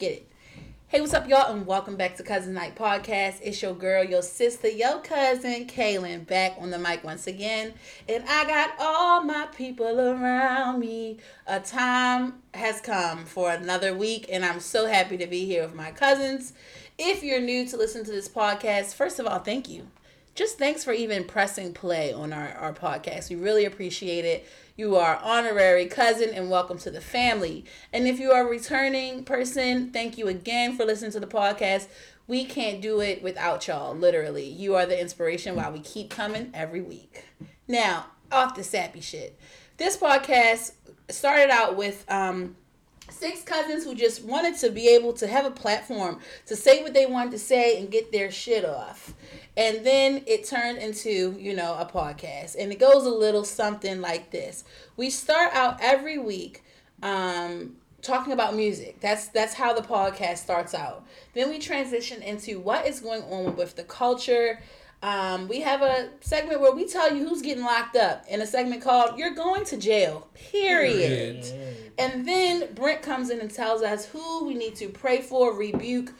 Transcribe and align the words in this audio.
Get 0.00 0.12
it. 0.12 0.30
Hey, 0.86 1.00
what's 1.00 1.12
up, 1.12 1.28
y'all, 1.28 1.52
and 1.52 1.66
welcome 1.66 1.96
back 1.96 2.14
to 2.18 2.22
Cousin 2.22 2.54
Night 2.54 2.76
Podcast. 2.76 3.40
It's 3.42 3.60
your 3.60 3.74
girl, 3.74 4.04
your 4.04 4.22
sister, 4.22 4.68
your 4.68 5.00
cousin, 5.00 5.66
Kaylin, 5.66 6.24
back 6.24 6.54
on 6.60 6.70
the 6.70 6.78
mic 6.78 7.02
once 7.02 7.26
again. 7.26 7.74
And 8.08 8.22
I 8.28 8.44
got 8.44 8.76
all 8.78 9.24
my 9.24 9.48
people 9.56 9.98
around 9.98 10.78
me. 10.78 11.18
A 11.48 11.58
time 11.58 12.34
has 12.54 12.80
come 12.80 13.24
for 13.24 13.50
another 13.50 13.92
week, 13.92 14.26
and 14.30 14.44
I'm 14.44 14.60
so 14.60 14.86
happy 14.86 15.16
to 15.16 15.26
be 15.26 15.46
here 15.46 15.64
with 15.64 15.74
my 15.74 15.90
cousins. 15.90 16.52
If 16.96 17.24
you're 17.24 17.40
new 17.40 17.66
to 17.66 17.76
listen 17.76 18.04
to 18.04 18.12
this 18.12 18.28
podcast, 18.28 18.94
first 18.94 19.18
of 19.18 19.26
all, 19.26 19.40
thank 19.40 19.68
you. 19.68 19.88
Just 20.38 20.56
thanks 20.56 20.84
for 20.84 20.92
even 20.92 21.24
pressing 21.24 21.74
play 21.74 22.12
on 22.12 22.32
our, 22.32 22.50
our 22.50 22.72
podcast. 22.72 23.28
We 23.28 23.34
really 23.34 23.64
appreciate 23.64 24.24
it. 24.24 24.46
You 24.76 24.94
are 24.94 25.18
honorary 25.20 25.86
cousin 25.86 26.30
and 26.32 26.48
welcome 26.48 26.78
to 26.78 26.92
the 26.92 27.00
family. 27.00 27.64
And 27.92 28.06
if 28.06 28.20
you 28.20 28.30
are 28.30 28.46
a 28.46 28.48
returning 28.48 29.24
person, 29.24 29.90
thank 29.90 30.16
you 30.16 30.28
again 30.28 30.76
for 30.76 30.84
listening 30.84 31.10
to 31.10 31.18
the 31.18 31.26
podcast. 31.26 31.88
We 32.28 32.44
can't 32.44 32.80
do 32.80 33.00
it 33.00 33.20
without 33.20 33.66
y'all, 33.66 33.96
literally. 33.96 34.46
You 34.48 34.76
are 34.76 34.86
the 34.86 35.00
inspiration 35.00 35.56
why 35.56 35.70
we 35.70 35.80
keep 35.80 36.08
coming 36.08 36.52
every 36.54 36.82
week. 36.82 37.24
Now, 37.66 38.06
off 38.30 38.54
the 38.54 38.62
sappy 38.62 39.00
shit. 39.00 39.36
This 39.76 39.96
podcast 39.96 40.74
started 41.08 41.50
out 41.50 41.76
with 41.76 42.08
um 42.08 42.54
six 43.10 43.42
cousins 43.42 43.84
who 43.84 43.94
just 43.94 44.24
wanted 44.24 44.56
to 44.58 44.70
be 44.70 44.88
able 44.88 45.12
to 45.14 45.26
have 45.26 45.46
a 45.46 45.50
platform 45.50 46.20
to 46.46 46.56
say 46.56 46.82
what 46.82 46.94
they 46.94 47.06
wanted 47.06 47.30
to 47.32 47.38
say 47.38 47.78
and 47.80 47.90
get 47.90 48.12
their 48.12 48.30
shit 48.30 48.64
off. 48.64 49.14
And 49.58 49.84
then 49.84 50.22
it 50.28 50.44
turned 50.44 50.78
into, 50.78 51.36
you 51.36 51.52
know, 51.52 51.74
a 51.74 51.84
podcast. 51.84 52.54
And 52.56 52.70
it 52.70 52.78
goes 52.78 53.04
a 53.04 53.10
little 53.10 53.44
something 53.44 54.00
like 54.00 54.30
this. 54.30 54.62
We 54.96 55.10
start 55.10 55.52
out 55.52 55.78
every 55.82 56.16
week 56.16 56.62
um, 57.02 57.74
talking 58.00 58.32
about 58.32 58.54
music. 58.54 59.00
That's 59.00 59.26
that's 59.28 59.54
how 59.54 59.74
the 59.74 59.82
podcast 59.82 60.38
starts 60.38 60.74
out. 60.74 61.04
Then 61.34 61.50
we 61.50 61.58
transition 61.58 62.22
into 62.22 62.60
what 62.60 62.86
is 62.86 63.00
going 63.00 63.22
on 63.24 63.56
with 63.56 63.74
the 63.74 63.82
culture. 63.82 64.60
Um, 65.02 65.46
we 65.48 65.60
have 65.60 65.82
a 65.82 66.10
segment 66.20 66.60
where 66.60 66.72
we 66.72 66.86
tell 66.86 67.14
you 67.14 67.28
who's 67.28 67.42
getting 67.42 67.64
locked 67.64 67.96
up 67.96 68.24
in 68.28 68.40
a 68.40 68.46
segment 68.46 68.82
called 68.82 69.16
You're 69.18 69.34
Going 69.34 69.64
to 69.66 69.76
Jail, 69.76 70.26
period. 70.34 71.44
And 71.98 72.26
then 72.26 72.74
Brent 72.74 73.02
comes 73.02 73.30
in 73.30 73.40
and 73.40 73.50
tells 73.50 73.82
us 73.82 74.06
who 74.06 74.44
we 74.44 74.54
need 74.54 74.74
to 74.76 74.88
pray 74.88 75.20
for, 75.20 75.52
rebuke, 75.54 76.12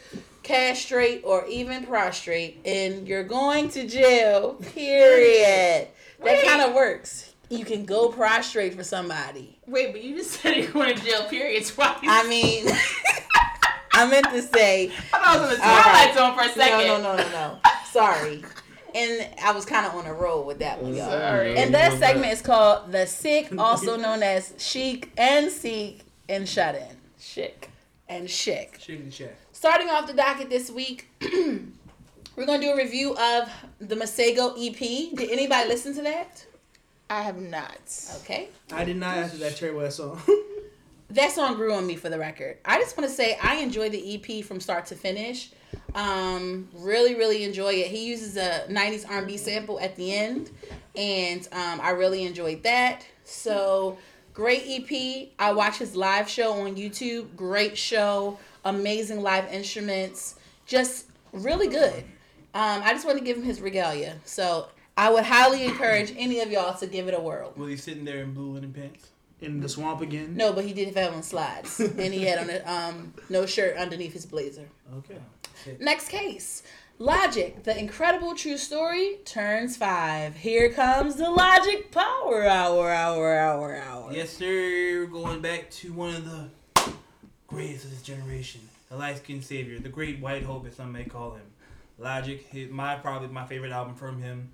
castrate, 0.49 1.21
or 1.25 1.47
even 1.47 1.85
prostrate. 1.85 2.61
And 2.65 3.07
you're 3.07 3.25
going 3.25 3.69
to 3.71 3.87
jail, 3.87 4.55
period. 4.55 5.89
That 6.25 6.45
kind 6.45 6.63
of 6.63 6.75
works. 6.75 7.35
You 7.51 7.65
can 7.65 7.85
go 7.85 8.09
prostrate 8.09 8.75
for 8.75 8.85
somebody. 8.85 9.59
Wait, 9.67 9.93
but 9.93 10.03
you 10.03 10.17
just 10.17 10.33
said 10.33 10.57
you're 10.57 10.73
going 10.73 10.97
to 10.97 11.05
jail, 11.05 11.25
period, 11.29 11.65
twice. 11.67 11.99
I 12.03 12.29
mean, 12.29 12.67
I 13.93 14.09
meant 14.11 14.27
to 14.31 14.43
say. 14.43 14.89
I 15.13 15.19
thought 15.19 15.37
I 15.37 15.41
was 15.41 15.53
in 15.53 15.57
the 15.57 15.63
twilight 15.63 16.15
zone 16.15 16.35
for 16.35 16.43
a 16.43 16.53
second. 16.53 16.87
No, 16.87 17.03
no, 17.03 17.17
no, 17.17 17.23
no, 17.23 17.31
no. 17.31 17.59
Sorry. 17.91 18.43
And 18.95 19.29
I 19.45 19.53
was 19.53 19.65
kind 19.67 19.87
of 19.87 19.95
on 19.95 20.07
a 20.07 20.15
roll 20.15 20.45
with 20.45 20.61
that 20.61 20.83
one, 20.83 20.95
y'all. 20.95 21.11
Sorry. 21.11 21.57
And 21.57 21.75
that 21.75 21.99
segment 21.99 22.33
is 22.33 22.43
called 22.43 22.91
The 22.91 23.07
Sick, 23.07 23.49
also 23.57 23.97
known 23.97 24.23
as 24.23 24.55
Chic 24.57 25.13
and 25.17 25.51
Seek 25.51 26.01
and 26.29 26.49
Shut 26.49 26.75
In. 26.75 26.97
Shit. 27.19 27.69
And 28.09 28.29
Chic. 28.29 28.79
Chicken 28.79 29.11
check. 29.11 29.37
Starting 29.59 29.91
off 29.91 30.07
the 30.07 30.13
docket 30.13 30.49
this 30.49 30.71
week, 30.71 31.09
we're 31.21 32.47
going 32.47 32.61
to 32.61 32.67
do 32.69 32.71
a 32.71 32.77
review 32.77 33.17
of 33.17 33.51
the 33.81 33.97
Masego 33.97 34.53
EP. 34.57 34.79
Did 35.19 35.33
anybody 35.33 35.69
listen 35.69 35.93
to 35.97 36.03
that? 36.03 36.47
I 37.11 37.23
have 37.23 37.41
not. 37.41 37.81
Okay. 38.21 38.51
I 38.71 38.85
did 38.85 38.99
not 38.99 39.17
after 39.17 39.37
that 39.39 39.57
Cherry 39.57 39.75
West 39.75 39.97
song. 39.97 40.23
That 41.11 41.33
song 41.33 41.55
grew 41.55 41.73
on 41.73 41.87
me 41.87 41.97
for 41.97 42.11
the 42.11 42.19
record. 42.19 42.59
I 42.67 42.79
just 42.79 42.97
want 42.99 43.09
to 43.09 43.17
say 43.17 43.39
I 43.43 43.57
enjoy 43.57 43.89
the 43.89 44.15
EP 44.15 44.45
from 44.45 44.61
start 44.61 44.85
to 44.87 44.95
finish. 44.95 45.51
Um, 45.95 46.69
really, 46.75 47.15
really 47.15 47.45
enjoy 47.45 47.73
it. 47.73 47.87
He 47.87 48.05
uses 48.05 48.37
a 48.37 48.67
'90s 48.69 49.11
R&B 49.11 49.39
sample 49.39 49.81
at 49.81 49.97
the 49.97 50.15
end, 50.15 50.51
and 50.95 51.49
um, 51.51 51.81
I 51.81 51.91
really 51.93 52.25
enjoyed 52.25 52.63
that. 52.65 53.07
So 53.25 53.97
great 54.35 54.65
EP. 54.67 55.31
I 55.39 55.53
watched 55.53 55.79
his 55.79 55.97
live 55.97 56.29
show 56.29 56.53
on 56.53 56.77
YouTube. 56.77 57.35
Great 57.35 57.79
show. 57.79 58.39
Amazing 58.65 59.23
live 59.23 59.53
instruments. 59.53 60.37
Just 60.67 61.07
really 61.33 61.69
good. 61.69 62.05
Um, 62.55 62.83
I 62.83 62.93
just 62.93 63.07
want 63.07 63.19
to 63.19 63.25
give 63.25 63.37
him 63.37 63.43
his 63.43 63.61
regalia. 63.61 64.17
So 64.25 64.69
I 64.97 65.11
would 65.11 65.25
highly 65.25 65.65
encourage 65.65 66.13
any 66.17 66.41
of 66.41 66.51
y'all 66.51 66.77
to 66.79 66.87
give 66.87 67.09
it 67.09 67.15
a 67.15 67.21
whirl. 67.21 67.53
Was 67.57 67.69
he 67.69 67.77
sitting 67.77 68.05
there 68.05 68.19
in 68.23 68.35
blue 68.35 68.53
linen 68.53 68.73
pants? 68.73 69.11
In 69.41 69.61
the 69.61 69.69
swamp 69.69 70.01
again? 70.01 70.37
No, 70.37 70.53
but 70.53 70.65
he 70.65 70.73
did 70.73 70.97
have 70.97 71.15
on 71.15 71.23
slides, 71.23 71.79
and 71.99 72.13
he 72.13 72.25
had 72.25 72.41
on 72.41 72.51
a 72.51 72.59
um 72.69 73.15
no 73.29 73.47
shirt 73.47 73.77
underneath 73.77 74.13
his 74.13 74.27
blazer. 74.27 74.69
Okay. 74.97 75.19
Next 75.79 76.09
case, 76.09 76.65
Logic, 77.01 77.63
the 77.63 77.79
incredible 77.79 78.35
true 78.35 78.57
story 78.57 79.19
turns 79.25 79.77
five. 79.77 80.35
Here 80.35 80.73
comes 80.73 81.15
the 81.15 81.31
Logic 81.31 81.93
Power 81.93 82.45
Hour, 82.45 82.91
hour, 82.91 83.39
hour, 83.39 83.77
hour. 83.77 84.13
Yes, 84.13 84.31
sir. 84.31 85.07
Going 85.07 85.41
back 85.41 85.71
to 85.71 85.93
one 85.93 86.17
of 86.17 86.25
the 86.25 86.51
greatest 87.49 87.87
of 87.87 87.91
this 87.91 88.03
generation, 88.03 88.61
the 88.91 88.97
light 88.97 89.17
skinned 89.19 89.43
savior, 89.43 89.79
the 89.81 89.89
great 89.89 90.21
white 90.21 90.45
hope, 90.45 90.67
as 90.67 90.77
some 90.77 90.93
may 90.93 91.05
call 91.05 91.33
him. 91.33 91.43
Logic, 91.99 92.47
his, 92.51 92.71
my 92.71 92.95
probably 92.95 93.29
my 93.29 93.47
favorite 93.47 93.73
album 93.73 93.95
from 93.97 94.23
him. 94.23 94.51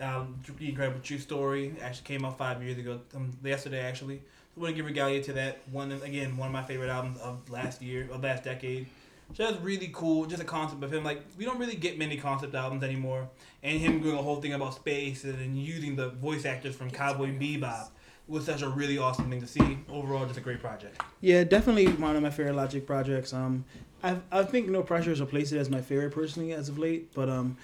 Um, 0.00 0.40
the 0.58 0.68
incredible 0.68 1.00
true 1.00 1.18
story 1.18 1.74
actually 1.80 2.04
came 2.04 2.24
out 2.24 2.36
five 2.36 2.62
years 2.62 2.76
ago, 2.76 3.00
um, 3.14 3.32
yesterday 3.42 3.80
actually. 3.80 4.16
So 4.54 4.60
I 4.60 4.60
want 4.60 4.72
to 4.72 4.76
give 4.76 4.86
regalia 4.86 5.22
to 5.22 5.32
that 5.34 5.60
one. 5.70 5.92
Again, 5.92 6.36
one 6.36 6.48
of 6.48 6.52
my 6.52 6.64
favorite 6.64 6.90
albums 6.90 7.18
of 7.20 7.48
last 7.48 7.80
year, 7.80 8.08
of 8.12 8.22
last 8.22 8.44
decade. 8.44 8.86
Just 9.32 9.60
really 9.60 9.90
cool, 9.94 10.26
just 10.26 10.42
a 10.42 10.44
concept 10.44 10.82
of 10.82 10.92
him. 10.92 11.04
Like 11.04 11.22
we 11.38 11.44
don't 11.44 11.58
really 11.58 11.76
get 11.76 11.96
many 11.96 12.16
concept 12.16 12.54
albums 12.54 12.82
anymore, 12.82 13.28
and 13.62 13.78
him 13.78 14.02
doing 14.02 14.18
a 14.18 14.22
whole 14.22 14.40
thing 14.42 14.52
about 14.52 14.74
space 14.74 15.24
and, 15.24 15.40
and 15.40 15.56
using 15.56 15.94
the 15.96 16.08
voice 16.08 16.44
actors 16.44 16.74
from 16.74 16.90
Cowboy 16.90 17.28
Bebop 17.28 17.88
was 18.28 18.46
such 18.46 18.62
a 18.62 18.68
really 18.68 18.98
awesome 18.98 19.28
thing 19.28 19.40
to 19.40 19.46
see. 19.46 19.78
Overall, 19.90 20.24
just 20.26 20.38
a 20.38 20.42
great 20.42 20.60
project. 20.60 21.00
Yeah, 21.20 21.44
definitely 21.44 21.86
one 21.86 22.16
of 22.16 22.22
my 22.22 22.30
favorite 22.30 22.54
Logic 22.54 22.86
projects. 22.86 23.32
Um, 23.32 23.64
I 24.02 24.16
I 24.30 24.42
think 24.44 24.68
No 24.68 24.82
Pressure 24.82 25.12
is 25.12 25.20
replaced 25.20 25.52
it 25.52 25.58
as 25.58 25.70
my 25.70 25.80
favorite 25.80 26.10
personally 26.10 26.52
as 26.52 26.68
of 26.68 26.78
late. 26.78 27.12
But 27.14 27.28
um, 27.28 27.56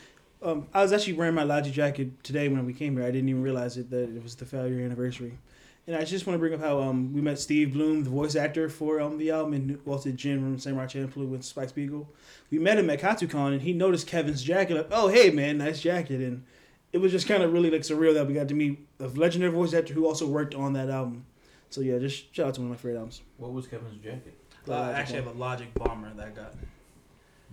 um, 0.42 0.66
I 0.74 0.82
was 0.82 0.92
actually 0.92 1.14
wearing 1.14 1.34
my 1.34 1.44
Logic 1.44 1.72
jacket 1.72 2.22
today 2.22 2.48
when 2.48 2.64
we 2.66 2.72
came 2.72 2.96
here. 2.96 3.04
I 3.04 3.10
didn't 3.10 3.28
even 3.28 3.42
realize 3.42 3.76
it 3.76 3.91
that 3.91 4.04
it 4.14 4.22
was 4.22 4.34
the 4.34 4.44
failure 4.44 4.84
anniversary. 4.84 5.38
And 5.86 5.96
I 5.96 6.04
just 6.04 6.26
want 6.26 6.34
to 6.34 6.38
bring 6.38 6.52
up 6.52 6.60
how 6.60 6.80
um 6.80 7.14
we 7.14 7.22
met 7.22 7.38
Steve 7.38 7.72
Blum, 7.72 8.04
the 8.04 8.10
voice 8.10 8.36
actor 8.36 8.69
for 8.69 9.00
um 9.00 9.16
the 9.16 9.30
album, 9.30 9.54
and 9.54 9.78
also 9.86 10.10
Jim 10.10 10.40
from 10.40 10.58
Samurai 10.58 10.86
Champloo 10.86 11.26
with 11.26 11.44
Spike 11.44 11.70
Spiegel. 11.70 12.06
We 12.50 12.58
met 12.58 12.78
him 12.78 12.90
at 12.90 13.00
KatsuCon, 13.00 13.52
and 13.52 13.62
he 13.62 13.72
noticed 13.72 14.06
Kevin's 14.06 14.42
jacket. 14.42 14.76
Like, 14.76 14.88
oh 14.90 15.08
hey 15.08 15.30
man, 15.30 15.56
nice 15.58 15.80
jacket, 15.80 16.20
and 16.20 16.44
it 16.93 16.99
was 16.99 17.12
just 17.12 17.26
kind 17.28 17.43
of 17.43 17.53
really 17.53 17.71
like 17.71 17.82
surreal 17.82 18.15
that 18.15 18.26
we 18.26 18.34
got 18.34 18.49
to 18.49 18.54
meet 18.54 18.87
a 19.00 19.09
legendary 19.09 19.53
voice 19.53 19.75
actor 19.75 19.93
who 19.94 20.06
also 20.06 20.26
worked 20.26 20.54
on 20.54 20.72
that 20.75 20.88
album. 20.91 21.25
So 21.71 21.81
yeah, 21.82 21.99
just 21.99 22.34
shout 22.34 22.49
out 22.49 22.54
to 22.54 22.60
one 22.62 22.71
of 22.71 22.76
my 22.76 22.76
favorite 22.76 22.97
albums. 22.97 23.21
What 23.37 23.53
was 23.53 23.66
Kevin's 23.66 24.03
jacket? 24.03 24.34
The 24.65 24.75
Uh, 24.75 24.81
I 24.88 24.93
actually 24.93 25.16
have 25.16 25.26
a 25.26 25.32
Logic 25.38 25.72
bomber 25.75 26.10
that 26.15 26.26
I 26.26 26.31
got. 26.31 26.54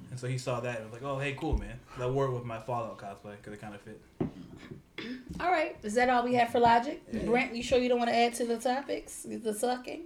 And 0.09 0.19
so 0.19 0.27
he 0.27 0.37
saw 0.37 0.59
that 0.61 0.79
and 0.79 0.89
was 0.91 0.93
like, 1.01 1.09
oh, 1.09 1.19
hey, 1.19 1.33
cool, 1.37 1.57
man. 1.57 1.79
That 1.97 2.09
wore 2.11 2.29
with 2.31 2.45
my 2.45 2.59
Fallout 2.59 2.97
cosplay 2.97 3.35
because 3.37 3.53
it 3.53 3.59
kind 3.61 3.75
of 3.75 3.81
fit. 3.81 3.99
All 5.41 5.51
right, 5.51 5.75
is 5.83 5.93
that 5.95 6.09
all 6.09 6.23
we 6.23 6.33
have 6.35 6.49
for 6.49 6.59
Logic? 6.59 7.01
Brent, 7.25 7.53
you 7.55 7.61
sure 7.61 7.77
you 7.79 7.89
don't 7.89 7.97
want 7.99 8.09
to 8.09 8.15
add 8.15 8.33
to 8.35 8.45
the 8.45 8.57
topics? 8.57 9.25
The 9.29 9.53
sucking? 9.53 10.03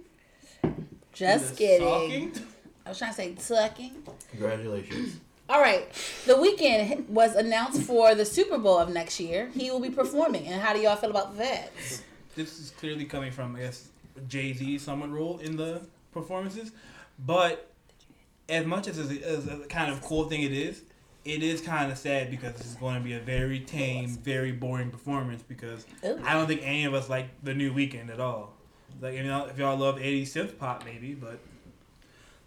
Just 1.12 1.50
The 1.50 1.56
kidding. 1.56 1.86
socking? 2.34 2.46
I 2.84 2.88
was 2.88 2.98
trying 2.98 3.10
to 3.12 3.16
say 3.16 3.34
sucking. 3.38 4.02
Congratulations. 4.30 5.20
All 5.50 5.60
right. 5.60 5.84
The 6.26 6.34
Weeknd 6.34 7.08
was 7.08 7.34
announced 7.34 7.82
for 7.82 8.14
the 8.14 8.24
Super 8.24 8.56
Bowl 8.56 8.78
of 8.78 8.88
next 8.88 9.18
year. 9.18 9.50
He 9.52 9.68
will 9.72 9.80
be 9.80 9.90
performing. 9.90 10.46
And 10.46 10.62
how 10.62 10.72
do 10.72 10.78
y'all 10.78 10.94
feel 10.94 11.10
about 11.10 11.36
that? 11.38 11.72
This 12.36 12.60
is 12.60 12.70
clearly 12.70 13.04
coming 13.04 13.32
from, 13.32 13.56
I 13.56 13.62
guess, 13.62 13.88
Jay 14.28 14.52
Z 14.52 14.78
somewhat 14.78 15.10
role 15.10 15.38
in 15.38 15.56
the 15.56 15.82
performances. 16.12 16.70
But 17.18 17.68
as 18.48 18.64
much 18.64 18.86
as 18.86 18.98
it's 18.98 19.24
as 19.24 19.48
a 19.48 19.66
kind 19.66 19.92
of 19.92 20.00
cool 20.02 20.28
thing 20.28 20.42
it 20.42 20.52
is, 20.52 20.82
it 21.24 21.42
is 21.42 21.60
kind 21.60 21.90
of 21.90 21.98
sad 21.98 22.30
because 22.30 22.54
this 22.54 22.66
is 22.66 22.74
going 22.76 22.94
to 22.94 23.00
be 23.00 23.14
a 23.14 23.20
very 23.20 23.58
tame, 23.58 24.08
very 24.08 24.52
boring 24.52 24.92
performance 24.92 25.42
because 25.42 25.84
Ooh. 26.04 26.20
I 26.24 26.34
don't 26.34 26.46
think 26.46 26.60
any 26.62 26.84
of 26.84 26.94
us 26.94 27.10
like 27.10 27.26
the 27.42 27.54
new 27.54 27.72
Weeknd 27.74 28.08
at 28.08 28.20
all. 28.20 28.54
Like, 29.00 29.14
you 29.14 29.24
know, 29.24 29.46
if 29.46 29.58
y'all 29.58 29.76
love 29.76 29.96
80s 29.96 30.28
synth 30.28 30.58
pop, 30.58 30.84
maybe, 30.84 31.14
but 31.14 31.40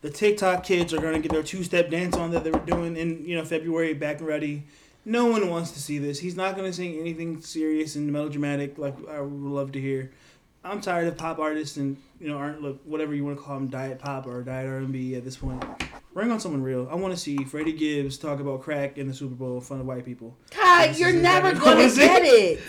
the 0.04 0.10
TikTok 0.10 0.64
kids 0.64 0.94
are 0.94 1.02
gonna 1.02 1.20
get 1.20 1.32
their 1.32 1.42
two 1.42 1.64
step 1.64 1.90
dance 1.90 2.16
on 2.16 2.30
that 2.32 2.44
they 2.44 2.52
were 2.52 2.60
doing 2.60 2.96
in 2.96 3.26
you 3.26 3.36
know 3.36 3.44
February 3.44 3.94
back 3.96 4.20
and 4.20 4.28
ready. 4.28 4.64
No 5.06 5.26
one 5.26 5.50
wants 5.50 5.72
to 5.72 5.80
see 5.80 5.98
this. 5.98 6.20
He's 6.20 6.36
not 6.36 6.56
gonna 6.56 6.74
sing 6.74 7.00
anything 7.00 7.42
serious 7.42 7.96
and 7.96 8.12
melodramatic 8.12 8.78
like 8.78 8.96
I 9.10 9.22
would 9.22 9.32
love 9.32 9.72
to 9.72 9.82
hear. 9.82 10.12
I'm 10.66 10.82
tired 10.82 11.08
of 11.08 11.18
pop 11.18 11.40
artists 11.40 11.78
and 11.78 11.98
you 12.20 12.28
know 12.28 12.38
aren't 12.38 12.62
look 12.62 12.82
whatever 12.84 13.16
you 13.16 13.24
want 13.24 13.38
to 13.38 13.44
call 13.44 13.56
them 13.56 13.68
diet 13.68 13.98
pop 13.98 14.28
or 14.28 14.44
diet 14.44 14.68
R&B 14.68 15.16
at 15.16 15.24
this 15.24 15.38
point. 15.38 15.64
Bring 16.14 16.32
on 16.32 16.40
someone 16.40 16.62
real. 16.62 16.88
I 16.92 16.96
want 16.96 17.14
to 17.14 17.20
see 17.20 17.38
Freddie 17.38 17.74
Gibbs 17.74 18.18
talk 18.18 18.40
about 18.40 18.62
crack 18.62 18.98
in 18.98 19.08
the 19.08 19.14
Super 19.14 19.34
Bowl 19.34 19.56
in 19.56 19.62
front 19.62 19.82
of 19.82 19.88
white 19.88 20.06
people. 20.06 20.38
Kai, 20.52 20.92
you're 20.92 21.12
never 21.12 21.54
going 21.54 21.90
to 21.90 21.96
get 21.96 22.24
it? 22.24 22.60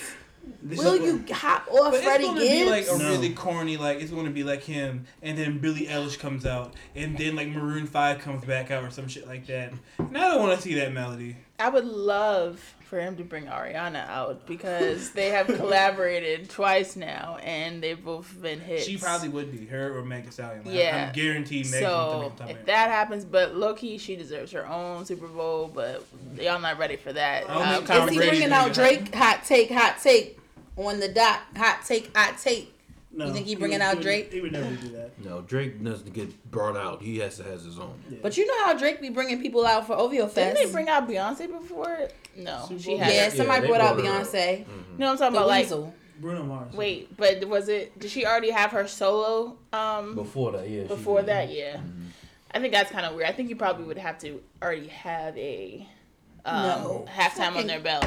It. 0.46 0.69
This 0.70 0.79
Will 0.79 0.94
is- 0.94 1.00
you 1.29 1.35
hop 1.35 1.67
off 1.70 1.91
But 1.93 1.94
it's 1.94 2.06
gonna 2.06 2.38
Gibbs? 2.41 2.50
be 2.50 2.64
like 2.70 2.87
a 2.88 2.99
No. 2.99 3.11
really 3.11 3.31
corny, 3.31 3.76
like 3.76 4.00
it's 4.00 4.11
gonna 4.11 4.31
be 4.31 4.43
like 4.44 4.62
him, 4.62 5.06
and 5.23 5.37
then 5.38 5.58
Billie 5.58 5.87
Eilish 5.87 6.19
comes 6.19 6.46
out, 6.46 6.75
and 6.94 7.17
then 7.19 7.37
like 7.37 7.49
Maroon 7.49 7.87
Five 7.87 8.20
comes 8.20 8.44
back 8.44 8.70
out 8.70 8.82
or 8.85 8.91
some 8.91 9.08
shit 9.08 9.26
like 9.26 9.46
that. 9.46 9.73
And 9.99 10.17
I 10.17 10.20
don't 10.32 10.41
want 10.41 10.56
to 10.56 10.62
see 10.62 10.75
that 10.75 10.93
melody. 10.93 11.37
I 11.58 11.68
would 11.68 11.84
love 11.84 12.58
for 12.80 13.00
him 13.00 13.16
to 13.16 13.24
bring 13.24 13.46
Ariana 13.46 14.06
out 14.08 14.46
because 14.46 15.10
they 15.10 15.30
have 15.30 15.46
collaborated 15.56 16.50
twice 16.50 16.96
now 16.96 17.38
and 17.42 17.82
they've 17.82 18.02
both 18.02 18.40
been 18.40 18.60
hits. 18.60 18.84
She 18.86 18.98
probably 18.98 19.28
would 19.28 19.50
be 19.52 19.66
her 19.66 19.96
or 19.96 20.04
Megan 20.04 20.26
Thee 20.26 20.30
Stallion. 20.32 20.64
Like, 20.64 20.74
Yeah. 20.74 21.06
I'm 21.08 21.12
guaranteed 21.14 21.66
Megan 21.66 21.80
So 21.80 22.32
would 22.38 22.50
if 22.50 22.66
that 22.66 22.90
happens, 22.90 23.24
but 23.24 23.54
Loki, 23.56 23.98
she 23.98 24.16
deserves 24.16 24.52
her 24.52 24.66
own 24.66 25.04
Super 25.04 25.28
Bowl. 25.28 25.70
But 25.72 26.04
y'all 26.36 26.60
not 26.60 26.78
ready 26.78 26.96
for 26.96 27.12
that. 27.12 27.48
I 27.48 27.76
Uh, 27.76 28.04
Is 28.06 28.10
he 28.10 28.16
bringing 28.18 28.52
out 28.52 28.72
Drake? 28.74 29.14
Hot 29.14 29.44
take, 29.44 29.70
hot 29.70 29.98
take 30.02 30.38
on 30.76 31.00
the 31.00 31.08
dot. 31.08 31.40
Hot 31.56 31.84
take, 31.86 32.16
hot 32.16 32.38
take. 32.38 32.73
No, 33.16 33.26
You 33.26 33.32
think 33.32 33.46
he 33.46 33.55
would- 33.55 33.61
bringing 33.61 33.81
out 33.81 33.94
would- 33.96 34.02
Drake? 34.02 34.32
He 34.32 34.40
would 34.40 34.52
never 34.52 34.75
do 34.75 34.88
that. 34.88 35.11
No, 35.25 35.40
Drake 35.43 35.82
doesn't 35.82 36.12
get 36.12 36.50
brought 36.50 36.76
out. 36.76 37.00
He 37.02 37.19
has 37.19 37.37
to 37.37 37.44
has 37.44 37.64
his 37.64 37.78
own. 37.78 37.94
Yeah. 38.11 38.19
But 38.22 38.37
you 38.37 38.46
know 38.46 38.64
how 38.64 38.75
Drake 38.75 39.00
be 39.00 39.08
bringing 39.11 39.40
people 39.40 39.64
out 39.64 39.87
for 39.87 39.94
OVO 39.94 40.26
Fest? 40.26 40.34
Didn't 40.56 40.66
they 40.66 40.72
bring 40.72 40.88
out 40.88 41.08
Beyonce 41.08 41.46
before? 41.50 42.08
No, 42.37 42.69
she 42.78 42.96
had. 42.96 43.12
yeah, 43.12 43.22
Yeah. 43.25 43.28
somebody 43.31 43.61
they 43.62 43.69
brought 43.69 43.81
out 43.81 43.96
brought 43.96 44.06
her 44.06 44.12
out. 44.20 44.26
Beyonce. 44.26 44.58
You 44.61 44.64
know 44.99 45.06
what 45.06 45.12
I'm 45.12 45.19
talking 45.19 45.32
The 45.34 45.38
about? 45.38 45.49
Like, 45.49 45.94
Bruno 46.20 46.43
Mars. 46.44 46.75
wait, 46.75 47.16
but 47.16 47.44
was 47.49 47.69
it? 47.69 47.96
Did 47.99 48.11
she 48.11 48.25
already 48.26 48.50
have 48.50 48.70
her 48.72 48.87
solo? 48.88 49.56
Um, 49.72 50.14
Before 50.14 50.52
that, 50.52 50.69
yeah. 50.69 50.84
before 50.84 51.20
did. 51.20 51.28
that, 51.28 51.50
yeah. 51.52 51.81
I 52.52 52.60
think 52.60 52.72
that's 52.72 52.90
kind 52.90 53.05
of 53.06 53.14
weird. 53.14 53.28
I 53.28 53.32
think 53.32 53.49
you 53.49 53.56
probably 53.56 53.84
would 53.84 53.99
have 53.99 54.19
to 54.20 54.40
already 54.62 54.87
have 54.88 55.37
a 55.37 55.88
um, 56.44 56.62
No. 56.62 57.05
halftime 57.08 57.32
Fucking- 57.37 57.60
on 57.62 57.67
their 57.67 57.81
belt. 57.81 58.06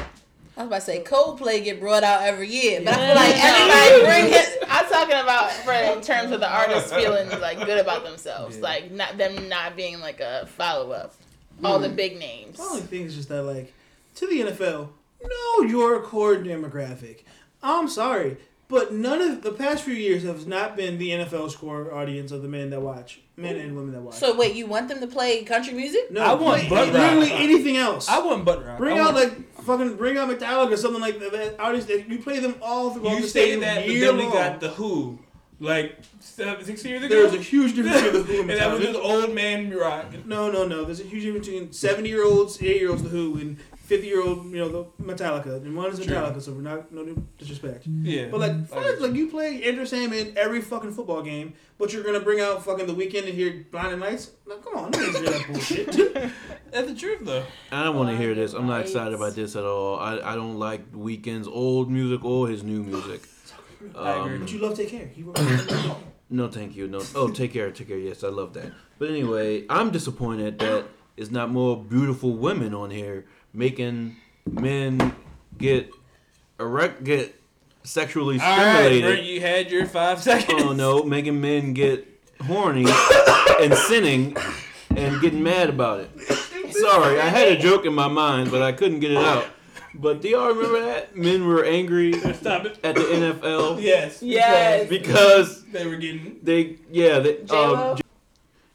I 0.58 0.62
was 0.62 0.66
about 0.66 0.76
to 0.80 0.80
say 0.82 1.02
Coldplay 1.04 1.62
get 1.62 1.78
brought 1.80 2.02
out 2.02 2.22
every 2.22 2.48
year, 2.48 2.80
but 2.84 2.94
I 2.94 3.06
feel 3.06 3.14
like 3.14 3.36
no, 3.36 3.42
no. 3.42 3.74
everybody 4.02 4.28
bring 4.28 4.34
it. 4.42 4.64
I'm 4.68 4.86
talking 4.86 5.20
about 5.20 5.52
for 5.52 5.72
in 5.72 6.00
terms 6.00 6.32
of 6.32 6.40
the 6.40 6.50
artists 6.52 6.92
feeling 6.94 7.28
like 7.40 7.64
good 7.64 7.78
about 7.78 8.02
themselves, 8.04 8.56
Yeah. 8.56 8.62
like 8.64 8.90
not 8.90 9.16
them 9.18 9.48
not 9.48 9.76
being 9.76 10.00
like 10.00 10.18
a 10.20 10.46
follow 10.56 10.90
up. 10.90 11.14
All 11.64 11.76
Hmm. 11.76 11.82
the 11.84 11.88
big 11.90 12.18
names. 12.18 12.56
The 12.56 12.62
only 12.64 12.82
thing 12.82 13.02
is 13.02 13.14
just 13.16 13.28
that, 13.30 13.42
like, 13.42 13.72
to 14.16 14.26
the 14.26 14.40
NFL, 14.42 14.88
know 15.24 15.62
your 15.66 16.00
core 16.02 16.36
demographic. 16.36 17.20
I'm 17.62 17.88
sorry, 17.88 18.36
but 18.68 18.92
none 18.92 19.20
of 19.20 19.42
the 19.42 19.50
past 19.52 19.82
few 19.82 19.94
years 19.94 20.22
have 20.22 20.46
not 20.46 20.76
been 20.76 20.98
the 20.98 21.10
NFL's 21.10 21.56
core 21.56 21.92
audience 21.92 22.30
of 22.30 22.42
the 22.42 22.48
men 22.48 22.70
that 22.70 22.80
watch, 22.80 23.20
men 23.36 23.56
and 23.56 23.74
women 23.74 23.92
that 23.92 24.02
watch. 24.02 24.14
So 24.14 24.36
wait, 24.36 24.54
you 24.54 24.66
want 24.66 24.88
them 24.88 25.00
to 25.00 25.06
play 25.08 25.42
country 25.44 25.74
music? 25.74 26.10
no, 26.12 26.20
I 26.20 26.34
want 26.34 26.60
play 26.62 26.68
butt 26.68 26.92
literally 26.92 27.32
anything 27.32 27.76
else. 27.76 28.08
I 28.08 28.20
want 28.20 28.44
butt 28.44 28.64
rock. 28.64 28.78
Bring 28.78 28.98
I 28.98 29.02
out 29.02 29.14
want- 29.14 29.30
like 29.30 29.57
fucking 29.68 29.96
bring 29.96 30.16
out 30.16 30.28
Metallica 30.28 30.72
or 30.72 30.76
something 30.76 31.00
like 31.00 31.20
that. 31.20 31.56
artists 31.60 31.90
that 31.90 32.08
you 32.08 32.18
play 32.18 32.40
them 32.40 32.56
all 32.60 32.90
throughout 32.90 33.14
you 33.14 33.20
the 33.20 33.28
say 33.28 33.52
stadium 33.52 33.60
that, 33.60 33.86
but 33.86 34.00
then 34.00 34.16
we 34.16 34.24
got 34.24 34.60
the 34.60 34.70
Who, 34.70 35.18
like 35.60 35.98
seven, 36.20 36.64
six 36.64 36.84
years 36.84 37.04
ago. 37.04 37.14
There's 37.14 37.34
a 37.34 37.42
huge 37.42 37.74
difference 37.76 38.00
between 38.00 38.26
the 38.26 38.32
Who 38.32 38.40
and 38.42 38.50
and 38.50 38.60
that 38.60 38.72
was 38.72 38.82
just 38.82 38.98
old 38.98 39.34
man 39.34 39.70
rock. 39.70 40.06
No, 40.24 40.50
no, 40.50 40.66
no. 40.66 40.84
There's 40.84 41.00
a 41.00 41.04
huge 41.04 41.22
difference 41.24 41.46
between 41.46 41.72
seventy 41.72 42.08
year 42.08 42.24
olds, 42.24 42.60
eight 42.62 42.80
year 42.80 42.90
olds, 42.90 43.02
the 43.02 43.10
Who, 43.10 43.38
and 43.38 43.58
fifty 43.88 44.06
year 44.06 44.22
old, 44.22 44.44
you 44.50 44.58
know, 44.58 44.68
the 44.68 44.84
Metallica. 45.02 45.56
And 45.56 45.74
one 45.74 45.90
is 45.90 45.98
True. 45.98 46.14
Metallica, 46.14 46.40
so 46.42 46.52
we're 46.52 46.60
not 46.60 46.92
no 46.92 47.04
disrespect. 47.38 47.86
Yeah, 47.86 48.26
But 48.30 48.40
like, 48.40 48.52
I 48.52 48.62
fuck, 48.64 48.84
you. 48.84 49.00
like 49.00 49.14
you 49.14 49.28
play 49.28 49.62
Enter 49.62 49.86
Sandman 49.86 50.34
every 50.36 50.60
fucking 50.60 50.92
football 50.92 51.22
game, 51.22 51.54
but 51.78 51.92
you're 51.92 52.04
gonna 52.04 52.20
bring 52.20 52.40
out 52.40 52.62
fucking 52.64 52.86
the 52.86 52.94
Weeknd 52.94 53.24
and 53.26 53.34
hear 53.34 53.64
Blinding 53.70 53.98
Lights? 54.00 54.32
No, 54.46 54.56
come 54.58 54.76
on, 54.76 54.90
no 54.90 54.98
that 55.12 55.46
bullshit. 55.48 55.86
that's 56.70 56.88
the 56.88 56.94
truth 56.94 57.20
though. 57.22 57.44
I 57.72 57.82
don't 57.84 57.96
want 57.96 58.10
to 58.10 58.16
hear 58.16 58.34
this. 58.34 58.52
I'm 58.52 58.66
not 58.66 58.82
excited 58.82 59.14
about 59.14 59.34
this 59.34 59.56
at 59.56 59.64
all. 59.64 59.98
I, 59.98 60.18
I 60.20 60.34
don't 60.34 60.58
like 60.58 60.92
Weeknd's 60.92 61.48
old 61.48 61.90
music 61.90 62.24
or 62.24 62.48
his 62.48 62.62
new 62.62 62.82
music. 62.82 63.22
Um, 63.94 64.40
but 64.40 64.52
you 64.52 64.58
love 64.58 64.76
Take 64.76 64.88
Care. 64.88 65.06
He 65.06 65.22
No, 66.30 66.48
thank 66.48 66.74
you. 66.76 66.88
No. 66.88 67.00
Oh, 67.14 67.30
take 67.30 67.52
care, 67.52 67.70
take 67.70 67.86
care. 67.88 67.96
Yes, 67.96 68.24
I 68.24 68.28
love 68.28 68.52
that. 68.54 68.72
But 68.98 69.08
anyway, 69.10 69.64
I'm 69.70 69.90
disappointed 69.90 70.58
that 70.58 70.84
it's 71.16 71.30
not 71.30 71.50
more 71.50 71.76
beautiful 71.82 72.36
women 72.36 72.74
on 72.74 72.90
here 72.90 73.24
making 73.52 74.16
men 74.50 75.14
get 75.56 75.90
erect, 76.60 77.04
get 77.04 77.34
sexually 77.82 78.38
stimulated. 78.38 78.66
All 78.66 78.74
right, 78.74 78.86
stimulated. 78.86 79.26
You 79.26 79.40
had 79.40 79.70
your 79.70 79.86
five 79.86 80.22
seconds. 80.22 80.62
oh 80.64 80.72
no, 80.72 81.02
making 81.04 81.40
men 81.40 81.72
get 81.72 82.06
horny 82.46 82.86
and 83.60 83.74
sinning 83.74 84.36
and 84.96 85.20
getting 85.20 85.42
mad 85.42 85.68
about 85.70 86.00
it. 86.00 86.10
Sorry, 86.72 87.20
I 87.20 87.28
had 87.28 87.48
a 87.48 87.56
joke 87.56 87.84
in 87.86 87.94
my 87.94 88.08
mind, 88.08 88.50
but 88.50 88.62
I 88.62 88.72
couldn't 88.72 89.00
get 89.00 89.10
it 89.12 89.16
out. 89.18 89.46
But 89.94 90.20
do 90.20 90.28
y'all 90.28 90.48
remember 90.48 90.82
that 90.82 91.16
men 91.16 91.46
were 91.46 91.64
angry 91.64 92.12
Stop 92.34 92.66
it. 92.66 92.78
at 92.84 92.94
the 92.94 93.00
NFL 93.00 93.82
Yes. 93.82 94.22
Yes. 94.22 94.88
because 94.88 95.64
They 95.64 95.86
were 95.86 95.96
getting. 95.96 96.38
they 96.42 96.76
yeah 96.90 97.18
they 97.18 97.38
J-Lo? 97.42 97.92
um, 97.94 97.98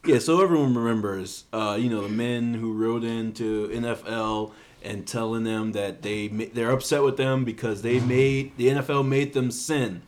yeah 0.05 0.19
so 0.19 0.41
everyone 0.43 0.75
remembers 0.75 1.45
uh, 1.53 1.77
you 1.79 1.89
know 1.89 2.01
the 2.01 2.09
men 2.09 2.55
who 2.55 2.73
wrote 2.73 3.03
into 3.05 3.69
NFL 3.69 4.51
and 4.83 5.07
telling 5.07 5.43
them 5.43 5.71
that 5.73 6.01
they 6.01 6.27
they're 6.27 6.71
upset 6.71 7.03
with 7.03 7.17
them 7.17 7.45
because 7.45 7.81
they 7.81 7.99
made 7.99 8.55
the 8.57 8.67
NFL 8.67 9.07
made 9.07 9.33
them 9.33 9.51
sin 9.51 10.01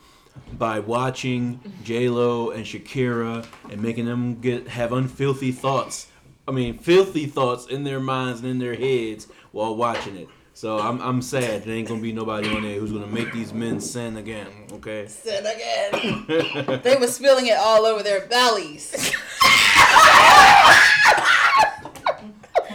by 0.54 0.80
watching 0.80 1.60
J 1.84 2.10
Lo 2.10 2.50
and 2.50 2.66
Shakira 2.66 3.46
and 3.70 3.82
making 3.82 4.06
them 4.06 4.40
get 4.42 4.68
have 4.68 4.92
unfilthy 4.92 5.54
thoughts. 5.54 6.08
I 6.48 6.52
mean, 6.52 6.78
filthy 6.78 7.26
thoughts 7.26 7.68
in 7.68 7.84
their 7.84 8.00
minds 8.00 8.42
and 8.42 8.50
in 8.50 8.60
their 8.60 8.76
heads 8.76 9.28
while 9.52 9.76
watching 9.76 10.16
it. 10.16 10.30
So 10.54 10.80
I'm 10.80 11.02
I'm 11.02 11.22
sad 11.22 11.64
there 11.64 11.76
ain't 11.76 11.90
gonna 11.90 12.02
be 12.02 12.14
nobody 12.14 12.48
on 12.48 12.64
there 12.64 12.80
who's 12.80 12.92
gonna 12.92 13.08
make 13.08 13.34
these 13.34 13.54
men 13.54 13.82
sin 13.82 14.18
again. 14.18 14.48
Okay. 14.72 15.08
Sin 15.08 15.46
again. 15.46 16.82
they 16.82 16.96
were 16.96 17.08
spilling 17.08 17.48
it 17.48 17.58
all 17.58 17.86
over 17.86 18.04
their 18.04 18.28
bellies. 18.28 19.14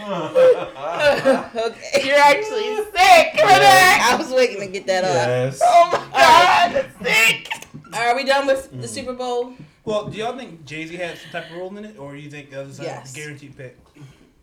okay. 1.55 2.01
You're 2.03 2.17
actually 2.17 2.75
sick 2.75 3.31
for 3.39 3.47
that. 3.47 4.09
I 4.11 4.15
was 4.17 4.31
waiting 4.31 4.59
to 4.59 4.67
get 4.67 4.87
that 4.87 5.03
up. 5.03 5.13
Yes. 5.13 5.61
Oh 5.73 5.89
my 5.91 6.17
god, 6.17 6.91
sick. 7.03 7.67
Are 7.93 8.15
we 8.15 8.23
done 8.23 8.47
with 8.47 8.71
the 8.71 8.87
mm. 8.87 8.89
Super 8.89 9.13
Bowl? 9.13 9.53
Well, 9.83 10.07
do 10.07 10.17
y'all 10.17 10.37
think 10.37 10.65
Jay 10.65 10.85
Z 10.85 10.95
had 10.95 11.17
some 11.17 11.31
type 11.31 11.51
of 11.51 11.57
role 11.57 11.75
in 11.77 11.85
it, 11.85 11.97
or 11.97 12.13
do 12.13 12.19
you 12.19 12.29
think 12.29 12.49
that 12.51 12.65
was 12.65 12.79
a 12.79 12.83
Yes. 12.83 13.13
guaranteed 13.13 13.57
pick? 13.57 13.77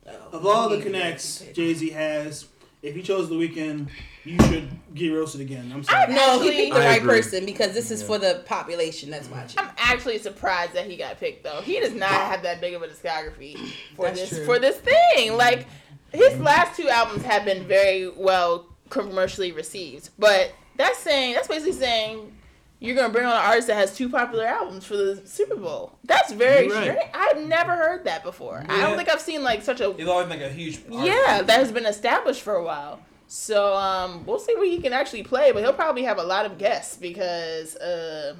Oh, 0.06 0.12
of 0.32 0.46
all 0.46 0.68
the 0.68 0.80
connects 0.80 1.44
Jay 1.52 1.74
Z 1.74 1.90
has, 1.90 2.46
if 2.82 2.94
he 2.94 3.02
chose 3.02 3.28
the 3.28 3.34
Weeknd, 3.34 3.88
you 4.24 4.38
should 4.46 4.68
get 4.94 5.08
roasted 5.10 5.40
again. 5.40 5.70
I'm 5.74 5.82
sorry. 5.82 6.12
No, 6.14 6.40
he 6.40 6.50
picked 6.50 6.74
the 6.74 6.80
I 6.80 6.86
right 6.86 7.00
agree. 7.02 7.20
person 7.20 7.44
because 7.44 7.72
this 7.74 7.90
is 7.90 8.02
for 8.02 8.18
the 8.18 8.42
population 8.46 9.10
that's 9.10 9.28
watching. 9.28 9.58
I'm 9.58 9.70
actually 9.78 10.18
surprised 10.18 10.74
that 10.74 10.86
he 10.86 10.96
got 10.96 11.18
picked 11.18 11.44
though. 11.44 11.60
He 11.62 11.80
does 11.80 11.94
not 11.94 12.10
have 12.10 12.42
that 12.42 12.60
big 12.60 12.74
of 12.74 12.82
a 12.82 12.86
discography 12.88 13.56
for 13.96 14.06
That's 14.06 14.20
this 14.20 14.30
true. 14.30 14.44
for 14.44 14.58
this 14.58 14.76
thing. 14.76 15.36
Like 15.36 15.66
his 16.12 16.38
last 16.38 16.76
two 16.76 16.88
albums 16.88 17.22
have 17.24 17.44
been 17.44 17.66
very 17.66 18.08
well 18.10 18.66
commercially 18.90 19.52
received, 19.52 20.10
but 20.18 20.52
that's 20.76 20.98
saying 20.98 21.34
that's 21.34 21.48
basically 21.48 21.72
saying 21.72 22.32
you're 22.80 22.94
gonna 22.96 23.12
bring 23.12 23.26
on 23.26 23.32
an 23.32 23.42
artist 23.44 23.66
that 23.68 23.76
has 23.76 23.96
two 23.96 24.08
popular 24.08 24.46
albums 24.46 24.84
for 24.84 24.96
the 24.96 25.20
Super 25.24 25.56
Bowl. 25.56 25.92
That's 26.04 26.32
very 26.32 26.66
You're 26.66 26.74
right. 26.76 26.84
strange. 26.96 27.10
I've 27.14 27.46
never 27.46 27.74
heard 27.76 28.04
that 28.04 28.22
before. 28.22 28.64
I 28.68 28.80
don't 28.80 28.96
think 28.96 29.08
I've 29.08 29.20
seen 29.20 29.42
like 29.42 29.62
such 29.62 29.80
a 29.80 29.90
It's 29.90 30.08
always 30.08 30.28
like 30.28 30.40
a 30.40 30.48
huge. 30.48 30.80
yeah 30.88 31.42
that 31.42 31.58
has 31.58 31.72
been 31.72 31.86
established 31.86 32.42
for 32.42 32.54
a 32.54 32.64
while. 32.64 33.00
So 33.26 33.74
um, 33.76 34.24
we'll 34.24 34.38
see 34.38 34.54
what 34.56 34.68
he 34.68 34.80
can 34.80 34.92
actually 34.94 35.22
play, 35.22 35.52
but 35.52 35.62
he'll 35.62 35.74
probably 35.74 36.04
have 36.04 36.18
a 36.18 36.22
lot 36.22 36.46
of 36.46 36.56
guests 36.56 36.96
because 36.96 37.76
uh, 37.76 38.34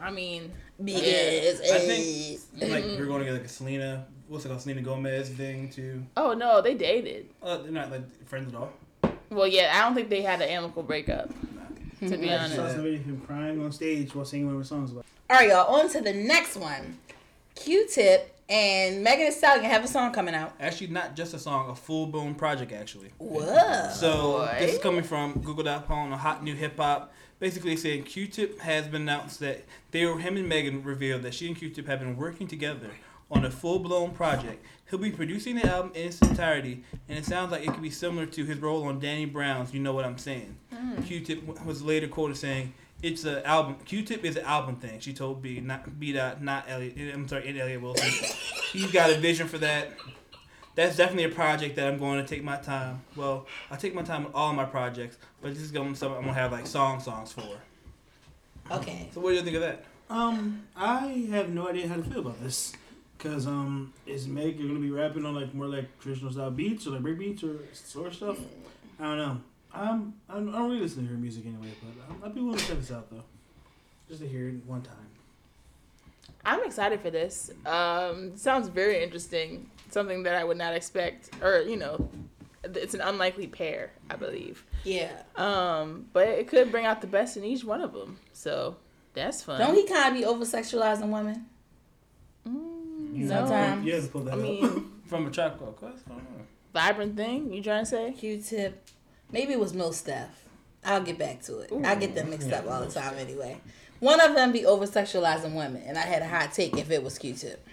I 0.00 0.10
mean 0.10 0.50
Because 0.82 1.60
I 1.60 1.78
think 1.80 2.40
like 2.62 2.84
we're 2.98 3.04
going 3.06 3.18
to 3.20 3.24
get 3.26 3.32
like 3.34 3.44
a 3.44 3.48
Selena, 3.48 4.06
what's 4.28 4.44
it 4.44 4.48
called, 4.48 4.62
Selena 4.62 4.80
Gomez 4.80 5.28
thing 5.28 5.68
too. 5.68 6.02
Oh 6.16 6.32
no, 6.32 6.62
they 6.62 6.74
dated. 6.74 7.26
Uh, 7.42 7.58
they're 7.58 7.72
not 7.72 7.90
like 7.90 8.26
friends 8.26 8.54
at 8.54 8.58
all. 8.58 8.72
Well, 9.28 9.46
yeah, 9.46 9.72
I 9.74 9.84
don't 9.84 9.94
think 9.94 10.08
they 10.08 10.22
had 10.22 10.40
an 10.40 10.48
amicable 10.48 10.82
breakup. 10.82 11.30
To 12.00 12.06
mm-hmm. 12.06 12.20
be 12.20 12.32
I 12.32 12.38
just 12.38 12.56
saw 12.56 12.68
somebody 12.68 12.96
of 12.96 13.04
him 13.04 13.20
crying 13.26 13.62
on 13.62 13.72
stage 13.72 14.14
while 14.14 14.24
singing 14.24 14.46
one 14.46 14.54
of 14.54 14.60
her 14.62 14.66
songs. 14.66 14.90
About. 14.90 15.04
All 15.28 15.36
right, 15.36 15.48
y'all. 15.48 15.74
On 15.74 15.88
to 15.90 16.00
the 16.00 16.14
next 16.14 16.56
one. 16.56 16.98
Q-Tip 17.54 18.34
and 18.48 19.04
Megan 19.04 19.26
Thee 19.26 19.30
Stallion 19.32 19.66
have 19.66 19.84
a 19.84 19.88
song 19.88 20.12
coming 20.12 20.34
out. 20.34 20.54
Actually, 20.58 20.88
not 20.88 21.14
just 21.14 21.34
a 21.34 21.38
song, 21.38 21.68
a 21.68 21.74
full 21.74 22.06
blown 22.06 22.34
project 22.34 22.72
actually. 22.72 23.10
Whoa. 23.18 23.90
So 23.94 24.48
this 24.58 24.74
is 24.74 24.78
coming 24.78 25.02
from 25.02 25.40
Google.com, 25.40 26.12
a 26.12 26.16
hot 26.16 26.42
new 26.42 26.54
hip 26.54 26.76
hop. 26.78 27.12
Basically 27.38 27.76
saying 27.76 28.04
Q-Tip 28.04 28.60
has 28.60 28.86
been 28.86 29.02
announced 29.02 29.40
that 29.40 29.64
they 29.92 30.04
were 30.04 30.18
him 30.18 30.36
and 30.36 30.48
Megan 30.48 30.82
revealed 30.82 31.22
that 31.22 31.34
she 31.34 31.48
and 31.48 31.56
Q-Tip 31.56 31.86
have 31.86 32.00
been 32.00 32.16
working 32.16 32.46
together 32.46 32.90
on 33.30 33.44
a 33.44 33.50
full 33.50 33.78
blown 33.78 34.10
project. 34.12 34.64
He'll 34.88 34.98
be 34.98 35.10
producing 35.12 35.56
the 35.56 35.66
album 35.66 35.92
in 35.94 36.08
its 36.08 36.20
entirety, 36.20 36.82
and 37.08 37.16
it 37.16 37.24
sounds 37.24 37.52
like 37.52 37.62
it 37.62 37.72
could 37.72 37.82
be 37.82 37.90
similar 37.90 38.26
to 38.26 38.44
his 38.44 38.58
role 38.58 38.84
on 38.84 38.98
Danny 38.98 39.24
Brown's 39.24 39.72
"You 39.72 39.80
Know 39.80 39.92
What 39.92 40.04
I'm 40.04 40.18
Saying." 40.18 40.56
Q-Tip 41.06 41.64
was 41.64 41.80
later 41.82 42.08
quoted 42.08 42.36
saying, 42.36 42.72
"It's 43.02 43.24
an 43.24 43.44
album. 43.44 43.76
Q-Tip 43.84 44.24
is 44.24 44.36
an 44.36 44.44
album 44.44 44.76
thing." 44.76 44.98
She 44.98 45.12
told 45.12 45.42
B, 45.42 45.60
not 45.60 46.00
B 46.00 46.12
dot, 46.12 46.42
not 46.42 46.64
Elliot. 46.68 46.96
I'm 47.14 47.28
sorry, 47.28 47.60
Elliot 47.60 47.80
Wilson. 47.80 48.08
He's 48.72 48.90
got 48.90 49.10
a 49.10 49.18
vision 49.18 49.46
for 49.46 49.58
that. 49.58 49.92
that's 50.74 50.96
definitely 50.96 51.24
a 51.24 51.28
project 51.34 51.76
that 51.76 51.86
I'm 51.86 51.98
going 51.98 52.20
to 52.20 52.26
take 52.28 52.42
my 52.42 52.56
time. 52.56 53.02
Well, 53.16 53.46
I 53.70 53.76
take 53.76 53.94
my 53.94 54.02
time 54.02 54.24
with 54.24 54.34
all 54.34 54.52
my 54.52 54.64
projects, 54.64 55.18
but 55.40 55.52
this 55.54 55.62
is 55.62 55.70
going 55.70 55.92
to 55.92 55.98
something 55.98 56.18
I'm 56.18 56.24
gonna 56.24 56.34
have 56.34 56.50
like 56.52 56.66
song 56.66 56.98
songs 57.00 57.32
for. 57.32 57.42
Okay. 58.72 59.08
So 59.12 59.20
what 59.20 59.30
do 59.30 59.36
you 59.36 59.42
think 59.42 59.56
of 59.56 59.62
that? 59.62 59.84
Um, 60.08 60.62
I 60.76 61.26
have 61.30 61.50
no 61.50 61.68
idea 61.68 61.86
how 61.88 61.96
to 61.96 62.02
feel 62.02 62.20
about 62.20 62.40
this. 62.42 62.72
Cause 63.20 63.46
um, 63.46 63.92
is 64.06 64.26
Meg 64.26 64.58
you're 64.58 64.68
gonna 64.68 64.80
be 64.80 64.90
rapping 64.90 65.26
on 65.26 65.34
like 65.34 65.52
more 65.52 65.66
like 65.66 65.98
traditional 66.00 66.32
style 66.32 66.50
beats 66.50 66.86
or 66.86 66.90
like 66.90 67.02
break 67.02 67.18
beats 67.18 67.44
or 67.44 67.58
slower 67.74 68.10
stuff? 68.10 68.38
I 68.98 69.04
don't 69.04 69.18
know. 69.18 69.40
I'm 69.72 70.14
I 70.28 70.34
don't 70.34 70.48
I 70.48 70.58
don't 70.58 70.70
really 70.70 70.80
listen 70.80 71.06
to 71.06 71.12
her 71.12 71.18
music 71.18 71.44
anyway, 71.44 71.68
but 71.82 72.10
um, 72.10 72.22
I'd 72.24 72.34
be 72.34 72.40
willing 72.40 72.58
to 72.58 72.66
check 72.66 72.78
this 72.78 72.90
out 72.90 73.10
though, 73.10 73.22
just 74.08 74.22
to 74.22 74.28
hear 74.28 74.48
it 74.48 74.64
one 74.66 74.80
time. 74.82 74.96
I'm 76.44 76.64
excited 76.64 77.00
for 77.00 77.10
this. 77.10 77.50
Um, 77.66 78.36
sounds 78.36 78.68
very 78.68 79.02
interesting. 79.02 79.68
Something 79.90 80.22
that 80.22 80.34
I 80.34 80.44
would 80.44 80.56
not 80.56 80.74
expect, 80.74 81.30
or 81.42 81.60
you 81.60 81.76
know, 81.76 82.08
it's 82.64 82.94
an 82.94 83.00
unlikely 83.00 83.48
pair, 83.48 83.90
I 84.08 84.16
believe. 84.16 84.64
Yeah. 84.84 85.12
Um, 85.36 86.06
but 86.12 86.28
it 86.28 86.48
could 86.48 86.70
bring 86.70 86.86
out 86.86 87.00
the 87.00 87.06
best 87.06 87.36
in 87.36 87.44
each 87.44 87.64
one 87.64 87.82
of 87.82 87.92
them. 87.92 88.18
So 88.32 88.76
that's 89.12 89.42
fun. 89.42 89.60
Don't 89.60 89.74
he 89.74 89.86
kind 89.86 90.08
of 90.08 90.14
be 90.14 90.24
over 90.24 90.44
sexualizing 90.44 91.10
women? 91.10 91.46
Mm, 92.48 92.79
You 93.12 93.26
no. 93.26 93.40
Sometimes. 93.46 93.86
You 93.86 93.94
have 93.94 94.04
to 94.04 94.10
pull 94.10 94.20
that 94.22 94.34
I 94.34 94.36
mean, 94.36 94.90
From 95.06 95.26
a 95.26 95.30
trap 95.30 95.58
called 95.58 95.76
Quest? 95.76 96.04
I 96.06 96.10
don't 96.10 96.18
know. 96.38 96.44
vibrant 96.72 97.16
thing. 97.16 97.52
You 97.52 97.62
trying 97.62 97.84
to 97.84 97.90
say? 97.90 98.12
Q-tip. 98.12 98.88
Maybe 99.32 99.52
it 99.52 99.60
was 99.60 99.74
Mill 99.74 99.92
Steph. 99.92 100.44
I'll 100.84 101.02
get 101.02 101.18
back 101.18 101.42
to 101.42 101.58
it. 101.60 101.72
I 101.84 101.94
get 101.94 102.14
them 102.14 102.30
mixed 102.30 102.52
up 102.52 102.68
all 102.70 102.80
the 102.80 102.90
time 102.90 103.14
anyway. 103.18 103.60
One 103.98 104.20
of 104.20 104.34
them 104.34 104.50
be 104.52 104.64
over 104.64 104.86
sexualizing 104.86 105.54
women, 105.54 105.82
and 105.84 105.98
I 105.98 106.02
had 106.02 106.22
a 106.22 106.28
hot 106.28 106.52
take 106.52 106.76
if 106.78 106.90
it 106.90 107.02
was 107.02 107.18
Q-tip. 107.18 107.66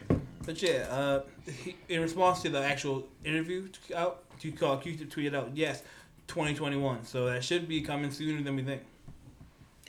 But 0.45 0.61
yeah, 0.61 0.87
uh, 0.89 1.21
he, 1.63 1.75
in 1.89 2.01
response 2.01 2.41
to 2.41 2.49
the 2.49 2.61
actual 2.63 3.07
interview 3.23 3.67
t- 3.67 3.93
out, 3.93 4.23
you 4.41 4.51
call 4.51 4.77
Q-Tip 4.77 5.09
tweeted 5.09 5.35
out, 5.35 5.51
yes, 5.53 5.83
2021. 6.27 7.05
So 7.05 7.25
that 7.25 7.43
should 7.43 7.67
be 7.67 7.81
coming 7.81 8.11
sooner 8.11 8.41
than 8.41 8.55
we 8.55 8.63
think. 8.63 8.81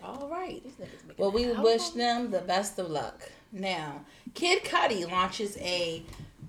All 0.02 0.28
right. 0.30 0.62
These 0.62 0.72
niggas 0.74 1.06
making 1.06 1.14
Well, 1.16 1.32
we 1.32 1.50
wish 1.52 1.90
them 1.90 2.30
the 2.30 2.40
best 2.40 2.78
of 2.78 2.88
luck. 2.90 3.22
Now, 3.52 4.04
Kid 4.34 4.64
Cudi 4.64 5.10
launches 5.10 5.56
a 5.58 6.02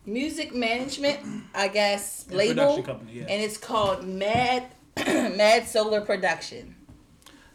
music 0.05 0.53
management, 0.53 1.19
I 1.55 1.67
guess, 1.69 2.25
And 2.27 2.37
label, 2.37 2.55
Production 2.55 2.83
company, 2.83 3.11
yeah. 3.13 3.25
and 3.29 3.41
it's 3.41 3.57
called 3.57 4.03
Mad 4.03 4.65
Mad 4.97 5.67
Solar 5.67 6.01
Production. 6.01 6.75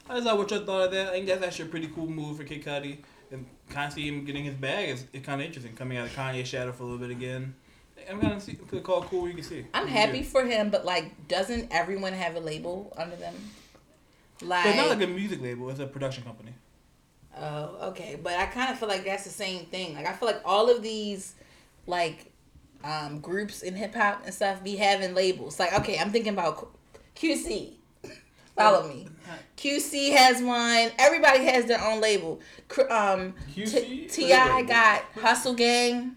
I 0.08 0.14
just 0.14 0.26
thought 0.26 0.38
what 0.38 0.50
you 0.50 0.60
thought 0.60 0.86
of 0.86 0.90
that. 0.92 1.08
I 1.08 1.12
think 1.12 1.26
that's 1.26 1.44
actually 1.44 1.66
a 1.66 1.68
pretty 1.68 1.88
cool 1.88 2.08
move 2.08 2.36
for 2.36 2.44
Kid 2.44 2.64
Cudi. 2.64 2.98
And 3.30 3.46
kind 3.68 3.88
of 3.88 3.94
see 3.94 4.06
him 4.06 4.24
getting 4.24 4.44
his 4.44 4.54
bag 4.54 4.90
is, 4.90 5.06
is 5.12 5.22
kind 5.22 5.40
of 5.40 5.46
interesting. 5.46 5.74
Coming 5.74 5.98
out 5.98 6.06
of 6.06 6.12
Kanye's 6.12 6.46
shadow 6.46 6.72
for 6.72 6.82
a 6.82 6.86
little 6.86 7.00
bit 7.00 7.10
again. 7.10 7.54
I'm 8.08 8.20
kind 8.20 8.34
of 8.34 8.42
see 8.42 8.54
call 8.54 9.02
cool. 9.02 9.26
You 9.28 9.34
can 9.34 9.42
see. 9.42 9.64
I'm 9.72 9.86
happy 9.86 10.22
for 10.22 10.44
him, 10.44 10.70
but 10.70 10.84
like, 10.84 11.26
doesn't 11.26 11.68
everyone 11.72 12.12
have 12.12 12.36
a 12.36 12.40
label 12.40 12.92
under 12.96 13.16
them? 13.16 13.34
Like, 14.42 14.64
But 14.64 14.68
it's 14.70 14.78
not 14.78 14.88
like 14.88 15.02
a 15.02 15.10
music 15.10 15.40
label. 15.40 15.70
It's 15.70 15.80
a 15.80 15.86
production 15.86 16.24
company. 16.24 16.52
Oh, 17.38 17.88
okay, 17.88 18.18
but 18.22 18.34
I 18.34 18.46
kind 18.46 18.70
of 18.72 18.78
feel 18.78 18.88
like 18.88 19.04
that's 19.04 19.24
the 19.24 19.30
same 19.30 19.66
thing. 19.66 19.94
Like, 19.94 20.06
I 20.06 20.12
feel 20.12 20.28
like 20.28 20.40
all 20.44 20.70
of 20.70 20.82
these, 20.82 21.34
like, 21.86 22.32
um, 22.82 23.20
groups 23.20 23.62
in 23.62 23.74
hip 23.74 23.94
hop 23.94 24.22
and 24.24 24.34
stuff 24.34 24.62
be 24.62 24.76
having 24.76 25.14
labels. 25.14 25.58
Like, 25.58 25.72
okay, 25.80 25.98
I'm 25.98 26.10
thinking 26.12 26.32
about 26.34 26.68
QC. 27.16 27.72
Follow 28.56 28.86
me. 28.88 29.08
QC 29.56 30.12
has 30.14 30.40
one. 30.42 30.90
Everybody 30.98 31.44
has 31.46 31.64
their 31.64 31.82
own 31.82 32.00
label. 32.00 32.40
Um, 32.90 33.34
QC? 33.54 33.72
T- 33.72 34.06
Ti 34.08 34.28
got 34.62 35.02
Hustle 35.20 35.54
Gang. 35.54 36.16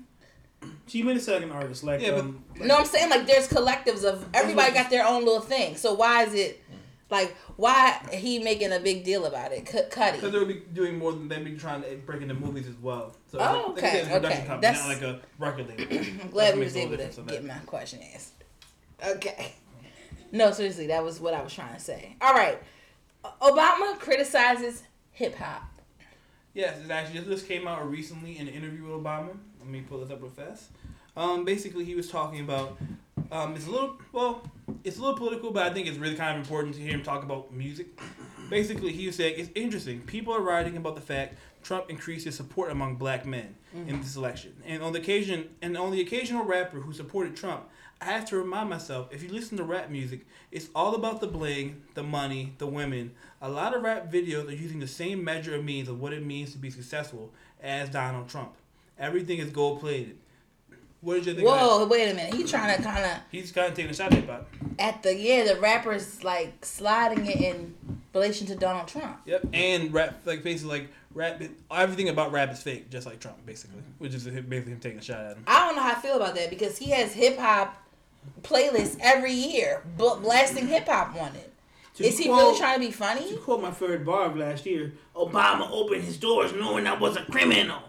She 0.88 1.04
made 1.04 1.18
a 1.18 1.20
second 1.20 1.52
artist, 1.52 1.84
like 1.84 2.02
Yeah, 2.02 2.12
but- 2.12 2.20
um, 2.22 2.44
No, 2.60 2.78
I'm 2.78 2.86
saying 2.86 3.10
like 3.10 3.26
there's 3.28 3.48
collectives 3.48 4.04
of 4.04 4.26
everybody 4.34 4.74
got 4.74 4.90
their 4.90 5.06
own 5.08 5.26
little 5.26 5.42
thing. 5.42 5.76
So 5.78 5.94
why 5.94 6.24
is 6.24 6.34
it 6.34 6.64
like 7.10 7.36
why 7.56 8.00
he 8.12 8.40
making 8.40 8.72
a 8.74 8.80
big 8.80 9.04
deal 9.04 9.26
about 9.26 9.52
it? 9.52 9.68
C- 9.68 9.80
Because 9.90 10.32
they'll 10.32 10.46
be 10.46 10.62
doing 10.74 10.98
more 10.98 11.12
than 11.14 11.28
they'll 11.28 11.44
be 11.44 11.56
trying 11.58 11.82
to 11.84 11.96
break 12.06 12.22
into 12.22 12.34
movies 12.34 12.68
as 12.68 12.76
well. 12.76 13.16
So 13.32 13.40
Oh, 13.40 13.72
like, 13.74 13.84
like 13.84 13.84
I 13.84 13.90
said, 13.92 13.94
okay, 13.94 14.00
it's 14.00 14.08
a 14.08 14.12
production 14.12 14.40
okay. 14.40 14.48
company, 14.48 14.62
That's- 14.62 14.88
not 14.88 14.94
like 14.94 15.02
a 15.02 15.20
record 15.40 15.68
label. 15.70 16.06
I'm 16.24 16.30
glad 16.30 16.56
we 16.58 16.64
was 16.64 16.76
able 16.76 16.98
to 16.98 17.22
get 17.28 17.46
my 17.46 17.58
question 17.66 18.00
asked. 18.14 18.34
Okay. 19.06 19.54
No, 20.32 20.52
seriously, 20.52 20.88
that 20.88 21.04
was 21.04 21.20
what 21.22 21.34
I 21.34 21.42
was 21.42 21.54
trying 21.54 21.74
to 21.74 21.80
say. 21.80 22.16
All 22.22 22.34
right. 22.34 22.62
Obama 23.42 23.98
criticizes 24.00 24.84
hip 25.12 25.36
hop. 25.36 25.64
Yes, 26.54 26.78
it 26.84 26.90
actually 26.92 27.22
just 27.26 27.48
came 27.48 27.68
out 27.68 27.90
recently 27.90 28.38
in 28.38 28.48
an 28.48 28.54
interview 28.54 28.84
with 28.84 29.04
Obama. 29.04 29.38
Let 29.60 29.70
me 29.70 29.82
pull 29.82 30.00
this 30.00 30.10
up 30.12 30.22
real 30.22 30.32
fast. 30.32 30.66
Um, 31.18 31.44
basically, 31.44 31.84
he 31.84 31.96
was 31.96 32.10
talking 32.10 32.40
about. 32.40 32.78
Um, 33.32 33.56
it's 33.56 33.68
a 33.68 33.72
little 33.72 33.98
well, 34.14 34.50
it's 34.84 34.98
a 34.98 35.02
little 35.02 35.18
political, 35.18 35.52
but 35.52 35.66
I 35.70 35.74
think 35.74 35.88
it's 35.88 35.98
really 35.98 36.16
kind 36.16 36.38
of 36.38 36.44
important 36.44 36.76
to 36.76 36.82
hear 36.82 36.92
him 36.92 37.04
talk 37.04 37.24
about 37.24 37.52
music. 37.52 37.88
Basically, 38.50 38.94
he 38.94 39.08
was 39.08 39.16
saying 39.16 39.34
it's 39.38 39.50
interesting. 39.56 40.02
People 40.02 40.34
are 40.34 40.42
writing 40.42 40.78
about 40.78 40.96
the 40.96 41.02
fact 41.02 41.38
Trump 41.64 41.90
increased 41.90 42.24
his 42.24 42.36
support 42.36 42.72
among 42.72 42.96
black 42.96 43.26
men 43.26 43.56
in 43.88 44.00
this 44.00 44.16
election, 44.16 44.56
and 44.66 44.82
on 44.82 44.94
the 44.94 45.00
occasion, 45.00 45.50
and 45.62 45.76
on 45.76 45.92
the 45.92 46.00
occasional 46.00 46.46
rapper 46.46 46.80
who 46.80 46.94
supported 46.94 47.36
Trump, 47.36 47.68
I 48.00 48.06
have 48.06 48.26
to 48.26 48.38
remind 48.38 48.70
myself: 48.70 49.08
if 49.12 49.24
you 49.24 49.30
listen 49.30 49.58
to 49.58 49.64
rap 49.64 49.90
music, 49.90 50.26
it's 50.52 50.70
all 50.74 50.96
about 50.96 51.20
the 51.20 51.28
bling, 51.28 51.82
the 51.96 52.04
money, 52.04 52.54
the 52.60 52.68
women. 52.68 53.12
A 53.42 53.50
lot 53.50 53.76
of 53.76 53.82
rap 53.82 54.12
videos 54.12 54.48
are 54.48 54.54
using 54.54 54.80
the 54.80 54.88
same 54.88 55.24
measure 55.24 55.56
of 55.56 55.66
means 55.66 55.90
of 55.90 56.00
what 56.00 56.14
it 56.14 56.24
means 56.24 56.52
to 56.52 56.60
be 56.60 56.70
successful 56.70 57.34
as 57.62 57.90
Donald 57.90 58.30
Trump. 58.30 58.54
Everything 59.00 59.40
is 59.40 59.50
gold 59.50 59.80
plated. 59.82 60.18
What 61.02 61.14
did 61.16 61.26
you 61.28 61.34
think? 61.36 61.48
Of 61.48 61.54
that? 61.54 61.62
Whoa, 61.62 61.86
wait 61.88 62.10
a 62.12 62.14
minute. 62.14 62.34
He 62.34 62.44
trying 62.44 62.76
to 62.76 62.82
kind 62.84 63.06
of 63.06 63.12
He's 63.32 63.52
kind 63.52 63.68
of 63.70 63.76
taking 63.76 63.92
a 63.92 63.94
shot 63.94 64.14
at 64.14 64.26
that. 64.28 64.46
at 64.80 65.04
the 65.04 65.16
yeah 65.16 65.44
the 65.54 65.60
rappers 65.60 66.24
like 66.24 66.64
sliding 66.66 67.26
it 67.26 67.40
in 67.42 67.76
relation 68.14 68.48
to 68.48 68.56
Donald 68.56 68.88
Trump. 68.88 69.20
Yep. 69.26 69.48
And 69.54 69.94
rap, 69.94 70.22
like 70.26 70.44
basically, 70.44 70.80
like 70.80 70.90
rap, 71.14 71.42
everything 71.72 72.10
about 72.10 72.32
rap 72.32 72.52
is 72.52 72.62
fake, 72.64 72.90
just 72.90 73.06
like 73.06 73.20
Trump, 73.20 73.38
basically. 73.46 73.82
Which 74.00 74.14
is 74.16 74.24
basically 74.26 74.72
him 74.74 74.80
taking 74.80 75.00
a 75.00 75.02
shot 75.04 75.20
at 75.20 75.38
him. 75.38 75.44
I 75.48 75.66
don't 75.66 75.76
know 75.76 75.84
how 75.84 75.92
I 75.92 75.96
feel 76.02 76.16
about 76.16 76.36
that 76.36 76.50
because 76.50 76.78
he 76.78 76.90
has 76.92 77.14
hip 77.14 77.38
hop 77.38 77.78
playlists 78.42 78.98
every 79.00 79.32
year, 79.34 79.84
bl- 79.98 80.16
blasting 80.22 80.68
hip 80.68 80.88
hop 80.88 81.16
on 81.16 81.36
it. 81.36 81.54
to 81.96 82.06
Is 82.06 82.18
he 82.18 82.26
quote- 82.26 82.40
really 82.40 82.58
trying 82.60 82.76
to 82.76 82.80
be 82.80 82.92
To 82.92 82.98
funny? 82.98 83.38
quote 83.38 83.62
my 83.62 83.72
third 83.72 84.06
bar 84.06 84.26
of 84.26 84.36
last 84.36 84.66
year, 84.66 84.94
Obama 85.16 85.70
opened 85.72 86.04
his 86.04 86.18
doors 86.18 86.54
knowing 86.54 86.88
I 86.88 86.94
was 86.98 87.16
a 87.18 87.24
criminal. 87.26 87.82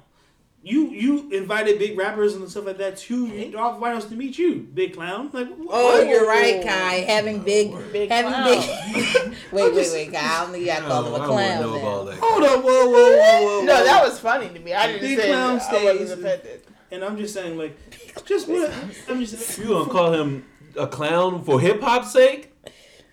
You 0.60 0.88
you 0.90 1.30
invited 1.30 1.78
big 1.78 1.96
rappers 1.96 2.34
and 2.34 2.48
stuff 2.50 2.66
like 2.66 2.78
that 2.78 2.96
to 2.98 3.54
off 3.54 3.78
White 3.78 3.94
House 3.94 4.06
to 4.06 4.16
meet 4.16 4.36
you, 4.38 4.56
big 4.74 4.94
clown. 4.94 5.30
Like 5.32 5.48
Oh, 5.68 5.98
what? 5.98 6.08
you're 6.08 6.26
right, 6.26 6.62
Kai. 6.62 7.02
Oh, 7.02 7.06
having 7.06 7.40
big, 7.40 7.72
Big 7.92 8.10
having 8.10 8.32
clown. 8.32 8.44
big. 8.60 9.34
wait, 9.52 9.74
wait, 9.74 9.88
wait, 9.92 10.12
Kai. 10.12 10.18
I 10.20 10.40
don't 10.42 10.50
think 10.52 10.62
you 10.66 10.66
gotta 10.72 10.86
call 10.86 11.04
him 11.04 11.22
a 11.22 11.26
clown. 11.26 11.60
know 11.62 11.76
about 11.78 12.06
that. 12.06 12.18
Hold 12.20 12.42
up, 12.44 12.64
whoa, 12.64 12.86
whoa, 12.86 12.92
whoa, 12.92 13.42
whoa. 13.60 13.62
No, 13.66 13.84
that 13.84 14.02
was 14.04 14.18
funny 14.18 14.48
to 14.48 14.58
me. 14.58 14.74
I 14.74 14.88
didn't 14.88 15.02
Big 15.02 15.18
say 15.18 15.28
clown 15.28 15.58
that. 15.58 15.70
I 15.72 15.84
wasn't 15.84 15.96
stays- 15.96 16.10
offended. 16.10 16.62
And 16.90 17.04
I'm 17.04 17.16
just 17.18 17.34
saying, 17.34 17.56
like, 17.56 18.24
just 18.24 18.48
what 18.48 18.70
I'm 19.08 19.20
just. 19.24 19.38
saying. 19.38 19.68
You 19.68 19.74
gonna 19.74 19.90
call 19.90 20.12
him 20.12 20.44
a 20.76 20.86
clown 20.88 21.44
for 21.44 21.60
hip 21.60 21.80
hop's 21.80 22.12
sake? 22.12 22.52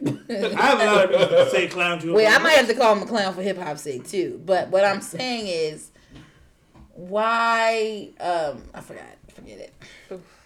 I 0.05 0.09
have 0.29 0.79
a 0.81 0.85
lot 0.85 1.03
of 1.05 1.09
people 1.11 1.27
that 1.27 1.51
say 1.51 1.67
clown 1.67 1.99
to. 1.99 2.13
Wait, 2.13 2.27
I 2.27 2.37
might 2.39 2.51
have 2.53 2.67
to 2.67 2.73
call 2.73 2.95
him 2.95 3.03
a 3.03 3.05
clown 3.05 3.33
for 3.33 3.41
hip 3.43 3.57
hop's 3.57 3.81
sake 3.81 4.07
too. 4.07 4.41
But 4.45 4.69
what 4.69 4.83
I'm 4.83 5.01
saying 5.01 5.47
is, 5.47 5.91
why? 6.95 8.09
Um, 8.19 8.63
I 8.73 8.81
forgot. 8.81 9.03
Forget 9.33 9.59
it. 9.59 9.73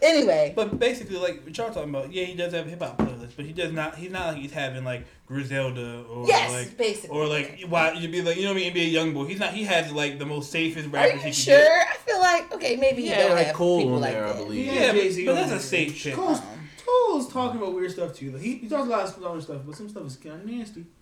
Anyway, 0.02 0.54
But 0.56 0.80
basically, 0.80 1.18
like 1.18 1.44
what 1.46 1.56
y'all 1.56 1.72
talking 1.72 1.90
about, 1.90 2.12
yeah, 2.12 2.24
he 2.24 2.34
does 2.34 2.54
have 2.54 2.66
a 2.66 2.70
hip 2.70 2.82
hop 2.82 2.98
playlist, 2.98 3.34
but 3.36 3.46
he 3.46 3.54
does 3.54 3.72
not. 3.72 3.96
He's 3.96 4.10
not 4.10 4.30
like 4.30 4.38
he's 4.38 4.52
having 4.52 4.84
like 4.84 5.06
Griselda 5.28 6.06
or 6.10 6.26
yes, 6.26 6.52
like 6.52 6.76
basically. 6.76 7.16
or 7.16 7.28
like 7.28 7.62
why 7.68 7.92
you'd 7.92 8.12
be 8.12 8.24
like 8.24 8.38
you 8.38 8.44
know 8.44 8.50
what 8.50 8.58
I 8.58 8.62
mean 8.62 8.74
be 8.74 8.82
a 8.82 8.86
young 8.86 9.14
boy. 9.14 9.26
He's 9.26 9.40
not. 9.40 9.54
He 9.54 9.64
has 9.66 9.92
like 9.92 10.18
the 10.18 10.26
most 10.26 10.50
safest 10.52 10.88
Are 10.88 10.90
rappers 10.90 11.12
he 11.12 11.18
you 11.18 11.24
can 11.24 11.34
sure? 11.34 11.56
get. 11.58 11.88
I 11.88 11.98
feel 11.98 12.20
like 12.20 12.54
okay, 12.56 12.78
maybe 12.78 13.04
he 13.04 13.10
Yeah, 13.10 13.28
don't 13.28 13.36
like 13.36 13.48
have 13.48 13.56
Cole 13.56 13.78
people 13.80 13.96
on 13.96 14.02
like 14.02 14.14
there, 14.14 14.26
I 14.26 14.34
believe. 14.34 14.66
Yeah, 14.66 14.92
Yeah, 14.92 14.94
but, 14.94 15.26
but 15.26 15.36
that's 15.36 15.52
a 15.52 15.60
safe 15.60 15.96
shit. 15.96 16.16
Cole's, 16.16 16.42
Cole's 16.84 17.32
talking 17.32 17.62
about 17.62 17.76
weird 17.76 17.92
stuff 17.92 18.16
too. 18.16 18.32
Though. 18.32 18.40
He, 18.40 18.56
he 18.56 18.68
talks 18.70 18.88
a 18.88 18.90
lot 18.90 19.06
of 19.06 19.24
other 19.24 19.42
stuff, 19.42 19.62
but 19.66 19.76
some 19.76 19.90
stuff 19.90 20.08
is 20.08 20.16
kind 20.16 20.42
of 20.42 20.46
nasty. 20.48 20.86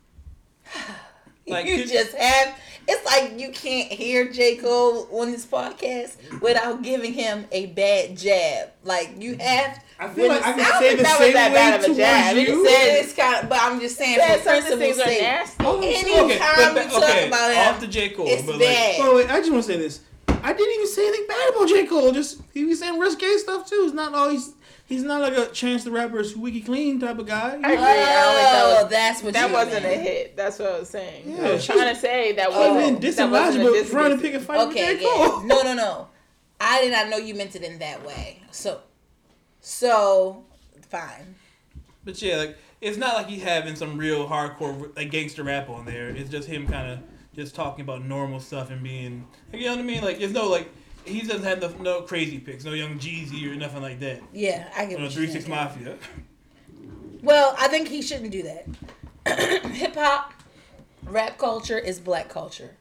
Like, 1.52 1.66
you 1.66 1.86
just 1.86 2.14
have. 2.16 2.60
It's 2.90 3.06
like 3.06 3.40
you 3.40 3.52
can't 3.52 3.92
hear 3.92 4.30
J 4.32 4.58
Cole 4.58 5.08
on 5.12 5.32
this 5.32 5.46
podcast 5.46 6.42
without 6.42 6.82
giving 6.82 7.14
him 7.14 7.46
a 7.52 7.68
bad 7.68 8.18
jab. 8.18 8.70
Like 8.84 9.16
you 9.18 9.32
mm-hmm. 9.34 9.42
have. 9.42 9.84
I 10.00 10.08
feel 10.10 10.28
like 10.28 10.46
I 10.46 10.50
I 10.52 10.54
can 10.54 10.64
don't 10.64 10.80
say 10.80 10.96
the 10.96 11.06
same 11.06 11.34
that 11.34 11.52
way 11.52 11.56
bad 11.56 11.82
towards 11.82 11.98
jab. 11.98 12.36
He 12.36 12.42
you. 12.48 12.66
said- 12.68 13.04
It's 13.04 13.14
kind 13.14 13.44
of, 13.44 13.50
but 13.50 13.60
I'm 13.62 13.80
just 13.80 13.98
saying 13.98 14.20
Said 14.20 14.38
for 14.38 14.44
some 14.44 14.58
of 14.58 14.64
principle's 14.66 14.80
things 14.80 15.00
are 15.00 15.06
sake. 15.06 15.22
nasty. 15.22 15.66
Oh, 15.66 15.82
Anytime 15.82 16.26
okay, 16.26 16.34
you 16.34 16.74
but, 16.74 16.90
talk 16.92 17.04
okay, 17.04 17.28
about 17.28 17.52
him, 17.54 17.74
off 17.76 17.80
the 17.82 17.88
J 17.88 18.10
Cole, 18.10 18.26
it's 18.28 18.44
but 18.44 18.60
bad. 18.60 19.00
like 19.00 19.08
Wait, 19.08 19.16
wait, 19.16 19.32
I 19.32 19.40
just 19.40 19.52
want 19.52 19.64
to 19.66 19.72
say 19.72 19.78
this. 19.78 20.02
I 20.44 20.54
didn't 20.54 20.74
even 20.76 20.88
say 20.88 21.08
anything 21.08 21.28
bad 21.28 21.50
about 21.56 21.68
J. 21.68 21.86
Cole. 21.88 22.12
Just 22.12 22.42
he 22.54 22.64
was 22.66 22.80
saying 22.80 23.00
risque 23.00 23.38
stuff 23.38 23.70
too. 23.70 23.84
It's 23.86 23.94
not 23.94 24.14
always. 24.14 24.54
He's 24.88 25.04
not 25.04 25.22
like 25.22 25.38
a 25.38 25.48
Chance 25.52 25.84
the 25.84 25.92
Rapper, 25.92 26.24
Squeaky 26.24 26.62
Clean 26.62 26.98
type 27.00 27.20
of 27.20 27.28
guy. 27.28 27.60
I 27.62 27.74
agree. 27.74 27.76
I 27.76 27.96
that 27.96 28.64
Oh, 28.64 28.82
was- 28.84 28.92
that's 28.92 29.22
what 29.22 29.34
That 29.34 29.48
you 29.50 29.54
wasn't 29.54 29.86
a 29.86 29.90
hit. 29.90 30.38
That's 30.38 30.58
what 30.60 30.72
I 30.72 30.80
was 30.80 30.90
saying. 30.90 31.24
I 31.40 31.42
Yeah, 31.48 31.52
was 31.54 31.66
trying 31.66 31.94
to 31.94 32.00
say 32.00 32.32
that 32.34 32.48
Oh. 32.52 32.58
wasn't. 32.58 32.78
Even 32.82 32.94
that 32.96 33.02
distant 33.02 33.32
wasn't 33.32 33.64
a 33.66 33.70
logic, 33.70 33.90
trying 33.90 34.12
to 34.16 34.18
pick 34.22 34.34
a 34.34 34.40
fight 34.40 34.60
Okay, 34.70 34.94
with 34.94 35.02
J. 35.02 35.06
yeah. 35.06 35.26
Cole. 35.28 35.42
No, 35.42 35.62
no, 35.62 35.74
no. 35.74 36.08
I 36.62 36.82
did 36.82 36.92
not 36.94 37.10
know 37.10 37.18
you 37.18 37.36
meant 37.36 37.56
it 37.56 37.64
in 37.64 37.80
that 37.80 38.06
way. 38.06 38.40
So, 38.52 38.80
So, 39.62 40.44
fine. 40.90 41.36
But 42.06 42.22
yeah, 42.22 42.38
like 42.38 42.58
it's 42.80 42.98
not 42.98 43.16
like 43.16 43.28
he's 43.28 43.44
having 43.44 43.76
some 43.76 43.98
real 43.98 44.28
hardcore 44.28 44.96
like 44.96 45.12
gangster 45.12 45.44
rap 45.44 45.70
on 45.70 45.86
there. 45.86 46.10
It's 46.10 46.30
just 46.30 46.48
him 46.48 46.66
kind 46.68 46.90
of 46.92 47.00
just 47.36 47.54
talking 47.56 47.82
about 47.82 48.06
normal 48.06 48.40
stuff 48.40 48.72
and 48.72 48.82
being, 48.82 49.28
like, 49.52 49.62
you 49.62 49.68
know 49.68 49.74
what 49.76 49.82
I 49.82 49.84
mean? 49.84 50.02
Like 50.04 50.20
there's 50.20 50.32
no 50.32 50.48
like 50.48 50.70
he 51.08 51.22
doesn't 51.22 51.44
have 51.44 51.62
no, 51.62 51.70
no 51.82 52.02
crazy 52.02 52.40
picks, 52.40 52.64
no 52.64 52.74
young 52.74 53.00
Jeezy 53.00 53.52
or 53.52 53.56
nothing 53.56 53.82
like 53.82 54.00
that. 54.00 54.22
Yeah, 54.34 54.68
I 54.76 54.86
get 54.86 55.02
Or 55.02 55.10
Three 55.10 55.28
Six. 55.28 55.48
Mafia. 55.48 55.96
Well, 57.22 57.56
I 57.58 57.68
think 57.68 57.88
he 57.88 58.02
shouldn't 58.02 58.32
do 58.32 58.44
that. 58.44 59.66
Hip 59.72 59.96
hop, 59.96 60.34
rap 61.04 61.38
culture 61.38 61.78
is 61.80 62.00
black 62.00 62.30
culture. 62.30 62.76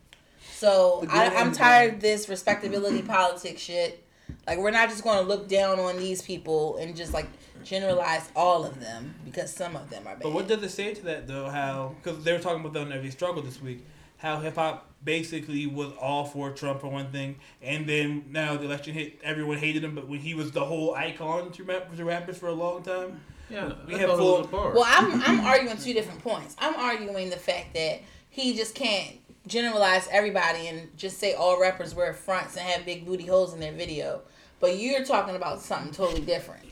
So 0.53 1.07
I, 1.11 1.29
I'm 1.35 1.53
tired 1.53 1.95
of 1.95 2.01
this 2.01 2.29
respectability 2.29 3.03
politics 3.03 3.61
shit. 3.61 4.03
Like 4.47 4.59
we're 4.59 4.71
not 4.71 4.89
just 4.89 5.03
going 5.03 5.19
to 5.19 5.25
look 5.25 5.49
down 5.49 5.79
on 5.79 5.99
these 5.99 6.23
people 6.23 6.77
and 6.79 6.97
just 6.97 7.13
like 7.13 7.29
generalize 7.65 8.31
all 8.37 8.65
of 8.65 8.81
them 8.81 9.15
because 9.25 9.53
some 9.53 9.77
of 9.77 9.91
them 9.91 10.07
are 10.07 10.15
bad. 10.15 10.23
But 10.23 10.33
what 10.33 10.47
does 10.49 10.63
it 10.63 10.71
say 10.71 10.95
to 10.95 11.05
that 11.05 11.27
though? 11.27 11.49
How 11.49 11.95
because 12.03 12.23
they 12.25 12.33
were 12.33 12.39
talking 12.39 12.65
about 12.65 12.77
on 12.81 12.93
every 12.93 13.11
struggle 13.11 13.43
this 13.43 13.61
week. 13.61 13.85
How 14.19 14.41
hip 14.41 14.55
hop 14.55 14.91
basically 15.05 15.67
was 15.67 15.93
all 16.01 16.25
for 16.25 16.51
Trump 16.51 16.81
for 16.81 16.89
one 16.89 17.11
thing, 17.13 17.37
and 17.63 17.87
then 17.87 18.25
now 18.31 18.57
the 18.57 18.65
election 18.65 18.95
hit, 18.95 19.19
everyone 19.23 19.59
hated 19.59 19.85
him. 19.85 19.95
But 19.95 20.09
when 20.09 20.21
he 20.21 20.35
was 20.35 20.51
the 20.53 20.65
whole 20.65 20.95
icon 20.95 21.53
to, 21.53 21.65
rap, 21.65 21.95
to 21.97 22.05
rappers 22.05 22.39
for 22.39 22.49
a 22.49 22.53
long 22.55 22.83
time, 22.83 23.21
Yeah, 23.51 23.73
We 23.87 23.95
I 23.95 23.99
have 23.99 24.11
full- 24.11 24.39
was 24.39 24.47
a 24.47 24.49
bar. 24.51 24.73
Well, 24.73 24.85
I'm 24.87 25.23
I'm 25.23 25.41
arguing 25.41 25.77
two 25.77 25.93
different 25.93 26.23
points. 26.23 26.57
I'm 26.59 26.75
arguing 26.75 27.31
the 27.31 27.37
fact 27.37 27.75
that 27.75 28.01
he 28.31 28.57
just 28.57 28.75
can't 28.75 29.17
generalize 29.47 30.09
everybody 30.11 30.67
and 30.67 30.97
just 30.97 31.19
say 31.19 31.35
all 31.35 31.61
rappers 31.61 31.95
wear 31.95 32.13
fronts 32.13 32.57
and 32.57 32.67
have 32.67 32.85
big 32.85 33.07
booty 33.07 33.27
holes 33.27 33.55
in 33.55 33.61
their 33.61 33.73
video. 33.73 34.23
But 34.59 34.79
you're 34.79 35.05
talking 35.05 35.37
about 35.37 35.61
something 35.61 35.93
totally 35.93 36.23
different. 36.23 36.65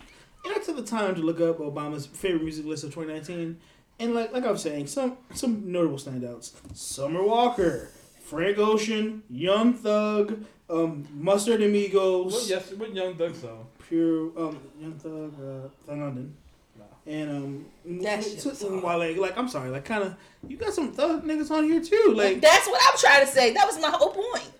And 0.44 0.52
I 0.54 0.58
took 0.58 0.76
the 0.76 0.82
time 0.82 1.14
to 1.14 1.20
look 1.20 1.40
up 1.40 1.58
Obama's 1.58 2.06
favorite 2.06 2.42
music 2.42 2.66
list 2.66 2.82
of 2.84 2.92
2019, 2.92 3.58
and 4.00 4.14
like 4.14 4.32
like 4.32 4.44
I 4.44 4.50
was 4.50 4.62
saying, 4.62 4.86
some 4.88 5.16
some 5.34 5.70
notable 5.70 5.98
standouts: 5.98 6.52
Summer 6.76 7.22
Walker, 7.22 7.88
Frank 8.24 8.58
Ocean, 8.58 9.22
Young 9.30 9.74
Thug, 9.74 10.44
um, 10.70 11.06
Mustard 11.14 11.62
Amigos, 11.62 12.32
what 12.32 12.46
yes, 12.48 12.72
what 12.72 12.94
Young 12.94 13.14
Thug 13.16 13.34
song? 13.34 13.66
Pure 13.88 14.30
um, 14.38 14.58
Young 14.80 14.94
Thug, 14.94 15.34
uh, 15.40 15.68
Thug 15.86 15.98
London, 15.98 16.34
No. 16.78 16.84
and 17.06 17.30
um, 17.30 17.66
That 18.02 18.18
s- 18.20 18.42
shit 18.42 18.82
while 18.82 18.98
like, 18.98 19.16
like 19.18 19.36
I'm 19.36 19.48
sorry, 19.48 19.68
like 19.70 19.84
kind 19.84 20.02
of 20.04 20.16
you 20.48 20.56
got 20.56 20.72
some 20.72 20.90
Thug 20.92 21.24
niggas 21.24 21.50
on 21.50 21.64
here 21.64 21.80
too, 21.82 22.14
like 22.16 22.40
That's 22.40 22.66
what 22.66 22.80
I'm 22.82 22.98
trying 22.98 23.26
to 23.26 23.30
say. 23.30 23.52
That 23.52 23.66
was 23.66 23.78
my 23.80 23.90
whole 23.90 24.10
point. 24.10 24.50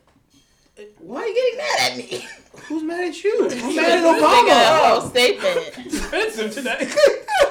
Why 0.98 1.22
are 1.22 1.26
you 1.26 1.34
getting 1.34 1.58
mad 1.58 1.90
at 1.90 1.96
me? 1.96 2.26
who's 2.68 2.82
mad 2.82 3.04
at 3.08 3.24
you? 3.24 3.48
I'm 3.50 3.76
mad 3.76 3.90
at 3.90 4.02
Make 4.02 4.22
a 4.22 4.24
Obama. 4.24 4.78
whole 4.88 5.00
statement. 5.10 5.74
Defensive 5.90 6.52
today. 6.54 6.88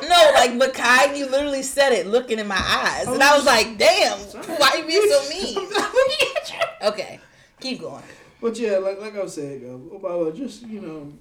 No, 0.03 0.31
like 0.35 0.51
Makai, 0.51 1.17
you 1.17 1.29
literally 1.29 1.63
said 1.63 1.91
it 1.93 2.07
looking 2.07 2.37
in 2.39 2.47
my 2.47 2.57
eyes. 2.59 3.07
And 3.07 3.21
I 3.23 3.35
was 3.35 3.45
like, 3.45 3.77
damn, 3.77 4.17
why 4.19 4.71
you 4.77 4.85
being 4.85 5.09
so 5.09 5.29
mean? 5.29 5.69
Okay, 6.83 7.19
keep 7.59 7.79
going. 7.81 8.03
But 8.41 8.57
yeah, 8.59 8.77
like 8.77 8.99
like 8.99 9.15
I 9.15 9.23
was 9.23 9.33
saying, 9.33 9.63
uh, 9.65 9.95
Obama, 9.97 10.35
just 10.35 10.63
you 10.67 10.81
know, 10.81 11.13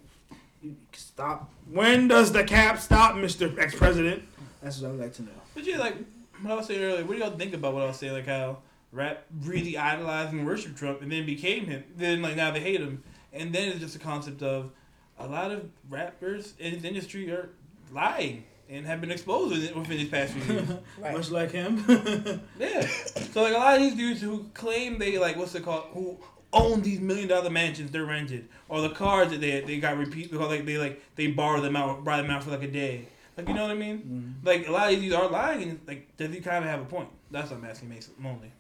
stop. 0.92 1.50
When 1.70 2.08
does 2.08 2.32
the 2.32 2.44
cap 2.44 2.78
stop, 2.80 3.16
Mister 3.16 3.58
Ex 3.60 3.74
President? 3.74 4.22
That's 4.62 4.80
what 4.80 4.92
I'd 4.92 4.98
like 4.98 5.14
to 5.14 5.22
know. 5.22 5.30
But 5.54 5.64
yeah, 5.64 5.78
like 5.78 5.96
what 6.42 6.52
I 6.52 6.56
was 6.56 6.66
saying 6.66 6.82
earlier, 6.82 7.04
what 7.04 7.14
do 7.14 7.18
y'all 7.20 7.30
think 7.36 7.54
about 7.54 7.74
what 7.74 7.82
I 7.84 7.86
was 7.86 7.96
saying? 7.96 8.12
Like 8.12 8.26
how 8.26 8.58
rap 8.90 9.24
really 9.42 9.78
idolized 9.78 10.32
and 10.32 10.44
worshiped 10.46 10.76
Trump 10.76 11.02
and 11.02 11.10
then 11.10 11.24
became 11.24 11.66
him. 11.66 11.84
Then 11.96 12.20
like 12.22 12.36
now 12.36 12.50
they 12.50 12.60
hate 12.60 12.80
him. 12.80 13.02
And 13.32 13.54
then 13.54 13.68
it's 13.68 13.80
just 13.80 13.96
a 13.96 13.98
concept 13.98 14.42
of 14.42 14.70
a 15.18 15.26
lot 15.26 15.50
of 15.50 15.68
rappers 15.88 16.54
in 16.58 16.80
the 16.80 16.88
industry 16.88 17.30
are 17.30 17.50
lying 17.92 18.44
and 18.68 18.86
have 18.86 19.00
been 19.00 19.10
exposed 19.10 19.52
within 19.52 19.78
within 19.78 19.98
these 19.98 20.08
past 20.08 20.32
few 20.32 20.54
years. 20.54 20.68
Right. 20.98 21.16
Much 21.16 21.30
like 21.30 21.50
him. 21.50 21.84
yeah. 22.58 22.86
So 23.32 23.42
like 23.42 23.54
a 23.54 23.58
lot 23.58 23.76
of 23.76 23.82
these 23.82 23.94
dudes 23.94 24.20
who 24.20 24.46
claim 24.54 24.98
they 24.98 25.18
like 25.18 25.36
what's 25.36 25.54
it 25.54 25.64
called 25.64 25.86
who 25.92 26.18
own 26.52 26.82
these 26.82 27.00
million 27.00 27.28
dollar 27.28 27.50
mansions 27.50 27.90
they're 27.90 28.04
rented 28.04 28.46
or 28.68 28.82
the 28.82 28.90
cars 28.90 29.30
that 29.30 29.40
they 29.40 29.60
they 29.62 29.78
got 29.78 29.96
repeat 29.96 30.30
because 30.30 30.48
like 30.48 30.64
they 30.64 30.78
like 30.78 31.02
they 31.16 31.26
borrow 31.26 31.60
them 31.60 31.76
out 31.76 32.04
buy 32.04 32.20
them 32.20 32.30
out 32.30 32.44
for 32.44 32.50
like 32.50 32.62
a 32.62 32.68
day. 32.68 33.06
Like 33.36 33.48
you 33.48 33.54
know 33.54 33.62
what 33.62 33.70
I 33.70 33.74
mean? 33.74 33.98
Mm-hmm. 33.98 34.46
Like 34.46 34.68
a 34.68 34.72
lot 34.72 34.92
of 34.92 35.00
these 35.00 35.12
are 35.12 35.28
lying 35.28 35.62
and 35.62 35.80
like 35.86 36.16
does 36.16 36.32
he 36.32 36.40
kind 36.40 36.64
of 36.64 36.70
have 36.70 36.80
a 36.80 36.84
point? 36.84 37.08
That's 37.30 37.50
what 37.50 37.58
I'm 37.58 37.64
asking 37.64 37.88
Mason 37.88 38.14
only. 38.24 38.52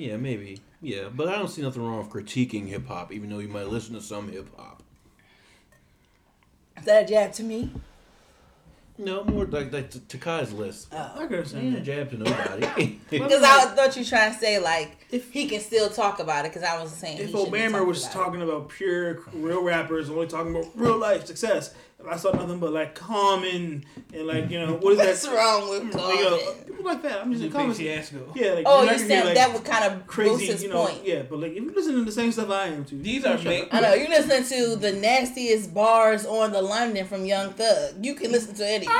Yeah, 0.00 0.16
maybe. 0.16 0.60
Yeah, 0.80 1.08
but 1.14 1.28
I 1.28 1.36
don't 1.36 1.48
see 1.48 1.60
nothing 1.60 1.82
wrong 1.82 1.98
with 1.98 2.08
critiquing 2.08 2.66
hip 2.68 2.88
hop, 2.88 3.12
even 3.12 3.28
though 3.28 3.38
you 3.38 3.48
might 3.48 3.68
listen 3.68 3.94
to 3.94 4.00
some 4.00 4.32
hip 4.32 4.48
hop. 4.56 4.82
Is 6.78 6.84
that 6.86 7.04
a 7.04 7.06
jab 7.06 7.32
to 7.34 7.42
me? 7.42 7.70
No, 8.96 9.24
more 9.24 9.46
like 9.46 9.72
like 9.72 9.90
to 9.90 9.98
Takai's 9.98 10.52
list. 10.52 10.88
Oh. 10.92 11.12
I 11.16 11.26
could 11.26 11.54
Ain't 11.54 11.76
a 11.76 11.80
jab 11.80 12.10
to 12.10 12.18
nobody. 12.18 12.98
Because 13.10 13.42
I 13.42 13.66
thought 13.74 13.96
you 13.96 14.02
were 14.02 14.08
trying 14.08 14.32
to 14.32 14.38
say 14.38 14.58
like 14.58 15.06
If- 15.10 15.30
he 15.32 15.48
can 15.48 15.60
still 15.60 15.88
talk 15.88 16.18
about 16.18 16.44
it. 16.44 16.52
Because 16.52 16.62
I 16.62 16.80
was 16.82 16.92
saying 16.92 17.18
If 17.18 17.26
he 17.26 17.32
shouldn't 17.32 17.52
be 17.52 17.58
Obama 17.58 17.70
talking 17.72 17.86
was 17.86 18.02
about 18.04 18.12
talking 18.12 18.42
about 18.42 18.68
pure 18.68 19.20
real 19.32 19.62
rappers, 19.62 20.10
only 20.10 20.26
talking 20.26 20.54
about 20.54 20.70
real 20.74 20.98
life 20.98 21.26
success, 21.26 21.68
if 21.70 21.74
I 22.08 22.16
saw 22.16 22.32
nothing 22.32 22.58
but 22.58 22.72
like 22.72 22.94
Common 22.94 23.84
and 24.14 24.26
like 24.26 24.50
you 24.50 24.58
know 24.58 24.74
what 24.74 24.94
it. 24.94 25.00
is 25.00 25.06
what's 25.06 25.22
that? 25.26 25.34
wrong 25.36 25.68
with 25.70 25.94
Like, 25.94 26.18
uh, 26.20 26.30
Common? 26.30 26.64
people 26.66 26.84
like 26.84 27.02
that. 27.02 27.20
I'm 27.20 27.30
just 27.32 27.42
Lupe 27.42 27.52
saying 27.52 27.52
Common. 27.52 27.74
Fiasco. 27.74 28.32
Yeah, 28.34 28.52
like, 28.52 28.64
Oh, 28.66 28.82
you're 28.82 28.90
you're 28.94 29.06
saying 29.08 29.24
like, 29.26 29.34
that 29.34 29.52
would 29.52 29.64
kind 29.64 29.84
of 29.84 29.92
boost 29.98 30.08
crazy, 30.08 30.46
his 30.46 30.62
you 30.62 30.68
know? 30.70 30.86
point. 30.86 31.00
Yeah, 31.04 31.22
but 31.28 31.38
like 31.40 31.52
if 31.52 31.56
you 31.62 31.72
listen 31.74 31.94
to 31.94 32.04
the 32.04 32.12
same 32.12 32.32
stuff 32.32 32.50
I 32.50 32.66
am 32.68 32.84
too, 32.84 32.98
These 32.98 33.24
are 33.24 33.36
shut. 33.38 33.68
I 33.72 33.80
know 33.80 33.94
you're 33.94 34.08
listening 34.08 34.44
to 34.44 34.76
the 34.76 34.92
nastiest 34.92 35.74
bars 35.74 36.24
on 36.26 36.52
the 36.52 36.62
London 36.62 37.06
from 37.06 37.24
Young 37.24 37.52
Thug. 37.52 38.04
You 38.04 38.14
can 38.14 38.32
listen 38.32 38.54
to 38.54 38.66
anything. 38.68 38.94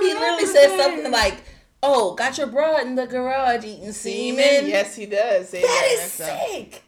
He 0.00 0.14
literally 0.14 0.46
said 0.46 0.76
something 0.78 1.10
like, 1.10 1.34
"Oh, 1.82 2.14
got 2.14 2.38
your 2.38 2.46
bra 2.46 2.78
in 2.78 2.94
the 2.94 3.06
garage 3.06 3.64
eating 3.64 3.92
semen." 3.92 4.66
Yes, 4.68 4.94
he 4.94 5.06
does. 5.06 5.48
Say 5.48 5.62
that 5.62 5.88
is 5.92 6.18
That's, 6.18 6.50
sick. 6.52 6.82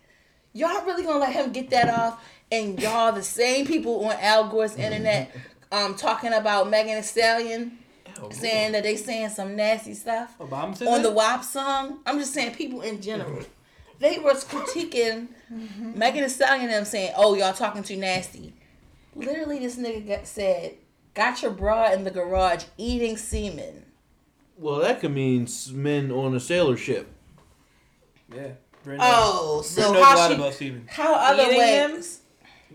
Y'all 0.53 0.85
really 0.85 1.03
gonna 1.05 1.19
let 1.19 1.33
him 1.33 1.51
get 1.53 1.71
that 1.71 1.89
off? 1.89 2.23
And 2.53 2.81
y'all, 2.81 3.13
the 3.13 3.23
same 3.23 3.67
people 3.67 4.05
on 4.05 4.17
Al 4.21 4.49
Gore's 4.49 4.77
internet, 4.77 5.35
um, 5.71 5.95
talking 5.95 6.33
about 6.33 6.69
Megan 6.69 6.97
Thee 6.97 7.03
Stallion, 7.03 7.79
saying 8.31 8.73
that 8.73 8.83
they 8.83 8.97
saying 8.97 9.31
some 9.31 9.57
nasty 9.57 9.95
stuff 9.95 10.37
Obama 10.39 10.77
said 10.77 10.89
on 10.89 11.03
the? 11.03 11.11
WAP 11.11 11.45
song. 11.45 12.01
I'm 12.05 12.19
just 12.19 12.35
saying 12.35 12.55
people 12.55 12.83
in 12.83 13.01
general. 13.01 13.43
They 13.99 14.19
was 14.19 14.45
critiquing 14.45 15.29
Megan 15.51 16.23
Thee 16.23 16.29
Stallion 16.29 16.65
and 16.65 16.73
them 16.73 16.85
saying, 16.85 17.13
"Oh, 17.17 17.35
y'all 17.35 17.53
talking 17.53 17.83
too 17.83 17.97
nasty." 17.97 18.53
Literally, 19.15 19.59
this 19.59 19.77
nigga 19.77 20.07
got 20.07 20.27
said, 20.27 20.75
"Got 21.15 21.43
your 21.43 21.51
bra 21.51 21.93
in 21.93 22.05
the 22.05 22.11
garage 22.11 22.65
eating 22.77 23.17
semen." 23.17 23.85
well, 24.61 24.81
that 24.81 25.01
could 25.01 25.13
mean 25.13 25.49
men 25.73 26.11
on 26.11 26.35
a 26.35 26.41
sailor 26.41 26.77
ship. 26.77 27.09
Yeah. 28.35 28.53
Brenda, 28.85 29.03
Oh, 29.07 29.63
so 29.63 29.91
Brenda 29.91 30.05
how 30.05 30.17
lot 30.17 30.29
she, 30.59 30.69
about 30.69 30.89
how 30.89 31.15
other 31.15 31.43
Eating 31.45 31.59
ways? 31.59 32.20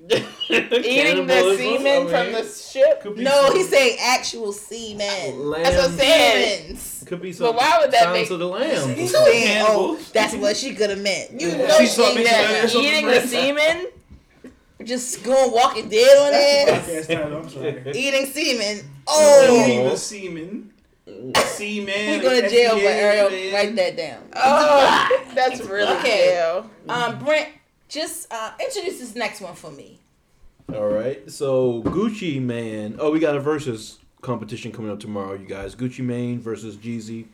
Eating 0.09 1.27
the 1.27 1.55
semen 1.57 2.07
from 2.07 2.31
the 2.31 2.43
ship. 2.43 3.03
No, 3.17 3.47
some 3.47 3.55
he's 3.55 3.69
saying 3.69 3.97
actual 4.01 4.51
semen. 4.51 5.49
lamb. 5.49 5.63
That's 5.63 5.75
what 5.77 5.89
I'm 5.91 5.97
saying. 5.97 6.77
Could 7.05 7.21
be 7.21 7.33
some 7.33 7.47
But 7.47 7.55
why 7.55 7.77
would 7.81 7.91
that 7.91 8.03
Silence 8.03 8.21
make- 8.29 8.31
of 8.31 8.39
the 8.39 8.47
lamb. 8.47 8.95
He's 8.95 9.11
saying, 9.11 9.65
oh, 9.67 9.99
that's 10.13 10.35
what 10.35 10.55
she 10.57 10.73
could 10.75 10.89
have 10.91 10.99
meant. 11.01 11.39
You 11.39 11.49
Yeah. 11.49 11.57
know 11.67 11.77
She 11.77 11.85
she 11.85 11.91
saw 11.91 12.07
ain't 12.07 12.17
me 12.17 12.23
that. 12.23 12.75
Eating 12.75 13.07
the 13.07 13.21
semen. 13.21 13.87
Just 14.83 15.23
going 15.23 15.51
walking 15.51 15.89
dead 15.89 16.17
on 16.17 16.31
That's 16.31 16.89
ass. 16.89 17.07
the 17.07 17.15
title. 17.15 17.37
I'm 17.39 17.49
sorry. 17.49 17.91
Eating 17.95 18.25
semen. 18.27 18.85
Oh, 19.07 19.65
Eating 19.65 19.85
the 19.85 19.97
semen. 19.97 20.71
Semen. 21.35 22.13
you 22.13 22.21
go 22.21 22.41
to 22.41 22.49
jail, 22.49 22.75
but 22.75 22.83
Ariel, 22.83 23.53
write 23.53 23.75
that 23.75 23.95
down. 23.95 24.23
Oh, 24.35 25.23
that's 25.33 25.61
really 25.61 25.91
Okay. 25.97 26.25
jail. 26.33 26.69
Um, 26.89 27.19
Brent, 27.23 27.49
just 27.87 28.31
uh, 28.31 28.51
introduce 28.59 28.99
this 28.99 29.15
next 29.15 29.41
one 29.41 29.55
for 29.55 29.71
me. 29.71 29.99
All 30.73 30.87
right. 30.87 31.29
So 31.29 31.83
Gucci 31.83 32.41
Mane. 32.41 32.95
Oh, 32.99 33.11
we 33.11 33.19
got 33.19 33.35
a 33.35 33.39
versus 33.39 33.99
competition 34.21 34.71
coming 34.71 34.91
up 34.91 34.99
tomorrow, 34.99 35.33
you 35.33 35.45
guys. 35.45 35.75
Gucci 35.75 36.03
Mane 36.03 36.39
versus 36.39 36.75
Jeezy. 36.77 37.27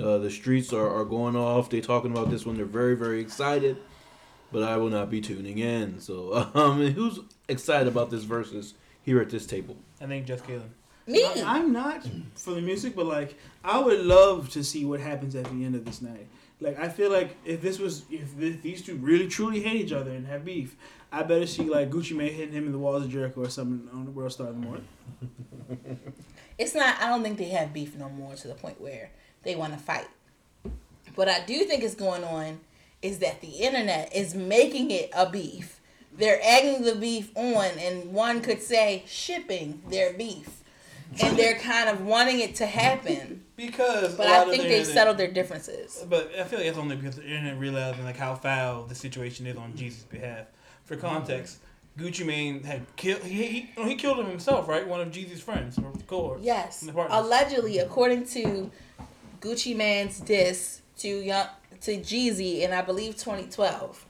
Uh, 0.00 0.18
the 0.18 0.30
streets 0.30 0.72
are, 0.72 0.88
are 0.88 1.04
going 1.04 1.36
off. 1.36 1.70
They're 1.70 1.80
talking 1.80 2.10
about 2.10 2.30
this 2.30 2.44
one. 2.44 2.56
They're 2.56 2.64
very 2.64 2.96
very 2.96 3.20
excited. 3.20 3.76
But 4.50 4.64
I 4.64 4.76
will 4.76 4.90
not 4.90 5.08
be 5.08 5.20
tuning 5.20 5.58
in. 5.58 6.00
So 6.00 6.50
um, 6.54 6.86
who's 6.92 7.20
excited 7.48 7.88
about 7.88 8.10
this 8.10 8.24
versus 8.24 8.74
here 9.02 9.20
at 9.20 9.30
this 9.30 9.46
table? 9.46 9.76
I 10.00 10.06
think 10.06 10.26
just 10.26 10.44
Kalen. 10.44 10.68
Me. 11.06 11.26
I'm 11.44 11.72
not 11.72 12.06
for 12.36 12.54
the 12.54 12.60
music, 12.60 12.94
but 12.94 13.06
like 13.06 13.36
I 13.64 13.78
would 13.78 14.00
love 14.00 14.50
to 14.50 14.62
see 14.62 14.84
what 14.84 15.00
happens 15.00 15.34
at 15.34 15.44
the 15.44 15.64
end 15.64 15.74
of 15.74 15.84
this 15.84 16.02
night. 16.02 16.26
Like 16.62 16.78
I 16.78 16.88
feel 16.88 17.10
like 17.10 17.36
if 17.44 17.60
this 17.60 17.78
was 17.78 18.04
if 18.10 18.38
th- 18.38 18.62
these 18.62 18.82
two 18.82 18.96
really 18.96 19.28
truly 19.28 19.60
hate 19.60 19.76
each 19.76 19.92
other 19.92 20.10
and 20.10 20.26
have 20.26 20.44
beef, 20.44 20.76
I 21.10 21.22
better 21.22 21.46
see 21.46 21.64
like 21.64 21.90
Gucci 21.90 22.16
Mane 22.16 22.32
hitting 22.32 22.54
him 22.54 22.66
in 22.66 22.72
the 22.72 22.78
walls 22.78 23.04
of 23.04 23.10
Jericho 23.10 23.42
or 23.42 23.48
something 23.48 23.88
on 23.92 24.04
the 24.04 24.10
World 24.10 24.32
Star 24.32 24.48
in 24.48 24.60
the 24.60 24.66
morning. 24.66 24.88
It's 26.58 26.74
not. 26.74 27.00
I 27.00 27.08
don't 27.08 27.22
think 27.22 27.38
they 27.38 27.48
have 27.48 27.72
beef 27.72 27.96
no 27.96 28.10
more 28.10 28.34
to 28.34 28.46
the 28.46 28.54
point 28.54 28.78
where 28.80 29.10
they 29.42 29.56
want 29.56 29.72
to 29.72 29.78
fight. 29.78 30.06
What 31.14 31.26
I 31.26 31.44
do 31.44 31.64
think 31.64 31.82
is 31.82 31.94
going 31.94 32.22
on 32.22 32.60
is 33.00 33.18
that 33.18 33.40
the 33.40 33.48
internet 33.48 34.14
is 34.14 34.34
making 34.34 34.90
it 34.90 35.10
a 35.16 35.28
beef 35.28 35.80
they're 36.16 36.40
egging 36.42 36.82
the 36.82 36.94
beef 36.94 37.34
on, 37.36 37.64
and 37.78 38.12
one 38.12 38.42
could 38.42 38.62
say 38.62 39.04
shipping 39.06 39.82
their 39.88 40.12
beef, 40.12 40.61
and 41.20 41.36
they're 41.36 41.58
kind 41.58 41.88
of 41.88 42.00
wanting 42.02 42.40
it 42.40 42.54
to 42.56 42.66
happen. 42.66 43.44
Because 43.56 44.14
But 44.16 44.26
I 44.28 44.44
think 44.44 44.50
the 44.62 44.68
they've 44.68 44.72
internet- 44.78 44.94
settled 44.94 45.18
their 45.18 45.30
differences. 45.30 46.04
But 46.08 46.32
I 46.38 46.44
feel 46.44 46.58
like 46.58 46.68
it's 46.68 46.78
only 46.78 46.96
because 46.96 47.16
the 47.16 47.24
internet 47.24 47.58
realizing 47.58 48.04
like 48.04 48.16
how 48.16 48.34
foul 48.34 48.84
the 48.84 48.94
situation 48.94 49.46
is 49.46 49.56
on 49.56 49.72
Jeezy's 49.74 50.04
behalf. 50.04 50.46
For 50.84 50.96
context, 50.96 51.58
Gucci 51.98 52.24
Mane 52.26 52.62
had 52.64 52.84
killed 52.96 53.22
he 53.22 53.44
he, 53.76 53.84
he 53.88 53.94
killed 53.94 54.18
him 54.18 54.26
himself, 54.26 54.66
right? 54.68 54.86
One 54.86 55.00
of 55.00 55.08
Jeezy's 55.08 55.40
friends 55.40 55.78
or 55.78 55.92
cohorts. 56.06 56.42
Yes, 56.42 56.80
And 56.80 56.88
the 56.88 56.94
partners. 56.94 57.18
allegedly, 57.24 57.78
according 57.78 58.26
to 58.28 58.70
Gucci 59.40 59.76
Mane's 59.76 60.18
diss 60.20 60.80
to 60.98 61.08
young 61.08 61.46
to 61.82 61.98
Jeezy 61.98 62.60
in 62.62 62.72
I 62.72 62.80
believe 62.82 63.16
2012, 63.16 64.06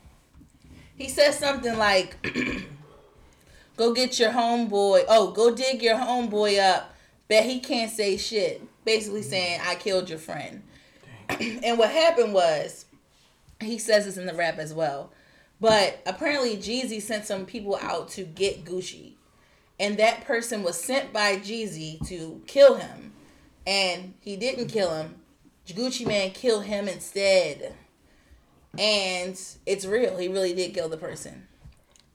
he 0.96 1.08
says 1.08 1.38
something 1.38 1.76
like, 1.76 2.16
"Go 3.76 3.92
get 3.92 4.18
your 4.18 4.30
homeboy. 4.30 5.04
Oh, 5.08 5.32
go 5.32 5.54
dig 5.54 5.82
your 5.82 5.96
homeboy 5.96 6.58
up. 6.60 6.91
Bet 7.32 7.46
he 7.46 7.60
can't 7.60 7.90
say 7.90 8.16
shit." 8.16 8.62
Basically 8.84 9.22
mm. 9.22 9.30
saying, 9.30 9.60
"I 9.64 9.74
killed 9.76 10.10
your 10.10 10.18
friend." 10.18 10.62
and 11.28 11.78
what 11.78 11.90
happened 11.90 12.34
was, 12.34 12.86
he 13.60 13.78
says 13.78 14.04
this 14.04 14.16
in 14.16 14.26
the 14.26 14.34
rap 14.34 14.58
as 14.58 14.74
well. 14.74 15.12
But 15.60 16.02
apparently, 16.06 16.56
Jeezy 16.56 17.00
sent 17.00 17.24
some 17.24 17.46
people 17.46 17.78
out 17.80 18.08
to 18.10 18.24
get 18.24 18.64
Gucci 18.64 19.12
and 19.82 19.96
that 19.96 20.24
person 20.24 20.62
was 20.62 20.80
sent 20.80 21.12
by 21.12 21.36
Jeezy 21.38 22.06
to 22.06 22.40
kill 22.46 22.76
him, 22.76 23.12
and 23.66 24.14
he 24.20 24.36
didn't 24.36 24.68
kill 24.68 24.94
him. 24.94 25.16
Gucci 25.66 26.06
Mane 26.06 26.30
killed 26.30 26.66
him 26.66 26.86
instead, 26.86 27.74
and 28.78 29.40
it's 29.66 29.84
real. 29.84 30.16
He 30.18 30.28
really 30.28 30.54
did 30.54 30.72
kill 30.72 30.88
the 30.88 30.96
person. 30.96 31.48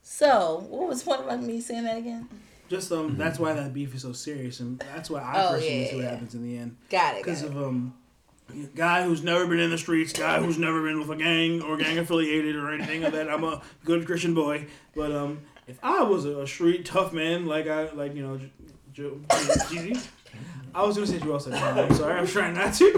So, 0.01 0.65
what 0.69 0.87
was 0.87 1.03
the 1.03 1.11
point 1.11 1.29
of 1.29 1.41
me 1.41 1.59
saying 1.59 1.83
that 1.83 1.97
again? 1.97 2.29
Just 2.69 2.91
um, 2.91 3.15
that's 3.17 3.39
why 3.39 3.53
that 3.53 3.73
beef 3.73 3.95
is 3.95 4.01
so 4.01 4.11
serious, 4.13 4.59
and 4.59 4.77
that's 4.79 5.09
why 5.09 5.21
I 5.21 5.45
Oh, 5.45 5.49
personally 5.51 5.81
yeah, 5.83 5.89
see 5.89 5.95
what 5.95 6.03
yeah. 6.03 6.09
happens 6.11 6.33
in 6.35 6.43
the 6.43 6.57
end. 6.57 6.75
Got 6.89 7.15
it. 7.15 7.23
Because 7.23 7.41
of 7.43 7.55
um, 7.57 7.93
guy 8.75 9.03
who's 9.03 9.23
never 9.23 9.47
been 9.47 9.59
in 9.59 9.69
the 9.69 9.77
streets, 9.77 10.11
guy 10.13 10.39
who's 10.39 10.57
never 10.57 10.81
been 10.83 10.99
with 10.99 11.09
a 11.09 11.15
gang 11.15 11.61
or 11.61 11.77
gang 11.77 11.97
affiliated 11.97 12.55
or 12.55 12.71
anything 12.73 13.03
of 13.05 13.13
that. 13.13 13.29
I'm 13.29 13.43
a 13.43 13.61
good 13.85 14.05
Christian 14.05 14.33
boy, 14.33 14.67
but 14.95 15.11
um, 15.13 15.41
if 15.67 15.77
I 15.81 16.03
was 16.03 16.25
a, 16.25 16.39
a 16.41 16.47
street 16.47 16.85
tough 16.85 17.13
man 17.13 17.45
like 17.45 17.67
I 17.67 17.89
like 17.91 18.15
you 18.15 18.23
know, 18.23 18.37
J- 18.37 18.51
Joe, 18.93 19.19
Jeezy, 19.29 20.05
I 20.75 20.83
was 20.83 20.95
gonna 20.95 21.07
say 21.07 21.19
Joel 21.19 21.39
said 21.39 21.53
I'm 21.53 21.93
sorry, 21.93 22.19
I'm 22.19 22.27
trying 22.27 22.53
not 22.53 22.73
to. 22.75 22.93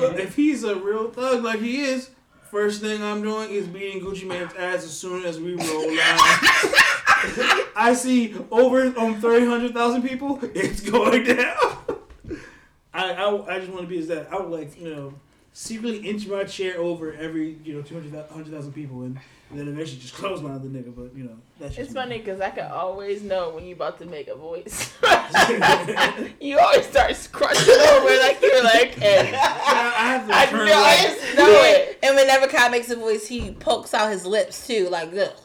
but 0.00 0.20
if 0.20 0.36
he's 0.36 0.62
a 0.64 0.76
real 0.76 1.10
thug 1.10 1.42
like 1.42 1.60
he 1.60 1.82
is, 1.82 2.10
first 2.50 2.80
thing 2.80 3.02
I'm 3.02 3.22
doing 3.22 3.50
is 3.50 3.66
beating 3.66 4.00
Gucci 4.02 4.24
Mane's 4.26 4.52
ass 4.54 4.84
as 4.84 4.96
soon 4.96 5.24
as 5.24 5.40
we 5.40 5.54
roll 5.54 5.98
out. 6.00 6.74
I 7.76 7.94
see 7.94 8.34
over 8.50 8.92
um 8.98 9.20
three 9.20 9.44
hundred 9.44 9.74
thousand 9.74 10.02
people. 10.02 10.38
It's 10.54 10.80
going 10.80 11.24
down. 11.24 11.56
I, 12.92 13.12
I, 13.12 13.56
I 13.56 13.58
just 13.58 13.70
want 13.72 13.82
to 13.82 13.88
be 13.88 13.98
as 13.98 14.08
that. 14.08 14.32
I 14.32 14.38
would 14.40 14.50
like 14.50 14.78
you 14.80 14.94
know 14.94 15.14
secretly 15.52 15.98
inch 16.08 16.26
my 16.26 16.44
chair 16.44 16.78
over 16.78 17.12
every 17.14 17.58
you 17.64 17.74
know 17.74 17.80
200,000 17.82 18.72
people 18.72 19.02
and, 19.02 19.18
and 19.50 19.58
then 19.58 19.68
eventually 19.68 20.00
just 20.00 20.14
clothesline 20.14 20.60
the 20.62 20.68
nigga. 20.78 20.94
But 20.94 21.16
you 21.16 21.24
know 21.24 21.36
that's 21.58 21.74
just 21.76 21.86
It's 21.88 21.94
me. 21.94 22.00
funny 22.00 22.18
because 22.18 22.40
I 22.40 22.50
can 22.50 22.70
always 22.70 23.22
know 23.22 23.50
when 23.50 23.64
you 23.64 23.74
about 23.74 23.98
to 23.98 24.06
make 24.06 24.28
a 24.28 24.34
voice. 24.36 24.92
you 26.40 26.58
always 26.58 26.86
start 26.86 27.16
crunching 27.32 27.74
over 27.74 28.16
like 28.18 28.40
you're 28.42 28.62
like, 28.64 28.94
hey, 28.98 29.32
I 29.34 30.06
have 30.06 30.28
to 30.28 30.34
I 30.34 30.46
turn 30.46 30.66
know, 30.66 30.72
I 30.74 30.96
just 31.02 31.36
know 31.36 31.48
it. 31.48 31.98
and 32.02 32.14
whenever 32.16 32.46
Kyle 32.48 32.70
makes 32.70 32.90
a 32.90 32.96
voice, 32.96 33.26
he 33.26 33.52
pokes 33.52 33.92
out 33.94 34.10
his 34.12 34.24
lips 34.26 34.66
too, 34.66 34.88
like 34.88 35.10
this. 35.10 35.40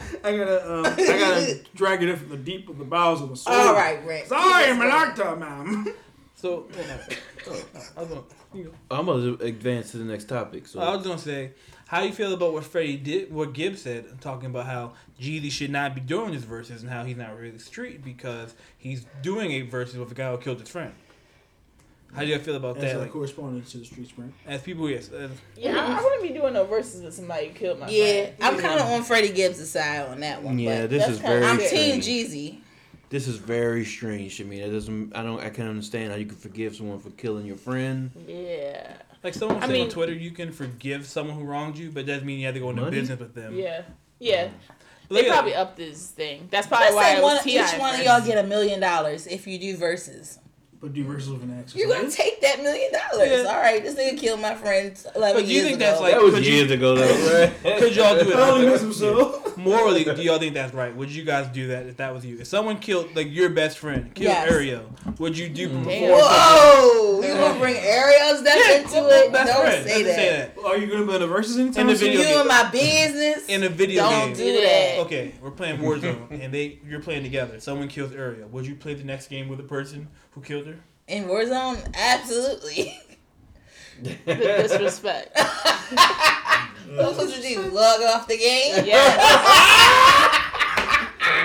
I, 0.00 0.28
I 0.28 0.36
gotta 0.36 0.72
um, 0.72 0.86
I 0.86 0.96
gotta 0.96 1.60
drag 1.74 2.02
it 2.02 2.08
in 2.08 2.16
from 2.16 2.28
the 2.28 2.36
deep 2.36 2.68
of 2.68 2.78
the 2.78 2.84
bowels 2.84 3.22
of 3.22 3.30
the 3.30 3.36
soul. 3.36 3.54
All 3.54 3.74
right, 3.74 4.04
Rick. 4.04 4.26
Sorry, 4.26 4.66
Keep 4.66 4.76
my 4.76 4.86
doctor, 4.86 5.36
ma'am. 5.36 5.88
So 6.38 6.66
oh, 6.70 7.60
I 7.96 8.00
was 8.00 8.08
gonna, 8.10 8.22
you 8.52 8.64
know, 8.64 8.70
I'm 8.90 9.06
gonna 9.06 9.32
advance 9.42 9.92
to 9.92 9.96
the 9.96 10.04
next 10.04 10.24
topic. 10.24 10.66
So 10.66 10.80
I 10.80 10.94
was 10.94 11.04
gonna 11.04 11.16
say, 11.16 11.52
how 11.86 12.02
you 12.02 12.12
feel 12.12 12.34
about 12.34 12.52
what 12.52 12.62
Freddie 12.64 12.98
did, 12.98 13.32
what 13.32 13.54
Gibbs 13.54 13.80
said, 13.80 14.20
talking 14.20 14.50
about 14.50 14.66
how 14.66 14.92
Jeezy 15.18 15.50
should 15.50 15.70
not 15.70 15.94
be 15.94 16.02
doing 16.02 16.34
his 16.34 16.44
verses 16.44 16.82
and 16.82 16.90
how 16.92 17.04
he's 17.04 17.16
not 17.16 17.38
really 17.38 17.58
street 17.58 18.04
because 18.04 18.54
he's 18.76 19.06
doing 19.22 19.52
a 19.52 19.62
verses 19.62 19.96
with 19.96 20.10
a 20.10 20.14
guy 20.14 20.30
who 20.30 20.36
killed 20.36 20.60
his 20.60 20.68
friend. 20.68 20.92
How 22.14 22.22
do 22.22 22.28
you 22.28 22.38
feel 22.38 22.56
about 22.56 22.76
As 22.78 22.82
that? 22.84 22.96
a 22.96 22.98
Like, 23.00 23.12
correspondent 23.12 23.66
to 23.68 23.78
the 23.78 23.84
street 23.84 24.08
sprint. 24.08 24.32
as 24.46 24.62
people, 24.62 24.88
yes, 24.88 25.10
as, 25.10 25.30
Yeah, 25.56 25.76
I, 25.78 25.98
I 25.98 26.02
wouldn't 26.02 26.22
be 26.22 26.30
doing 26.30 26.54
no 26.54 26.64
verses 26.64 27.02
with 27.02 27.12
somebody 27.14 27.48
who 27.48 27.54
killed 27.54 27.78
my 27.80 27.88
Yeah, 27.88 28.22
friend. 28.26 28.34
I'm 28.40 28.58
kind 28.58 28.80
of 28.80 28.86
on 28.86 29.02
Freddie 29.02 29.32
Gibbs' 29.32 29.68
side 29.70 30.08
on 30.08 30.20
that 30.20 30.42
one. 30.42 30.58
yeah, 30.58 30.82
but 30.82 30.90
this 30.90 31.08
is 31.08 31.18
very 31.18 31.44
I'm. 31.44 31.58
Team 31.58 32.00
Jeezy. 32.00 32.58
This 33.10 33.28
is 33.28 33.36
very 33.36 33.84
strange 33.84 34.36
to 34.38 34.44
me. 34.44 34.60
That 34.60 34.70
doesn't. 34.72 35.14
I 35.14 35.22
don't. 35.22 35.38
I 35.40 35.50
can't 35.50 35.68
understand 35.68 36.10
how 36.10 36.16
you 36.18 36.26
can 36.26 36.36
forgive 36.36 36.74
someone 36.74 36.98
for 36.98 37.10
killing 37.10 37.46
your 37.46 37.56
friend. 37.56 38.10
Yeah, 38.26 38.94
like 39.22 39.34
someone 39.34 39.58
I 39.58 39.60
said 39.66 39.70
mean- 39.70 39.82
on 39.84 39.90
Twitter, 39.90 40.12
you 40.12 40.30
can 40.32 40.50
forgive 40.52 41.06
someone 41.06 41.36
who 41.36 41.44
wronged 41.44 41.76
you, 41.78 41.90
but 41.90 42.06
that 42.06 42.12
doesn't 42.12 42.26
mean 42.26 42.40
you 42.40 42.46
have 42.46 42.54
to 42.54 42.60
go 42.60 42.70
into 42.70 42.82
Money? 42.82 42.98
business 43.00 43.20
with 43.20 43.34
them. 43.34 43.54
yeah, 43.56 43.82
yeah. 44.18 44.48
Look 45.08 45.22
They 45.22 45.30
probably 45.30 45.54
upped 45.54 45.76
this 45.76 46.08
thing. 46.10 46.48
That's 46.50 46.66
probably 46.66 46.86
Let's 46.86 46.96
why 46.96 47.02
say 47.12 47.18
it 47.18 47.22
one, 47.22 47.34
was 47.36 47.44
Ti. 47.44 47.50
each 47.60 47.78
one 47.80 47.94
of 47.94 48.04
y'all 48.04 48.26
get 48.26 48.44
a 48.44 48.48
million 48.48 48.80
dollars 48.80 49.28
if 49.28 49.46
you 49.46 49.56
do 49.58 49.76
verses. 49.76 50.40
But 50.80 50.92
do 50.92 51.04
verses 51.04 51.30
with 51.30 51.42
an 51.42 51.58
exercise. 51.58 51.80
You're 51.80 51.88
gonna 51.88 52.10
take 52.10 52.40
that 52.42 52.62
million 52.62 52.92
dollars. 52.92 53.30
Yeah. 53.30 53.48
All 53.50 53.56
right, 53.60 53.82
this 53.82 53.94
nigga 53.94 54.18
killed 54.18 54.40
my 54.40 54.54
friend 54.54 54.92
eleven 55.16 55.42
But 55.42 55.46
do 55.46 55.52
you 55.52 55.54
years 55.62 55.64
think 55.68 55.76
ago. 55.76 55.86
that's 55.86 56.00
like- 56.02 56.12
That 56.14 56.22
was 56.22 56.34
could 56.34 56.46
you- 56.46 56.52
years 56.54 56.70
ago, 56.70 56.94
though, 56.94 57.50
right? 57.64 57.78
Could 57.78 57.96
y'all 57.96 58.14
do 58.22 58.30
it? 58.30 58.36
I 58.36 58.50
only 58.50 58.66
miss 58.66 58.82
him 58.82 58.92
so. 58.92 59.42
Morally, 59.56 60.04
do 60.04 60.22
y'all 60.22 60.38
think 60.38 60.52
that's 60.54 60.74
right? 60.74 60.94
Would 60.94 61.10
you 61.10 61.24
guys 61.24 61.46
do 61.48 61.68
that 61.68 61.86
if 61.86 61.96
that 61.96 62.12
was 62.14 62.26
you? 62.26 62.38
If 62.40 62.46
someone 62.46 62.78
killed 62.78 63.16
like 63.16 63.28
your 63.32 63.48
best 63.48 63.78
friend, 63.78 64.14
killed 64.14 64.28
Yes. 64.28 64.50
Ariel, 64.52 64.84
would 65.18 65.36
you 65.38 65.48
do 65.48 65.68
Mm. 65.70 65.78
before? 65.84 65.90
Damn. 65.92 66.10
Whoa! 66.20 67.22
You 67.22 67.34
gonna 67.34 67.58
bring 67.58 67.76
Ariel's 67.76 68.42
death 68.42 68.58
Yeah, 68.68 68.76
into 68.80 69.08
it? 69.08 69.32
best 69.32 69.52
Don't 69.52 69.62
friend. 69.62 69.86
say 69.88 70.04
Let's 70.04 70.16
that. 70.56 70.64
Are 70.64 70.76
you 70.76 70.86
gonna 70.88 71.06
be 71.06 71.14
in 71.14 71.20
the 71.22 71.26
verses 71.26 71.56
anytime 71.58 71.80
In 71.82 71.86
the 71.94 71.96
soon? 71.98 72.08
video 72.12 72.20
You 72.20 72.26
game. 72.34 72.40
in 72.42 72.48
my 72.48 72.70
business? 72.70 73.46
In 73.48 73.62
a 73.64 73.68
video 73.70 74.02
Don't 74.02 74.34
game. 74.34 74.36
do 74.36 74.60
that. 74.60 74.98
Okay, 75.06 75.32
we're 75.40 75.50
playing 75.52 75.78
Warzone, 75.78 76.42
and 76.42 76.52
they 76.52 76.78
you're 76.86 77.00
playing 77.00 77.22
together. 77.22 77.58
Someone 77.60 77.88
kills 77.88 78.12
Ariel. 78.12 78.48
Would 78.50 78.66
you 78.66 78.74
play 78.74 78.92
the 78.94 79.04
next 79.04 79.28
game 79.28 79.48
with 79.48 79.56
the 79.58 79.64
person 79.64 80.08
who 80.36 80.40
killed 80.42 80.66
her? 80.66 80.76
In 81.08 81.24
Warzone, 81.24 81.82
absolutely. 81.96 82.96
the 84.02 84.14
disrespect. 84.26 85.34
That's 85.34 87.16
what 87.18 87.36
you 87.36 87.42
do. 87.42 87.62
Log 87.70 88.00
off 88.02 88.28
the 88.28 88.36
game. 88.38 88.84
Yeah, 88.86 89.02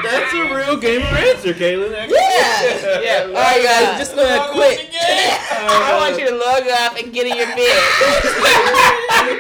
That's 0.04 0.34
a 0.34 0.54
real 0.56 0.78
gamer 0.78 1.06
answer, 1.06 1.54
Kaylin. 1.54 1.92
Yeah. 2.10 3.00
yeah. 3.02 3.24
All 3.28 3.34
right, 3.34 3.64
guys, 3.64 3.98
just 4.00 4.16
gonna 4.16 4.36
Log 4.38 4.52
quit. 4.52 4.80
off. 4.80 4.88
I 5.52 5.98
want 5.98 6.20
you 6.20 6.28
to 6.30 6.36
log 6.36 6.68
off 6.68 6.98
and 7.02 7.14
get 7.14 7.28
in 7.28 7.38
your 7.38 7.48
bed. 7.48 7.82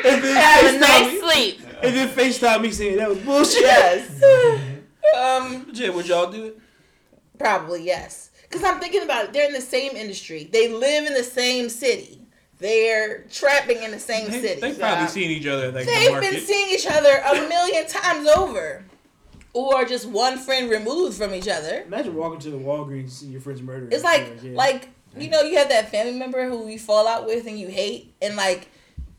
And 0.05 0.23
then 0.23 0.35
Have 0.37 0.63
a 0.63 0.67
FaceTime 0.67 0.79
nice 0.79 1.11
me- 1.13 1.19
sleep. 1.19 1.61
And 1.83 1.95
then 1.95 2.07
FaceTime 2.09 2.61
me 2.61 2.71
saying 2.71 2.97
that 2.97 3.09
was 3.09 3.19
bullshit. 3.19 3.61
Yes. 3.63 4.21
Um, 5.17 5.67
Jay, 5.73 5.89
would 5.89 6.07
y'all 6.07 6.31
do 6.31 6.45
it? 6.45 6.57
probably 7.37 7.83
yes. 7.83 8.30
Because 8.51 8.65
I'm 8.65 8.79
thinking 8.81 9.03
about 9.03 9.25
it. 9.25 9.33
They're 9.33 9.47
in 9.47 9.53
the 9.53 9.61
same 9.61 9.95
industry. 9.95 10.49
They 10.51 10.67
live 10.67 11.05
in 11.05 11.13
the 11.13 11.23
same 11.23 11.69
city. 11.69 12.19
They're 12.59 13.23
trapping 13.31 13.81
in 13.81 13.91
the 13.91 13.99
same 13.99 14.29
They, 14.29 14.41
city. 14.41 14.61
they've 14.61 14.73
So 14.75 14.79
probably 14.81 14.97
I'm- 14.99 15.07
seen 15.09 15.31
each 15.31 15.47
other 15.47 15.71
like 15.71 15.85
They've 15.85 16.11
market. 16.11 16.31
been 16.31 16.41
seeing 16.41 16.69
each 16.73 16.85
other 16.85 17.21
a 17.25 17.47
million 17.47 17.87
times 17.87 18.27
over. 18.27 18.83
Or 19.53 19.83
just 19.85 20.05
one 20.05 20.37
friend 20.37 20.69
removed 20.69 21.17
from 21.17 21.33
each 21.33 21.47
other. 21.47 21.83
Imagine 21.87 22.15
walking 22.15 22.39
to 22.41 22.51
the 22.51 22.57
Walgreens 22.57 22.99
and 22.99 23.11
seeing 23.11 23.31
your 23.33 23.41
friend's 23.41 23.61
murder. 23.61 23.87
It's 23.91 24.03
like 24.03 24.39
yeah. 24.43 24.51
like 24.53 24.89
you 25.17 25.29
know, 25.29 25.41
you 25.41 25.57
have 25.57 25.67
that 25.69 25.89
family 25.91 26.17
member 26.17 26.47
who 26.47 26.67
you 26.69 26.79
fall 26.79 27.05
out 27.07 27.25
with 27.25 27.47
and 27.47 27.59
you 27.59 27.67
hate 27.67 28.13
and 28.21 28.35
like 28.37 28.69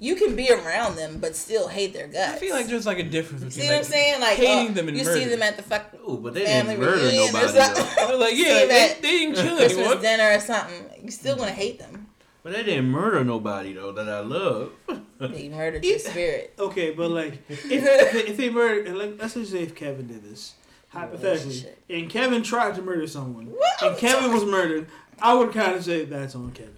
you 0.03 0.17
can 0.17 0.35
be 0.35 0.51
around 0.51 0.97
them 0.97 1.19
but 1.21 1.37
still 1.37 1.69
hate 1.69 1.93
their 1.93 2.09
guts. 2.09 2.33
I 2.33 2.37
feel 2.39 2.55
like 2.57 2.67
there's 2.67 2.87
like 2.87 2.99
a 2.99 3.05
difference 3.05 3.45
between 3.45 3.63
See 3.63 3.69
what 3.71 3.79
I'm 3.79 3.85
saying? 3.85 4.21
Like 4.21 4.37
hating 4.37 4.73
uh, 4.73 4.75
them 4.75 4.89
and 4.89 4.97
you 4.99 5.05
murder. 5.05 5.21
see 5.21 5.25
them 5.27 5.43
at 5.43 5.57
the 5.57 5.63
fuck 5.63 5.95
Ooh, 6.09 6.19
but 6.19 6.35
they 6.35 6.45
family 6.45 6.75
didn't 6.75 6.85
murder 6.87 7.03
reunion 7.05 7.23
or 7.23 7.33
nobody. 7.33 7.53
though. 7.53 7.63
something. 7.75 8.07
They're 8.09 8.17
like, 8.17 8.35
yeah, 8.37 8.45
they, 8.67 8.91
at 8.91 9.03
they 9.03 9.11
didn't 9.11 9.35
kill 9.37 9.57
Christmas 9.57 9.79
anyone. 9.79 10.03
dinner 10.03 10.33
or 10.33 10.41
something. 10.41 10.91
You 11.05 11.11
still 11.13 11.37
gonna 11.37 11.53
hate 11.53 11.79
them. 11.79 12.09
But 12.43 12.55
they 12.55 12.65
didn't 12.65 12.91
murder 12.91 13.23
nobody 13.23 13.75
though 13.75 13.93
that 13.93 14.09
I 14.09 14.21
love. 14.21 14.73
They 15.21 15.49
murdered 15.49 15.85
your 15.85 16.01
spirit. 16.01 16.53
okay, 16.59 16.91
but 16.91 17.09
like 17.13 17.35
if, 17.49 17.71
if, 17.71 17.85
they, 18.13 18.19
if 18.33 18.37
they 18.37 18.51
murdered, 18.51 18.93
like, 18.97 19.15
let's 19.21 19.35
just 19.35 19.53
say 19.53 19.63
if 19.63 19.77
Kevin 19.77 20.09
did 20.09 20.25
this 20.25 20.55
hypothetically, 20.89 21.53
shit. 21.55 21.79
and 21.89 22.11
Kevin 22.11 22.43
tried 22.43 22.75
to 22.75 22.83
murder 22.83 23.07
someone, 23.07 23.47
What? 23.47 23.83
and 23.83 23.97
Kevin 23.97 24.33
was 24.33 24.45
murdered, 24.45 24.89
I 25.21 25.33
would 25.35 25.53
kind 25.53 25.77
of 25.77 25.85
say 25.85 26.05
that's 26.07 26.35
on 26.35 26.51
Kevin, 26.51 26.75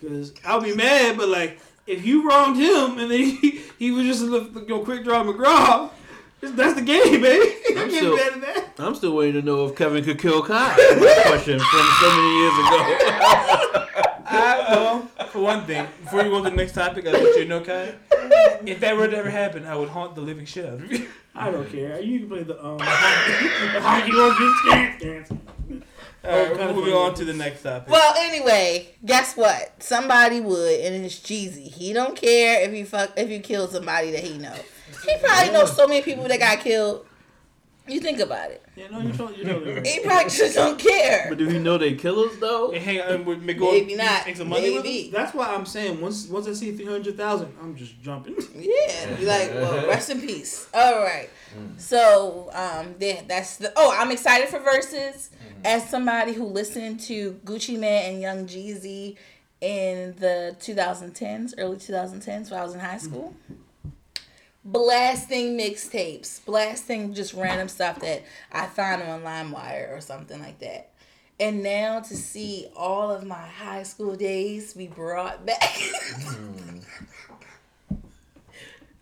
because 0.00 0.32
I'll 0.46 0.62
be 0.62 0.74
mad. 0.74 1.18
But 1.18 1.28
like 1.28 1.60
if 1.86 2.04
you 2.04 2.28
wronged 2.28 2.56
him 2.56 2.98
and 2.98 3.10
then 3.10 3.20
he, 3.40 3.62
he 3.78 3.90
was 3.90 4.04
just 4.06 4.22
a 4.22 4.26
little, 4.26 4.62
you 4.62 4.68
know, 4.68 4.84
quick 4.84 5.04
draw 5.04 5.22
McGraw, 5.24 5.90
that's 6.40 6.74
the 6.74 6.82
game, 6.82 7.20
baby. 7.22 7.46
I 7.46 7.64
I'm 7.70 7.74
can't 7.76 7.92
still- 7.92 8.16
be 8.16 8.22
mad 8.22 8.32
at 8.32 8.40
that. 8.40 8.64
I'm 8.78 8.94
still 8.94 9.14
waiting 9.14 9.40
to 9.40 9.46
know 9.46 9.66
if 9.66 9.76
Kevin 9.76 10.02
could 10.04 10.18
kill 10.18 10.42
Kyle. 10.42 10.76
My 10.76 11.22
question 11.26 11.58
from 11.58 11.86
so 12.00 12.08
many 12.08 12.38
years 12.40 12.52
ago. 12.54 13.86
I, 14.34 14.64
well, 14.70 15.00
for 15.28 15.40
one 15.42 15.66
thing, 15.66 15.86
before 16.02 16.22
you 16.24 16.30
go 16.30 16.42
to 16.42 16.50
the 16.50 16.56
next 16.56 16.72
topic, 16.72 17.06
I 17.06 17.12
want 17.12 17.36
you 17.36 17.42
to 17.44 17.48
know, 17.48 17.60
Kai, 17.60 17.94
if 18.66 18.80
that 18.80 18.96
were 18.96 19.06
to 19.06 19.16
ever 19.16 19.28
happen, 19.30 19.66
I 19.66 19.76
would 19.76 19.90
haunt 19.90 20.14
the 20.14 20.22
living 20.22 20.46
shit 20.46 20.64
out 20.66 20.74
of 20.80 20.90
you. 20.90 21.06
I 21.34 21.50
don't 21.50 21.68
care. 21.70 22.00
You 22.00 22.20
can 22.20 22.28
play 22.28 22.42
the 22.42 22.62
um 22.64 22.78
the 22.78 22.84
hockey 22.84 24.12
organ 24.14 24.54
dance 24.70 25.28
dance. 25.28 25.84
All 26.24 26.30
right, 26.30 26.50
Oh, 26.52 26.56
kinda 26.56 26.72
moving 26.72 26.92
funny. 26.92 27.04
on 27.06 27.14
to 27.14 27.24
the 27.24 27.32
next 27.32 27.62
topic. 27.62 27.88
Well, 27.90 28.14
anyway, 28.16 28.94
guess 29.04 29.36
what? 29.36 29.72
Somebody 29.82 30.40
would, 30.40 30.80
and 30.80 31.04
it's 31.04 31.16
Jeezy. 31.18 31.72
He 31.72 31.92
don't 31.92 32.14
care 32.14 32.60
if 32.62 32.72
you 32.74 32.84
fuck 32.86 33.10
if 33.16 33.28
you 33.28 33.40
kill 33.40 33.66
somebody 33.68 34.12
that 34.12 34.20
he 34.20 34.38
know. 34.38 34.54
He 35.04 35.16
probably 35.18 35.52
knows 35.52 35.74
so 35.74 35.88
many 35.88 36.02
people 36.02 36.28
that 36.28 36.38
got 36.38 36.60
killed. 36.60 37.06
You 37.88 37.98
think 38.00 38.20
about 38.20 38.50
it. 38.52 38.62
Yeah, 38.76 38.88
no, 38.90 39.00
you 39.00 39.12
don't. 39.12 39.36
You 39.36 39.44
don't. 39.44 39.86
He 39.86 40.00
probably 40.00 40.30
just 40.30 40.54
don't 40.54 40.78
care. 40.78 41.26
But 41.28 41.38
do 41.38 41.48
he 41.48 41.58
know 41.58 41.78
they 41.78 41.94
killers 41.94 42.36
though? 42.38 42.70
Hey, 42.70 42.78
hang 42.78 43.00
on, 43.00 43.24
with 43.24 43.42
McGowan, 43.44 43.72
Maybe 43.72 43.96
not. 43.96 44.24
Make 44.24 44.36
some 44.36 44.48
money 44.48 44.70
with? 44.70 44.84
Maybe. 44.84 45.10
That's 45.10 45.34
why 45.34 45.52
I'm 45.52 45.66
saying 45.66 46.00
once 46.00 46.28
once 46.28 46.46
I 46.46 46.52
see 46.52 46.72
three 46.72 46.86
hundred 46.86 47.16
thousand, 47.16 47.52
I'm 47.60 47.74
just 47.74 48.00
jumping. 48.00 48.36
Yeah, 48.54 49.16
be 49.16 49.24
like, 49.26 49.52
well, 49.54 49.86
rest 49.88 50.10
in 50.10 50.20
peace. 50.20 50.68
All 50.72 51.02
right. 51.02 51.28
So, 51.76 52.50
um, 52.52 52.94
there, 52.98 53.22
that's 53.26 53.56
the. 53.56 53.72
Oh, 53.76 53.94
I'm 53.98 54.10
excited 54.12 54.48
for 54.48 54.60
verses. 54.60 55.30
As 55.64 55.88
somebody 55.88 56.32
who 56.32 56.44
listened 56.44 57.00
to 57.00 57.32
Gucci 57.44 57.78
Mane 57.78 58.12
and 58.14 58.22
Young 58.22 58.46
Jeezy 58.46 59.16
in 59.60 60.14
the 60.18 60.56
2010s, 60.60 61.54
early 61.58 61.76
2010s, 61.76 62.50
when 62.50 62.60
I 62.60 62.64
was 62.64 62.74
in 62.74 62.80
high 62.80 62.98
school, 62.98 63.34
blasting 64.64 65.58
mixtapes, 65.58 66.44
blasting 66.44 67.14
just 67.14 67.34
random 67.34 67.68
stuff 67.68 68.00
that 68.00 68.22
I 68.52 68.66
found 68.66 69.02
on 69.02 69.22
LimeWire 69.22 69.96
or 69.96 70.00
something 70.00 70.40
like 70.40 70.58
that. 70.60 70.90
And 71.40 71.62
now 71.62 72.00
to 72.00 72.16
see 72.16 72.68
all 72.76 73.10
of 73.10 73.24
my 73.26 73.46
high 73.46 73.82
school 73.82 74.14
days 74.14 74.74
be 74.74 74.86
brought 74.86 75.44
back. 75.44 75.76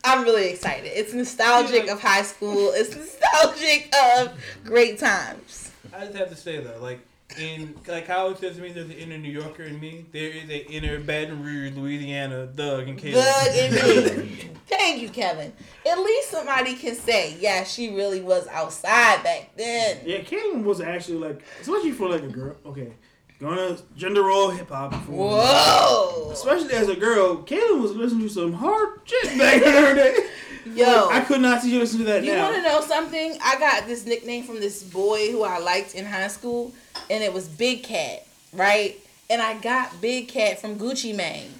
I'm 0.03 0.25
really 0.25 0.49
excited. 0.49 0.87
It's 0.87 1.12
nostalgic 1.12 1.88
of 1.88 2.01
high 2.01 2.23
school. 2.23 2.73
It's 2.75 2.96
nostalgic 2.96 3.94
of 3.94 4.33
great 4.64 4.99
times. 4.99 5.70
I 5.92 6.07
just 6.07 6.16
have 6.16 6.31
to 6.31 6.37
say 6.37 6.61
though, 6.61 6.79
like 6.81 7.01
in 7.38 7.75
like 7.87 8.07
how 8.07 8.31
it 8.31 8.38
says 8.38 8.57
to 8.57 8.62
me, 8.62 8.73
there's 8.73 8.87
an 8.87 8.92
inner 8.92 9.18
New 9.18 9.31
Yorker 9.31 9.64
in 9.64 9.79
me. 9.79 10.07
There 10.12 10.31
is 10.31 10.44
an 10.44 10.51
inner 10.51 10.99
Baton 11.01 11.42
Rouge, 11.42 11.75
Louisiana 11.75 12.46
Doug 12.46 12.88
and 12.88 12.99
Caleb. 12.99 13.25
Doug 13.25 13.57
and 13.57 13.75
me. 13.75 14.51
Thank 14.90 15.03
you, 15.03 15.09
Kevin. 15.09 15.53
At 15.88 16.00
least 16.00 16.33
somebody 16.33 16.74
can 16.74 16.96
say, 16.96 17.37
yeah, 17.38 17.62
she 17.62 17.94
really 17.94 18.20
was 18.20 18.48
outside 18.48 19.22
back 19.22 19.53
then. 19.57 19.98
Yeah, 20.05 20.18
Caitlyn 20.18 20.64
was 20.64 20.81
actually 20.81 21.18
like, 21.18 21.44
especially 21.61 21.92
for 21.92 22.09
like 22.09 22.24
a 22.24 22.29
girl. 22.29 22.57
Okay, 22.66 22.92
gonna 23.38 23.79
gender 23.96 24.24
role 24.24 24.50
hip 24.50 24.68
hop. 24.68 24.92
Whoa. 25.07 26.31
Especially 26.33 26.74
as 26.74 26.88
a 26.88 26.96
girl, 26.96 27.37
Caitlyn 27.37 27.81
was 27.81 27.92
listening 27.92 28.26
to 28.26 28.35
some 28.35 28.53
hard 28.53 28.98
shit 29.05 29.38
back 29.38 29.62
in 29.62 29.72
her 29.72 29.94
day. 29.94 30.16
Yo. 30.74 31.09
I 31.09 31.20
could 31.20 31.40
not 31.40 31.62
see 31.62 31.72
you 31.72 31.79
listen 31.79 32.00
to 32.00 32.05
that 32.07 32.24
You 32.24 32.35
want 32.35 32.57
to 32.57 32.62
know 32.62 32.81
something? 32.81 33.38
I 33.44 33.61
got 33.61 33.87
this 33.87 34.05
nickname 34.05 34.42
from 34.42 34.59
this 34.59 34.83
boy 34.83 35.31
who 35.31 35.44
I 35.44 35.59
liked 35.61 35.94
in 35.94 36.05
high 36.05 36.26
school, 36.26 36.74
and 37.09 37.22
it 37.22 37.33
was 37.33 37.46
Big 37.46 37.85
Cat, 37.85 38.26
right? 38.53 38.98
And 39.31 39.40
I 39.40 39.57
got 39.61 40.00
Big 40.00 40.26
Cat 40.26 40.61
from 40.61 40.81
Gucci 40.81 41.14
Mane. 41.14 41.60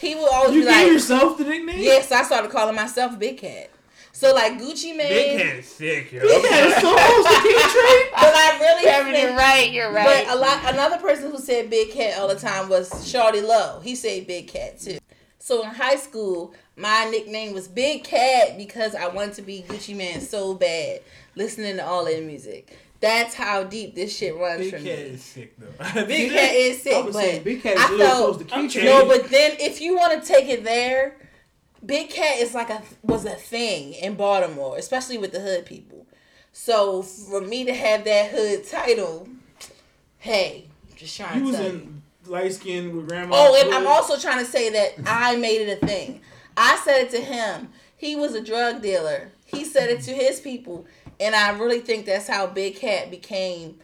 He 0.00 0.14
would 0.14 0.28
always 0.28 0.54
you 0.54 0.60
be 0.62 0.66
gave 0.66 0.82
like, 0.84 0.92
yourself 0.92 1.38
the 1.38 1.44
nickname? 1.44 1.80
yes, 1.80 2.10
I 2.12 2.22
started 2.24 2.50
calling 2.50 2.74
myself 2.74 3.18
Big 3.18 3.38
Cat. 3.38 3.70
So 4.12 4.32
like 4.32 4.58
Gucci 4.60 4.96
Mane. 4.96 5.08
Big 5.08 5.40
Cat 5.40 5.56
is 5.56 5.66
sick, 5.66 6.12
yo. 6.12 6.20
Big 6.20 6.42
Cat 6.44 6.66
is 6.68 6.74
so 6.76 6.94
close 6.94 7.24
to 7.24 7.42
King 7.42 7.58
Trey. 7.58 8.10
But 8.12 8.34
I 8.34 8.58
really 8.60 8.82
Kevin, 8.84 9.12
think- 9.12 9.28
you're 9.28 9.36
right. 9.36 9.72
You're 9.72 9.92
right. 9.92 10.26
But 10.26 10.36
a 10.36 10.38
lot 10.38 10.72
another 10.74 10.98
person 10.98 11.30
who 11.30 11.38
said 11.38 11.68
Big 11.70 11.90
Cat 11.90 12.18
all 12.18 12.28
the 12.28 12.36
time 12.36 12.68
was 12.68 12.90
Shawty 12.90 13.42
Lo. 13.42 13.80
He 13.82 13.94
said 13.96 14.26
Big 14.26 14.48
Cat 14.48 14.78
too. 14.80 14.98
So 15.38 15.62
in 15.62 15.70
high 15.70 15.96
school, 15.96 16.54
my 16.76 17.06
nickname 17.10 17.52
was 17.54 17.66
Big 17.68 18.04
Cat 18.04 18.56
because 18.56 18.94
I 18.94 19.08
wanted 19.08 19.34
to 19.34 19.42
be 19.42 19.64
Gucci 19.68 19.94
Mane 19.96 20.20
so 20.20 20.54
bad, 20.54 21.00
listening 21.34 21.76
to 21.76 21.84
all 21.84 22.04
that 22.04 22.22
music. 22.22 22.78
That's 23.04 23.34
how 23.34 23.64
deep 23.64 23.94
this 23.94 24.16
shit 24.16 24.34
runs 24.36 24.60
Big 24.60 24.70
for 24.70 24.76
Cat 24.78 24.84
me. 24.84 24.92
is 24.92 25.22
sick 25.22 25.54
though. 25.58 26.04
Big 26.06 26.32
Cat 26.36 26.54
is 26.54 26.82
sick, 26.82 27.04
was 27.04 27.14
but 27.14 27.20
saying 27.22 27.42
Big 27.44 27.62
Cat 27.62 27.76
is 27.76 27.80
I 27.82 27.88
a 27.88 27.90
little 27.92 28.06
felt 28.06 28.48
close 28.48 28.68
to 28.68 28.68
King 28.78 28.84
no. 28.86 29.06
But 29.06 29.30
then 29.30 29.52
if 29.60 29.80
you 29.80 29.94
want 29.96 30.22
to 30.22 30.26
take 30.26 30.48
it 30.48 30.64
there, 30.64 31.16
Big 31.84 32.08
Cat 32.10 32.38
is 32.38 32.54
like 32.54 32.70
a 32.70 32.82
was 33.02 33.24
a 33.26 33.34
thing 33.34 33.92
in 33.94 34.14
Baltimore, 34.14 34.76
especially 34.78 35.18
with 35.18 35.32
the 35.32 35.40
hood 35.40 35.66
people. 35.66 36.06
So 36.52 37.02
for 37.02 37.40
me 37.40 37.64
to 37.64 37.74
have 37.74 38.04
that 38.04 38.30
hood 38.30 38.66
title, 38.66 39.28
hey, 40.18 40.66
just 40.96 41.16
trying 41.16 41.34
He 41.34 41.40
to 41.40 41.46
was 41.46 41.56
tell 41.56 41.64
you. 41.64 41.70
in 41.70 42.02
light 42.26 42.52
skin 42.54 42.96
with 42.96 43.08
grandma. 43.08 43.34
Oh, 43.38 43.60
and 43.62 43.74
I'm 43.74 43.86
also 43.86 44.18
trying 44.18 44.38
to 44.38 44.50
say 44.50 44.70
that 44.70 44.94
I 45.06 45.36
made 45.36 45.60
it 45.68 45.82
a 45.82 45.86
thing. 45.86 46.20
I 46.56 46.80
said 46.84 47.02
it 47.02 47.10
to 47.10 47.20
him. 47.20 47.70
He 47.96 48.16
was 48.16 48.34
a 48.34 48.42
drug 48.42 48.82
dealer. 48.82 49.30
He 49.44 49.64
said 49.64 49.90
it 49.90 50.00
to 50.02 50.12
his 50.12 50.40
people, 50.40 50.86
and 51.24 51.34
I 51.34 51.56
really 51.58 51.80
think 51.80 52.06
that's 52.06 52.28
how 52.28 52.46
Big 52.46 52.76
Cat 52.76 53.10
became 53.10 53.78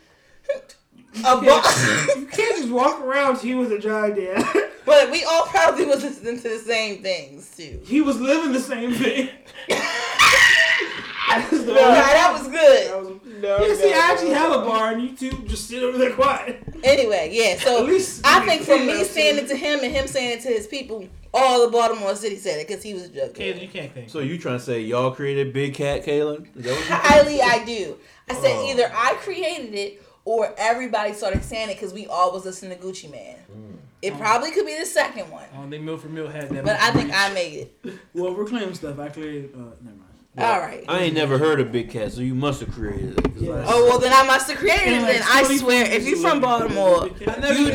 a 1.25 1.41
boss. 1.41 2.17
You 2.17 2.27
can't 2.27 2.57
just 2.59 2.71
walk 2.71 3.01
around. 3.01 3.39
He 3.39 3.55
was 3.55 3.71
a 3.71 3.79
giant 3.79 4.17
dad. 4.17 4.45
but 4.87 5.11
we 5.11 5.25
all 5.25 5.43
probably 5.45 5.87
was 5.87 6.03
listening 6.03 6.37
to 6.41 6.49
the 6.49 6.59
same 6.59 7.03
things 7.03 7.57
too. 7.57 7.81
he 7.85 8.01
was 8.01 8.21
living 8.21 8.53
the 8.53 8.61
same 8.61 8.93
thing. 8.93 9.29
That's 11.31 11.51
the 11.51 11.67
No, 11.67 11.75
that 11.75 12.31
was 12.33 12.49
good. 12.49 12.89
that 12.91 13.01
was- 13.01 13.21
no, 13.41 13.65
yeah, 13.65 13.75
see, 13.75 13.91
no, 13.91 13.97
I 13.97 14.13
actually 14.13 14.29
no. 14.31 14.35
have 14.35 14.53
a 14.53 14.65
bar, 14.67 14.93
and 14.93 15.03
you 15.03 15.17
two 15.17 15.31
just 15.47 15.67
sit 15.67 15.83
over 15.83 15.97
there 15.97 16.13
quiet. 16.13 16.63
Anyway, 16.85 17.31
yeah. 17.33 17.57
So 17.59 17.79
At 17.79 17.87
least 17.87 18.21
I 18.27 18.45
think 18.45 18.63
from 18.63 18.87
me 18.87 19.03
saying 19.05 19.39
it 19.39 19.49
to 19.49 19.57
him 19.57 19.81
and 19.83 19.91
him 19.93 20.07
saying 20.07 20.39
it 20.39 20.43
to 20.43 20.49
his 20.49 20.67
people, 20.67 21.09
all 21.33 21.65
the 21.65 21.71
Baltimore 21.73 22.15
City 22.17 22.37
said 22.37 22.59
it 22.61 22.67
because 22.69 22.83
he 22.83 22.95
was 22.95 23.05
a 23.05 23.09
drug 23.09 23.35
Caleb, 23.35 23.55
dealer. 23.55 23.67
you 23.67 23.69
can't 23.69 23.93
think. 23.93 24.11
So 24.11 24.19
you 24.21 24.39
trying 24.39 24.59
to 24.59 24.65
say 24.65 24.81
y'all 24.81 25.11
created 25.13 25.53
Big 25.53 25.75
Cat, 25.75 26.05
Kaylin? 26.05 26.47
Is 26.57 26.65
that 26.65 26.71
what 26.73 26.89
you 26.89 26.95
Highly, 26.95 27.43
I 27.43 27.65
do. 27.65 27.97
I 28.29 28.35
said 28.35 28.57
Oh. 28.57 28.71
either 28.71 28.91
I 28.95 29.15
created 29.21 29.75
it 29.75 30.03
or 30.25 30.55
everybody 30.59 31.13
started 31.15 31.43
saying 31.45 31.71
it 31.71 31.75
because 31.75 31.93
we 31.93 32.07
all 32.07 32.33
was 32.33 32.45
listening 32.45 32.79
to 32.79 32.85
Gucci 32.85 33.11
Mane. 33.11 33.37
It 34.03 34.17
probably 34.17 34.51
could 34.51 34.65
be 34.67 34.79
the 34.79 34.87
second 34.87 35.31
one, 35.31 35.45
I 35.53 35.57
don't 35.57 35.71
think 35.71 35.85
Mill 35.85 35.99
for 35.99 36.09
Mill 36.09 36.27
had 36.29 36.49
that. 36.51 36.65
but 36.65 36.77
I 36.81 36.91
think 36.93 37.07
reach. 37.09 37.15
I 37.17 37.35
made 37.35 37.55
it. 37.85 37.99
Well, 38.15 38.35
we're 38.35 38.47
claiming 38.47 38.75
stuff. 38.75 38.99
I 38.99 39.09
clearly, 39.11 39.45
uh, 39.55 39.59
never 39.83 39.97
mind. 39.97 40.10
All 40.39 40.61
right. 40.61 40.85
I 40.89 41.01
ain't 41.01 41.15
never 41.15 41.39
heard 41.39 41.61
of 41.61 41.73
Big 41.73 41.91
Cat, 41.91 42.13
so 42.13 42.21
you 42.21 42.35
must 42.37 42.61
have 42.61 42.73
created 42.73 43.19
it. 43.19 43.33
Yeah. 43.37 43.53
I- 43.53 43.65
Oh 43.67 43.85
well, 43.89 43.99
then 43.99 44.13
I 44.13 44.23
must 44.27 44.49
have 44.49 44.59
created 44.59 44.87
it. 44.87 44.93
And, 44.95 45.03
like, 45.03 45.13
Then 45.15 45.23
I 45.29 45.57
swear, 45.57 45.91
if 45.91 46.07
you're 46.07 46.19
from 46.19 46.41
Baltimore, 46.41 47.09
you 47.09 47.27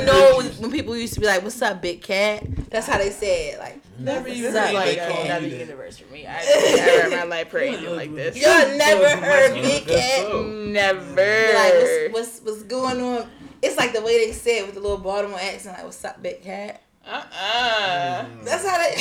know 0.05 0.41
heard 0.41 0.59
when 0.59 0.71
people 0.71 0.95
used 0.95 1.13
to 1.15 1.19
be 1.19 1.25
like, 1.27 1.43
"What's 1.43 1.61
up, 1.61 1.81
Big 1.81 2.01
Cat?" 2.01 2.43
That's 2.69 2.87
how 2.87 2.97
they 2.97 3.09
say 3.11 3.49
it. 3.49 3.59
Like, 3.59 3.79
Never 3.99 4.27
"What's 4.27 4.39
even 4.39 4.53
heard 4.53 4.73
like 4.73 4.85
Big 4.87 4.97
that 4.97 5.09
a 5.09 5.13
call 5.13 5.23
Cat?" 5.25 5.41
another 5.43 5.55
universe 5.57 5.97
for 5.97 6.13
me. 6.13 6.25
I 6.27 6.43
never 6.75 7.03
in 7.13 7.19
my 7.19 7.23
life 7.25 7.47
heard 7.51 7.63
anything 7.63 7.95
like 7.95 8.15
this. 8.15 8.35
Y'all 8.37 8.77
never 8.77 9.09
heard 9.25 9.53
Big 9.55 9.85
Cat. 9.87 10.45
Never. 10.45 11.53
Like, 11.53 11.73
what's, 11.73 12.11
what's 12.13 12.39
what's 12.41 12.63
going 12.63 13.01
on? 13.01 13.29
It's 13.61 13.77
like 13.77 13.93
the 13.93 14.01
way 14.01 14.25
they 14.25 14.31
say 14.31 14.59
it 14.59 14.65
with 14.65 14.75
the 14.75 14.81
little 14.81 14.97
Baltimore 14.97 15.39
accent, 15.39 15.75
like, 15.75 15.85
"What's 15.85 16.03
up, 16.05 16.21
Big 16.23 16.41
Cat?" 16.41 16.81
Uh-uh. 17.07 18.25
That's 18.43 18.65
how 18.67 18.77
they. 18.77 18.95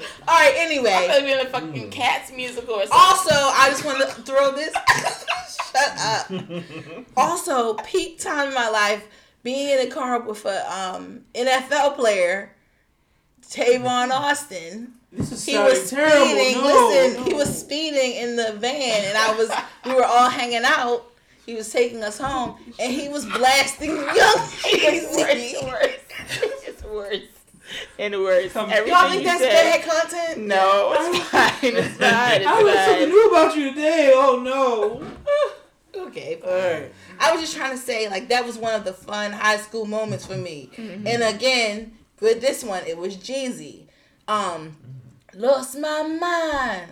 All 0.28 0.38
right. 0.38 0.54
Anyway, 0.56 0.90
I 0.92 1.06
thought 1.08 1.22
we 1.22 1.32
in 1.32 1.40
a 1.40 1.46
fucking 1.50 1.90
Cats 1.90 2.32
musical 2.32 2.74
or 2.74 2.86
something. 2.86 2.98
Also, 2.98 3.34
I 3.34 3.68
just 3.70 3.84
want 3.84 3.98
to 4.00 4.06
throw 4.22 4.52
this. 4.52 4.72
Shut 5.72 5.98
up. 5.98 6.30
also, 7.16 7.74
peak 7.74 8.18
time 8.18 8.48
in 8.48 8.54
my 8.54 8.68
life, 8.70 9.06
being 9.42 9.78
in 9.78 9.86
a 9.86 9.90
car 9.90 10.18
with 10.20 10.44
a 10.46 10.64
um, 10.74 11.20
NFL 11.34 11.96
player, 11.96 12.52
Tavon 13.42 14.10
Austin. 14.10 14.92
This 15.12 15.32
is 15.32 15.44
He 15.44 15.58
was 15.58 15.90
terrible. 15.90 16.26
speeding. 16.26 16.62
No, 16.62 16.88
listen, 16.88 17.20
no. 17.20 17.24
he 17.24 17.34
was 17.34 17.58
speeding 17.60 18.12
in 18.16 18.36
the 18.36 18.52
van, 18.54 19.04
and 19.04 19.18
I 19.18 19.34
was. 19.36 19.50
We 19.84 19.92
were 19.94 20.04
all 20.04 20.30
hanging 20.30 20.62
out. 20.64 21.12
He 21.46 21.54
was 21.54 21.72
taking 21.72 22.02
us 22.02 22.18
home, 22.18 22.56
and 22.78 22.92
he 22.92 23.08
was 23.08 23.24
blasting 23.24 23.90
Young 23.96 24.04
It's 24.16 25.16
worse, 25.16 25.32
Jeezy. 25.32 25.64
worse. 25.64 26.64
It's 26.66 26.82
worse 26.84 27.22
and 27.98 28.14
worse. 28.14 28.52
Come- 28.52 28.70
Everything 28.70 28.92
Y'all 28.92 29.08
think 29.08 29.22
you 29.22 29.28
that's 29.28 29.40
said. 29.40 29.82
bad 29.82 29.88
content? 29.88 30.46
No, 30.46 30.94
it's 30.98 31.18
fine. 31.28 31.50
It's 31.62 31.88
fine. 31.98 32.40
It's 32.40 32.46
I 32.46 32.60
learned 32.62 32.78
something 32.78 33.08
new 33.08 33.28
about 33.30 33.56
you 33.56 33.70
today. 33.70 34.12
Oh 34.14 34.40
no. 34.42 36.02
Okay, 36.06 36.36
fine. 36.42 36.50
Alright. 36.50 36.92
I 37.18 37.32
was 37.32 37.40
just 37.40 37.56
trying 37.56 37.72
to 37.72 37.78
say, 37.78 38.08
like, 38.08 38.28
that 38.28 38.44
was 38.44 38.58
one 38.58 38.74
of 38.74 38.84
the 38.84 38.92
fun 38.92 39.32
high 39.32 39.56
school 39.56 39.86
moments 39.86 40.26
for 40.26 40.36
me. 40.36 40.70
And 40.76 41.22
again, 41.22 41.96
with 42.20 42.40
this 42.40 42.62
one, 42.62 42.82
it 42.86 42.98
was 42.98 43.16
Jeezy. 43.16 43.84
Um, 44.28 44.76
Lost 45.34 45.78
My 45.78 46.02
Mind. 46.02 46.20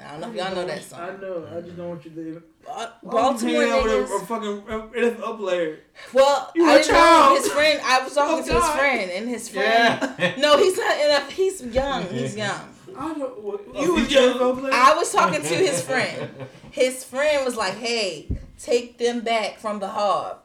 I 0.07 0.13
don't 0.13 0.21
know 0.21 0.31
if 0.31 0.35
y'all 0.37 0.55
know 0.55 0.67
that 0.67 0.83
song. 0.83 1.01
I 1.01 1.17
know. 1.21 1.47
I 1.57 1.61
just 1.61 1.77
don't 1.77 1.89
want 1.91 2.05
you 2.05 2.11
to. 2.13 2.43
Ba- 2.65 2.93
Baltimore 3.03 3.65
Baltimore 3.67 4.01
with 4.01 4.11
a, 4.11 4.15
a 4.15 4.27
fucking 4.27 4.63
uh, 4.69 4.87
NFL 4.89 5.39
player. 5.39 5.79
Well, 6.13 6.53
You 6.55 6.67
I 6.67 6.75
a 6.75 6.79
didn't 6.79 6.93
know 6.93 6.99
child. 6.99 7.39
his 7.39 7.49
friend. 7.53 7.81
I 7.85 8.03
was 8.03 8.15
talking 8.15 8.45
Oh, 8.45 8.47
to 8.47 8.53
his 8.55 8.71
friend, 8.71 9.11
and 9.11 9.29
his 9.29 9.49
friend. 9.49 10.35
No, 10.39 10.59
he's 10.59 10.77
not 10.77 11.01
enough. 11.01 11.31
He's 11.31 11.63
young. 11.63 12.07
He's 12.09 12.37
young. 12.45 12.69
I 12.97 13.15
don't. 13.15 13.43
What, 13.43 13.61
You 13.75 13.83
you 13.83 13.93
was 13.95 14.09
was 14.41 14.65
an 14.65 14.71
I 14.73 14.95
was 14.95 15.13
talking 15.13 15.41
to 15.43 15.55
his 15.55 15.81
friend. 15.89 16.31
His 16.71 17.05
friend 17.05 17.45
was 17.45 17.57
like, 17.57 17.75
"Hey, 17.75 18.29
take 18.59 18.99
them 18.99 19.21
back 19.21 19.59
from 19.59 19.81
the 19.81 19.89
harbor." 19.89 20.39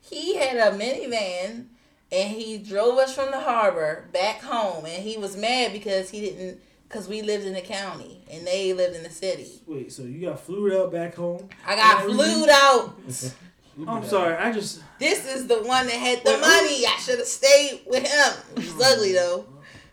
He 0.00 0.36
had 0.36 0.56
a 0.56 0.76
minivan 0.76 1.66
and 2.10 2.30
he 2.30 2.58
drove 2.58 2.98
us 2.98 3.14
from 3.14 3.30
the 3.30 3.40
harbor 3.40 4.08
back 4.12 4.42
home, 4.42 4.84
and 4.84 5.02
he 5.02 5.16
was 5.16 5.36
mad 5.36 5.72
because 5.72 6.10
he 6.10 6.20
didn't 6.20 6.60
because 6.92 7.08
we 7.08 7.22
lived 7.22 7.46
in 7.46 7.54
the 7.54 7.60
county 7.62 8.22
and 8.30 8.46
they 8.46 8.74
lived 8.74 8.94
in 8.94 9.02
the 9.02 9.08
city. 9.10 9.62
Wait, 9.66 9.90
so 9.90 10.02
you 10.02 10.28
got 10.28 10.38
flued 10.38 10.74
out 10.74 10.92
back 10.92 11.14
home? 11.14 11.48
I 11.66 11.74
got 11.74 12.02
flued 12.04 12.50
out. 12.50 12.94
I'm 13.88 14.04
sorry, 14.04 14.34
I 14.36 14.52
just 14.52 14.82
This 14.98 15.26
is 15.26 15.46
the 15.46 15.62
one 15.62 15.86
that 15.86 15.94
had 15.94 16.18
the 16.22 16.30
Wait, 16.32 16.34
who- 16.34 16.40
money. 16.42 16.86
I 16.86 16.96
should 17.00 17.18
have 17.18 17.26
stayed 17.26 17.80
with 17.86 18.06
him. 18.06 18.62
He's 18.62 18.78
ugly 18.78 19.12
though. 19.14 19.46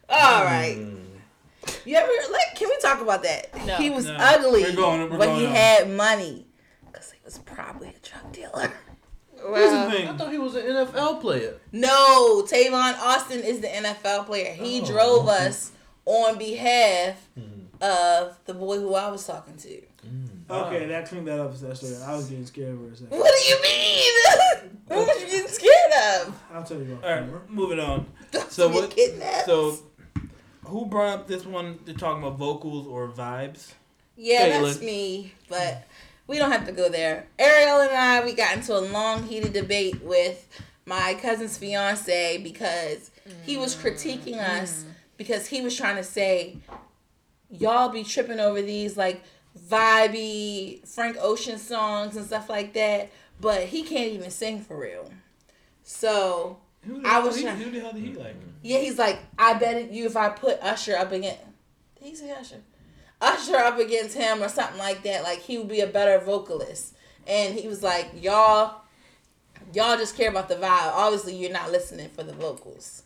All 0.10 0.44
right. 0.44 0.76
Mm. 0.78 0.98
You 1.86 1.96
ever 1.96 2.12
like? 2.32 2.56
Can 2.56 2.68
we 2.68 2.78
talk 2.82 3.00
about 3.02 3.24
that? 3.24 3.56
No. 3.66 3.76
he 3.78 3.90
was 3.90 4.06
No. 4.06 4.18
ugly, 4.20 4.64
We're 4.64 4.76
going- 4.76 5.02
we're 5.10 5.18
but 5.18 5.26
going 5.28 5.40
he 5.40 5.46
on. 5.46 5.52
had 5.54 5.90
money 5.92 6.48
because 6.86 7.12
he 7.12 7.20
was 7.24 7.38
probably 7.40 7.90
a 7.90 8.06
drug 8.08 8.32
dealer. 8.34 8.74
here's 9.36 9.44
the 9.44 9.50
Well, 9.50 10.10
I 10.14 10.18
thought 10.18 10.32
he 10.34 10.38
was 10.38 10.56
an 10.56 10.66
NFL 10.66 11.22
player. 11.22 11.56
No, 11.72 12.44
Tavon 12.46 12.98
Austin 13.00 13.40
is 13.40 13.62
the 13.62 13.68
NFL 13.74 14.26
player. 14.26 14.52
He 14.54 14.82
Oh, 14.82 14.86
drove 14.86 15.30
okay. 15.30 15.48
us 15.48 15.72
on 16.10 16.40
behalf 16.40 17.16
Mm. 17.38 17.68
of 17.82 18.36
the 18.46 18.54
boy 18.54 18.80
who 18.80 18.96
I 18.96 19.10
was 19.12 19.26
talking 19.28 19.56
to. 19.58 19.82
Mm. 20.08 20.50
Okay, 20.50 20.84
um, 20.84 20.90
that 20.90 21.08
cleaned 21.08 21.28
that 21.28 21.40
up. 21.40 21.56
That 21.60 21.78
story. 21.78 21.96
I 22.04 22.16
was 22.16 22.26
getting 22.26 22.46
scared 22.48 22.78
for 22.78 22.88
a 22.88 22.96
second. 22.98 23.20
What 23.20 23.32
do 23.38 23.50
you 23.50 23.62
mean? 23.62 24.72
what 24.88 25.08
was 25.08 25.22
you 25.22 25.28
getting 25.28 25.52
scared 25.52 25.94
of? 26.16 26.42
I'll 26.52 26.64
tell 26.64 26.78
you 26.82 26.94
about. 26.94 27.04
All 27.04 27.22
right, 27.22 27.50
moving 27.52 27.80
on. 27.80 28.08
So 28.50 28.70
what- 28.70 28.90
Kidnapped? 28.90 29.46
So, 29.46 29.78
who 30.66 30.88
brought 30.88 31.10
up 31.10 31.28
this 31.28 31.46
one? 31.46 31.78
They're 31.86 31.94
talking 31.94 32.24
about 32.24 32.40
vocals 32.40 32.88
or 32.88 33.08
vibes. 33.08 33.74
Yeah, 34.18 34.48
Caitlin. 34.48 34.64
that's 34.64 34.82
me, 34.82 35.34
but 35.48 35.88
we 36.26 36.40
don't 36.40 36.52
have 36.52 36.66
to 36.66 36.72
go 36.72 36.90
there. 36.90 37.28
Ariel 37.38 37.82
and 37.82 37.92
I, 37.92 38.26
we 38.26 38.34
got 38.34 38.56
into 38.56 38.76
a 38.76 38.82
long, 38.82 39.24
heated 39.24 39.54
debate 39.54 40.04
with 40.04 40.48
my 40.86 41.14
cousin's 41.22 41.58
fiance 41.58 42.40
because 42.40 43.12
he 43.46 43.58
was 43.58 43.76
critiquing 43.76 44.38
mm. 44.38 44.62
us 44.62 44.84
mm. 44.84 44.92
Because 45.20 45.46
he 45.48 45.60
was 45.62 45.76
trying 45.76 45.98
to 45.98 46.04
say, 46.04 46.58
y'all 47.52 47.90
be 47.90 48.04
tripping 48.04 48.40
over 48.40 48.62
these 48.62 48.96
like 48.98 49.22
vibey 49.68 50.88
Frank 50.88 51.18
Ocean 51.20 51.58
songs 51.60 52.16
and 52.16 52.26
stuff 52.26 52.50
like 52.50 52.74
that, 52.74 53.12
but 53.40 53.64
he 53.66 53.84
can't 53.84 54.12
even 54.14 54.32
sing 54.32 54.62
for 54.62 54.80
real. 54.80 55.12
So 55.84 56.58
Who 56.86 57.02
the 57.02 57.08
I 57.08 57.20
was 57.20 57.36
he, 57.36 57.44
trying- 57.44 57.58
Who 57.58 57.70
the 57.70 57.80
hell 57.82 57.92
did 57.94 58.04
he 58.04 58.14
like? 58.14 58.36
yeah, 58.62 58.80
he's 58.80 58.98
like, 58.98 59.20
I 59.38 59.54
bet 59.56 59.92
you 59.92 60.06
if 60.06 60.16
I 60.18 60.30
put 60.30 60.58
Usher 60.64 60.96
up 60.96 61.12
against, 61.12 61.40
did 62.02 62.18
he 62.18 62.32
Usher? 62.32 62.62
Usher 63.22 63.58
up 63.58 63.78
against 63.78 64.16
him 64.16 64.42
or 64.42 64.48
something 64.48 64.78
like 64.78 65.04
that, 65.04 65.24
like 65.24 65.40
he 65.40 65.58
would 65.58 65.68
be 65.68 65.82
a 65.82 65.88
better 65.88 66.20
vocalist. 66.24 66.96
And 67.28 67.54
he 67.60 67.68
was 67.68 67.84
like, 67.84 68.10
y'all, 68.16 68.82
y'all 69.74 69.98
just 69.98 70.16
care 70.16 70.30
about 70.30 70.48
the 70.48 70.56
vibe. 70.56 70.94
Obviously, 70.94 71.36
you're 71.36 71.52
not 71.52 71.70
listening 71.72 72.10
for 72.10 72.24
the 72.24 72.32
vocals. 72.32 73.04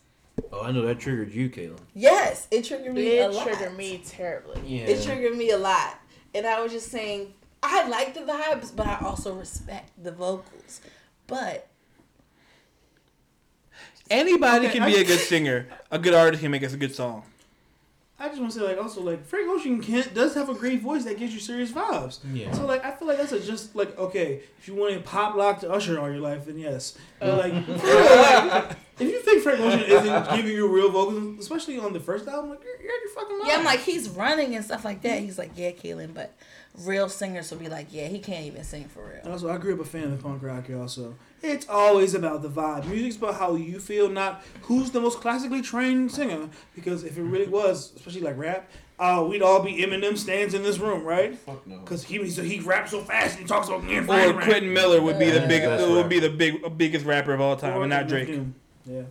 Oh, 0.52 0.62
I 0.62 0.72
know 0.72 0.82
that 0.82 0.98
triggered 1.00 1.32
you, 1.32 1.48
Caitlin. 1.50 1.78
Yes, 1.94 2.48
it 2.50 2.64
triggered 2.64 2.94
me 2.94 3.18
a 3.18 3.28
it 3.28 3.34
lot. 3.34 3.46
triggered 3.46 3.76
me 3.76 4.02
terribly. 4.04 4.60
Yeah. 4.64 4.84
It 4.84 5.02
triggered 5.04 5.36
me 5.36 5.50
a 5.50 5.58
lot. 5.58 5.98
And 6.34 6.46
I 6.46 6.60
was 6.62 6.72
just 6.72 6.90
saying, 6.90 7.34
I 7.62 7.88
like 7.88 8.14
the 8.14 8.20
vibes, 8.20 8.74
but 8.74 8.86
I 8.86 8.98
also 9.00 9.34
respect 9.34 9.90
the 10.02 10.12
vocals. 10.12 10.80
But 11.26 11.68
Anybody 14.10 14.66
Okay, 14.66 14.78
can 14.78 14.86
be 14.90 14.96
a 14.96 15.04
good 15.04 15.18
singer. 15.20 15.66
A 15.90 15.98
good 15.98 16.12
artist 16.14 16.42
can 16.42 16.50
make 16.50 16.62
us 16.62 16.74
a 16.74 16.76
good 16.76 16.94
song. 16.94 17.22
I 18.16 18.28
just 18.28 18.40
want 18.40 18.52
to 18.52 18.58
say, 18.60 18.64
like, 18.64 18.78
also, 18.78 19.02
like, 19.02 19.26
Frank 19.26 19.48
Ocean 19.48 19.82
can, 19.82 20.04
does 20.14 20.34
have 20.34 20.48
a 20.48 20.54
great 20.54 20.80
voice 20.80 21.02
that 21.04 21.18
gives 21.18 21.34
you 21.34 21.40
serious 21.40 21.72
vibes. 21.72 22.20
Yeah. 22.32 22.52
So, 22.52 22.64
like, 22.64 22.84
I 22.84 22.92
feel 22.92 23.08
like 23.08 23.18
that's 23.18 23.32
a 23.32 23.40
just, 23.40 23.74
like, 23.74 23.98
okay, 23.98 24.40
if 24.56 24.68
you 24.68 24.74
want 24.76 24.94
to 24.94 25.00
pop 25.00 25.34
lock 25.34 25.58
to 25.60 25.70
Usher 25.70 25.98
all 25.98 26.08
your 26.08 26.20
life, 26.20 26.46
then 26.46 26.56
yes. 26.56 26.96
But, 27.18 27.30
uh. 27.30 27.36
like, 27.38 27.52
like, 27.68 28.76
if 29.00 29.08
you 29.10 29.20
think 29.20 29.42
Frank 29.42 29.58
Ocean 29.58 29.80
isn't 29.80 30.30
giving 30.36 30.52
you 30.52 30.68
real 30.68 30.92
vocals, 30.92 31.40
especially 31.40 31.76
on 31.80 31.92
the 31.92 31.98
first 31.98 32.28
album, 32.28 32.50
like, 32.50 32.62
you're, 32.62 32.80
you're 32.80 33.00
your 33.00 33.14
fucking 33.16 33.38
mind. 33.38 33.48
yeah, 33.50 33.58
I'm 33.58 33.64
like, 33.64 33.80
he's 33.80 34.08
running 34.08 34.54
and 34.54 34.64
stuff 34.64 34.84
like 34.84 35.02
that. 35.02 35.18
He's 35.18 35.36
like, 35.36 35.50
yeah, 35.56 35.72
Kaylin, 35.72 36.14
but 36.14 36.32
real 36.82 37.08
singers 37.08 37.50
will 37.50 37.58
be 37.58 37.68
like, 37.68 37.88
yeah, 37.90 38.06
he 38.06 38.20
can't 38.20 38.44
even 38.44 38.62
sing 38.62 38.84
for 38.84 39.10
And 39.10 39.24
real. 39.24 39.32
also, 39.32 39.50
I 39.50 39.58
grew 39.58 39.74
up 39.74 39.80
a 39.80 39.84
fan 39.84 40.12
of 40.12 40.22
punk 40.22 40.40
rock, 40.40 40.66
also. 40.70 41.16
It's 41.44 41.68
always 41.68 42.14
about 42.14 42.40
the 42.40 42.48
vibe. 42.48 42.86
Music's 42.86 43.16
about 43.16 43.34
how 43.34 43.54
you 43.54 43.78
feel, 43.78 44.08
not 44.08 44.42
who's 44.62 44.90
the 44.90 45.00
most 45.00 45.20
classically 45.20 45.60
trained 45.60 46.10
singer. 46.10 46.48
Because 46.74 47.04
if 47.04 47.18
it 47.18 47.22
really 47.22 47.46
was, 47.46 47.92
especially 47.96 48.22
like 48.22 48.38
rap, 48.38 48.70
uh, 48.98 49.26
we'd 49.28 49.42
all 49.42 49.62
be 49.62 49.74
Eminem 49.76 50.16
stands 50.16 50.54
in 50.54 50.62
this 50.62 50.78
room, 50.78 51.04
right? 51.04 51.36
Fuck 51.36 51.66
no. 51.66 51.80
Because 51.80 52.04
he 52.04 52.30
so 52.30 52.42
he 52.42 52.60
raps 52.60 52.92
so 52.92 53.00
fast 53.00 53.32
and 53.32 53.42
he 53.42 53.46
talks 53.46 53.68
about 53.68 53.86
getting 53.86 54.08
Or 54.08 54.40
Quentin 54.40 54.72
Miller 54.72 55.02
would 55.02 55.18
be 55.18 55.30
the 55.30 55.40
big, 55.40 55.64
Best 55.64 55.86
would 55.86 56.08
be 56.08 56.18
the 56.18 56.30
big, 56.30 56.78
biggest 56.78 57.04
rapper 57.04 57.34
of 57.34 57.40
all 57.40 57.56
time, 57.56 57.80
and 57.80 57.90
not 57.90 58.08
Drake. 58.08 58.40
Yeah. 58.86 59.02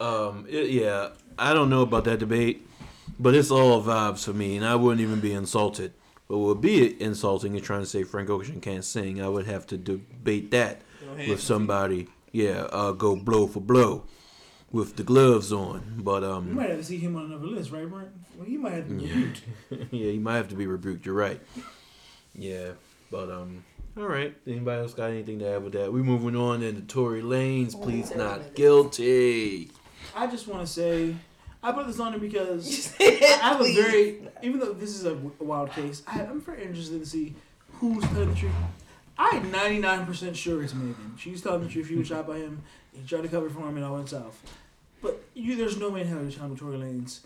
Um, 0.00 0.46
it, 0.48 0.70
yeah, 0.70 1.10
I 1.38 1.52
don't 1.52 1.68
know 1.68 1.82
about 1.82 2.04
that 2.04 2.20
debate, 2.20 2.66
but 3.18 3.34
it's 3.34 3.50
all 3.50 3.82
vibes 3.82 4.24
for 4.24 4.32
me, 4.32 4.56
and 4.56 4.64
I 4.64 4.76
wouldn't 4.76 5.00
even 5.00 5.20
be 5.20 5.32
insulted. 5.32 5.92
But 6.26 6.38
what 6.38 6.46
would 6.46 6.60
be 6.62 7.00
insulting 7.02 7.54
is 7.54 7.62
trying 7.62 7.80
to 7.80 7.86
say 7.86 8.02
Frank 8.02 8.30
Ocean 8.30 8.60
can't 8.60 8.84
sing. 8.84 9.20
I 9.20 9.28
would 9.28 9.46
have 9.46 9.66
to 9.68 9.76
debate 9.76 10.50
that 10.52 10.80
with 11.28 11.40
somebody. 11.40 12.08
Yeah, 12.32 12.66
uh, 12.72 12.92
go 12.92 13.14
blow 13.16 13.46
for 13.46 13.60
blow 13.60 14.04
with 14.72 14.96
the 14.96 15.04
gloves 15.04 15.52
on. 15.52 16.00
But 16.02 16.24
um, 16.24 16.48
You 16.48 16.54
might 16.54 16.68
have 16.70 16.78
to 16.78 16.84
see 16.84 16.98
him 16.98 17.14
on 17.16 17.26
another 17.26 17.46
list, 17.46 17.70
right, 17.70 17.88
Brent? 17.88 18.08
Well, 18.36 18.44
he 18.46 18.56
might 18.56 18.72
have 18.72 18.88
to 18.88 18.94
be 18.94 19.04
Yeah. 19.04 19.14
rebuked. 19.14 19.42
yeah, 19.92 20.10
you 20.10 20.20
might 20.20 20.36
have 20.36 20.48
to 20.48 20.56
be 20.56 20.66
rebuked. 20.66 21.06
You're 21.06 21.14
right. 21.14 21.40
Yeah, 22.34 22.70
but 23.10 23.30
um, 23.30 23.64
all 23.96 24.08
right. 24.08 24.36
Anybody 24.46 24.80
else 24.82 24.94
got 24.94 25.10
anything 25.10 25.38
to 25.38 25.48
add 25.54 25.62
with 25.62 25.74
that? 25.74 25.92
We 25.92 26.02
moving 26.02 26.34
on 26.34 26.62
into 26.62 26.80
Tory 26.82 27.22
Lanez. 27.22 27.80
Please 27.80 28.12
not 28.16 28.54
guilty. 28.56 29.70
I 30.16 30.26
just 30.26 30.48
want 30.48 30.66
to 30.66 30.72
say, 30.72 31.14
I 31.62 31.70
put 31.70 31.86
this 31.86 32.00
on 32.00 32.10
there 32.10 32.20
because 32.20 32.92
I 33.00 33.38
have 33.40 33.60
a 33.60 33.72
very, 33.74 34.28
even 34.42 34.58
though 34.58 34.72
this 34.72 34.90
is 34.90 35.04
a 35.04 35.14
wild 35.38 35.70
case, 35.70 36.02
I, 36.08 36.22
I'm 36.22 36.40
very 36.40 36.62
interested 36.64 36.98
to 37.00 37.06
see 37.06 37.36
who's 37.74 38.02
telling 38.08 38.30
the 38.30 38.34
truth. 38.34 38.52
I'm 39.16 39.52
99% 39.52 40.34
sure 40.34 40.62
it's 40.62 40.74
Megan. 40.74 41.14
She's 41.18 41.40
telling 41.42 41.62
the 41.62 41.68
truth. 41.68 41.88
She 41.88 41.94
was 41.96 42.08
shot 42.08 42.26
by 42.26 42.38
him. 42.38 42.62
He 42.92 43.06
tried 43.06 43.22
to 43.22 43.28
cover 43.28 43.48
for 43.50 43.60
him 43.68 43.76
and 43.76 43.84
all 43.84 43.94
went 43.94 44.08
south. 44.08 44.40
But 45.02 45.22
you, 45.34 45.56
there's 45.56 45.76
no 45.78 45.90
way 45.90 46.00
in 46.02 46.08
hell 46.08 46.22
you're 46.22 46.30
telling 46.32 46.52
me 46.52 46.56
Tory 46.58 46.78
Lanez 46.78 47.20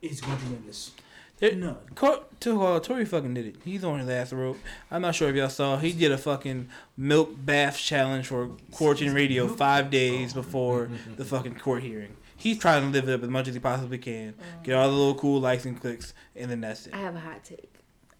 is 0.00 0.20
going 0.20 0.38
to 0.38 0.44
win 0.44 0.62
this. 0.66 0.92
There- 1.38 1.54
None. 1.54 1.76
Co- 1.94 2.24
to, 2.40 2.62
uh, 2.62 2.80
Tory 2.80 3.04
fucking 3.04 3.34
did 3.34 3.46
it. 3.46 3.56
He's 3.64 3.84
on 3.84 3.98
his 3.98 4.08
last 4.08 4.32
rope. 4.32 4.58
I'm 4.90 5.02
not 5.02 5.14
sure 5.14 5.28
if 5.28 5.36
y'all 5.36 5.50
saw. 5.50 5.76
He 5.76 5.92
did 5.92 6.10
a 6.12 6.16
fucking 6.18 6.68
milk 6.96 7.32
bath 7.36 7.76
challenge 7.78 8.28
for 8.28 8.50
Quarantine 8.72 9.12
Radio 9.12 9.46
five 9.48 9.90
days 9.90 10.32
before 10.32 10.88
the 11.16 11.24
fucking 11.24 11.56
court 11.58 11.82
hearing. 11.82 12.16
He's 12.38 12.58
trying 12.58 12.82
to 12.82 12.88
live 12.88 13.08
it 13.08 13.12
up 13.14 13.22
as 13.22 13.28
much 13.30 13.48
as 13.48 13.54
he 13.54 13.60
possibly 13.60 13.98
can. 13.98 14.34
Get 14.62 14.74
all 14.76 14.88
the 14.88 14.94
little 14.96 15.14
cool 15.14 15.40
likes 15.40 15.64
and 15.66 15.78
clicks, 15.80 16.14
and 16.34 16.50
then 16.50 16.60
that's 16.60 16.86
it. 16.86 16.94
I 16.94 16.98
have 16.98 17.16
a 17.16 17.20
hot 17.20 17.44
take. 17.44 17.72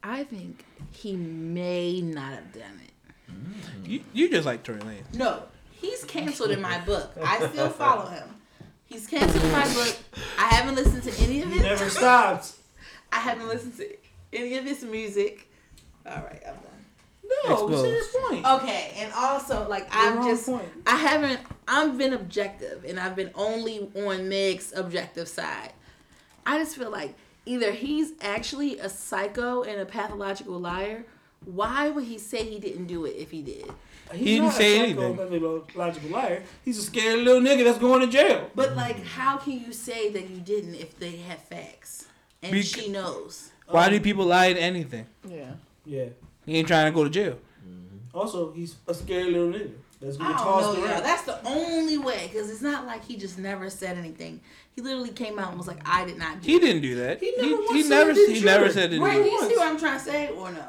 I 0.03 0.25
think 0.25 0.65
he 0.91 1.17
may 1.17 2.01
not 2.01 2.33
have 2.33 2.53
done 2.53 2.81
it. 2.85 2.93
Mm. 3.31 3.89
You, 3.89 4.01
you 4.13 4.31
just 4.31 4.47
like 4.47 4.63
Tory 4.63 4.81
Lanez. 4.81 5.15
No, 5.15 5.43
he's 5.73 6.05
canceled 6.05 6.51
in 6.51 6.61
my 6.61 6.79
book. 6.81 7.13
I 7.23 7.47
still 7.49 7.71
follow 7.71 8.07
him. 8.07 8.29
He's 8.87 9.07
canceled 9.07 9.43
in 9.45 9.53
my 9.53 9.65
book. 9.75 9.97
I 10.39 10.47
haven't 10.55 10.75
listened 10.77 11.03
to 11.05 11.23
any 11.25 11.43
of 11.43 11.49
He 11.49 11.55
his. 11.55 11.63
never 11.63 11.91
stopped. 11.91 12.53
I 13.13 13.17
haven't 13.21 13.49
listened 13.49 13.77
to 13.79 13.97
any 14.33 14.57
of 14.59 14.65
his 14.65 14.83
music. 14.85 15.51
All 16.07 16.17
right, 16.17 16.43
I'm 16.47 16.55
done. 16.55 16.63
No, 17.49 17.53
Exposed. 17.55 17.85
serious 17.85 18.17
point. 18.29 18.47
Okay, 18.47 18.93
and 18.99 19.13
also 19.13 19.69
like 19.69 19.89
I've 19.93 20.15
wrong 20.17 20.29
just 20.29 20.47
point. 20.47 20.69
I 20.87 20.97
haven't 20.97 21.41
I've 21.67 21.99
been 21.99 22.13
objective 22.13 22.85
and 22.87 23.01
I've 23.01 23.17
been 23.17 23.33
only 23.35 23.91
on 23.97 24.29
Meg's 24.29 24.73
objective 24.77 25.27
side. 25.27 25.73
I 26.47 26.59
just 26.59 26.77
feel 26.77 26.91
like 26.91 27.17
either 27.45 27.73
he's 27.73 28.13
actually 28.21 28.79
a 28.79 28.89
psycho 28.89 29.63
and 29.65 29.81
a 29.81 29.87
pathological 29.87 30.61
liar. 30.61 31.05
Why 31.45 31.91
would 31.91 32.05
he 32.05 32.19
say 32.19 32.45
he 32.45 32.59
didn't 32.59 32.87
do 32.87 33.05
it 33.05 33.15
if 33.17 33.31
he 33.31 33.43
did? 33.43 33.71
He's 34.13 34.19
He 34.21 34.25
didn't 34.25 34.45
not 34.47 34.55
a 34.55 34.57
say 34.57 34.89
psycho, 34.91 35.03
anything. 35.03 35.61
pathological 35.67 36.11
liar. 36.11 36.43
He's 36.65 36.79
a 36.79 36.83
scared 36.83 37.21
little 37.21 37.41
nigga 37.43 37.65
that's 37.65 37.79
going 37.79 38.01
to 38.01 38.07
jail. 38.07 38.51
But 38.55 38.77
like, 38.77 39.05
how 39.05 39.37
can 39.37 39.61
you 39.61 39.73
say 39.73 40.11
that 40.11 40.29
you 40.31 40.41
didn't 40.41 40.75
if 40.75 40.99
they 40.99 41.17
have 41.29 41.39
facts 41.43 42.07
and 42.43 42.53
Bec- 42.53 42.65
she 42.65 42.89
knows? 42.89 43.51
Why 43.69 43.87
Um, 43.87 43.93
do 43.93 44.01
people 44.01 44.25
lie 44.25 44.53
to 44.53 44.61
anything? 44.61 45.07
Yeah. 45.29 45.53
Yeah. 45.85 46.07
He 46.45 46.57
ain't 46.57 46.69
trying 46.69 46.91
to 46.93 46.95
go 46.95 47.05
to 47.05 47.11
jail. 47.11 47.39
Also, 48.15 48.53
he's 48.53 48.77
a 48.89 48.95
scary 48.95 49.31
little 49.31 49.49
nigga 49.49 49.73
that's 50.01 50.17
gonna 50.17 50.31
get 50.31 50.39
don't 50.39 50.47
tossed 50.47 50.79
know, 50.79 50.85
around. 50.85 50.91
y'all. 50.95 51.03
That's 51.03 51.23
the 51.23 51.39
only 51.45 51.99
way 51.99 52.31
because 52.33 52.49
it's 52.51 52.63
not 52.63 52.87
like 52.87 53.05
he 53.05 53.17
just 53.17 53.39
never 53.39 53.69
said 53.69 53.99
anything. 53.99 54.41
He 54.75 54.81
literally 54.81 55.11
came 55.11 55.39
out 55.39 55.49
and 55.51 55.59
was 55.59 55.67
like, 55.67 55.81
"I 55.85 56.05
did 56.07 56.17
not 56.17 56.41
do." 56.41 56.47
He 56.47 56.57
it." 56.57 56.61
didn't 56.61 56.83
do 56.83 56.95
that. 56.97 57.21
He 57.21 57.33
He, 57.33 57.37
never 57.37 57.49
he, 57.49 57.55
once 57.55 57.83
said 57.83 57.91
never 57.91 58.11
he 58.13 58.17
didn't 58.21 58.35
he 58.37 58.45
never 58.45 58.71
said 58.73 58.93
it. 58.93 59.01
Right? 59.01 59.23
Do 59.23 59.29
you 59.29 59.41
see 59.49 59.57
what 59.57 59.67
I'm 59.69 59.79
trying 59.79 59.99
to 59.99 60.05
say 60.05 60.29
or 60.31 60.51
no? 60.53 60.65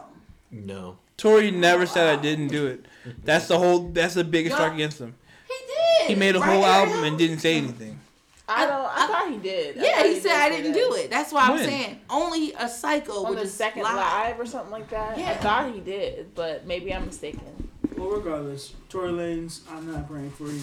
No. 0.52 0.98
Tory 1.18 1.52
never 1.52 1.86
said 1.86 2.08
I 2.18 2.22
didn't 2.22 2.50
do 2.50 2.68
it. 2.68 2.86
That's 3.24 3.48
the 3.48 3.58
whole. 3.58 3.90
That's 3.90 4.14
the 4.14 4.24
biggest 4.24 4.52
Y'all- 4.56 4.66
strike 4.66 4.74
against 4.76 5.00
him. 5.02 5.16
He 5.48 5.54
did. 5.68 6.10
He 6.10 6.16
made 6.16 6.36
a 6.36 6.40
Right, 6.40 6.50
whole 6.54 6.66
Ariel? 6.66 6.90
album 6.94 7.04
and 7.06 7.18
didn't 7.18 7.40
say 7.40 7.58
anything. 7.58 8.00
I 8.48 8.66
don't. 8.66 8.86
I, 8.86 8.94
I- 9.04 9.08
thought 9.08 9.32
he 9.32 9.38
did. 9.38 9.78
I 9.78 9.82
Yeah, 9.84 9.96
thought 9.98 10.06
he 10.06 10.20
said 10.20 10.32
I 10.36 10.50
did 10.50 10.58
didn't 10.64 10.74
say 10.76 10.80
do 10.82 10.94
it. 10.96 11.10
That's 11.10 11.34
why 11.34 11.48
I'm 11.48 11.58
saying 11.58 12.00
only 12.10 12.54
a 12.54 12.70
psycho 12.70 13.24
On 13.24 13.30
would 13.30 13.40
the 13.40 13.44
just 13.44 13.58
second 13.58 13.84
lie. 13.84 13.94
live 14.30 14.40
or 14.40 14.46
something 14.46 14.72
like 14.72 14.90
that. 14.92 15.18
Yeah. 15.18 15.32
I 15.32 15.34
thought 15.36 15.74
he 15.74 15.80
did, 15.82 16.34
but 16.36 16.66
maybe 16.66 16.94
I'm 16.94 17.06
mistaken. 17.06 17.70
Well, 17.98 18.10
regardless, 18.10 18.74
Tory 18.90 19.12
Lanez, 19.12 19.62
I'm 19.72 19.92
not 19.92 20.08
praying 20.08 20.30
for 20.32 20.46
you. 20.52 20.62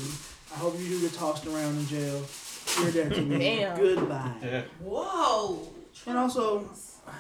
I 0.55 0.59
hope 0.59 0.79
you 0.79 0.87
do 0.89 1.01
get 1.01 1.13
tossed 1.15 1.47
around 1.47 1.77
in 1.79 1.87
jail. 1.89 2.23
You're 2.81 2.93
dead 2.93 3.13
to 3.15 3.23
me. 3.23 3.39
Damn. 3.39 3.77
Goodbye. 3.77 4.33
Yeah. 4.43 4.63
Whoa, 4.81 5.69
And 6.07 6.17
also, 6.17 6.71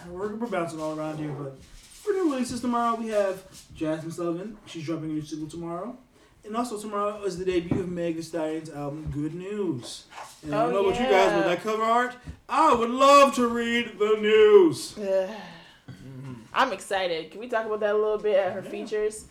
we're, 0.08 0.36
we're 0.36 0.46
bouncing 0.46 0.80
all 0.80 0.96
around 0.98 1.18
here, 1.18 1.30
but 1.32 1.56
for 2.04 2.12
new 2.12 2.30
releases 2.32 2.60
tomorrow, 2.60 2.96
we 2.96 3.08
have 3.08 3.42
Jazmine 3.76 4.12
Sullivan. 4.12 4.56
She's 4.66 4.84
dropping 4.84 5.10
a 5.10 5.14
new 5.14 5.22
single 5.22 5.48
tomorrow. 5.48 5.96
And 6.44 6.54
also 6.56 6.78
tomorrow 6.78 7.22
is 7.24 7.38
the 7.38 7.44
debut 7.46 7.80
of 7.80 7.88
Meg 7.88 8.16
Thee 8.16 8.22
Stallion's 8.22 8.68
album, 8.68 9.10
Good 9.14 9.34
News. 9.34 10.04
And 10.42 10.54
I 10.54 10.58
Oh, 10.58 10.64
don't 10.64 10.72
know 10.74 10.88
about 10.90 11.00
you 11.00 11.06
guys, 11.06 11.32
but 11.32 11.46
that 11.48 11.62
cover 11.62 11.82
art, 11.82 12.16
I 12.48 12.74
would 12.74 12.90
love 12.90 13.34
to 13.36 13.46
read 13.48 13.98
the 13.98 14.16
news. 14.20 14.98
I'm 16.56 16.72
excited. 16.72 17.30
Can 17.30 17.40
we 17.40 17.48
talk 17.48 17.64
about 17.66 17.80
that 17.80 17.94
a 17.94 17.98
little 17.98 18.18
bit? 18.18 18.52
Her 18.52 18.60
Yeah. 18.62 18.70
features. 18.70 19.24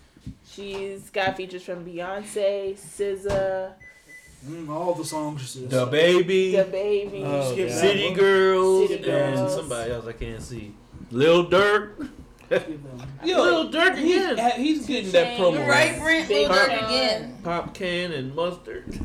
She's 0.50 1.10
got 1.12 1.38
features 1.38 1.64
from 1.64 1.86
Beyonce, 1.86 2.76
SZA, 2.78 3.74
Mm, 4.46 4.68
all 4.70 4.94
the 4.94 5.06
songs. 5.06 5.54
The 5.54 5.86
baby, 5.86 6.52
DaBaby. 6.54 7.22
Oh, 7.24 7.52
Skip 7.54 7.68
God. 7.70 7.76
that 7.76 7.80
City. 7.80 8.12
Girls, 8.14 8.92
and 8.92 9.50
somebody 9.50 9.92
else 9.92 10.06
I 10.06 10.12
can't 10.12 10.42
see. 10.42 10.74
Lil 11.12 11.46
Durk. 11.50 12.10
Skip 12.62 12.84
that 12.84 12.94
one. 12.94 13.28
Yo, 13.28 13.42
Lil 13.42 13.72
Durk 13.72 13.98
he's, 13.98 14.26
again. 14.32 14.60
he's 14.60 14.86
getting 14.86 15.12
that 15.12 15.38
promo. 15.40 15.68
Right, 15.68 16.00
Brent? 16.00 16.28
Big 16.28 16.50
Lil 16.50 16.58
Durk 16.58 16.66
Sean. 16.80 16.86
again. 16.86 17.38
Popcaan 17.44 18.18
and 18.18 18.36
mustard. 18.36 19.00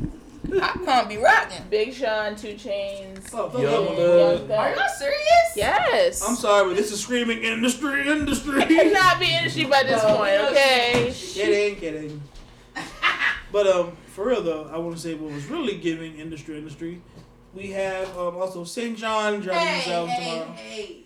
I 0.51 0.79
can't 0.83 1.07
be 1.07 1.17
rocking. 1.17 1.63
Big 1.69 1.93
Sean, 1.93 2.35
2 2.35 2.47
Chainz. 2.55 3.29
Oh, 3.33 3.51
Young 3.61 3.95
Thug. 3.95 4.51
Are 4.51 4.73
y'all 4.75 4.89
serious? 4.97 5.19
Yes. 5.55 6.27
I'm 6.27 6.35
sorry, 6.35 6.67
but 6.69 6.75
this 6.75 6.91
is 6.91 6.99
screaming 7.01 7.43
industry, 7.43 8.07
industry. 8.09 8.61
It 8.63 8.67
cannot 8.93 9.19
be 9.19 9.31
industry 9.35 9.65
by 9.65 9.83
this 9.83 10.01
No, 10.01 10.17
point, 10.17 10.33
no, 10.35 10.49
okay? 10.49 11.13
kidding, 11.15 11.75
kidding. 11.75 12.21
But 13.51 13.65
um, 13.67 13.97
for 14.07 14.27
real 14.27 14.43
though, 14.43 14.69
I 14.71 14.77
want 14.77 14.95
to 14.95 15.01
say 15.01 15.15
what 15.15 15.33
was 15.33 15.45
really 15.47 15.77
giving 15.77 16.19
industry, 16.19 16.55
industry. 16.57 17.01
We 17.55 17.71
have 17.71 18.07
um 18.15 18.35
also 18.37 18.63
SAINt 18.63 18.97
JHN 18.99 19.41
dropping 19.41 19.67
his 19.67 19.87
album 19.87 20.09
hey, 20.09 20.29
tomorrow. 20.31 20.51
hey. 20.53 20.98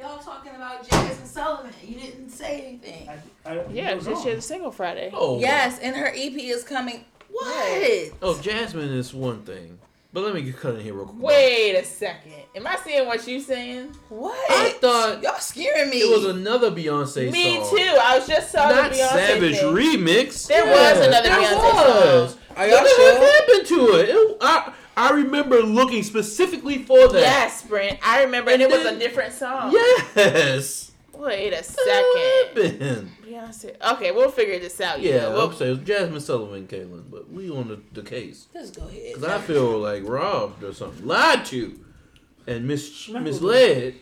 Y'all 0.00 0.18
talking 0.18 0.54
about 0.54 0.82
Jazmine 0.88 1.26
Sullivan. 1.26 1.72
You 1.86 2.00
didn't 2.00 2.30
say 2.30 2.62
anything. 2.66 3.06
I, 3.44 3.50
I, 3.50 3.66
Yeah, 3.70 3.94
you 3.96 4.00
she 4.22 4.28
had 4.30 4.38
a 4.38 4.40
single 4.40 4.70
Friday. 4.70 5.10
Oh 5.12 5.38
Yes, 5.38 5.78
and 5.80 5.94
her 5.94 6.06
EP 6.06 6.32
is 6.36 6.64
coming. 6.64 7.04
What? 7.30 8.10
Oh, 8.22 8.34
Jazmine 8.42 8.96
is 8.96 9.12
one 9.12 9.42
thing, 9.42 9.78
but 10.14 10.24
let 10.24 10.34
me 10.34 10.40
get 10.40 10.56
cut 10.58 10.74
in 10.76 10.80
here 10.80 10.94
real 10.94 11.04
quick. 11.04 11.22
Wait 11.22 11.74
a 11.76 11.84
second. 11.84 12.32
Am 12.56 12.66
I 12.66 12.76
seeing 12.82 13.06
what 13.06 13.28
you're 13.28 13.40
saying? 13.40 13.94
What? 14.08 14.50
I 14.50 14.70
thought 14.70 15.22
y'all 15.22 15.38
scaring 15.38 15.90
me. 15.90 15.98
it 15.98 16.10
was 16.10 16.24
another 16.34 16.70
Beyonce 16.70 17.30
Me 17.30 17.56
song. 17.60 17.76
too. 17.76 17.98
I 18.02 18.18
was 18.18 18.26
just 18.26 18.50
saw 18.50 18.70
Not 18.70 18.90
the 18.92 18.96
Beyonce 18.96 19.08
Savage 19.10 19.56
thing. 19.58 19.74
remix. 19.74 20.46
There 20.48 20.64
was 20.64 21.06
another 21.06 21.28
there 21.28 21.38
Beyonce 21.38 21.74
was. 22.24 22.30
song. 22.32 22.40
Are 22.56 22.66
y'all 22.66 22.76
what 22.76 22.84
the 22.84 22.88
sure? 22.96 23.20
heck 23.20 23.32
happened 23.48 23.66
to 23.68 24.00
it? 24.00 24.08
It- 24.08 24.36
I 24.40 24.72
I 24.96 25.10
remember 25.12 25.62
looking 25.62 26.02
specifically 26.02 26.78
for 26.78 27.08
that. 27.08 27.20
Yes, 27.20 27.62
Brent. 27.62 27.98
I 28.06 28.24
remember, 28.24 28.50
and, 28.50 28.60
And 28.62 28.70
it 28.72 28.76
was 28.76 28.86
a 28.86 28.98
different 28.98 29.32
song. 29.32 29.72
Yes. 29.72 30.92
Wait 31.14 31.52
a 31.52 31.56
What 31.56 31.64
second. 31.66 32.80
happened? 32.80 33.10
Beyonce. 33.26 33.92
Okay, 33.94 34.10
we'll 34.10 34.30
figure 34.30 34.58
this 34.58 34.80
out. 34.80 35.00
Yeah, 35.02 35.28
we'll, 35.28 35.42
I'm 35.50 35.52
it 35.52 35.58
was 35.70 35.78
Jazmine 35.80 36.20
Sullivan, 36.20 36.66
Caitlin, 36.66 37.10
but 37.10 37.30
we 37.30 37.50
on 37.50 37.68
the, 37.68 37.80
the 37.92 38.02
case 38.02 38.46
Just 38.54 38.74
go 38.76 38.88
ahead. 38.88 39.14
because 39.14 39.24
I 39.24 39.38
feel 39.38 39.78
like 39.78 40.02
robbed 40.06 40.64
or 40.64 40.72
something, 40.72 41.06
lied 41.06 41.44
to, 41.46 41.78
and 42.46 42.66
mis- 42.66 42.94
Smack 42.96 43.22
misled. 43.22 43.94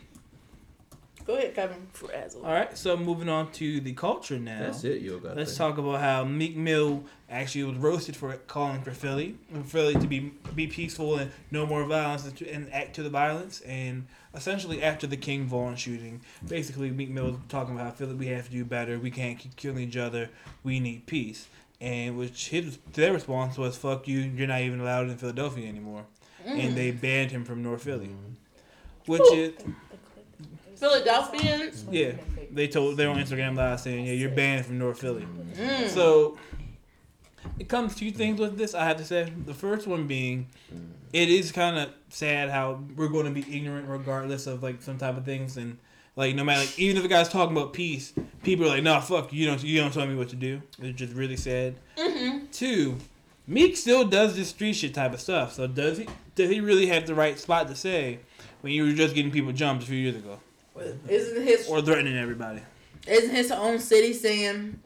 Go 1.29 1.35
ahead, 1.35 1.55
Kevin. 1.55 1.87
Frazzle. 1.93 2.43
All 2.43 2.55
right, 2.55 2.77
so 2.77 2.97
moving 2.97 3.29
on 3.29 3.53
to 3.53 3.81
the 3.81 3.93
culture 3.93 4.39
now. 4.39 4.61
That's 4.61 4.83
it, 4.83 5.03
yo. 5.03 5.19
Got 5.19 5.37
Let's 5.37 5.53
that. 5.53 5.59
talk 5.59 5.77
about 5.77 6.01
how 6.01 6.25
Meek 6.25 6.57
Mill 6.57 7.05
actually 7.29 7.65
was 7.65 7.77
roasted 7.77 8.17
for 8.17 8.33
calling 8.47 8.81
for 8.81 8.93
Philly, 8.93 9.37
for 9.53 9.63
Philly 9.63 9.93
to 9.93 10.07
be 10.07 10.33
be 10.55 10.67
peaceful 10.67 11.19
and 11.19 11.31
no 11.51 11.67
more 11.67 11.85
violence 11.85 12.25
and, 12.25 12.35
to, 12.39 12.51
and 12.51 12.73
act 12.73 12.95
to 12.95 13.03
the 13.03 13.11
violence. 13.11 13.61
And 13.61 14.07
essentially, 14.35 14.83
after 14.83 15.07
the 15.07 15.19
King 15.19 15.45
Von 15.45 15.77
shooting, 15.77 16.23
basically 16.49 16.91
Meek 16.91 17.11
Mill 17.11 17.27
was 17.27 17.37
talking 17.51 17.75
about 17.75 17.89
how 17.89 17.91
Philly 17.91 18.15
we 18.15 18.29
have 18.29 18.47
to 18.47 18.51
do 18.51 18.65
better. 18.65 18.99
We 18.99 19.11
can't 19.11 19.39
keep 19.39 19.55
killing 19.55 19.87
each 19.87 19.99
other. 19.99 20.31
We 20.65 20.81
need 20.81 21.05
peace. 21.05 21.47
And 21.79 22.17
which 22.17 22.49
his 22.49 22.79
their 22.95 23.13
response 23.13 23.59
was, 23.59 23.77
"Fuck 23.77 24.09
you! 24.09 24.21
You're 24.21 24.49
not 24.49 24.63
even 24.63 24.81
allowed 24.81 25.11
in 25.11 25.19
Philadelphia 25.19 25.69
anymore." 25.69 26.07
And 26.47 26.73
mm. 26.73 26.75
they 26.75 26.91
banned 26.91 27.33
him 27.33 27.45
from 27.45 27.63
North 27.63 27.83
Philly, 27.83 28.07
mm-hmm. 28.07 28.33
which 29.05 29.31
is 29.35 29.53
Philadelphians. 30.79 31.85
yeah. 31.91 32.13
They 32.51 32.69
told 32.69 32.97
they're 32.97 33.11
on 33.11 33.19
Instagram 33.19 33.57
live 33.57 33.81
saying, 33.81 34.07
"Yeah, 34.07 34.13
you're 34.13 34.31
banned 34.31 34.67
from 34.67 34.79
North 34.79 35.01
Philly." 35.01 35.27
Mm. 35.55 35.89
So 35.89 36.39
it 37.59 37.69
comes 37.69 37.95
two 37.95 38.11
things 38.11 38.41
with 38.41 38.57
this. 38.57 38.75
I 38.75 38.85
have 38.85 38.97
to 38.99 39.05
say, 39.05 39.33
the 39.47 39.55
first 39.55 39.87
one 39.87 40.07
being, 40.07 40.49
it 41.13 41.29
is 41.29 41.53
kind 41.53 41.79
of 41.79 41.91
sad 42.09 42.51
how 42.51 42.81
we're 42.97 43.09
going 43.09 43.27
to 43.27 43.31
be 43.31 43.57
ignorant 43.57 43.89
regardless 43.89 44.47
of 44.47 44.63
like 44.63 44.83
some 44.83 44.99
type 44.99 45.17
of 45.17 45.25
things, 45.25 45.57
and 45.57 45.79
like 46.17 46.35
no 46.35 46.45
matter 46.45 46.61
like 46.61 46.79
even 46.79 46.97
if 46.97 47.03
the 47.03 47.09
guy's 47.09 47.29
talking 47.29 47.57
about 47.57 47.73
peace, 47.73 48.13
people 48.43 48.67
are 48.67 48.69
like, 48.69 48.83
"No, 48.83 49.01
fuck 49.01 49.33
you! 49.33 49.41
You 49.41 49.47
don't 49.47 49.63
you 49.63 49.81
don't 49.81 49.93
tell 49.93 50.07
me 50.07 50.15
what 50.15 50.31
to 50.31 50.37
do." 50.37 50.63
It's 50.81 50.99
just 50.99 51.15
really 51.15 51.37
sad. 51.37 51.75
Mm-hmm. 51.97 52.47
Two, 52.51 52.97
Meek 53.47 53.77
still 53.77 54.05
does 54.07 54.37
this 54.37 54.49
street 54.49 54.75
shit 54.75 54.95
type 54.95 55.13
of 55.13 55.21
stuff. 55.21 55.53
So 55.53 55.67
does 55.67 55.99
he? 55.99 56.09
Does 56.35 56.51
he 56.51 56.61
really 56.61 56.87
have 56.87 57.07
the 57.07 57.15
right 57.15 57.39
spot 57.39 57.69
to 57.69 57.75
say 57.75 58.21
when 58.61 58.73
you 58.73 58.85
were 58.85 58.93
just 58.93 59.15
getting 59.15 59.31
people 59.31 59.53
jumped 59.53 59.85
a 59.85 59.87
few 59.87 59.97
years 59.97 60.17
ago 60.17 60.39
Isn't 61.09 61.43
his 61.43 61.69
or 61.69 61.83
threatening 61.83 62.17
everybody? 62.17 62.61
isn't 63.09 63.35
his 63.35 63.51
own 63.51 63.79
city 63.79 64.13
saying 64.13 64.79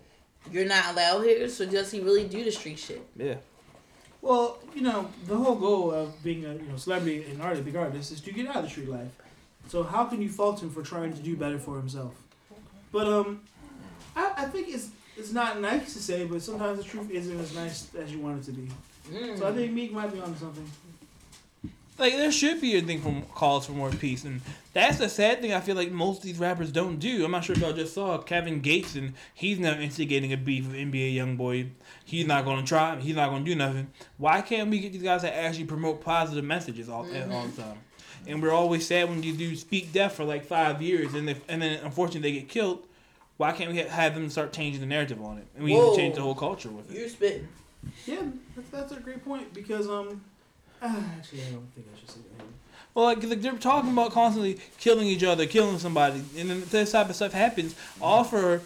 you're 0.51 0.67
not 0.67 0.93
allowed 0.93 1.23
here? 1.23 1.49
So 1.49 1.67
does 1.67 1.91
he 1.91 2.01
really 2.01 2.25
do 2.25 2.45
the 2.45 2.53
street 2.53 2.79
shit? 2.79 3.07
Yeah. 3.17 3.37
Well, 4.21 4.59
you 4.75 4.83
know, 4.83 5.11
the 5.27 5.37
whole 5.37 5.57
goal 5.57 5.91
of 5.91 6.23
being 6.23 6.45
a 6.45 6.55
you 6.55 6.69
know 6.69 6.77
celebrity 6.77 7.27
and 7.31 7.43
artist, 7.43 7.65
big 7.65 7.77
artist, 7.77 8.13
is 8.13 8.21
to 8.21 8.33
get 8.33 8.47
out 8.47 8.57
of 8.57 8.65
the 8.65 8.71
street 8.71 8.89
life. 8.89 9.09
So 9.69 9.83
how 9.83 10.05
can 10.05 10.23
you 10.23 10.29
fault 10.29 10.63
him 10.63 10.71
for 10.71 10.83
trying 10.83 11.13
to 11.15 11.23
do 11.23 11.37
better 11.37 11.59
for 11.59 11.77
himself? 11.77 12.15
But 12.93 13.09
um, 13.09 13.41
I, 14.15 14.33
I 14.37 14.45
think 14.45 14.69
it's 14.69 14.91
it's 15.17 15.33
not 15.33 15.61
nice 15.61 15.93
to 15.95 15.99
say, 15.99 16.25
but 16.25 16.41
sometimes 16.43 16.79
the 16.79 16.85
truth 16.85 17.11
isn't 17.11 17.39
as 17.39 17.55
nice 17.55 17.95
as 17.97 18.13
you 18.13 18.21
want 18.21 18.41
it 18.41 18.45
to 18.45 18.53
be. 18.53 18.69
Mm. 19.11 19.39
So 19.39 19.49
I 19.49 19.53
think 19.53 19.73
Meek 19.73 19.93
might 19.93 20.13
be 20.13 20.21
on 20.21 20.37
something. 20.37 20.69
Like 21.99 22.15
there 22.15 22.33
should 22.33 22.61
be 22.61 22.77
a 22.77 22.81
thing 22.81 23.03
from 23.03 23.23
calls 23.23 23.67
for 23.67 23.73
more 23.73 23.91
peace, 23.91 24.25
and 24.25 24.41
that's 24.73 24.99
the 24.99 25.09
sad 25.09 25.41
thing. 25.41 25.53
I 25.53 25.61
feel 25.61 25.77
like 25.77 25.93
most 25.93 26.19
of 26.19 26.25
these 26.25 26.39
rappers 26.39 26.73
don't 26.73 26.99
do. 26.99 27.25
I'm 27.25 27.31
not 27.31 27.45
sure 27.45 27.55
if 27.55 27.61
y'all 27.61 27.75
just 27.75 27.95
saw 27.95 28.17
Kevin 28.19 28.61
Gates, 28.61 28.95
and 28.95 29.13
he's 29.35 29.59
now 29.59 29.79
instigating 29.79 30.33
a 30.33 30.37
beef 30.37 30.67
with 30.67 30.75
NBA 30.75 31.15
YoungBoy. 31.15 31.69
He's 32.05 32.27
not 32.27 32.45
going 32.45 32.61
to 32.61 32.67
try. 32.67 32.99
He's 32.99 33.15
not 33.15 33.29
going 33.29 33.45
to 33.45 33.51
do 33.51 33.55
nothing. 33.55 33.89
Why 34.17 34.41
can't 34.41 34.71
we 34.71 34.81
get 34.81 34.93
these 34.93 35.03
guys 35.03 35.21
to 35.21 35.35
actually 35.35 35.67
promote 35.67 36.03
positive 36.03 36.45
messages 36.45 36.89
all, 36.89 37.01
all 37.01 37.47
the 37.47 37.63
time? 37.63 37.79
And 38.27 38.41
we're 38.41 38.53
always 38.53 38.87
sad 38.87 39.09
when 39.09 39.21
these 39.21 39.37
dudes 39.37 39.61
speak 39.61 39.93
death 39.93 40.15
for 40.15 40.25
like 40.25 40.47
five 40.47 40.81
years, 40.81 41.13
and 41.15 41.29
if, 41.29 41.43
and 41.49 41.61
then 41.61 41.81
unfortunately 41.85 42.31
they 42.31 42.39
get 42.39 42.49
killed. 42.49 42.87
Why 43.37 43.53
can't 43.53 43.71
we 43.71 43.79
have 43.79 44.15
them 44.15 44.31
start 44.31 44.53
changing 44.53 44.81
the 44.81 44.87
narrative 44.87 45.21
on 45.23 45.39
it? 45.39 45.47
And 45.57 45.65
we 45.65 45.75
need 45.75 45.91
to 45.91 45.97
change 45.97 46.15
the 46.15 46.23
whole 46.23 46.35
culture 46.35 46.71
with 46.71 46.91
it. 46.91 46.99
You're 46.99 47.09
spitting. 47.09 47.49
Yeah, 48.07 48.23
that's, 48.55 48.69
that's 48.71 48.93
a 48.93 49.01
great 49.01 49.25
point 49.25 49.53
because 49.53 49.89
um, 49.89 50.23
actually 51.19 51.43
I 51.43 51.51
don't 51.51 51.73
think 51.75 51.87
I 51.95 51.99
should 51.99 52.11
say 52.11 52.21
that. 52.37 52.47
Well, 52.95 53.07
like, 53.07 53.21
they're 53.21 53.53
talking 53.53 53.93
about 53.93 54.13
constantly 54.13 54.61
killing 54.79 55.07
each 55.07 55.23
other, 55.23 55.47
killing 55.47 55.79
somebody, 55.79 56.23
and 56.37 56.51
then 56.51 56.63
this 56.71 56.93
type 56.93 57.09
of 57.09 57.17
stuff 57.17 57.33
happens. 57.33 57.75
All 58.03 58.23
for 58.23 58.61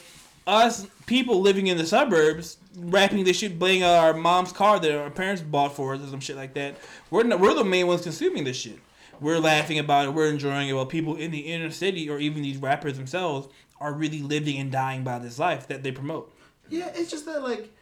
us 0.46 0.86
people 1.06 1.40
living 1.40 1.68
in 1.68 1.78
the 1.78 1.86
suburbs, 1.86 2.58
rapping 2.76 3.24
this 3.24 3.38
shit, 3.38 3.58
blaming 3.58 3.84
our 3.84 4.14
mom's 4.14 4.52
car 4.52 4.78
that 4.80 4.98
our 4.98 5.10
parents 5.10 5.42
bought 5.42 5.74
for 5.74 5.94
us 5.94 6.02
or 6.02 6.08
some 6.08 6.20
shit 6.20 6.36
like 6.36 6.54
that. 6.54 6.76
We're 7.10 7.22
not, 7.22 7.40
we're 7.40 7.54
the 7.54 7.64
main 7.64 7.86
ones 7.86 8.02
consuming 8.02 8.44
this 8.44 8.56
shit. 8.56 8.78
We're 9.20 9.38
laughing 9.38 9.78
about 9.78 10.06
it. 10.06 10.10
We're 10.10 10.28
enjoying 10.28 10.68
it. 10.68 10.72
While 10.74 10.86
people 10.86 11.16
in 11.16 11.30
the 11.30 11.38
inner 11.38 11.70
city 11.70 12.10
or 12.10 12.18
even 12.18 12.42
these 12.42 12.58
rappers 12.58 12.96
themselves 12.96 13.48
are 13.80 13.92
really 13.92 14.22
living 14.22 14.58
and 14.58 14.70
dying 14.70 15.04
by 15.04 15.18
this 15.18 15.38
life 15.38 15.68
that 15.68 15.82
they 15.82 15.92
promote. 15.92 16.32
Yeah, 16.68 16.90
it's 16.94 17.10
just 17.10 17.26
that 17.26 17.42
like 17.42 17.72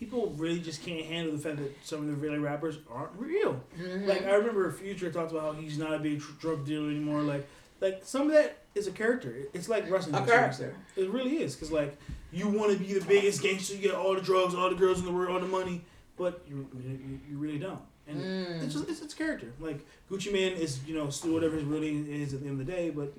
people 0.00 0.32
really 0.38 0.58
just 0.60 0.82
can't 0.82 1.04
handle 1.06 1.32
the 1.36 1.38
fact 1.38 1.58
that 1.58 1.76
some 1.86 2.00
of 2.00 2.06
the 2.08 2.14
really 2.14 2.38
rappers 2.38 2.78
aren't 2.90 3.12
real. 3.18 3.60
Mm-hmm. 3.78 4.08
Like 4.08 4.24
I 4.24 4.32
remember 4.34 4.72
Future 4.72 5.12
talked 5.12 5.30
about 5.30 5.54
how 5.54 5.60
he's 5.60 5.78
not 5.78 5.92
a 5.94 5.98
big 5.98 6.20
tr- 6.20 6.32
drug 6.40 6.66
dealer 6.66 6.88
anymore. 6.90 7.20
Like, 7.22 7.46
like 7.80 8.00
some 8.02 8.22
of 8.22 8.32
that 8.32 8.56
is 8.74 8.86
a 8.86 8.92
character. 8.92 9.36
It's 9.52 9.68
like 9.68 9.88
wrestling. 9.90 10.14
A 10.16 10.26
character. 10.26 10.74
It 10.96 11.10
really 11.10 11.42
is 11.42 11.54
because 11.54 11.70
like 11.70 11.96
you 12.32 12.48
want 12.48 12.72
to 12.72 12.78
be 12.78 12.94
the 12.94 13.04
biggest 13.04 13.42
gangster, 13.42 13.74
you 13.74 13.80
get 13.82 13.94
all 13.94 14.14
the 14.14 14.20
drugs, 14.22 14.54
all 14.54 14.70
the 14.70 14.74
girls 14.76 14.98
in 15.00 15.04
the 15.04 15.12
world, 15.12 15.30
all 15.34 15.40
the 15.40 15.46
money, 15.46 15.82
but 16.16 16.42
you 16.48 16.66
you, 16.82 17.20
you 17.30 17.36
really 17.38 17.58
don't. 17.58 17.80
And 18.08 18.20
Mm. 18.20 18.62
it's 18.64 18.72
just 18.74 18.88
it's, 18.88 19.02
it's 19.02 19.14
character. 19.14 19.52
Like 19.60 19.86
Gucci 20.10 20.32
Mane 20.32 20.54
is 20.54 20.80
you 20.86 20.94
know 20.94 21.10
still 21.10 21.32
whatever 21.34 21.56
his 21.56 21.64
real 21.64 21.80
name 21.82 22.06
is 22.10 22.32
at 22.34 22.40
the 22.40 22.48
end 22.48 22.58
of 22.60 22.66
the 22.66 22.72
day, 22.72 22.90
but 22.90 23.12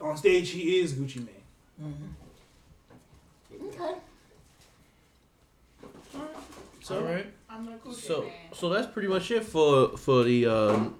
on 0.00 0.16
stage 0.16 0.50
he 0.50 0.78
is 0.80 0.92
Gucci 0.94 1.16
Mane. 1.16 1.42
Mm-hmm. 1.82 3.66
Okay. 3.68 3.94
So 6.82 6.96
All 6.98 7.02
right. 7.04 7.26
I'm 7.48 7.68
a 7.68 7.72
Gucci 7.72 7.94
So 7.94 8.22
man. 8.22 8.30
so 8.52 8.68
that's 8.70 8.86
pretty 8.92 9.08
much 9.08 9.30
it 9.30 9.44
for 9.44 9.96
for 9.96 10.24
the. 10.24 10.46
Um, 10.46 10.96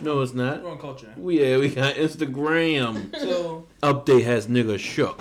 no, 0.00 0.20
it's 0.20 0.32
not. 0.34 0.62
We're 0.62 0.70
on 0.70 0.78
culture. 0.78 1.12
We 1.16 1.40
yeah, 1.42 1.58
we 1.58 1.68
got 1.68 1.94
Instagram 1.96 3.14
So, 3.18 3.66
update 3.82 4.24
has 4.24 4.46
nigga 4.46 4.78
shook. 4.78 5.20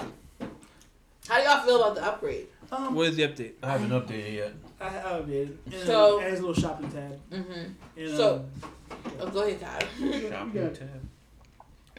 How 1.27 1.37
do 1.37 1.43
y'all 1.43 1.65
feel 1.65 1.81
about 1.83 1.95
the 1.95 2.05
upgrade? 2.05 2.47
um, 2.71 2.93
what 2.95 3.07
is 3.09 3.15
the 3.15 3.23
update? 3.23 3.53
I 3.63 3.71
haven't 3.71 3.89
updated 3.89 4.33
yet. 4.33 4.53
I, 4.79 4.87
I 5.17 5.21
did. 5.21 5.57
And, 5.71 5.83
So- 5.85 6.19
it 6.19 6.29
has 6.29 6.39
a 6.39 6.45
little 6.45 6.61
shopping 6.61 6.91
tab. 6.91 7.19
Mm-hmm. 7.31 7.71
And, 7.97 8.17
So- 8.17 8.35
um, 8.61 8.71
Oh, 9.19 9.29
go 9.29 9.43
ahead, 9.43 9.61
Kyle. 9.61 9.81
you 9.99 10.29
got- 10.29 10.53
you 10.53 10.87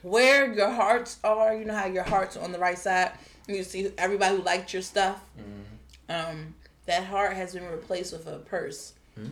where 0.02 0.52
your 0.52 0.70
hearts 0.70 1.18
are. 1.24 1.56
You 1.56 1.64
know 1.64 1.74
how 1.74 1.86
your 1.86 2.04
hearts 2.04 2.36
are 2.36 2.44
on 2.44 2.52
the 2.52 2.58
right 2.58 2.78
side. 2.78 3.12
You 3.48 3.62
see 3.64 3.90
everybody 3.98 4.36
who 4.36 4.42
liked 4.42 4.72
your 4.72 4.82
stuff. 4.82 5.20
Um, 6.08 6.54
that 6.86 7.04
heart 7.04 7.34
has 7.34 7.54
been 7.54 7.68
replaced 7.68 8.12
with 8.12 8.26
a 8.26 8.38
purse. 8.38 8.94
Hmm. 9.14 9.28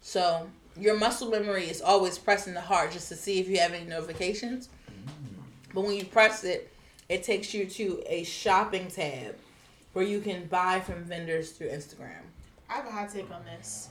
So 0.00 0.48
your 0.78 0.96
muscle 0.96 1.30
memory 1.30 1.68
is 1.68 1.80
always 1.80 2.18
pressing 2.18 2.54
the 2.54 2.60
heart 2.60 2.92
just 2.92 3.08
to 3.08 3.16
see 3.16 3.40
if 3.40 3.48
you 3.48 3.58
have 3.58 3.72
any 3.72 3.86
notifications. 3.86 4.68
Hmm. 4.86 5.40
But 5.74 5.82
when 5.82 5.96
you 5.96 6.04
press 6.04 6.44
it, 6.44 6.70
it 7.08 7.22
takes 7.22 7.52
you 7.52 7.66
to 7.66 8.02
a 8.06 8.24
shopping 8.24 8.88
tab 8.88 9.36
where 9.92 10.04
you 10.04 10.20
can 10.20 10.46
buy 10.46 10.80
from 10.80 11.04
vendors 11.04 11.52
through 11.52 11.68
Instagram. 11.68 12.22
I 12.68 12.74
have 12.74 12.86
a 12.86 12.90
hot 12.90 13.10
take 13.10 13.30
on 13.30 13.44
this. 13.44 13.88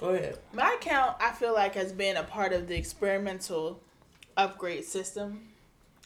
Go 0.00 0.10
ahead. 0.10 0.38
My 0.52 0.76
account, 0.80 1.16
I 1.20 1.32
feel 1.32 1.54
like, 1.54 1.74
has 1.74 1.92
been 1.92 2.16
a 2.16 2.24
part 2.24 2.52
of 2.52 2.66
the 2.66 2.76
experimental 2.76 3.80
upgrade 4.36 4.84
system 4.84 5.48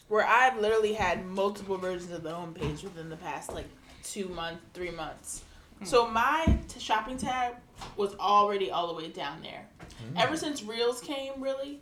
where 0.07 0.25
I've 0.25 0.59
literally 0.59 0.93
had 0.93 1.25
multiple 1.25 1.77
versions 1.77 2.11
of 2.11 2.23
the 2.23 2.31
homepage 2.31 2.83
within 2.83 3.09
the 3.09 3.17
past 3.17 3.53
like 3.53 3.67
two 4.03 4.27
months, 4.29 4.61
three 4.73 4.91
months. 4.91 5.43
So 5.83 6.07
my 6.07 6.57
t- 6.67 6.79
shopping 6.79 7.17
tab 7.17 7.55
was 7.95 8.15
already 8.15 8.71
all 8.71 8.87
the 8.87 8.93
way 8.93 9.09
down 9.09 9.41
there. 9.41 9.67
Ever 10.15 10.35
since 10.35 10.63
Reels 10.63 11.01
came, 11.01 11.33
really, 11.39 11.79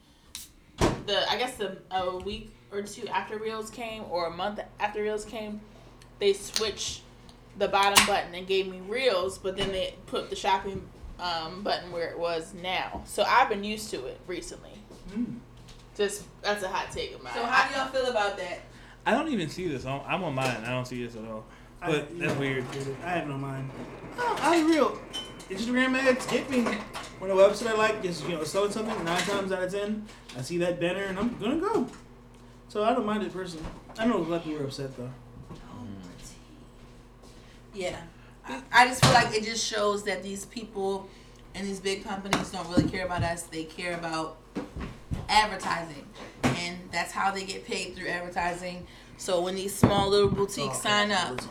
the 1.06 1.30
I 1.30 1.38
guess 1.38 1.56
the 1.56 1.78
a 1.92 2.18
week 2.18 2.54
or 2.72 2.82
two 2.82 3.08
after 3.08 3.38
Reels 3.38 3.70
came, 3.70 4.04
or 4.10 4.28
a 4.28 4.32
month 4.32 4.60
after 4.80 5.02
Reels 5.02 5.26
came, 5.26 5.62
they 6.20 6.34
switched 6.34 7.02
the 7.58 7.68
bottom 7.68 8.06
button 8.06 8.34
and 8.36 8.46
gave 8.46 8.68
me 8.68 8.82
Reels, 8.88 9.38
but 9.38 9.56
then 9.56 9.70
they 9.72 9.96
put 10.08 10.30
the 10.30 10.36
shopping 10.36 10.88
um, 11.20 11.64
button 11.64 11.92
where 11.92 12.10
it 12.10 12.20
was 12.20 12.54
now. 12.62 13.02
So 13.06 13.24
I've 13.24 13.50
been 13.50 13.64
used 13.64 13.90
to 13.92 14.06
it 14.06 14.20
recently. 14.28 14.72
Just 15.96 16.24
that's 16.42 16.64
a 16.64 16.68
hot 16.68 16.92
take 16.92 17.16
of 17.16 17.24
mine. 17.24 17.34
So 17.34 17.46
how 17.46 17.68
do 17.70 17.76
y'all 17.76 17.88
feel 17.88 18.12
about 18.12 18.38
that? 18.38 18.60
I 19.06 19.12
don't 19.12 19.30
even 19.30 19.50
see 19.50 19.68
this. 19.68 19.86
I'm, 19.86 20.02
I'm 20.06 20.24
on 20.24 20.34
mine. 20.36 20.64
I 20.66 20.72
don't 20.72 20.86
see 20.86 21.06
this 21.06 21.16
at 21.16 21.24
all. 21.24 21.46
But 21.86 21.96
I, 21.96 22.20
that's 22.20 22.34
yeah, 22.34 22.40
weird. 22.40 22.66
I 23.04 23.10
have 23.10 23.28
no 23.28 23.38
mind. 23.38 23.70
Oh, 24.18 24.38
I'm 24.42 24.68
real. 24.68 25.00
Instagram 25.50 25.98
ads 25.98 26.26
get 26.28 26.50
me 26.50 26.64
when 27.20 27.30
a 27.30 27.36
website 27.36 27.68
I 27.68 27.74
like 27.76 28.04
is 28.04 28.24
you 28.24 28.30
know 28.30 28.44
selling 28.44 28.72
something. 28.72 29.04
Nine 29.04 29.22
times 29.24 29.52
out 29.52 29.64
of 29.64 29.72
ten, 29.72 30.06
I 30.38 30.42
see 30.42 30.58
that 30.60 30.80
banner 30.80 31.04
and 31.04 31.20
I'm 31.20 31.38
gonna 31.38 31.58
go. 31.58 31.88
So 32.68 32.84
I 32.84 32.94
don't 32.94 33.06
mind 33.06 33.24
it 33.24 33.32
personally. 33.32 33.66
I 33.98 34.06
know 34.06 34.18
a 34.18 34.20
lot 34.20 34.38
of 34.38 34.44
people 34.44 34.62
are 34.62 34.66
upset 34.66 34.96
though. 34.98 35.12
Yeah. 37.76 38.00
I- 38.48 38.62
I 38.72 38.88
just 38.88 39.04
feel 39.04 39.14
like 39.14 39.36
it 39.36 39.44
just 39.44 39.66
shows 39.66 40.04
that 40.04 40.24
these 40.24 40.46
people 40.46 41.10
and 41.54 41.68
these 41.68 41.80
big 41.80 42.04
companies 42.04 42.50
don't 42.52 42.68
really 42.70 42.90
care 42.90 43.06
about 43.06 43.24
us. 43.24 43.44
They 43.44 43.66
care 43.66 43.96
about 43.96 44.38
advertising. 45.30 46.06
And 46.44 46.78
that's 46.92 47.12
how 47.12 47.32
they 47.32 47.44
get 47.44 47.66
paid 47.66 47.96
through 47.96 48.08
advertising. 48.08 48.88
So 49.18 49.42
when 49.42 49.56
these 49.56 49.76
small 49.76 50.10
little 50.10 50.30
boutiques 50.30 50.78
oh, 50.80 50.84
sign 50.84 51.12
up, 51.12 51.42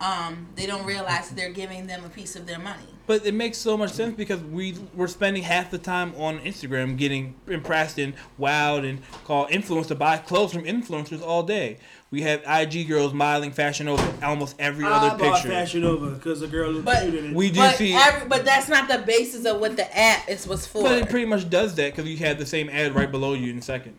um, 0.00 0.48
they 0.56 0.66
don't 0.66 0.84
realize 0.84 1.30
they're 1.30 1.52
giving 1.52 1.86
them 1.86 2.04
a 2.04 2.08
piece 2.08 2.36
of 2.36 2.46
their 2.46 2.58
money. 2.58 2.82
But 3.06 3.26
it 3.26 3.34
makes 3.34 3.58
so 3.58 3.76
much 3.76 3.92
sense 3.92 4.16
because 4.16 4.40
we 4.42 4.76
we're 4.94 5.08
spending 5.08 5.42
half 5.42 5.70
the 5.70 5.76
time 5.78 6.14
on 6.16 6.38
Instagram 6.40 6.96
getting 6.96 7.34
impressed 7.46 7.98
and 7.98 8.14
wowed 8.40 8.88
and 8.88 9.00
called 9.24 9.50
influenced 9.50 9.88
to 9.88 9.94
buy 9.94 10.16
clothes 10.16 10.54
from 10.54 10.64
influencers 10.64 11.20
all 11.22 11.42
day. 11.42 11.78
We 12.10 12.22
have 12.22 12.42
IG 12.46 12.88
girls 12.88 13.12
modeling 13.12 13.50
Fashion 13.50 13.88
Over 13.88 14.14
almost 14.24 14.56
every 14.58 14.84
I 14.86 14.90
other 14.90 15.18
bought 15.18 15.34
picture. 15.34 15.48
Fashion 15.48 15.84
Over 15.84 16.10
because 16.12 16.40
the 16.40 16.48
girl 16.48 16.70
looked 16.70 16.86
But 16.86 17.02
cute 17.02 17.14
in 17.14 17.24
it. 17.26 17.34
We 17.34 17.50
do 17.50 17.60
But, 17.60 17.76
see, 17.76 17.92
every, 17.94 18.28
but 18.28 18.44
that's 18.44 18.68
not 18.68 18.88
the 18.88 18.98
basis 18.98 19.44
of 19.44 19.60
what 19.60 19.76
the 19.76 19.98
app 19.98 20.28
is 20.28 20.46
was 20.46 20.66
for. 20.66 20.82
but 20.84 20.96
it 20.98 21.10
pretty 21.10 21.26
much 21.26 21.50
does 21.50 21.74
that 21.74 21.94
because 21.94 22.08
you 22.08 22.16
have 22.18 22.38
the 22.38 22.46
same 22.46 22.70
ad 22.70 22.94
right 22.94 23.10
below 23.10 23.34
you 23.34 23.50
in 23.50 23.58
a 23.58 23.62
second. 23.62 23.96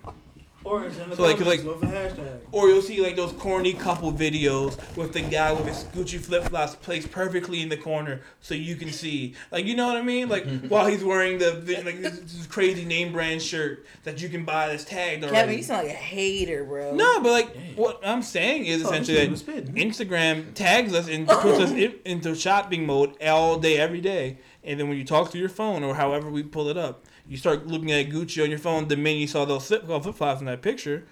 Or 0.66 0.84
it's 0.86 0.98
in 0.98 1.10
the 1.10 1.16
So, 1.16 1.22
like- 1.24 1.38
comments 1.38 1.64
like- 1.64 1.82
with 1.82 1.90
a 1.90 1.94
hashtag. 1.94 2.40
Or 2.52 2.68
you'll 2.70 2.82
see 2.82 3.02
like 3.02 3.16
those 3.16 3.32
corny 3.34 3.74
couple 3.74 4.12
videos 4.14 4.78
with 4.96 5.14
the 5.14 5.22
guy 5.22 5.52
with 5.52 5.66
his 5.68 5.84
Gucci 5.96 6.20
flip 6.20 6.44
flops 6.46 6.76
placed 6.76 7.12
perfectly 7.12 7.62
in 7.62 7.70
the 7.70 7.76
corner 7.78 8.22
so 8.42 8.54
you 8.56 8.76
can 8.76 8.92
see. 8.92 9.34
Like 9.52 9.66
you 9.66 9.76
know 9.76 9.88
what 9.88 9.98
I 9.98 10.02
mean? 10.02 10.30
Like 10.30 10.46
while 10.70 10.86
he's 10.88 11.04
wearing 11.04 11.38
the, 11.38 11.52
the 11.52 11.76
like 11.84 12.02
this, 12.02 12.20
this 12.20 12.48
crazy 12.48 12.86
name 12.86 13.12
brand 13.12 13.42
shirt 13.42 13.86
that 14.04 14.22
you 14.22 14.30
can 14.30 14.46
buy 14.46 14.68
that's 14.68 14.84
tagged 14.86 15.24
already. 15.24 15.36
Kevin, 15.38 15.58
you 15.58 15.64
sound 15.64 15.88
like 15.88 15.96
a 15.96 16.00
hater, 16.00 16.64
bro. 16.64 16.96
no, 16.96 17.22
but 17.22 17.32
like 17.32 17.56
what 17.76 18.00
I'm 18.06 18.22
saying 18.24 18.66
is 18.66 18.84
Oh, 18.84 18.88
essentially 18.88 19.18
that 19.18 19.24
shit 19.24 19.32
was 19.32 19.40
spitting. 19.42 19.74
Instagram 19.76 20.54
tags 20.54 20.94
us 20.94 21.08
and 21.10 21.28
puts 21.28 21.60
us 21.60 21.72
in, 21.72 21.94
into 22.06 22.34
shopping 22.36 22.86
mode 22.86 23.22
all 23.22 23.60
day, 23.60 23.78
every 23.78 24.02
day. 24.02 24.38
And 24.64 24.80
then 24.80 24.88
when 24.90 24.98
you 24.98 25.04
talk 25.06 25.30
to 25.32 25.38
your 25.38 25.50
phone 25.50 25.84
or 25.84 25.94
however 25.94 26.30
we 26.32 26.42
pull 26.42 26.70
it 26.70 26.78
up, 26.78 27.06
you 27.28 27.38
start 27.38 27.68
looking 27.68 27.92
at 27.92 28.10
Gucci 28.10 28.44
on 28.44 28.50
your 28.50 28.60
phone 28.60 28.88
the 28.88 28.96
minute 28.96 29.20
you 29.20 29.28
saw 29.28 29.46
those 29.46 29.68
flip 29.68 29.86
flops 30.16 30.40
in 30.40 30.46
that 30.48 30.62
picture. 30.62 31.06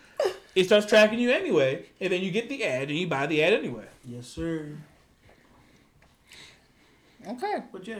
It 0.55 0.65
starts 0.65 0.85
tracking 0.85 1.17
you 1.19 1.31
anyway, 1.31 1.85
and 1.99 2.13
then 2.13 2.21
you 2.21 2.29
get 2.29 2.47
the 2.49 2.63
ad 2.63 2.89
and 2.89 2.97
you 2.97 3.07
buy 3.07 3.25
the 3.25 3.43
ad 3.43 3.53
anyway. 3.53 3.85
Yes, 4.05 4.27
sir. 4.27 4.77
Okay. 7.27 7.63
But 7.71 7.87
yeah. 7.87 7.99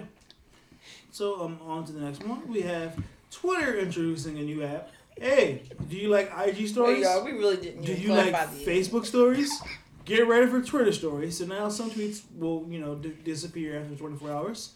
So 1.11 1.41
um, 1.41 1.59
on 1.65 1.85
to 1.85 1.91
the 1.93 2.01
next 2.01 2.23
one. 2.25 2.47
We 2.47 2.61
have 2.61 2.97
Twitter 3.31 3.77
introducing 3.77 4.37
a 4.37 4.41
new 4.41 4.63
app. 4.63 4.91
Hey, 5.19 5.63
do 5.89 5.95
you 5.95 6.09
like 6.09 6.27
IG 6.31 6.55
Hey, 6.55 6.65
stories? 6.67 7.03
y'all, 7.03 7.23
we 7.23 7.31
really 7.33 7.57
didn't 7.57 7.83
do 7.83 7.93
you 7.93 8.09
like 8.13 8.31
clarify 8.31 8.53
the 8.53 8.65
Facebook 8.65 9.05
stories? 9.05 9.61
Get 10.05 10.27
ready 10.27 10.47
for 10.47 10.61
Twitter 10.61 10.91
stories. 10.91 11.37
So 11.37 11.45
now 11.45 11.69
some 11.69 11.89
tweets 11.91 12.21
will, 12.37 12.65
you 12.67 12.79
know, 12.79 12.95
d- 12.95 13.13
disappear 13.23 13.79
after 13.79 13.95
24 13.95 14.31
hours. 14.31 14.73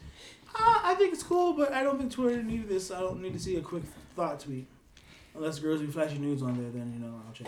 Uh, 0.55 0.79
I 0.83 0.95
think 0.95 1.13
it's 1.13 1.23
cool, 1.23 1.53
but 1.53 1.71
I 1.71 1.83
don't 1.83 1.97
think 1.97 2.11
Twitter 2.11 2.41
needed 2.41 2.69
this. 2.69 2.91
I 2.91 2.99
don't 2.99 3.21
need 3.21 3.33
to 3.33 3.39
see 3.39 3.55
a 3.57 3.61
quick 3.61 3.83
thought 4.15 4.39
tweet. 4.39 4.67
Unless 5.35 5.59
girls 5.59 5.81
be 5.81 5.87
flashing 5.87 6.21
nudes 6.21 6.41
on 6.41 6.57
there, 6.57 6.71
then 6.71 6.91
you 6.93 6.99
know 7.05 7.13
I'll 7.27 7.33
check. 7.33 7.47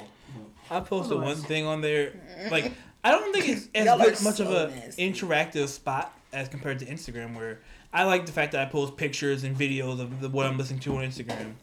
I 0.69 0.79
posted 0.81 1.19
one 1.19 1.37
thing 1.37 1.65
on 1.65 1.81
there. 1.81 2.13
Like 2.51 2.71
I 3.03 3.11
don't 3.11 3.33
think 3.33 3.49
it's 3.49 3.67
as 3.73 3.85
Y'all 3.85 3.97
much 3.97 4.39
of 4.39 4.47
so 4.47 4.65
a 4.65 4.69
nasty. 4.69 5.11
interactive 5.11 5.67
spot 5.69 6.13
as 6.31 6.47
compared 6.47 6.77
to 6.79 6.85
Instagram, 6.85 7.35
where 7.35 7.59
I 7.91 8.03
like 8.03 8.25
the 8.27 8.31
fact 8.31 8.51
that 8.51 8.61
I 8.67 8.69
post 8.69 8.95
pictures 8.95 9.43
and 9.43 9.57
videos 9.57 9.99
of 9.99 10.21
the, 10.21 10.29
what 10.29 10.45
I'm 10.45 10.57
listening 10.57 10.79
to 10.81 10.97
on 10.97 11.03
Instagram. 11.03 11.53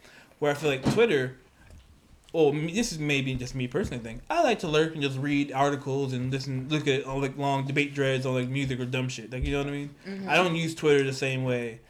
Where 0.41 0.51
I 0.51 0.55
feel 0.55 0.69
like 0.71 0.83
Twitter, 0.93 1.37
me- 2.35 2.73
this 2.73 2.93
is 2.93 2.99
maybe 2.99 3.35
just 3.35 3.55
me 3.55 3.67
personally 3.67 4.03
thing. 4.03 4.21
I 4.29 4.43
like 4.43 4.59
to 4.61 4.69
lurk 4.69 4.95
and 4.95 5.03
just 5.03 5.19
read 5.19 5.53
articles 5.53 6.13
and 6.13 6.31
listen, 6.31 6.69
look 6.69 6.87
at 6.87 7.05
all 7.05 7.21
like 7.21 7.37
long 7.39 7.67
debate 7.67 7.95
threads 7.95 8.27
on 8.27 8.35
like 8.35 8.49
music 8.49 8.81
or 8.81 8.85
dumb 8.85 9.09
shit. 9.09 9.33
Like 9.33 9.45
you 9.45 9.53
know 9.53 9.59
what 9.59 9.69
I 9.69 9.71
mean? 9.71 9.95
Mm-hmm. 10.07 10.29
I 10.29 10.37
don't 10.37 10.55
use 10.55 10.75
Twitter 10.75 11.05
the 11.05 11.13
same 11.13 11.45
way 11.45 11.81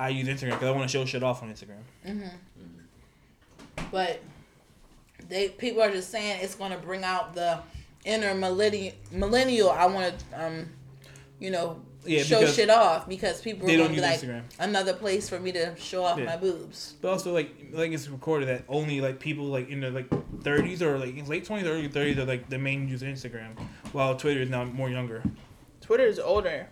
I 0.00 0.08
use 0.08 0.26
Instagram 0.26 0.52
because 0.52 0.68
I 0.68 0.70
want 0.70 0.90
to 0.90 0.98
show 0.98 1.04
shit 1.04 1.22
off 1.22 1.42
on 1.42 1.52
Instagram. 1.52 1.82
Mm-hmm. 2.06 3.84
But 3.92 4.20
they 5.28 5.50
people 5.50 5.82
are 5.82 5.90
just 5.90 6.10
saying 6.10 6.40
it's 6.42 6.54
going 6.54 6.72
to 6.72 6.78
bring 6.78 7.04
out 7.04 7.34
the 7.34 7.60
inner 8.04 8.34
millennial. 8.34 8.94
Millennial, 9.12 9.70
I 9.70 9.86
want 9.86 10.14
to, 10.18 10.46
um, 10.46 10.70
you 11.38 11.50
know, 11.50 11.82
Yeah, 12.04 12.22
show 12.22 12.46
shit 12.46 12.70
off 12.70 13.06
because 13.08 13.40
people 13.42 13.66
they 13.66 13.74
are 13.74 13.78
don't 13.78 13.88
going 13.94 14.00
to 14.00 14.08
use 14.08 14.20
be 14.22 14.28
like 14.28 14.42
Instagram. 14.42 14.44
another 14.58 14.94
place 14.94 15.28
for 15.28 15.38
me 15.38 15.52
to 15.52 15.76
show 15.76 16.02
off 16.04 16.18
Yeah. 16.18 16.24
my 16.24 16.36
boobs. 16.38 16.94
But 17.02 17.10
also 17.10 17.32
like 17.34 17.50
like 17.72 17.92
it's 17.92 18.08
recorded 18.08 18.48
that 18.48 18.64
only 18.68 19.00
like 19.02 19.20
people 19.20 19.44
like 19.46 19.68
in 19.68 19.80
their 19.80 19.90
like 19.90 20.08
thirties 20.42 20.82
or 20.82 20.98
like 20.98 21.28
late 21.28 21.44
twenties, 21.44 21.66
early 21.68 21.88
thirties 21.88 22.16
are 22.18 22.24
like 22.24 22.48
the 22.48 22.58
main 22.58 22.88
user 22.88 23.06
of 23.06 23.14
Instagram, 23.14 23.58
while 23.92 24.16
Twitter 24.16 24.40
is 24.40 24.48
now 24.48 24.64
more 24.64 24.88
younger. 24.88 25.22
Twitter 25.82 26.04
is 26.06 26.18
older. 26.18 26.66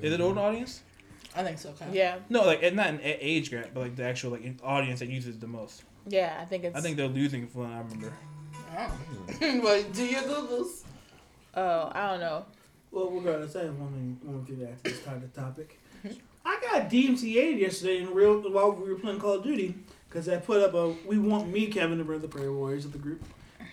Is 0.00 0.12
it 0.12 0.20
old 0.22 0.38
audience? 0.38 0.82
I 1.36 1.42
think 1.42 1.58
so. 1.58 1.70
Okay. 1.70 1.86
Yeah, 1.92 2.16
No, 2.30 2.42
like 2.44 2.62
not 2.74 2.88
an 2.88 3.00
age 3.02 3.50
gap, 3.50 3.70
but 3.74 3.80
like 3.80 3.96
the 3.96 4.04
actual 4.04 4.30
like 4.30 4.42
audience 4.64 5.00
that 5.00 5.08
uses 5.08 5.38
the 5.38 5.46
most. 5.46 5.82
yeah. 6.06 6.38
I 6.40 6.44
think 6.46 6.64
it's. 6.64 6.76
I 6.76 6.80
think 6.80 6.96
they're 6.96 7.08
losing 7.08 7.46
from 7.46 7.62
what 7.62 7.70
I 7.72 7.78
remember. 7.80 8.12
Oh. 8.78 8.98
well, 9.62 9.82
do 9.92 10.04
your 10.04 10.22
googles. 10.22 10.84
Oh, 11.54 11.90
I 11.94 12.10
don't 12.10 12.20
know. 12.20 12.46
Well, 12.92 13.10
regardless, 13.10 13.56
I 13.56 13.64
have 13.64 13.78
one 13.78 13.92
thing 13.92 14.20
one 14.22 14.44
thing 14.44 14.58
to 14.58 14.68
add 14.68 14.84
to 14.84 14.90
this 14.90 15.02
kind 15.02 15.24
of 15.24 15.32
topic. 15.34 15.80
Mm-hmm. 16.06 16.18
I 16.44 16.60
got 16.60 16.90
DMCA'd 16.90 17.58
yesterday 17.58 18.02
in 18.02 18.12
real 18.12 18.40
while 18.52 18.72
we 18.72 18.92
were 18.92 18.98
playing 18.98 19.18
Call 19.18 19.34
of 19.34 19.42
Duty 19.42 19.74
because 20.08 20.28
I 20.28 20.36
put 20.36 20.60
up 20.60 20.74
a 20.74 20.94
we 21.06 21.18
want 21.18 21.48
me 21.48 21.68
Kevin 21.68 21.98
to 21.98 22.04
bring 22.04 22.20
the 22.20 22.28
prayer 22.28 22.52
warriors 22.52 22.84
of 22.84 22.92
the 22.92 22.98
group. 22.98 23.24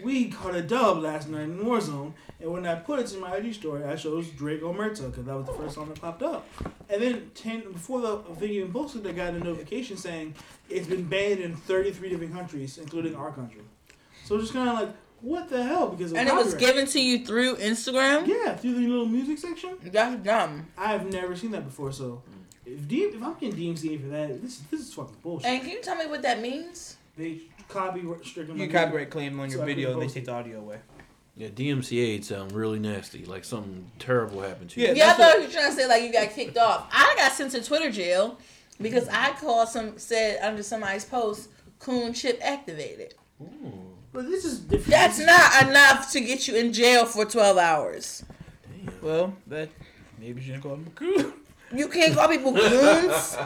We 0.02 0.30
caught 0.30 0.56
a 0.56 0.62
dub 0.62 1.00
last 1.00 1.28
night 1.28 1.44
in 1.44 1.60
Warzone, 1.60 2.14
and 2.40 2.54
when 2.54 2.66
I 2.66 2.76
put 2.76 3.00
it 3.00 3.08
to 3.08 3.18
my 3.18 3.36
IG 3.36 3.56
story, 3.56 3.84
I 3.84 3.98
chose 3.98 4.30
Drake 4.30 4.62
Omerta 4.62 5.12
because 5.12 5.26
that 5.26 5.36
was 5.36 5.48
the 5.48 5.54
first 5.54 5.76
song 5.76 5.90
that 5.90 6.00
popped 6.00 6.24
up. 6.24 6.48
And 6.90 7.02
then 7.02 7.32
ten 7.36 7.70
before 7.74 8.00
the 8.00 8.18
video 8.32 8.62
even 8.62 8.72
posted, 8.72 9.06
I 9.06 9.12
got 9.12 9.34
a 9.34 9.40
notification 9.40 9.98
saying 9.98 10.36
it's 10.70 10.88
been 10.88 11.04
banned 11.04 11.42
in 11.42 11.58
33 11.58 12.10
different 12.10 12.34
countries, 12.34 12.78
including 12.78 13.16
our 13.16 13.34
country. 13.34 13.62
So 14.24 14.36
it's 14.36 14.46
just 14.46 14.54
kind 14.54 14.70
of 14.70 14.76
like, 14.76 14.90
what 15.22 15.50
the 15.50 15.64
hell? 15.64 15.90
Because 15.90 16.12
of 16.12 16.18
And 16.18 16.28
it 16.30 16.36
was 16.36 16.54
copyright. 16.54 16.76
given 16.76 16.86
to 16.88 17.02
you 17.02 17.26
through 17.26 17.56
Instagram. 17.58 18.28
Yeah, 18.28 18.56
through 18.56 18.76
the 18.76 18.88
little 18.88 19.06
music 19.06 19.38
section. 19.38 19.78
That's 19.84 20.16
dumb. 20.24 20.68
I've 20.78 21.12
never 21.12 21.36
seen 21.36 21.52
that 21.52 21.66
before. 21.66 21.92
So 21.92 22.22
if 22.66 22.88
D- 22.88 23.04
if 23.04 23.22
I'm 23.22 23.34
getting 23.36 23.56
DMCA 23.76 24.02
for 24.02 24.08
that, 24.08 24.42
this 24.42 24.60
this 24.72 24.82
is 24.82 24.94
fucking 24.94 25.18
bullshit. 25.24 25.50
And 25.50 25.62
can 25.62 25.70
you 25.72 25.82
tell 25.82 25.96
me 25.96 26.06
what 26.08 26.22
that 26.24 26.42
means? 26.42 26.98
they 27.18 27.40
copy 27.68 28.02
stricken. 28.24 28.58
You 28.58 28.70
copyright 28.70 29.10
claim 29.10 29.40
on 29.42 29.50
your 29.50 29.60
I 29.62 29.66
can 29.66 29.76
video 29.76 29.92
and 29.94 30.02
they 30.02 30.08
take 30.14 30.26
the 30.26 30.32
audio 30.32 30.60
away. 30.60 30.78
Yeah, 31.36 31.48
DMCA 31.50 32.24
sound 32.24 32.52
really 32.54 32.80
nasty, 32.80 33.24
like 33.26 33.44
something 33.46 33.90
terrible 34.00 34.42
happened 34.42 34.70
to 34.72 34.80
you. 34.82 34.88
Yeah, 34.88 34.94
Yeah, 34.94 35.10
I 35.10 35.14
thought 35.14 35.20
what- 35.20 35.38
you 35.42 35.48
were 35.48 35.52
trying 35.54 35.70
to 35.70 35.76
say 35.76 35.88
like 35.88 36.04
you 36.04 36.12
got 36.14 36.30
kicked 36.32 36.58
off. 36.58 36.88
I 36.92 37.14
got 37.18 37.32
sent 37.34 37.52
to 37.54 37.64
Twitter 37.64 37.92
jail 37.92 38.38
because 38.82 39.08
I 39.10 39.32
called 39.34 39.68
some 39.70 39.98
said 39.98 40.40
under 40.42 40.64
somebody's 40.64 41.04
post 41.06 41.50
coon 41.80 42.14
chip 42.14 42.40
activated. 42.44 43.14
But 44.20 44.28
this 44.30 44.44
is 44.44 44.60
different. 44.60 44.88
That's 44.88 45.18
not 45.18 45.70
enough 45.70 46.12
to 46.12 46.20
get 46.20 46.46
you 46.46 46.58
in 46.58 46.74
jail 46.74 47.06
for 47.06 47.24
12 47.24 47.58
hours. 47.58 48.26
Damn. 48.68 48.94
Well, 49.02 49.34
that 49.48 49.70
maybe 50.20 50.42
you 50.42 50.48
shouldn't 50.48 50.64
call 50.64 50.74
him 50.74 50.88
a 50.88 50.90
coon. 50.90 51.34
You 51.74 51.88
can't 51.88 52.14
call 52.14 52.28
people 52.28 52.52
goons. 52.52 53.38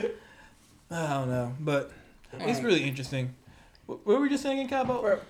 I 0.90 1.14
don't 1.14 1.28
know, 1.28 1.54
but 1.60 1.92
it's 2.40 2.60
really 2.60 2.82
interesting. 2.82 3.36
What, 3.86 4.04
what 4.04 4.16
were 4.16 4.22
we 4.22 4.28
just 4.28 4.42
saying 4.42 4.58
in 4.58 4.66
Cabo? 4.68 5.00
For- 5.00 5.20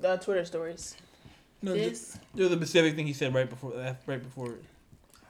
The 0.00 0.16
Twitter 0.16 0.46
stories. 0.46 0.96
No, 1.60 1.74
this. 1.74 2.18
the, 2.34 2.48
the 2.48 2.56
specific 2.56 2.96
thing 2.96 3.06
he 3.06 3.12
said 3.12 3.34
right 3.34 3.50
before 3.50 3.72
that. 3.72 4.00
Right 4.06 4.22
before. 4.22 4.52
it. 4.52 4.64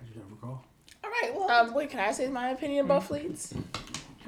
I 0.00 0.04
do 0.14 0.20
not 0.20 0.30
recall. 0.30 0.64
All 1.02 1.10
right, 1.10 1.32
well. 1.34 1.50
Um, 1.50 1.74
wait, 1.74 1.90
can 1.90 1.98
I 1.98 2.12
say 2.12 2.28
my 2.28 2.50
opinion 2.50 2.84
about 2.84 3.02
fleets? 3.02 3.52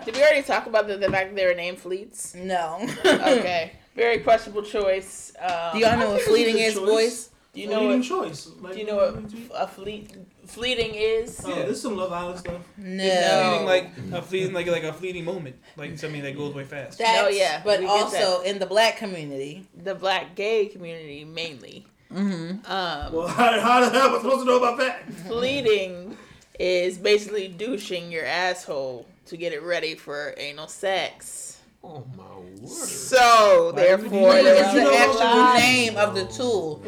Did 0.04 0.16
we 0.16 0.20
already 0.20 0.42
talk 0.42 0.66
about 0.66 0.88
the, 0.88 0.96
the 0.96 1.08
fact 1.12 1.28
that 1.28 1.36
they 1.36 1.46
were 1.46 1.54
named 1.54 1.78
fleets? 1.78 2.34
no. 2.34 2.84
Okay, 3.04 3.70
very 3.96 4.18
questionable 4.18 4.62
choice. 4.62 5.32
Um, 5.40 5.72
Do 5.72 5.78
y'all 5.80 5.96
know 5.98 6.10
what 6.10 6.20
I 6.20 6.24
think 6.24 6.26
it's 6.26 6.26
a 6.26 6.30
fleeting 6.30 6.58
is, 6.58 6.74
choice. 6.74 6.84
boys? 6.86 7.30
Do 7.54 7.62
you 7.62 7.68
know 7.68 7.80
Leading 7.80 7.98
what? 8.00 8.06
choice. 8.06 8.48
Like, 8.60 8.72
Do 8.74 8.78
you 8.80 8.86
know 8.86 8.96
what 8.96 9.32
a 9.54 9.66
fleet 9.66 10.14
fleeting 10.46 10.94
is? 10.94 11.40
Oh, 11.42 11.54
this 11.54 11.70
is 11.78 11.82
some 11.82 11.96
Love 11.96 12.12
Island 12.12 12.38
stuff. 12.38 12.60
No. 12.76 13.02
Fleeting 13.02 13.66
like 13.66 13.90
a 14.12 14.22
fleeting 14.22 14.52
like 14.52 14.66
like 14.66 14.82
a 14.82 14.92
fleeting 14.92 15.24
moment, 15.24 15.56
like 15.76 15.98
something 15.98 16.22
that 16.22 16.36
goes 16.36 16.54
way 16.54 16.64
fast. 16.64 16.98
That's, 16.98 17.22
No, 17.22 17.28
yeah, 17.28 17.62
But 17.64 17.80
we 17.80 17.86
get 17.86 17.92
also 17.92 18.42
in 18.42 18.58
the 18.58 18.66
black 18.66 18.98
community. 18.98 19.66
The 19.74 19.94
black 19.94 20.34
gay 20.34 20.66
community 20.66 21.24
mainly. 21.24 21.86
Mm-hmm. 22.12 22.70
Um, 22.70 23.12
Well, 23.14 23.26
how, 23.38 23.58
how 23.58 23.80
the 23.80 23.90
hell 23.90 24.08
am 24.10 24.14
I 24.16 24.18
supposed 24.18 24.40
to 24.40 24.44
know 24.44 24.58
about 24.58 24.76
that? 24.78 25.10
fleeting 25.26 26.14
is 26.60 26.98
basically 26.98 27.48
douching 27.48 28.12
your 28.12 28.26
asshole 28.26 29.06
to 29.26 29.36
get 29.38 29.52
it 29.54 29.62
ready 29.62 29.94
for 29.94 30.34
anal 30.36 30.68
sex. 30.68 31.55
Oh 31.88 32.04
my 32.16 32.24
word. 32.60 32.68
So 32.68 33.70
Why 33.72 33.80
therefore, 33.80 34.32
do 34.32 34.38
It's 34.46 34.60
that? 34.60 34.74
the 34.74 34.80
You 34.80 34.94
actual 34.94 35.20
what? 35.20 35.58
name 35.60 35.96
of 35.96 36.14
the 36.14 36.24
tool. 36.26 36.82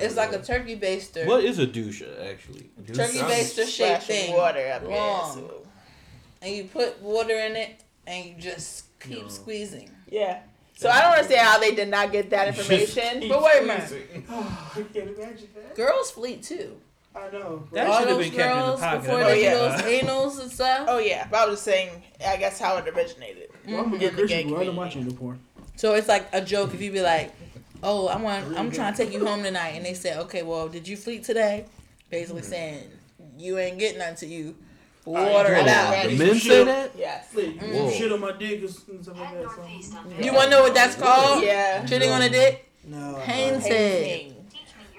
It's 0.00 0.16
like 0.16 0.32
a 0.32 0.42
turkey 0.42 0.76
baster. 0.78 1.26
What 1.26 1.42
is 1.44 1.58
a 1.58 1.66
douche 1.66 2.02
actually? 2.02 2.70
Turkey 2.92 3.18
Douche? 3.18 3.22
baster 3.22 3.56
shaped 3.66 3.70
splash 4.02 4.06
thing. 4.06 4.34
water 4.36 4.70
up 4.72 4.82
there. 4.82 4.90
Long. 4.90 5.50
And 6.42 6.54
you 6.54 6.64
put 6.64 7.00
water 7.00 7.34
in 7.38 7.56
it 7.56 7.82
and 8.06 8.24
you 8.26 8.34
just 8.38 8.98
keep 9.00 9.22
No. 9.22 9.28
squeezing. 9.28 9.90
yeah. 10.08 10.40
So 10.74 10.88
I 10.90 11.00
don't 11.02 11.12
understand 11.12 11.46
how 11.46 11.58
they 11.60 11.74
did 11.76 11.88
not 11.88 12.10
get 12.10 12.30
that 12.30 12.48
information. 12.48 13.28
But 13.28 13.40
wait 13.42 13.62
a 13.62 13.66
minute. 13.66 13.94
Oh, 14.28 14.72
I 14.74 14.82
can't 14.82 15.16
imagine 15.16 15.48
that. 15.54 15.76
Girls 15.76 16.10
fleet 16.10 16.42
too. 16.42 16.76
I 17.14 17.30
know. 17.30 17.68
That 17.72 17.86
All 17.86 18.00
should 18.00 18.08
have 18.08 18.16
those 18.18 18.30
been 18.30 18.36
kept 18.36 18.50
in 18.50 18.56
the 18.58 18.64
girls 18.66 18.80
pocket. 18.80 19.02
before 19.02 19.18
I 19.18 19.22
they 19.22 19.30
Oh, 19.30 19.34
do 19.34 19.40
yeah. 19.42 19.54
those 19.54 19.82
anals 20.02 20.40
and 20.42 20.50
stuff. 20.50 20.86
Oh 20.88 20.98
yeah, 20.98 21.28
but 21.30 21.36
I 21.40 21.44
was 21.46 21.54
just 21.56 21.64
saying. 21.66 22.02
I 22.26 22.36
guess 22.38 22.58
how 22.58 22.78
it 22.78 22.88
originated. 22.88 23.50
Well, 23.66 23.80
I'm 23.80 23.84
mm-hmm. 23.86 23.92
a 23.92 23.94
In 23.94 24.00
good 24.00 24.12
the 24.12 24.26
gay 24.26 24.42
Christian. 24.42 24.60
I 24.60 24.64
don't 24.64 24.90
community. 24.90 25.16
porn. 25.16 25.40
So 25.76 25.94
it's 25.94 26.08
like 26.08 26.28
a 26.32 26.40
joke 26.40 26.74
if 26.74 26.82
you 26.82 26.92
be 26.92 27.02
like, 27.02 27.32
"Oh, 27.82 28.08
I 28.08 28.16
want, 28.16 28.58
I'm 28.58 28.70
trying 28.70 28.94
to 28.94 29.04
take 29.04 29.12
you 29.12 29.24
home 29.24 29.42
tonight," 29.42 29.70
and 29.70 29.84
they 29.84 29.94
say, 29.94 30.18
"Okay, 30.18 30.42
well, 30.42 30.68
did 30.68 30.86
you 30.86 30.96
fleet 30.96 31.24
today?" 31.24 31.66
Basically 32.10 32.42
mm-hmm. 32.42 32.50
saying 32.50 32.90
you 33.38 33.58
ain't 33.58 33.78
getting 33.78 33.98
none 33.98 34.14
to 34.16 34.26
you. 34.26 34.54
Water 35.04 35.54
it 35.54 35.66
Whoa. 35.66 35.72
out. 35.72 36.08
The 36.08 36.16
men 36.16 36.34
say 36.36 36.64
that? 36.64 36.92
Yes. 36.96 37.34
Like, 37.34 37.60
you 37.60 37.72
Whoa. 37.72 37.90
shit 37.90 38.12
on 38.12 38.20
my 38.20 38.30
dick 38.32 38.62
or 38.62 38.68
something 38.68 39.18
like 39.18 39.32
that. 39.32 39.50
So. 39.50 39.66
You 40.22 40.32
want 40.32 40.44
to 40.44 40.50
know 40.50 40.62
what 40.62 40.74
that's 40.74 40.94
called? 40.94 41.42
Yeah. 41.42 41.84
Shitting 41.84 42.14
on 42.14 42.22
a 42.22 42.28
dick? 42.28 42.70
No. 42.84 43.20
Painting. 43.24 43.62
Painting. 43.62 44.46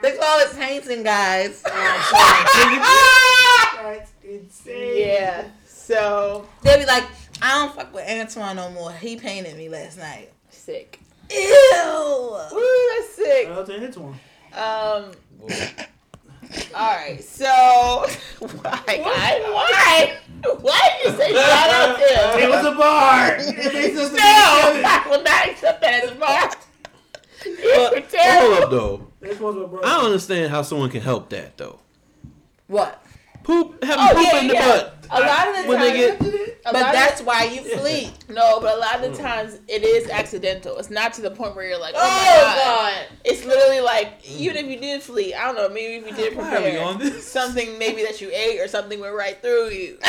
They 0.01 0.17
call 0.17 0.41
it 0.41 0.53
painting, 0.57 1.03
guys. 1.03 1.63
That's 1.63 2.11
insane. 4.21 4.97
Yeah. 4.97 5.45
So 5.65 6.49
They'll 6.61 6.79
be 6.79 6.85
like, 6.85 7.05
"I 7.41 7.53
don't 7.59 7.75
fuck 7.75 7.93
with 7.93 8.07
Antoine 8.07 8.55
no 8.55 8.69
more. 8.71 8.91
He 8.91 9.15
painted 9.17 9.57
me 9.57 9.69
last 9.69 9.97
night." 9.97 10.29
sick. 10.49 10.99
Ew. 11.29 12.37
Woo, 12.51 12.89
that's 12.95 13.15
sick. 13.15 13.47
Shout 13.47 13.57
out 13.59 13.65
to 13.65 13.85
Antoine. 13.85 14.19
Um. 14.53 15.11
All 16.75 16.95
right. 16.95 17.23
So 17.23 17.45
why? 18.39 18.83
Why? 18.85 19.41
Why? 19.51 20.17
Why 20.59 20.89
did 21.03 21.11
you 21.13 21.17
say 21.19 21.33
shout 21.33 21.69
out 21.69 21.97
to 21.97 22.39
It 22.43 22.49
was 22.49 22.65
a 22.65 22.71
bar. 22.77 23.35
It 23.39 23.73
makes 23.73 23.97
us 23.97 24.09
to 24.09 24.15
be 24.15 24.19
No. 24.21 24.23
I 24.23 25.07
will 25.09 25.23
not 25.23 25.49
accept 25.49 25.81
that 25.81 26.03
as 26.03 26.11
a 26.11 26.15
bar. 26.15 26.51
Well, 27.65 27.93
You're 28.13 28.41
hold 28.41 28.63
up 28.63 28.69
though. 28.69 29.07
That's 29.21 29.33
supposed 29.35 29.57
a 29.57 29.67
bar. 29.67 29.79
I 29.83 29.89
don't 29.97 30.05
understand 30.05 30.51
how 30.51 30.61
someone 30.61 30.89
can 30.91 31.01
help 31.01 31.29
that 31.29 31.57
though. 31.57 31.79
What? 32.67 33.03
Poop, 33.43 33.83
having 33.83 34.05
Oh 34.05 34.13
poop 34.15 34.23
yeah, 34.33 34.39
in 34.41 34.47
the 34.47 34.53
yeah. 34.53 34.67
butt. 34.67 35.05
A 35.09 35.19
lot 35.19 35.47
of 35.49 35.55
the 35.63 35.69
When 35.69 35.79
they 35.79 36.07
times, 36.09 36.21
get- 36.21 36.21
a 36.21 36.42
But 36.71 36.75
lot 36.75 36.85
of- 36.85 36.93
that's 36.93 37.21
why 37.21 37.43
you 37.43 37.61
fleet. 37.77 38.11
no, 38.29 38.59
but 38.61 38.77
a 38.77 38.79
lot 38.79 38.95
of 38.95 39.01
the 39.01 39.09
mm. 39.09 39.21
times 39.21 39.59
it 39.67 39.83
is 39.83 40.09
accidental. 40.09 40.77
It's 40.77 40.89
not 40.89 41.13
to 41.13 41.21
the 41.21 41.31
point 41.31 41.55
where 41.55 41.67
you're 41.67 41.79
like, 41.79 41.93
oh, 41.97 41.99
Oh 42.01 42.07
my 42.07 42.55
god. 42.55 42.93
God. 42.93 43.17
It's 43.25 43.45
literally 43.45 43.81
like 43.81 44.23
mm. 44.23 44.37
even 44.37 44.57
if 44.57 44.65
you 44.67 44.79
did 44.79 45.01
fleet, 45.01 45.33
I 45.35 45.45
don't 45.45 45.55
know, 45.55 45.69
maybe 45.69 45.95
if 45.95 46.07
you 46.07 46.15
did 46.15 46.37
Why 46.37 46.55
are 46.55 46.59
we 46.59 46.63
prepare 46.71 46.83
on 46.83 46.99
this? 46.99 47.27
something 47.27 47.77
maybe 47.77 48.03
that 48.03 48.21
you 48.21 48.29
ate 48.33 48.59
or 48.59 48.67
something 48.67 48.99
went 48.99 49.15
right 49.15 49.41
through 49.41 49.69
you. 49.69 49.97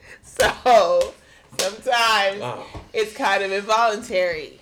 so 0.22 1.14
sometimes 1.58 2.40
Wow. 2.40 2.64
it's 2.92 3.12
kind 3.14 3.42
of 3.42 3.52
involuntary. 3.52 4.58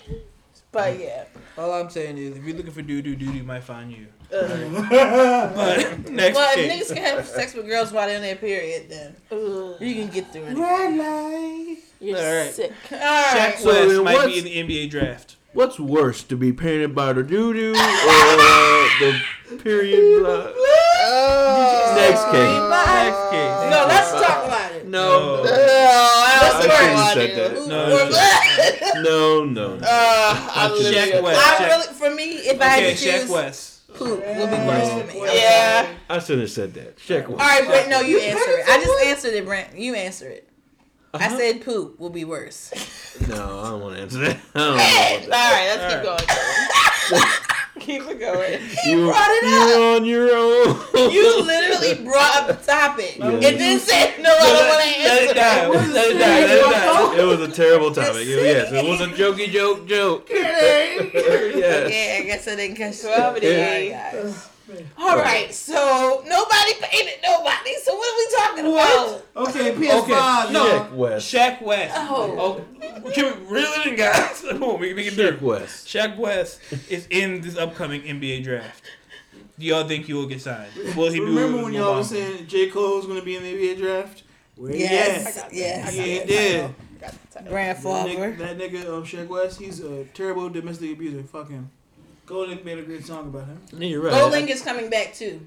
But 0.72 0.94
mm. 0.96 1.00
yeah. 1.00 1.24
All 1.56 1.72
I'm 1.72 1.90
saying 1.90 2.18
is, 2.18 2.36
if 2.36 2.44
you're 2.44 2.56
looking 2.56 2.72
for 2.72 2.82
doo 2.82 3.02
doo, 3.02 3.16
doo 3.16 3.32
doo 3.32 3.42
might 3.42 3.64
find 3.64 3.90
you. 3.90 4.06
Ugh. 4.32 4.88
But 4.90 6.10
next 6.10 6.36
Well, 6.36 6.58
if 6.58 6.88
niggas 6.88 6.94
can 6.94 7.02
have 7.16 7.26
sex 7.26 7.54
with 7.54 7.66
girls 7.66 7.92
while 7.92 8.06
they're 8.06 8.16
in 8.16 8.22
their 8.22 8.36
period, 8.36 8.88
then 8.90 9.16
Ugh. 9.32 9.76
you 9.80 9.94
can 9.94 10.08
get 10.08 10.32
through 10.32 10.44
it. 10.44 10.56
Red 10.58 10.96
light. 10.96 11.76
You're 12.00 12.18
All 12.18 12.36
right. 12.44 12.52
sick. 12.52 12.72
All 12.92 12.98
right. 12.98 13.54
Shaq 13.54 13.58
So 13.58 13.68
West 13.68 13.88
then 13.88 14.04
might 14.04 14.14
what's- 14.14 14.32
be 14.32 14.38
in 14.38 14.66
the 14.68 14.74
NBA 14.86 14.90
draft. 14.90 15.34
What's 15.54 15.80
worse, 15.80 16.22
to 16.24 16.36
be 16.36 16.52
painted 16.52 16.94
by 16.94 17.14
the 17.14 17.22
doo 17.22 17.52
doo 17.54 17.70
or 17.70 17.74
the 17.74 19.20
period 19.62 20.20
blood? 20.20 20.52
Oh. 20.54 21.94
Next 21.96 22.24
case. 22.26 22.60
Next 22.70 23.30
case. 23.30 23.70
No, 23.72 23.86
let's 23.88 24.12
talk 24.12 24.44
about 24.46 24.72
it. 24.72 24.86
No. 24.86 25.42
No. 25.42 25.50
I 25.50 26.38
that's 26.42 26.54
shouldn't 26.62 26.78
have 26.78 26.94
worse. 26.96 27.14
said 27.14 27.36
that. 27.36 27.50
Who- 27.58 27.66
No, 27.66 27.96
or- 27.96 28.00
it's- 28.08 28.94
No, 29.02 29.44
no. 29.44 29.76
no. 29.76 29.86
Uh, 29.86 29.88
I 29.88 30.68
Shaq 30.68 30.78
literally- 30.82 31.22
West. 31.22 31.40
I 31.40 31.54
Shaq- 31.54 31.68
really, 31.70 31.94
for 31.94 32.10
me, 32.14 32.24
if 32.36 32.60
I 32.60 32.64
had 32.66 32.82
Okay, 32.84 32.94
to 32.94 33.08
Shaq 33.08 33.20
choose, 33.22 33.30
West. 33.30 33.77
Poop 33.98 34.20
will 34.26 34.46
be 34.46 34.56
worse 34.66 34.88
for 34.90 35.04
me. 35.12 35.20
Yeah. 35.34 35.88
I 36.08 36.18
shouldn't 36.18 36.40
have 36.42 36.50
said 36.50 36.74
that. 36.74 36.96
Check 36.98 37.28
one. 37.28 37.40
All 37.40 37.46
right, 37.46 37.66
Brent. 37.66 37.88
No, 37.88 38.00
you 38.00 38.18
answer 38.20 38.50
it. 38.50 38.64
I 38.68 38.82
just 38.82 39.04
answered 39.06 39.34
it, 39.34 39.44
Brent. 39.44 39.76
You 39.76 39.94
answer 39.94 40.28
it. 40.28 40.48
I 41.14 41.26
Uh-huh. 41.26 41.36
said 41.38 41.62
poop 41.64 41.98
will 41.98 42.10
be 42.10 42.24
worse. 42.24 42.70
No, 43.28 43.34
I 43.60 43.70
don't 43.70 43.80
want 43.80 43.96
to 43.96 44.02
answer 44.02 44.18
that. 44.18 44.36
I 44.54 44.58
don't 44.58 44.76
know 44.76 44.82
All 44.82 45.26
about 45.26 45.52
right, 45.52 45.66
let's 45.76 45.94
keep 45.94 46.02
going. 47.18 47.32
keep 47.86 48.02
it 48.02 48.18
going. 48.18 48.60
that. 48.60 48.86
You, 48.86 49.06
brought 49.06 49.28
it 49.30 49.42
you're 49.44 49.96
on 49.96 50.04
your 50.04 50.30
own. 50.36 51.12
You 51.12 51.42
literally 51.42 52.04
brought 52.04 52.36
up 52.36 52.46
the 52.48 52.54
topic 52.72 53.16
Yeah. 53.18 53.38
didn't 53.40 53.80
say 53.80 54.14
"No, 54.20 54.30
I 54.30 54.38
don't 54.38 54.68
want 54.68 54.82
to 54.82 55.00
Let 55.02 55.22
answer." 55.22 55.30
it 55.30 55.34
die. 55.34 55.68
What 55.68 55.84
is 55.84 55.92
Let 55.92 56.10
it 56.10 56.18
this? 56.18 56.22
die. 56.22 56.40
Let 56.40 56.50
it 56.50 57.16
die. 57.16 57.22
It 57.22 57.26
was 57.26 57.40
a 57.48 57.52
terrible 57.52 57.90
topic. 57.92 58.26
Yes, 58.26 58.72
it 58.72 58.84
was 58.88 59.00
a 59.00 59.06
jokey 59.06 59.50
joke 59.50 59.86
joke. 59.86 60.28
yes. 60.30 61.54
Yeah, 61.54 62.22
I 62.22 62.26
guess 62.26 62.48
I 62.48 62.56
didn't 62.56 62.76
catch 62.76 63.00
Twelve 63.00 63.36
it. 63.36 63.40
to 63.40 63.46
eight. 63.46 64.34
Right, 64.68 64.78
guys. 64.78 64.86
All 64.98 65.16
right, 65.16 65.54
so 65.54 66.22
nobody 66.26 66.72
painted 66.80 67.14
nobody. 67.26 67.70
So 67.82 67.94
what 67.96 68.12
are 68.12 68.18
we 68.18 68.36
talking 68.36 68.72
What? 68.72 69.22
about? 69.34 69.48
Okay, 69.48 69.72
PS5. 69.74 70.02
Okay, 70.02 70.52
no. 70.52 70.66
y'all. 70.66 70.78
Check 70.78 70.96
West. 70.96 71.34
Shaq 71.34 71.62
West. 71.62 71.94
Oh. 71.96 72.64
Oh, 73.04 73.10
can 73.12 73.24
we 73.48 73.54
reel 73.54 73.68
it 73.76 73.86
in, 73.86 73.96
guys? 73.96 74.44
Come 74.48 74.62
on, 74.62 74.80
we 74.80 74.88
can 74.88 74.96
make 74.96 75.06
it 75.06 75.14
Check 75.16 75.38
do. 75.40 75.46
West. 75.46 75.86
Shaq 75.86 76.16
West 76.16 76.60
is 76.88 77.06
in 77.10 77.40
this 77.40 77.56
upcoming 77.56 78.02
NBA 78.02 78.44
draft. 78.44 78.82
Do 79.58 79.66
y'all 79.66 79.86
think 79.88 80.04
he 80.06 80.12
will 80.12 80.26
get 80.26 80.40
signed? 80.40 80.70
Will 80.96 81.10
he 81.10 81.18
Remember 81.20 81.56
with 81.56 81.64
when 81.66 81.72
y'all 81.74 81.96
was 81.96 82.06
Obama? 82.12 82.14
saying 82.14 82.46
J. 82.46 82.70
Cole's 82.70 83.06
gonna 83.06 83.22
be 83.22 83.34
in 83.36 83.42
the 83.42 83.52
NBA 83.54 83.78
draft? 83.78 84.22
Where 84.56 84.72
he 84.72 84.80
Yes, 84.82 85.36
at? 85.38 85.52
yes. 85.52 85.94
Yeah, 85.96 86.02
he 86.02 86.24
did. 86.26 86.74
Got. 87.00 87.14
That 87.32 87.48
Grandfather. 87.48 88.08
nigga, 88.10 88.38
that 88.38 88.58
nigga 88.58 88.84
um, 88.88 89.04
Shaq 89.04 89.28
West, 89.28 89.60
he's 89.60 89.80
a 89.80 90.04
terrible 90.06 90.48
domestic 90.48 90.92
abuser. 90.92 91.22
Fuck 91.22 91.50
him. 91.50 91.70
Golden 92.28 92.62
made 92.64 92.78
a 92.78 92.82
great 92.82 93.04
song 93.06 93.28
about 93.28 93.46
him. 93.46 93.60
Yeah, 93.72 93.88
you're 93.88 94.02
right. 94.02 94.12
Golding 94.12 94.48
is 94.48 94.62
coming 94.62 94.90
back 94.90 95.14
too. 95.14 95.40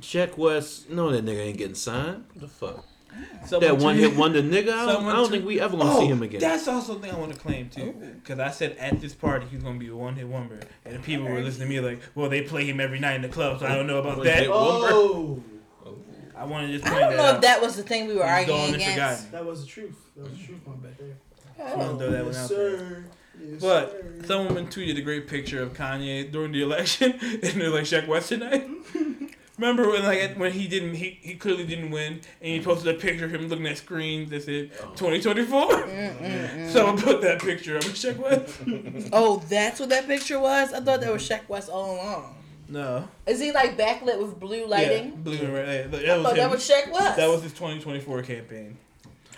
Check 0.00 0.36
West. 0.38 0.90
No, 0.90 1.10
that 1.10 1.24
nigga 1.24 1.38
ain't 1.40 1.58
getting 1.58 1.74
signed. 1.74 2.24
What 2.34 2.40
the 2.42 2.48
fuck? 2.48 2.84
Ah. 3.12 3.46
Someone 3.46 3.60
That 3.68 3.82
one 3.82 3.96
hit 3.96 4.16
wonder 4.16 4.40
nigga. 4.42 4.68
I 4.72 4.86
don't, 4.86 5.04
I 5.06 5.12
don't 5.14 5.30
think 5.30 5.44
we 5.44 5.60
ever 5.60 5.76
gonna 5.76 5.90
Oh, 5.92 6.00
see 6.00 6.06
him 6.06 6.22
again. 6.22 6.40
That's 6.40 6.68
also 6.68 6.94
the 6.94 7.00
thing 7.00 7.10
I 7.12 7.18
want 7.18 7.32
to 7.32 7.38
claim 7.38 7.68
too, 7.68 7.94
oh. 7.96 8.06
because 8.22 8.38
I 8.38 8.50
said 8.50 8.76
at 8.78 9.00
this 9.00 9.14
party 9.14 9.46
he's 9.50 9.62
gonna 9.62 9.78
be 9.78 9.88
a 9.88 9.96
one 9.96 10.14
hit 10.14 10.26
wonder, 10.28 10.60
and 10.84 10.94
the 10.94 11.00
people 11.00 11.26
were 11.26 11.40
listening 11.40 11.68
to 11.68 11.74
me 11.74 11.80
like, 11.80 12.00
"Well, 12.14 12.28
they 12.28 12.42
play 12.42 12.66
him 12.66 12.80
every 12.80 13.00
night 13.00 13.14
in 13.16 13.22
the 13.22 13.28
club, 13.28 13.58
so 13.60 13.66
I 13.66 13.74
don't 13.74 13.86
know 13.86 13.98
about 13.98 14.18
One 14.18 14.26
that." 14.26 14.38
hit 14.40 14.48
oh. 14.50 15.42
oh, 15.84 15.94
I 16.36 16.44
want 16.44 16.68
to 16.68 16.72
just 16.72 16.86
I 16.86 16.90
don't 17.00 17.10
that 17.10 17.16
know 17.16 17.24
out. 17.24 17.34
if 17.36 17.40
that 17.42 17.60
was 17.60 17.76
the 17.76 17.82
thing 17.82 18.06
we 18.06 18.14
were 18.14 18.22
He's 18.22 18.48
arguing 18.48 18.74
against. 18.76 19.32
that 19.32 19.44
was 19.44 19.62
the 19.62 19.66
truth. 19.66 19.96
That 20.16 20.30
was 20.30 20.38
the 20.38 20.44
truth 20.46 20.60
one 20.66 20.76
back 20.78 20.96
there. 20.98 21.16
Oh. 21.58 21.64
Just 21.64 21.76
wanna 21.76 21.98
throw 21.98 22.10
that 22.10 22.24
one 22.24 22.32
yes, 22.32 22.44
out 22.44 22.48
there. 22.56 23.04
Sir. 23.40 23.46
Yes, 23.52 23.60
But 23.60 23.90
sir. 23.90 24.26
someone 24.26 24.66
tweeted 24.68 24.98
a 24.98 25.02
great 25.02 25.26
picture 25.28 25.62
of 25.62 25.72
Kanye 25.74 26.30
during 26.30 26.52
the 26.52 26.62
election, 26.62 27.12
and 27.20 27.42
they're 27.42 27.70
like 27.70 27.84
Shaq 27.84 28.06
West 28.06 28.28
tonight. 28.28 28.68
Remember 29.58 29.90
when 29.90 30.02
like 30.04 30.36
when 30.38 30.52
he 30.52 30.66
didn't 30.68 30.94
he, 30.94 31.18
he 31.20 31.34
clearly 31.34 31.66
didn't 31.66 31.90
win 31.90 32.14
and 32.40 32.54
he 32.54 32.60
posted 32.62 32.96
a 32.96 32.98
picture 32.98 33.26
of 33.26 33.34
him 33.34 33.46
looking 33.48 33.66
at 33.66 33.76
screens 33.76 34.30
that 34.30 34.44
said 34.44 34.70
2024. 34.96 35.66
Mm, 35.66 35.86
mm, 35.86 36.20
mm. 36.20 36.70
Someone 36.70 36.96
put 36.96 37.20
that 37.20 37.42
picture 37.42 37.76
up 37.76 37.84
with 37.84 37.94
Sheck 37.94 38.16
West. 38.16 39.10
Oh, 39.12 39.42
that's 39.50 39.78
what 39.78 39.90
that 39.90 40.06
picture 40.06 40.40
was. 40.40 40.72
I 40.72 40.80
thought 40.80 41.02
that 41.02 41.12
was 41.12 41.28
Shaq 41.28 41.46
West 41.48 41.68
all 41.68 41.94
along. 41.96 42.36
No. 42.70 43.06
Is 43.26 43.38
he 43.38 43.52
like 43.52 43.76
backlit 43.76 44.18
with 44.22 44.40
blue 44.40 44.60
Yeah, 44.60 44.64
lighting? 44.66 45.10
blue 45.22 45.36
and 45.36 45.52
red. 45.52 45.90
That 45.92 46.08
I 46.08 46.16
was 46.16 46.22
thought 46.24 46.32
him. 46.32 46.38
that 46.38 46.50
was 46.50 46.66
Shaq 46.70 46.90
West. 46.92 47.16
That 47.18 47.28
was 47.28 47.42
his 47.42 47.52
2024 47.52 48.22
campaign. 48.22 48.78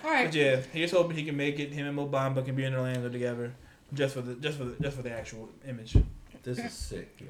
all 0.05 0.11
right. 0.11 0.27
But 0.27 0.35
yeah, 0.37 0.61
he's 0.73 0.93
hoping 0.93 1.17
he 1.17 1.25
can 1.25 1.37
make 1.37 1.59
it. 1.59 1.73
Him 1.73 1.87
and 1.89 1.97
Mo 1.97 2.07
Bamba 2.07 2.45
can 2.45 2.55
be 2.55 2.63
in 2.65 2.75
Orlando 2.77 3.09
together, 3.09 3.55
just 3.95 4.15
for 4.15 4.21
the 4.23 4.35
just 4.37 4.59
for 4.59 4.65
the 4.65 4.83
just 4.83 4.97
for 4.97 5.03
the 5.03 5.13
actual 5.13 5.49
image. 5.69 5.97
This 6.43 6.59
is 6.59 6.73
sick, 6.73 7.15
yo. 7.21 7.27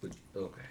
But, 0.00 0.12
okay. 0.36 0.62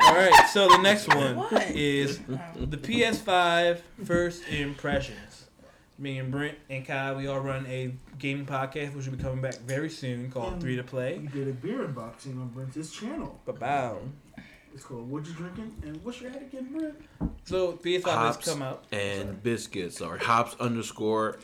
All 0.00 0.14
right, 0.14 0.48
so 0.52 0.68
the 0.68 0.78
next 0.78 1.08
one 1.08 1.36
What? 1.36 1.70
is 1.70 2.18
the 2.56 2.76
PS5 2.76 3.80
first 4.04 4.46
impressions. 4.48 5.46
Me 5.98 6.18
and 6.18 6.30
Brent 6.30 6.58
and 6.70 6.84
Kai, 6.84 7.12
we 7.14 7.26
all 7.28 7.40
run 7.40 7.66
a 7.66 7.92
gaming 8.18 8.46
podcast, 8.46 8.94
which 8.94 9.06
will 9.06 9.16
be 9.16 9.22
coming 9.22 9.40
back 9.40 9.54
very 9.60 9.88
soon, 9.90 10.30
called 10.30 10.60
Three 10.60 10.76
to 10.76 10.82
Play. 10.84 11.18
We 11.18 11.28
did 11.28 11.48
a 11.48 11.52
beer 11.52 11.86
unboxing 11.86 12.40
on 12.40 12.48
Brent's 12.48 12.90
channel. 12.90 13.40
Ba 13.46 13.52
bow. 13.52 13.98
It's 14.74 14.84
called 14.84 15.08
What 15.08 15.24
You 15.26 15.32
Drinking 15.34 15.72
and 15.84 16.02
What's 16.04 16.20
Your 16.20 16.30
Hat 16.30 16.42
Again, 16.42 16.68
Brent? 16.76 16.94
So 17.44 17.72
PS5 17.74 18.02
Hops 18.04 18.44
has 18.44 18.54
come 18.54 18.62
out. 18.62 18.84
and 18.90 19.40
biscuits 19.42 20.00
are 20.00 20.18
hops 20.18 20.56
underscore 20.58 21.38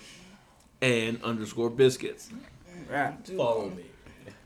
and 0.82 1.22
underscore 1.22 1.70
biscuits. 1.70 2.30
Right. 2.90 3.14
Follow 3.36 3.70
me. 3.70 3.84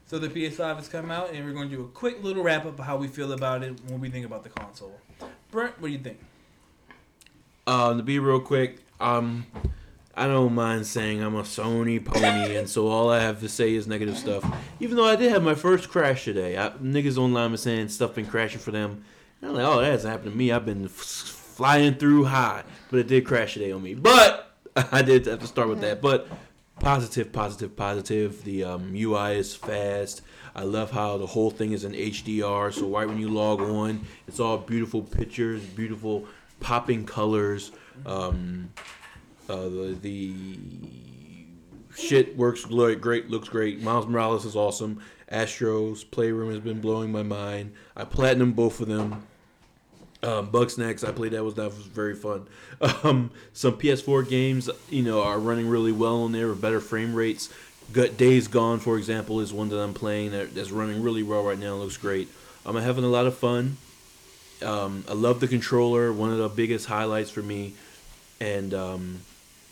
So 0.06 0.18
the 0.18 0.28
PS5 0.28 0.76
has 0.76 0.88
come 0.88 1.10
out, 1.10 1.32
and 1.32 1.44
we're 1.44 1.52
going 1.54 1.70
to 1.70 1.76
do 1.76 1.82
a 1.82 1.88
quick 1.88 2.22
little 2.22 2.42
wrap 2.42 2.66
up 2.66 2.78
of 2.78 2.84
how 2.84 2.96
we 2.96 3.08
feel 3.08 3.32
about 3.32 3.62
it, 3.62 3.80
what 3.88 4.00
we 4.00 4.10
think 4.10 4.26
about 4.26 4.42
the 4.42 4.50
console. 4.50 5.00
Brent, 5.50 5.80
what 5.80 5.88
do 5.88 5.92
you 5.92 5.98
think? 5.98 6.18
Um, 7.66 7.96
to 7.96 8.02
be 8.02 8.18
real 8.18 8.40
quick, 8.40 8.80
um, 9.00 9.46
I 10.14 10.26
don't 10.26 10.54
mind 10.54 10.86
saying 10.86 11.22
I'm 11.22 11.34
a 11.34 11.42
Sony 11.42 12.04
pony, 12.04 12.56
and 12.58 12.68
so 12.68 12.88
all 12.88 13.10
I 13.10 13.20
have 13.20 13.40
to 13.40 13.48
say 13.48 13.74
is 13.74 13.86
negative 13.86 14.18
stuff. 14.18 14.44
Even 14.78 14.96
though 14.96 15.06
I 15.06 15.16
did 15.16 15.32
have 15.32 15.42
my 15.42 15.54
first 15.54 15.88
crash 15.88 16.24
today, 16.24 16.58
I, 16.58 16.70
niggas 16.70 17.16
online 17.16 17.52
were 17.52 17.56
saying 17.56 17.88
stuff 17.88 18.14
been 18.14 18.26
crashing 18.26 18.60
for 18.60 18.70
them. 18.70 19.04
And 19.40 19.50
I'm 19.50 19.56
like, 19.56 19.66
oh, 19.66 19.80
that 19.80 19.90
hasn't 19.90 20.12
happened 20.12 20.32
to 20.32 20.36
me. 20.36 20.52
I've 20.52 20.66
been 20.66 20.84
f- 20.84 20.90
flying 20.90 21.94
through 21.94 22.24
high, 22.24 22.64
but 22.90 23.00
it 23.00 23.06
did 23.08 23.24
crash 23.24 23.54
today 23.54 23.72
on 23.72 23.82
me. 23.82 23.94
But 23.94 24.53
I 24.92 25.02
did 25.02 25.26
have 25.26 25.40
to 25.40 25.46
start 25.46 25.68
with 25.68 25.80
that. 25.82 26.02
But 26.02 26.28
positive, 26.80 27.32
positive, 27.32 27.76
positive. 27.76 28.42
The 28.44 28.64
um, 28.64 28.92
UI 28.94 29.36
is 29.36 29.54
fast. 29.54 30.22
I 30.54 30.64
love 30.64 30.90
how 30.90 31.16
the 31.16 31.26
whole 31.26 31.50
thing 31.50 31.72
is 31.72 31.84
in 31.84 31.92
HDR. 31.92 32.72
So 32.72 32.88
right 32.88 33.06
when 33.06 33.18
you 33.18 33.28
log 33.28 33.60
on, 33.60 34.04
it's 34.26 34.40
all 34.40 34.58
beautiful 34.58 35.02
pictures, 35.02 35.62
beautiful 35.62 36.26
popping 36.60 37.06
colors. 37.06 37.72
Um, 38.04 38.70
uh, 39.48 39.64
the 39.64 39.98
the 40.00 40.34
shit 41.96 42.36
works 42.36 42.64
great, 42.64 43.30
looks 43.30 43.48
great. 43.48 43.80
Miles 43.82 44.06
Morales 44.06 44.44
is 44.44 44.56
awesome. 44.56 45.00
Astro's 45.28 46.04
Playroom 46.04 46.50
has 46.50 46.60
been 46.60 46.80
blowing 46.80 47.10
my 47.10 47.22
mind. 47.22 47.72
I 47.96 48.04
platinum 48.04 48.52
both 48.52 48.80
of 48.80 48.88
them. 48.88 49.26
Um, 50.24 50.50
Bugsnax, 50.50 51.06
I 51.06 51.12
played 51.12 51.32
that 51.32 51.44
was 51.44 51.54
that 51.54 51.66
was 51.66 51.86
very 51.86 52.14
fun. 52.14 52.46
Um, 53.04 53.30
some 53.52 53.74
PS4 53.74 54.28
games, 54.28 54.70
you 54.88 55.02
know, 55.02 55.22
are 55.22 55.38
running 55.38 55.68
really 55.68 55.92
well 55.92 56.22
on 56.22 56.32
there 56.32 56.48
with 56.48 56.60
better 56.60 56.80
frame 56.80 57.14
rates. 57.14 57.50
Gut 57.92 58.16
Days 58.16 58.48
Gone, 58.48 58.80
for 58.80 58.96
example, 58.96 59.40
is 59.40 59.52
one 59.52 59.68
that 59.68 59.78
I'm 59.78 59.92
playing 59.92 60.30
that, 60.30 60.54
that's 60.54 60.70
running 60.70 61.02
really 61.02 61.22
well 61.22 61.44
right 61.44 61.58
now. 61.58 61.74
Looks 61.74 61.98
great. 61.98 62.28
I'm 62.64 62.76
having 62.76 63.04
a 63.04 63.08
lot 63.08 63.26
of 63.26 63.36
fun. 63.36 63.76
Um, 64.62 65.04
I 65.08 65.12
love 65.12 65.40
the 65.40 65.48
controller. 65.48 66.12
One 66.12 66.30
of 66.30 66.38
the 66.38 66.48
biggest 66.48 66.86
highlights 66.86 67.30
for 67.30 67.42
me. 67.42 67.74
And 68.40 68.72
um, 68.72 69.20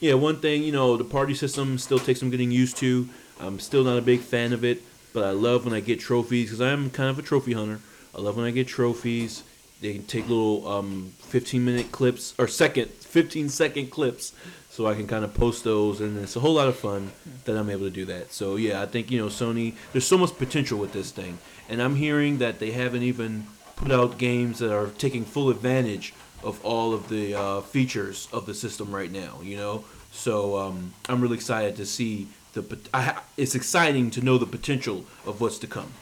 yeah, 0.00 0.14
one 0.14 0.40
thing, 0.40 0.62
you 0.62 0.72
know, 0.72 0.96
the 0.96 1.04
party 1.04 1.34
system 1.34 1.78
still 1.78 1.98
takes 1.98 2.20
some 2.20 2.30
getting 2.30 2.50
used 2.50 2.76
to. 2.78 3.08
I'm 3.40 3.58
still 3.58 3.84
not 3.84 3.96
a 3.96 4.02
big 4.02 4.20
fan 4.20 4.52
of 4.52 4.64
it, 4.64 4.82
but 5.14 5.24
I 5.24 5.30
love 5.30 5.64
when 5.64 5.72
I 5.72 5.80
get 5.80 5.98
trophies 5.98 6.46
because 6.46 6.60
I'm 6.60 6.90
kind 6.90 7.08
of 7.08 7.18
a 7.18 7.22
trophy 7.22 7.54
hunter. 7.54 7.80
I 8.14 8.20
love 8.20 8.36
when 8.36 8.44
I 8.44 8.50
get 8.50 8.68
trophies. 8.68 9.42
They 9.82 9.94
can 9.94 10.04
take 10.04 10.28
little 10.28 10.66
um, 10.68 11.12
15 11.18 11.64
minute 11.64 11.90
clips 11.90 12.34
or 12.38 12.46
second, 12.46 12.88
15 12.88 13.48
second 13.48 13.90
clips, 13.90 14.32
so 14.70 14.86
I 14.86 14.94
can 14.94 15.08
kind 15.08 15.24
of 15.24 15.34
post 15.34 15.64
those, 15.64 16.00
and 16.00 16.16
it's 16.18 16.36
a 16.36 16.40
whole 16.40 16.54
lot 16.54 16.68
of 16.68 16.76
fun 16.76 17.10
that 17.46 17.58
I'm 17.58 17.68
able 17.68 17.86
to 17.86 17.90
do 17.90 18.04
that. 18.04 18.32
So 18.32 18.54
yeah, 18.54 18.80
I 18.80 18.86
think 18.86 19.10
you 19.10 19.18
know 19.18 19.26
Sony. 19.26 19.74
There's 19.90 20.06
so 20.06 20.16
much 20.16 20.38
potential 20.38 20.78
with 20.78 20.92
this 20.92 21.10
thing, 21.10 21.38
and 21.68 21.82
I'm 21.82 21.96
hearing 21.96 22.38
that 22.38 22.60
they 22.60 22.70
haven't 22.70 23.02
even 23.02 23.48
put 23.74 23.90
out 23.90 24.18
games 24.18 24.60
that 24.60 24.72
are 24.72 24.86
taking 24.86 25.24
full 25.24 25.50
advantage 25.50 26.14
of 26.44 26.64
all 26.64 26.94
of 26.94 27.08
the 27.08 27.34
uh, 27.34 27.60
features 27.62 28.28
of 28.32 28.46
the 28.46 28.54
system 28.54 28.94
right 28.94 29.10
now. 29.10 29.40
You 29.42 29.56
know, 29.56 29.84
so 30.12 30.58
um, 30.58 30.94
I'm 31.08 31.20
really 31.20 31.34
excited 31.34 31.74
to 31.76 31.86
see 31.86 32.28
the. 32.52 32.78
I, 32.94 33.20
it's 33.36 33.56
exciting 33.56 34.12
to 34.12 34.20
know 34.20 34.38
the 34.38 34.46
potential 34.46 35.06
of 35.26 35.40
what's 35.40 35.58
to 35.58 35.66
come. 35.66 35.92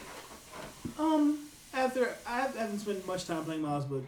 Um, 0.99 1.40
after 1.81 2.13
I 2.27 2.41
haven't 2.41 2.79
spent 2.79 3.05
much 3.05 3.25
time 3.25 3.43
playing 3.43 3.61
Miles, 3.61 3.85
but 3.85 4.01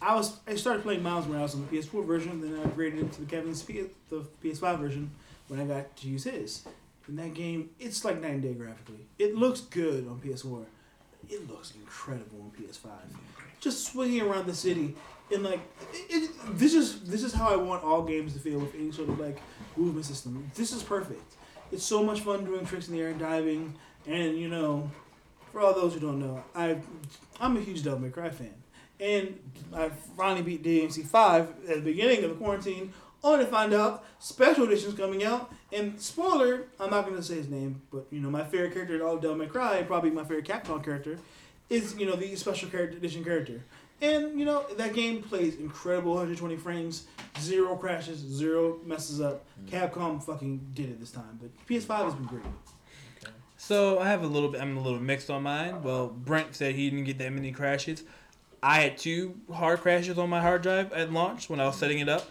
I 0.00 0.14
was 0.14 0.38
I 0.46 0.56
started 0.56 0.82
playing 0.82 1.02
Miles 1.02 1.26
Morales 1.26 1.54
on 1.54 1.66
the 1.66 1.76
PS4 1.76 2.06
version, 2.06 2.40
then 2.40 2.58
I 2.60 2.64
upgraded 2.64 3.02
it 3.02 3.12
to 3.12 3.20
the 3.20 3.26
Kevin's 3.26 3.62
P, 3.62 3.84
the 4.08 4.24
PS5 4.42 4.78
version 4.78 5.10
when 5.48 5.60
I 5.60 5.64
got 5.64 5.96
to 5.96 6.08
use 6.08 6.24
his. 6.24 6.64
In 7.08 7.16
that 7.16 7.34
game, 7.34 7.70
it's 7.80 8.04
like 8.04 8.20
night 8.20 8.32
and 8.32 8.42
day 8.42 8.52
graphically. 8.52 9.06
It 9.18 9.34
looks 9.34 9.60
good 9.62 10.06
on 10.08 10.20
PS4. 10.20 10.64
It 11.30 11.48
looks 11.48 11.72
incredible 11.74 12.40
on 12.42 12.50
PS5. 12.50 12.90
Just 13.60 13.86
swinging 13.86 14.20
around 14.20 14.46
the 14.46 14.54
city 14.54 14.94
and 15.32 15.42
like 15.42 15.60
it, 15.92 16.24
it, 16.24 16.30
this 16.58 16.74
is 16.74 17.00
this 17.02 17.22
is 17.22 17.32
how 17.32 17.52
I 17.52 17.56
want 17.56 17.84
all 17.84 18.02
games 18.02 18.32
to 18.34 18.38
feel 18.38 18.58
with 18.58 18.74
any 18.74 18.92
sort 18.92 19.08
of 19.08 19.18
like 19.18 19.40
movement 19.76 20.06
system. 20.06 20.50
This 20.54 20.72
is 20.72 20.82
perfect. 20.82 21.34
It's 21.70 21.84
so 21.84 22.02
much 22.02 22.20
fun 22.20 22.44
doing 22.44 22.64
tricks 22.64 22.88
in 22.88 22.94
the 22.94 23.02
air 23.02 23.08
and 23.08 23.18
diving, 23.18 23.74
and 24.06 24.38
you 24.38 24.48
know, 24.48 24.90
for 25.52 25.60
all 25.60 25.74
those 25.74 25.94
who 25.94 26.00
don't 26.00 26.18
know, 26.18 26.42
I 26.54 26.78
I'm 27.40 27.56
a 27.56 27.60
huge 27.60 27.82
Devil 27.82 28.00
May 28.00 28.10
Cry 28.10 28.30
fan, 28.30 28.54
and 29.00 29.38
I 29.74 29.90
finally 30.16 30.42
beat 30.42 30.62
DMC 30.62 31.06
five 31.06 31.50
at 31.68 31.76
the 31.76 31.80
beginning 31.80 32.24
of 32.24 32.30
the 32.30 32.36
quarantine. 32.36 32.92
Only 33.22 33.44
to 33.44 33.50
find 33.50 33.74
out 33.74 34.04
special 34.20 34.64
edition's 34.64 34.94
coming 34.94 35.24
out, 35.24 35.52
and 35.72 36.00
spoiler, 36.00 36.66
I'm 36.78 36.90
not 36.90 37.04
gonna 37.04 37.22
say 37.22 37.34
his 37.34 37.48
name, 37.48 37.82
but 37.90 38.06
you 38.10 38.20
know 38.20 38.30
my 38.30 38.44
favorite 38.44 38.74
character 38.74 38.94
in 38.94 39.02
all 39.02 39.16
of 39.16 39.22
Devil 39.22 39.36
May 39.36 39.46
Cry, 39.46 39.82
probably 39.82 40.10
my 40.10 40.22
favorite 40.22 40.46
Capcom 40.46 40.84
character, 40.84 41.18
is 41.68 41.96
you 41.96 42.06
know 42.06 42.14
the 42.14 42.36
special 42.36 42.68
character 42.68 42.96
edition 42.96 43.24
character. 43.24 43.62
And 44.00 44.38
you 44.38 44.44
know 44.44 44.64
that 44.76 44.94
game 44.94 45.22
plays 45.22 45.56
incredible 45.56 46.12
120 46.12 46.56
frames, 46.56 47.06
zero 47.40 47.74
crashes, 47.76 48.18
zero 48.18 48.78
messes 48.84 49.20
up. 49.20 49.44
Mm. 49.66 49.70
Capcom 49.70 50.22
fucking 50.22 50.70
did 50.74 50.90
it 50.90 51.00
this 51.00 51.10
time, 51.10 51.38
but 51.40 51.50
PS5 51.66 52.04
has 52.04 52.14
been 52.14 52.26
great. 52.26 52.44
So 53.68 53.98
I 53.98 54.08
have 54.08 54.22
a 54.22 54.26
little 54.26 54.48
bit. 54.48 54.62
I'm 54.62 54.78
a 54.78 54.80
little 54.80 54.98
mixed 54.98 55.28
on 55.28 55.42
mine. 55.42 55.82
Well, 55.82 56.06
Brent 56.06 56.54
said 56.54 56.74
he 56.74 56.88
didn't 56.88 57.04
get 57.04 57.18
that 57.18 57.30
many 57.34 57.52
crashes. 57.52 58.02
I 58.62 58.80
had 58.80 58.96
two 58.96 59.34
hard 59.52 59.80
crashes 59.80 60.16
on 60.16 60.30
my 60.30 60.40
hard 60.40 60.62
drive 60.62 60.90
at 60.94 61.12
launch 61.12 61.50
when 61.50 61.60
I 61.60 61.66
was 61.66 61.76
setting 61.76 61.98
it 61.98 62.08
up. 62.08 62.30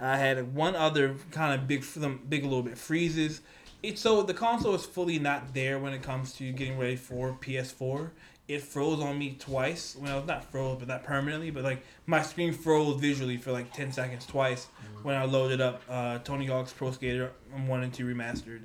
I 0.00 0.16
had 0.18 0.54
one 0.54 0.76
other 0.76 1.16
kind 1.32 1.52
of 1.60 1.66
big, 1.66 1.84
big 2.28 2.44
little 2.44 2.62
bit 2.62 2.78
freezes. 2.78 3.40
It's 3.82 4.00
so 4.00 4.22
the 4.22 4.34
console 4.34 4.76
is 4.76 4.86
fully 4.86 5.18
not 5.18 5.52
there 5.52 5.80
when 5.80 5.92
it 5.94 6.04
comes 6.04 6.32
to 6.34 6.52
getting 6.52 6.78
ready 6.78 6.94
for 6.94 7.36
PS4. 7.40 8.10
It 8.46 8.62
froze 8.62 9.00
on 9.00 9.18
me 9.18 9.34
twice. 9.36 9.96
Well, 10.00 10.24
not 10.24 10.44
froze, 10.44 10.76
but 10.78 10.86
not 10.86 11.02
permanently. 11.02 11.50
But 11.50 11.64
like 11.64 11.82
my 12.06 12.22
screen 12.22 12.52
froze 12.52 13.00
visually 13.00 13.36
for 13.36 13.50
like 13.50 13.72
ten 13.72 13.90
seconds 13.90 14.26
twice 14.26 14.68
when 15.02 15.16
I 15.16 15.24
loaded 15.24 15.60
up 15.60 15.82
uh, 15.90 16.18
Tony 16.18 16.46
Hawk's 16.46 16.72
Pro 16.72 16.92
Skater 16.92 17.32
One 17.66 17.82
and 17.82 17.92
Two 17.92 18.06
remastered. 18.06 18.60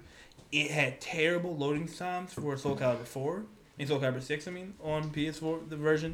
It 0.53 0.69
had 0.69 1.01
terrible 1.01 1.57
loading 1.57 1.87
times 1.87 2.31
for 2.31 2.55
Soul 2.57 2.77
Calibur 2.77 3.07
4 3.07 3.43
and 3.79 3.87
Soul 3.87 3.99
Calibur 3.99 4.21
6, 4.21 4.47
I 4.47 4.51
mean, 4.51 4.75
on 4.83 5.09
PS4, 5.09 5.67
the 5.67 5.75
version. 5.75 6.13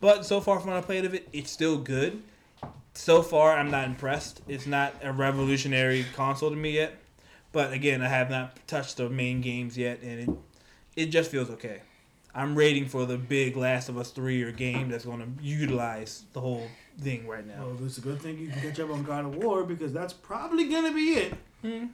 But 0.00 0.24
so 0.24 0.40
far 0.40 0.60
from 0.60 0.70
what 0.70 0.76
I 0.76 0.80
played 0.80 1.04
of 1.04 1.12
it, 1.12 1.28
it's 1.32 1.50
still 1.50 1.76
good. 1.78 2.22
So 2.94 3.20
far, 3.20 3.56
I'm 3.56 3.72
not 3.72 3.86
impressed. 3.86 4.42
It's 4.46 4.66
not 4.66 4.94
a 5.02 5.12
revolutionary 5.12 6.06
console 6.14 6.50
to 6.50 6.56
me 6.56 6.70
yet. 6.70 6.94
But 7.50 7.72
again, 7.72 8.00
I 8.00 8.08
have 8.08 8.30
not 8.30 8.56
touched 8.68 8.96
the 8.96 9.10
main 9.10 9.40
games 9.40 9.76
yet, 9.76 10.00
and 10.02 10.20
it 10.20 10.30
it 10.94 11.06
just 11.06 11.32
feels 11.32 11.50
okay. 11.50 11.80
I'm 12.32 12.54
waiting 12.54 12.86
for 12.86 13.06
the 13.06 13.16
big 13.16 13.56
Last 13.56 13.88
of 13.88 13.98
Us 13.98 14.10
3 14.10 14.42
or 14.42 14.52
game 14.52 14.88
that's 14.88 15.04
going 15.04 15.20
to 15.20 15.42
utilize 15.44 16.24
the 16.32 16.40
whole 16.40 16.68
thing 17.00 17.26
right 17.26 17.46
now. 17.46 17.66
Well, 17.66 17.78
it's 17.84 17.98
a 17.98 18.00
good 18.00 18.20
thing 18.20 18.38
you 18.38 18.48
can 18.48 18.60
catch 18.60 18.78
up 18.80 18.90
on 18.90 19.02
God 19.02 19.24
of 19.24 19.36
War 19.36 19.64
because 19.64 19.92
that's 19.92 20.12
probably 20.12 20.68
gonna 20.68 20.92
be 20.92 21.14
it. 21.14 21.34
Hmm. 21.62 21.86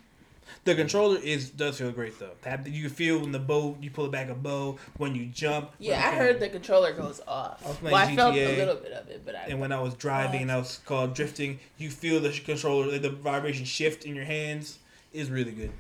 The 0.65 0.75
controller 0.75 1.19
is 1.23 1.51
does 1.51 1.79
feel 1.79 1.91
great 1.93 2.19
though. 2.19 2.31
Tap- 2.43 2.67
You 2.69 2.89
feel 2.89 3.19
when 3.21 3.33
the 3.33 3.39
bow 3.39 3.77
you 3.81 3.91
pull 3.91 4.07
it 4.07 4.13
back 4.13 4.29
a 4.29 4.35
bow 4.35 4.79
when 4.97 5.15
you 5.15 5.27
jump. 5.27 5.71
Yeah, 5.79 6.07
I 6.07 6.13
you- 6.13 6.19
heard 6.19 6.41
the 6.41 6.49
controller 6.49 6.93
goes 6.93 7.21
off. 7.27 7.63
I 7.65 7.69
was 7.69 7.83
Well, 7.83 7.91
playing 7.93 8.13
I 8.13 8.17
felt 8.17 8.37
a 8.37 8.57
little 8.57 8.75
bit 8.77 8.93
of 8.93 9.09
it, 9.09 9.23
but 9.25 9.35
I. 9.35 9.45
And 9.49 9.61
when 9.61 9.73
I 9.73 9.81
was 9.81 9.95
driving 9.95 10.43
and 10.43 10.53
I 10.53 10.59
was 10.59 10.79
called 10.85 11.15
drifting, 11.15 11.59
you 11.79 11.91
feel 11.91 12.21
the 12.21 12.31
controller, 12.45 12.99
the 12.99 13.11
vibration 13.11 13.65
shift 13.65 14.05
in 14.05 14.15
your 14.15 14.25
hands 14.25 14.79
is 15.13 15.31
really 15.31 15.53
good. 15.53 15.71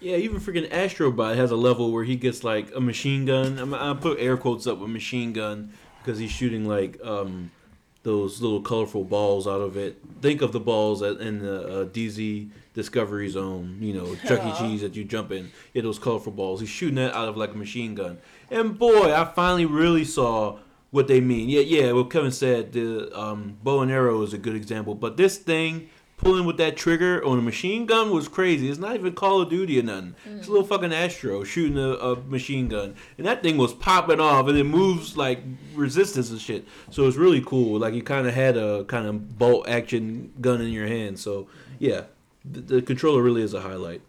Yeah, 0.00 0.16
even 0.16 0.40
freaking 0.40 0.68
Astrobot 0.70 1.36
has 1.36 1.50
a 1.50 1.56
level 1.56 1.92
where 1.92 2.04
he 2.04 2.16
gets 2.16 2.42
like 2.42 2.74
a 2.74 2.80
machine 2.80 3.26
gun. 3.26 3.58
I'm, 3.58 3.74
I 3.74 3.92
put 3.94 4.18
air 4.18 4.36
quotes 4.38 4.66
up 4.66 4.78
with 4.78 4.88
machine 4.90 5.32
gun 5.34 5.72
because 6.02 6.18
he's 6.18 6.30
shooting 6.30 6.66
like 6.66 6.98
um, 7.04 7.50
those 8.02 8.40
little 8.40 8.62
colorful 8.62 9.04
balls 9.04 9.46
out 9.46 9.60
of 9.60 9.76
it. 9.76 9.98
Think 10.22 10.40
of 10.40 10.52
the 10.52 10.60
balls 10.60 11.02
at, 11.02 11.18
in 11.18 11.40
the 11.40 11.82
uh, 11.82 11.84
DZ 11.84 12.48
Discovery 12.74 13.28
Zone, 13.28 13.78
you 13.80 13.92
know, 13.92 14.14
Chuck 14.26 14.40
E. 14.44 14.58
Cheese 14.58 14.80
that 14.82 14.94
you 14.94 15.04
jump 15.04 15.32
in. 15.32 15.50
Yeah, 15.74 15.82
those 15.82 15.98
colorful 15.98 16.32
balls. 16.32 16.60
He's 16.60 16.68
shooting 16.68 16.96
that 16.96 17.14
out 17.14 17.28
of 17.28 17.36
like 17.36 17.52
a 17.52 17.56
machine 17.56 17.94
gun. 17.94 18.18
And 18.50 18.78
boy, 18.78 19.12
I 19.12 19.24
finally 19.24 19.66
really 19.66 20.04
saw 20.04 20.58
what 20.90 21.08
they 21.08 21.20
mean. 21.20 21.48
Yeah, 21.48 21.60
yeah. 21.60 21.92
What 21.92 22.10
Kevin 22.10 22.30
said, 22.30 22.72
the 22.72 23.16
um, 23.18 23.58
bow 23.62 23.80
and 23.80 23.90
arrow 23.90 24.22
is 24.22 24.32
a 24.32 24.38
good 24.38 24.56
example, 24.56 24.94
but 24.94 25.16
this 25.16 25.36
thing 25.36 25.88
pulling 26.16 26.44
with 26.44 26.58
that 26.58 26.76
trigger 26.76 27.24
on 27.24 27.38
a 27.38 27.42
machine 27.42 27.86
gun 27.86 28.10
was 28.10 28.28
crazy. 28.28 28.68
It's 28.68 28.78
not 28.78 28.94
even 28.94 29.14
Call 29.14 29.40
of 29.40 29.48
Duty 29.48 29.78
or 29.80 29.82
nothing. 29.82 30.14
It's 30.26 30.48
a 30.48 30.50
little 30.50 30.66
fucking 30.66 30.92
Astro 30.92 31.44
shooting 31.44 31.78
a, 31.78 31.92
a 31.94 32.16
machine 32.16 32.68
gun, 32.68 32.94
and 33.16 33.26
that 33.26 33.42
thing 33.42 33.56
was 33.56 33.72
popping 33.72 34.20
off, 34.20 34.46
and 34.46 34.58
it 34.58 34.64
moves 34.64 35.16
like 35.16 35.42
resistance 35.74 36.30
and 36.30 36.40
shit. 36.40 36.68
So 36.90 37.08
it's 37.08 37.16
really 37.16 37.40
cool. 37.40 37.78
Like 37.78 37.94
you 37.94 38.02
kind 38.02 38.26
of 38.26 38.34
had 38.34 38.56
a 38.56 38.84
kind 38.84 39.06
of 39.06 39.38
bolt 39.38 39.66
action 39.68 40.32
gun 40.40 40.60
in 40.60 40.68
your 40.68 40.86
hand. 40.86 41.18
So 41.18 41.48
yeah, 41.78 42.02
the, 42.44 42.60
the 42.60 42.82
controller 42.82 43.22
really 43.22 43.42
is 43.42 43.54
a 43.54 43.60
highlight. 43.60 44.02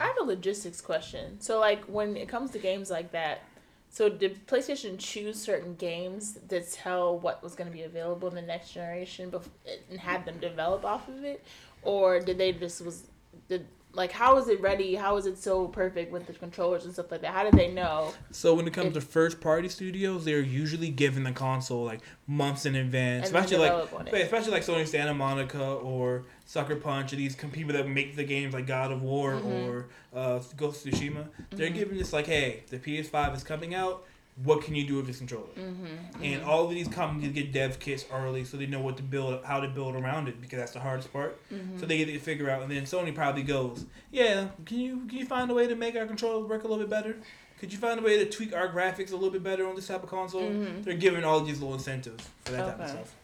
I 0.00 0.06
have 0.06 0.16
a 0.20 0.24
logistics 0.24 0.80
question. 0.80 1.40
So, 1.40 1.60
like, 1.60 1.84
when 1.84 2.16
it 2.16 2.28
comes 2.28 2.50
to 2.52 2.58
games 2.58 2.90
like 2.90 3.12
that, 3.12 3.42
so 3.90 4.08
did 4.08 4.46
PlayStation 4.46 4.98
choose 4.98 5.40
certain 5.40 5.74
games 5.76 6.38
to 6.48 6.60
tell 6.60 7.18
what 7.18 7.42
was 7.42 7.54
going 7.54 7.70
to 7.70 7.74
be 7.74 7.82
available 7.82 8.28
in 8.28 8.34
the 8.34 8.42
next 8.42 8.72
generation 8.72 9.30
bef- 9.30 9.48
and 9.90 9.98
have 10.00 10.24
them 10.24 10.38
develop 10.38 10.84
off 10.84 11.08
of 11.08 11.24
it, 11.24 11.44
or 11.82 12.20
did 12.20 12.38
they 12.38 12.52
just 12.52 12.84
was 12.84 13.04
did 13.48 13.66
like 13.92 14.12
how 14.12 14.36
is 14.36 14.48
it 14.48 14.60
ready? 14.60 14.94
How 14.94 15.16
is 15.16 15.24
it 15.26 15.38
so 15.38 15.66
perfect 15.68 16.12
with 16.12 16.26
the 16.26 16.34
controllers 16.34 16.84
and 16.84 16.92
stuff 16.92 17.10
like 17.10 17.22
that? 17.22 17.32
How 17.32 17.44
did 17.44 17.54
they 17.54 17.70
know? 17.72 18.12
So 18.32 18.54
when 18.54 18.66
it 18.66 18.74
comes 18.74 18.88
If- 18.88 18.94
to 18.94 19.00
first 19.00 19.40
party 19.40 19.68
studios, 19.68 20.24
they're 20.24 20.40
usually 20.40 20.90
given 20.90 21.24
the 21.24 21.32
console 21.32 21.84
like 21.84 22.00
months 22.26 22.66
in 22.66 22.74
advance. 22.74 23.26
Especially 23.26 23.56
like 23.58 23.70
develop 23.70 23.92
on 23.94 24.08
it. 24.08 24.12
wait, 24.12 24.22
especially 24.22 24.50
like 24.50 24.62
Sony 24.64 24.86
Santa 24.86 25.14
Monica 25.14 25.64
or 25.64 26.24
Sucker 26.46 26.76
Punch 26.76 27.12
or 27.12 27.16
these 27.16 27.34
people 27.36 27.72
that 27.74 27.88
make 27.88 28.16
the 28.16 28.24
games 28.24 28.54
like 28.54 28.66
God 28.66 28.92
of 28.92 29.02
War 29.02 29.32
Mm-hmm. 29.32 29.48
or 29.48 29.86
uh, 30.14 30.40
Ghost 30.56 30.86
of 30.86 30.92
Tsushima. 30.94 31.26
They're 31.50 31.70
giving 31.70 31.98
this 31.98 32.12
like, 32.12 32.26
hey, 32.26 32.62
the 32.70 32.78
PS5 32.78 33.36
is 33.36 33.44
coming 33.44 33.74
out. 33.74 34.04
What 34.44 34.62
can 34.62 34.74
you 34.74 34.86
do 34.86 34.96
with 34.96 35.06
this 35.06 35.16
controller? 35.18 35.46
Mm-hmm. 35.58 36.22
And 36.22 36.42
all 36.44 36.64
of 36.64 36.70
these 36.70 36.88
companies 36.88 37.32
get 37.32 37.52
dev 37.52 37.78
kits 37.80 38.04
early, 38.12 38.44
so 38.44 38.58
they 38.58 38.66
know 38.66 38.80
what 38.80 38.98
to 38.98 39.02
build, 39.02 39.42
how 39.44 39.60
to 39.60 39.68
build 39.68 39.96
around 39.96 40.28
it, 40.28 40.40
because 40.42 40.58
that's 40.58 40.72
the 40.72 40.80
hardest 40.80 41.10
part. 41.10 41.38
Mm-hmm. 41.50 41.78
So 41.78 41.86
they 41.86 41.96
get 41.98 42.06
to 42.12 42.18
figure 42.18 42.50
out, 42.50 42.60
and 42.62 42.70
then 42.70 42.82
Sony 42.82 43.14
probably 43.14 43.42
goes, 43.42 43.86
"Yeah, 44.12 44.48
can 44.66 44.78
you 44.78 45.06
can 45.08 45.16
you 45.16 45.24
find 45.24 45.50
a 45.50 45.54
way 45.54 45.66
to 45.66 45.74
make 45.74 45.96
our 45.96 46.04
controller 46.06 46.46
work 46.46 46.64
a 46.64 46.68
little 46.68 46.84
bit 46.84 46.90
better? 46.90 47.16
Could 47.60 47.72
you 47.72 47.78
find 47.78 47.98
a 47.98 48.02
way 48.02 48.22
to 48.22 48.30
tweak 48.30 48.54
our 48.54 48.68
graphics 48.68 49.10
a 49.10 49.14
little 49.14 49.30
bit 49.30 49.42
better 49.42 49.66
on 49.66 49.74
this 49.74 49.86
type 49.86 50.02
of 50.02 50.10
console?" 50.10 50.42
Mhm. 50.42 50.84
They're 50.84 50.92
giving 50.94 51.24
all 51.24 51.40
these 51.40 51.58
little 51.60 51.72
incentives 51.74 52.28
for 52.44 52.52
that 52.52 52.66
type 52.66 52.80
of 52.80 52.88
stuff, 52.90 53.14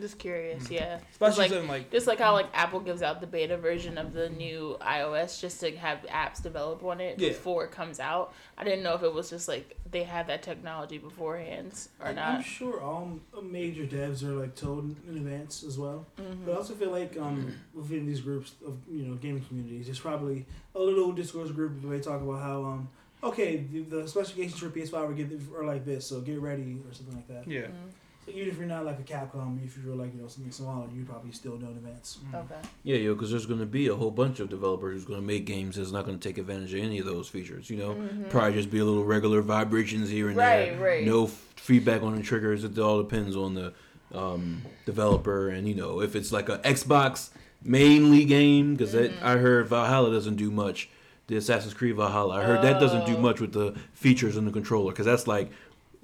Just 0.00 0.18
curious, 0.18 0.70
yeah. 0.70 0.96
It's 0.96 1.04
especially 1.12 1.42
like 1.44 1.50
something 1.50 1.68
like 1.68 1.90
just 1.90 2.06
like 2.06 2.18
how 2.18 2.32
like 2.32 2.48
Apple 2.54 2.80
gives 2.80 3.02
out 3.02 3.20
the 3.20 3.26
beta 3.26 3.56
version 3.56 3.98
of 3.98 4.12
the 4.12 4.28
new 4.30 4.76
iOS 4.80 5.40
just 5.40 5.60
to 5.60 5.76
have 5.76 5.98
apps 6.08 6.42
develop 6.42 6.82
on 6.84 7.00
it 7.00 7.18
Yeah. 7.18 7.28
before 7.28 7.64
it 7.64 7.70
comes 7.70 8.00
out. 8.00 8.32
I 8.56 8.64
didn't 8.64 8.82
know 8.82 8.94
if 8.94 9.02
it 9.02 9.12
was 9.12 9.28
just 9.30 9.46
like 9.48 9.76
they 9.90 10.02
had 10.04 10.26
that 10.28 10.42
technology 10.42 10.98
beforehand 10.98 11.72
or 12.04 12.12
not. 12.12 12.36
I'm 12.36 12.42
sure 12.42 12.80
all 12.80 13.18
major 13.42 13.84
devs 13.84 14.22
are 14.22 14.32
like 14.32 14.54
told 14.54 14.94
in 15.08 15.16
advance 15.16 15.62
as 15.62 15.78
well. 15.78 16.06
Mhm. 16.18 16.44
But 16.46 16.52
I 16.52 16.56
also 16.56 16.74
feel 16.74 16.90
like 16.90 17.16
um, 17.18 17.52
within 17.74 18.06
these 18.06 18.20
groups 18.20 18.52
of 18.66 18.78
you 18.90 19.02
know 19.04 19.14
gaming 19.16 19.44
communities, 19.44 19.86
there's 19.86 20.00
probably 20.00 20.46
a 20.74 20.78
little 20.80 21.12
discourse 21.12 21.50
group 21.50 21.82
where 21.82 21.96
they 21.98 22.02
talk 22.02 22.22
about 22.22 22.40
how 22.40 22.64
um, 22.64 22.88
okay 23.22 23.56
the, 23.70 23.80
the 23.80 24.08
specifications 24.08 24.58
for 24.58 24.70
PS5 24.70 24.94
are, 24.94 25.12
get, 25.12 25.30
are 25.54 25.64
like 25.64 25.84
this, 25.84 26.06
so 26.06 26.20
get 26.20 26.40
ready 26.40 26.78
or 26.88 26.92
something 26.94 27.14
like 27.16 27.28
that. 27.28 27.46
yeah. 27.50 27.62
Mhm. 27.62 27.90
So 28.30 28.36
even 28.36 28.48
if 28.48 28.58
you're 28.58 28.66
not 28.66 28.84
like 28.84 28.98
a 28.98 29.02
Capcom, 29.02 29.64
if 29.64 29.76
you're 29.82 29.94
like 29.94 30.14
you 30.14 30.20
know 30.20 30.28
something 30.28 30.52
smaller, 30.52 30.86
you 30.94 31.04
probably 31.04 31.32
still 31.32 31.56
know 31.58 31.68
in 31.68 31.76
advance. 31.76 32.18
Mm. 32.32 32.44
Okay. 32.44 32.68
Yeah, 32.82 32.96
yo, 32.96 33.14
because 33.14 33.30
there's 33.30 33.46
going 33.46 33.60
to 33.60 33.66
be 33.66 33.88
a 33.88 33.94
whole 33.94 34.10
bunch 34.10 34.40
of 34.40 34.48
developers 34.48 34.94
who's 34.94 35.04
going 35.04 35.20
to 35.20 35.26
make 35.26 35.46
games 35.46 35.76
that's 35.76 35.90
not 35.90 36.04
going 36.04 36.18
to 36.18 36.28
take 36.28 36.38
advantage 36.38 36.72
of 36.74 36.80
any 36.80 36.98
of 36.98 37.06
those 37.06 37.28
features. 37.28 37.70
You 37.70 37.76
know, 37.78 37.90
mm-hmm. 37.94 38.28
probably 38.28 38.54
just 38.54 38.70
be 38.70 38.78
a 38.78 38.84
little 38.84 39.04
regular 39.04 39.42
vibrations 39.42 40.08
here 40.10 40.28
and 40.28 40.36
Right, 40.36 40.70
there. 40.70 40.80
right. 40.80 41.06
No 41.06 41.24
f- 41.24 41.30
feedback 41.56 42.02
on 42.02 42.14
the 42.14 42.22
triggers. 42.22 42.64
It 42.64 42.78
all 42.78 43.02
depends 43.02 43.36
on 43.36 43.54
the 43.54 43.72
um, 44.14 44.62
developer, 44.86 45.48
and 45.48 45.68
you 45.68 45.74
know, 45.74 46.00
if 46.00 46.14
it's 46.14 46.32
like 46.32 46.48
a 46.48 46.58
Xbox 46.58 47.30
mainly 47.62 48.24
game, 48.24 48.74
because 48.74 48.94
mm-hmm. 48.94 49.24
I 49.24 49.36
heard 49.36 49.68
Valhalla 49.68 50.12
doesn't 50.12 50.36
do 50.36 50.50
much. 50.50 50.88
The 51.26 51.36
Assassin's 51.36 51.74
Creed 51.74 51.94
Valhalla, 51.94 52.40
I 52.40 52.42
heard 52.42 52.62
that 52.62 52.80
doesn't 52.80 53.06
do 53.06 53.16
Oh. 53.16 53.20
much 53.20 53.40
with 53.40 53.52
the 53.52 53.76
features 53.92 54.36
in 54.36 54.46
the 54.46 54.50
controller, 54.50 54.90
because 54.90 55.06
that's 55.06 55.28
like 55.28 55.50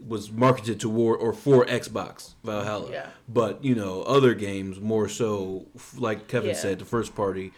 was 0.04 0.30
marketed 0.30 0.78
toward 0.80 1.20
or 1.20 1.32
for 1.32 1.64
Xbox 1.64 2.34
Valhalla. 2.44 2.90
Yeah. 2.92 3.06
But 3.28 3.64
you 3.64 3.74
know, 3.74 4.02
other 4.02 4.34
games 4.34 4.80
more 4.80 5.08
so, 5.08 5.66
like 5.96 6.28
Kevin 6.28 6.50
Yeah. 6.50 6.56
said, 6.56 6.78
the 6.78 6.84
first 6.84 7.14
party 7.14 7.52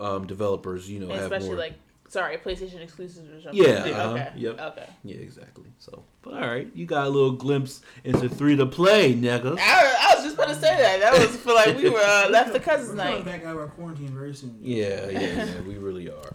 um, 0.00 0.26
developers, 0.26 0.88
you 0.90 0.98
know, 1.00 1.06
And 1.06 1.14
have 1.14 1.22
especially 1.24 1.48
more. 1.48 1.56
like 1.56 1.74
sorry, 2.08 2.36
PlayStation 2.36 2.82
exclusives 2.82 3.30
or 3.30 3.40
something. 3.40 3.62
Yeah, 3.62 3.80
Okay. 3.84 3.92
uh-huh, 3.92 4.30
yep. 4.36 4.60
Okay. 4.60 4.86
yeah, 5.02 5.16
exactly. 5.16 5.64
So, 5.78 6.04
but 6.20 6.34
all 6.34 6.40
right, 6.40 6.68
you 6.74 6.84
got 6.84 7.06
a 7.06 7.10
little 7.10 7.32
glimpse 7.32 7.80
into 8.04 8.28
three 8.28 8.54
to 8.56 8.66
play, 8.66 9.14
nigga. 9.14 9.56
I, 9.58 10.10
I 10.10 10.14
was 10.14 10.24
just 10.24 10.36
gonna 10.36 10.54
say 10.54 10.76
that. 10.76 11.00
That 11.00 11.12
was 11.18 11.36
for 11.38 11.54
like 11.54 11.76
we 11.78 11.88
were 11.88 11.98
uh, 12.00 12.28
left 12.30 12.52
the 12.52 12.60
cousins 12.60 12.90
We're 12.90 12.96
night. 12.96 13.24
back 13.24 13.44
out 13.44 13.54
of 13.54 13.60
our 13.62 13.68
quarantine 13.68 14.08
very 14.08 14.34
soon. 14.34 14.58
Yeah, 14.60 15.08
yeah, 15.10 15.20
yeah, 15.20 15.60
we 15.66 15.76
really 15.78 16.10
are. 16.10 16.32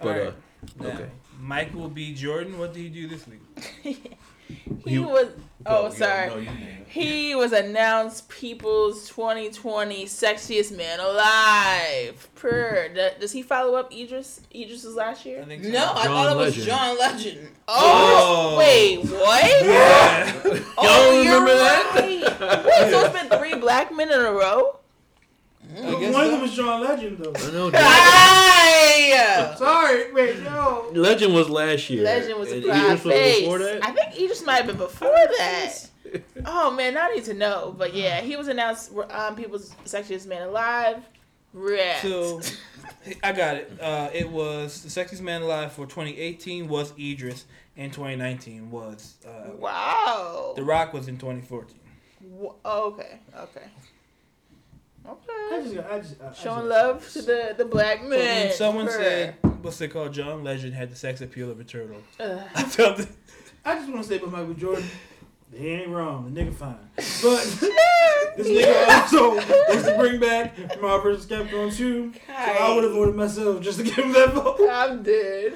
But 0.00 0.06
All 0.06 0.08
right. 0.10 0.28
uh, 0.28 0.32
Now, 0.80 0.88
okay, 0.88 1.10
Michael 1.38 1.88
B. 1.88 2.14
Jordan, 2.14 2.58
what 2.58 2.72
do 2.72 2.80
you 2.80 2.90
do 2.90 3.06
this 3.08 3.24
week? 3.28 4.16
He 4.84 4.94
You- 4.94 5.02
was. 5.04 5.28
Oh, 5.64 5.82
Go, 5.82 5.82
yo, 5.84 5.90
sorry. 5.94 6.28
no, 6.28 6.36
you- 6.38 6.48
He 6.88 7.34
was 7.36 7.52
announced 7.52 8.28
People's 8.28 9.08
2020 9.08 10.04
Sexiest 10.06 10.76
Man 10.76 10.98
Alive. 11.00 12.28
Per. 12.34 12.88
Does 13.20 13.30
he 13.32 13.42
follow 13.42 13.76
up 13.76 13.92
Idris? 13.92 14.40
Idris's 14.54 14.94
last 14.96 15.24
I 15.24 15.30
year? 15.30 15.44
think 15.46 15.64
so. 15.64 15.70
No, 15.70 15.92
I 15.94 16.04
thought 16.04 16.32
it 16.32 16.36
was 16.36 16.46
Legend. 16.58 16.66
John 16.66 16.98
Legend. 16.98 17.48
Oh, 17.68 18.50
Oh. 18.54 18.58
wait, 18.58 18.98
what? 19.04 19.64
Yeah. 19.64 20.32
Oh, 20.76 21.12
Y'all 21.12 21.22
you're 21.22 21.32
remember 21.40 21.54
that? 21.54 21.92
right. 21.94 22.64
Wait, 22.64 22.90
so 22.90 23.00
it's 23.06 23.18
been 23.28 23.38
three 23.38 23.54
black 23.54 23.94
men 23.94 24.10
in 24.10 24.18
a 24.20 24.32
row? 24.32 24.80
I 25.76 26.00
guess 26.00 26.12
One 26.14 26.24
of 26.24 26.26
so. 26.26 26.30
them 26.30 26.40
was 26.42 26.54
John 26.54 26.80
Legend 26.82 27.18
though. 27.18 27.32
I 27.34 27.50
know. 27.52 27.70
Hey! 27.70 29.54
Sorry, 29.56 30.12
wait, 30.12 30.42
yo. 30.42 30.90
Legend 30.92 31.34
was 31.34 31.48
last 31.48 31.88
year. 31.90 32.04
Legend 32.04 32.38
was 32.38 32.50
a 32.52 32.56
and 32.56 32.64
proud 32.64 32.90
was 32.92 33.00
face. 33.02 33.40
before 33.40 33.58
that. 33.58 33.84
I 33.84 33.92
think 33.92 34.20
Idris 34.20 34.44
might 34.44 34.56
have 34.56 34.66
been 34.66 34.76
before 34.76 35.08
that. 35.38 35.74
Oh 36.44 36.70
man, 36.70 36.96
I 36.98 37.12
need 37.14 37.24
to 37.24 37.34
know. 37.34 37.74
But 37.76 37.94
yeah, 37.94 38.20
he 38.20 38.36
was 38.36 38.48
announced 38.48 38.92
um, 39.10 39.34
People's 39.36 39.70
Sexiest 39.84 40.26
Man 40.26 40.48
Alive. 40.48 41.02
Red. 41.54 42.00
So, 42.02 42.40
I 43.22 43.32
got 43.32 43.56
it. 43.56 43.72
Uh, 43.80 44.08
it 44.12 44.28
was 44.28 44.82
the 44.82 44.88
sexiest 44.88 45.20
man 45.20 45.42
alive 45.42 45.72
for 45.72 45.84
2018 45.86 46.66
was 46.66 46.92
Idris, 46.98 47.44
and 47.76 47.92
2019 47.92 48.70
was 48.70 49.16
uh, 49.26 49.50
wow. 49.58 50.54
The 50.56 50.62
Rock 50.62 50.92
was 50.94 51.08
in 51.08 51.18
2014. 51.18 51.78
Wha- 52.22 52.54
oh, 52.64 52.88
okay. 52.94 53.18
Okay. 55.08 55.18
I 55.28 55.58
Okay. 55.60 55.74
just, 55.74 55.86
I 55.90 55.98
just, 55.98 56.14
I, 56.22 56.28
I 56.28 56.32
Showing 56.32 56.68
just- 56.68 56.68
love 56.68 57.08
to 57.12 57.22
the 57.22 57.54
the 57.58 57.64
black 57.64 58.02
man. 58.04 58.46
when 58.46 58.52
someone 58.52 58.86
Bruh. 58.86 58.92
said, 58.92 59.34
what's 59.62 59.80
it 59.80 59.88
called? 59.88 60.12
John 60.12 60.42
Legend 60.44 60.74
had 60.74 60.90
the 60.90 60.96
sex 60.96 61.20
appeal 61.20 61.50
of 61.50 61.60
a 61.60 61.64
turtle. 61.64 62.02
Ugh. 62.20 62.40
I 62.54 62.62
felt. 62.64 63.06
I 63.64 63.74
just 63.76 63.88
want 63.90 64.02
to 64.02 64.08
say 64.08 64.16
about 64.16 64.32
Michael 64.32 64.54
Jordan, 64.54 64.84
he 65.54 65.68
ain't 65.68 65.88
wrong. 65.88 66.32
The 66.32 66.40
nigga 66.40 66.54
fine. 66.54 66.76
But 66.96 67.04
this 68.36 68.48
nigga 68.48 68.88
also 69.02 69.34
wants 69.36 69.84
to 69.88 69.96
bring 69.98 70.18
back 70.20 70.56
Marvel 70.80 71.12
vs. 71.12 71.26
Capcom 71.26 71.72
2. 71.76 72.12
So 72.14 72.20
I 72.32 72.74
would 72.74 72.84
have 72.84 72.92
voted 72.92 73.14
myself 73.14 73.60
just 73.60 73.78
to 73.78 73.84
give 73.84 73.96
him 73.96 74.12
that 74.12 74.32
vote. 74.34 74.58
I'm 74.70 75.02
dead. 75.02 75.54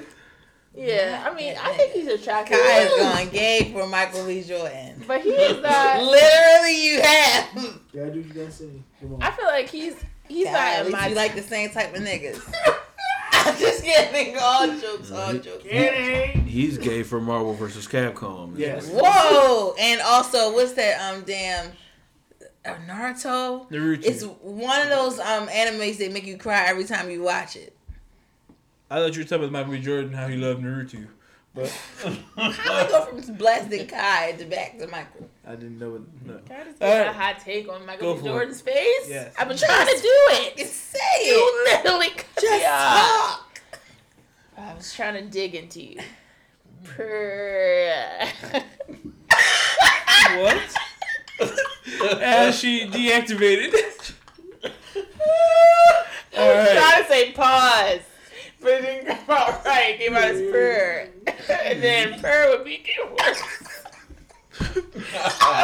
Yeah, 0.77 1.25
I 1.27 1.35
mean, 1.35 1.55
I 1.59 1.73
think 1.73 1.93
he's 1.93 2.07
attractive. 2.07 2.59
Kai 2.59 2.81
is 2.83 2.91
going 3.01 3.29
gay 3.31 3.71
for 3.73 3.87
Michael 3.87 4.27
B. 4.27 4.43
Jordan. 4.43 5.03
But 5.07 5.23
he 5.23 5.31
is 5.31 5.63
not. 5.63 6.03
Literally, 6.03 6.87
you 6.87 7.01
have. 7.01 7.81
Yeah, 7.93 8.07
do 8.11 8.19
you 8.21 8.25
gotta 8.25 8.51
say. 8.51 8.69
Come 9.01 9.15
on. 9.15 9.23
I 9.23 9.31
feel 9.31 9.47
like 9.47 9.71
he's 9.71 9.97
he's 10.29 10.47
Kai, 10.47 10.53
not 10.53 10.63
at 10.63 10.85
least 10.87 10.99
my 10.99 11.09
you 11.09 11.15
like 11.15 11.35
the 11.35 11.43
same 11.43 11.71
type 11.71 11.95
of 11.95 12.03
niggas. 12.03 12.55
I'm 13.33 13.57
just 13.59 13.85
kidding. 13.85 14.37
All 14.39 14.67
jokes, 14.79 15.11
all 15.11 15.33
jokes. 15.35 15.65
He's 15.65 16.79
gay 16.79 17.03
for 17.03 17.21
Marvel 17.21 17.55
versus 17.55 17.87
Capcom. 17.87 18.59
Yes. 18.59 18.91
Whoa! 18.93 19.75
And 19.79 20.01
also, 20.03 20.53
what's 20.53 20.73
that? 20.73 21.01
Um, 21.01 21.23
damn, 21.23 21.73
Naruto. 22.65 23.71
Naruto. 23.71 24.05
It's 24.05 24.25
one 24.25 24.81
of 24.83 24.89
those 24.89 25.19
um 25.21 25.49
animes 25.49 25.99
that 25.99 26.13
make 26.13 26.27
you 26.27 26.37
cry 26.37 26.65
every 26.67 26.85
time 26.85 27.11
you 27.11 27.23
watch 27.23 27.57
it. 27.57 27.76
I 28.91 29.01
thought 29.01 29.15
you 29.17 29.23
were 29.23 29.29
talking 29.29 29.45
about 29.45 29.53
Michael 29.53 29.73
B. 29.73 29.81
Jordan, 29.81 30.13
how 30.13 30.29
he 30.29 30.37
loved 30.37 30.63
Naruto. 30.63 31.07
But 31.55 31.69
How 32.37 32.85
we 32.85 32.89
go 32.91 33.05
from 33.07 33.17
this 33.17 33.31
blasting 33.31 33.87
Kai 33.87 34.33
to 34.39 34.45
back 34.45 34.79
to 34.79 34.87
Michael? 34.89 35.29
I 35.47 35.53
didn't 35.53 35.79
know 35.79 35.95
it. 35.97 36.03
No. 36.25 36.39
Can 36.47 36.61
I 36.61 36.65
just 36.65 36.83
All 36.83 36.89
get 36.89 37.07
right. 37.07 37.09
a 37.09 37.13
hot 37.19 37.39
take 37.41 37.67
on 37.69 37.81
Go 37.81 37.87
Michael 37.87 38.15
B. 38.15 38.21
for 38.21 38.27
it. 38.27 38.31
Jordan's 38.31 38.61
face? 38.61 39.09
Yes. 39.09 39.35
I've 39.39 39.49
been 39.49 39.57
trying 39.57 39.87
to 39.87 40.03
do 40.03 40.09
it. 40.33 40.57
Just 40.59 40.75
say 40.75 40.99
You 41.25 41.65
it. 41.67 41.83
literally 41.85 42.11
cut 42.11 42.27
Just 42.43 42.53
me 42.53 42.67
off. 42.67 43.39
talk. 43.41 43.61
I 44.59 44.75
was 44.75 44.93
trying 44.95 45.15
to 45.15 45.23
dig 45.31 45.55
into 45.55 45.83
you. 45.83 46.01
Purr. 46.85 48.19
what? 50.37 50.63
As 52.21 52.59
she 52.59 52.87
deactivated. 52.87 53.73
I 56.39 56.55
was 56.55 56.69
trying 56.71 57.03
to 57.03 57.09
say 57.09 57.33
pause, 57.33 58.01
but 58.61 58.73
it 58.73 58.83
didn't 58.83 59.07
come 59.07 59.37
out 59.37 59.65
right. 59.65 59.95
It 59.95 59.99
came 59.99 60.15
out 60.15 60.25
as 60.25 60.41
purr. 60.41 61.09
and 61.65 61.83
then 61.83 62.21
purr 62.21 62.51
would 62.51 62.65
be 62.65 62.79
get 62.79 63.11
worse. 63.11 63.43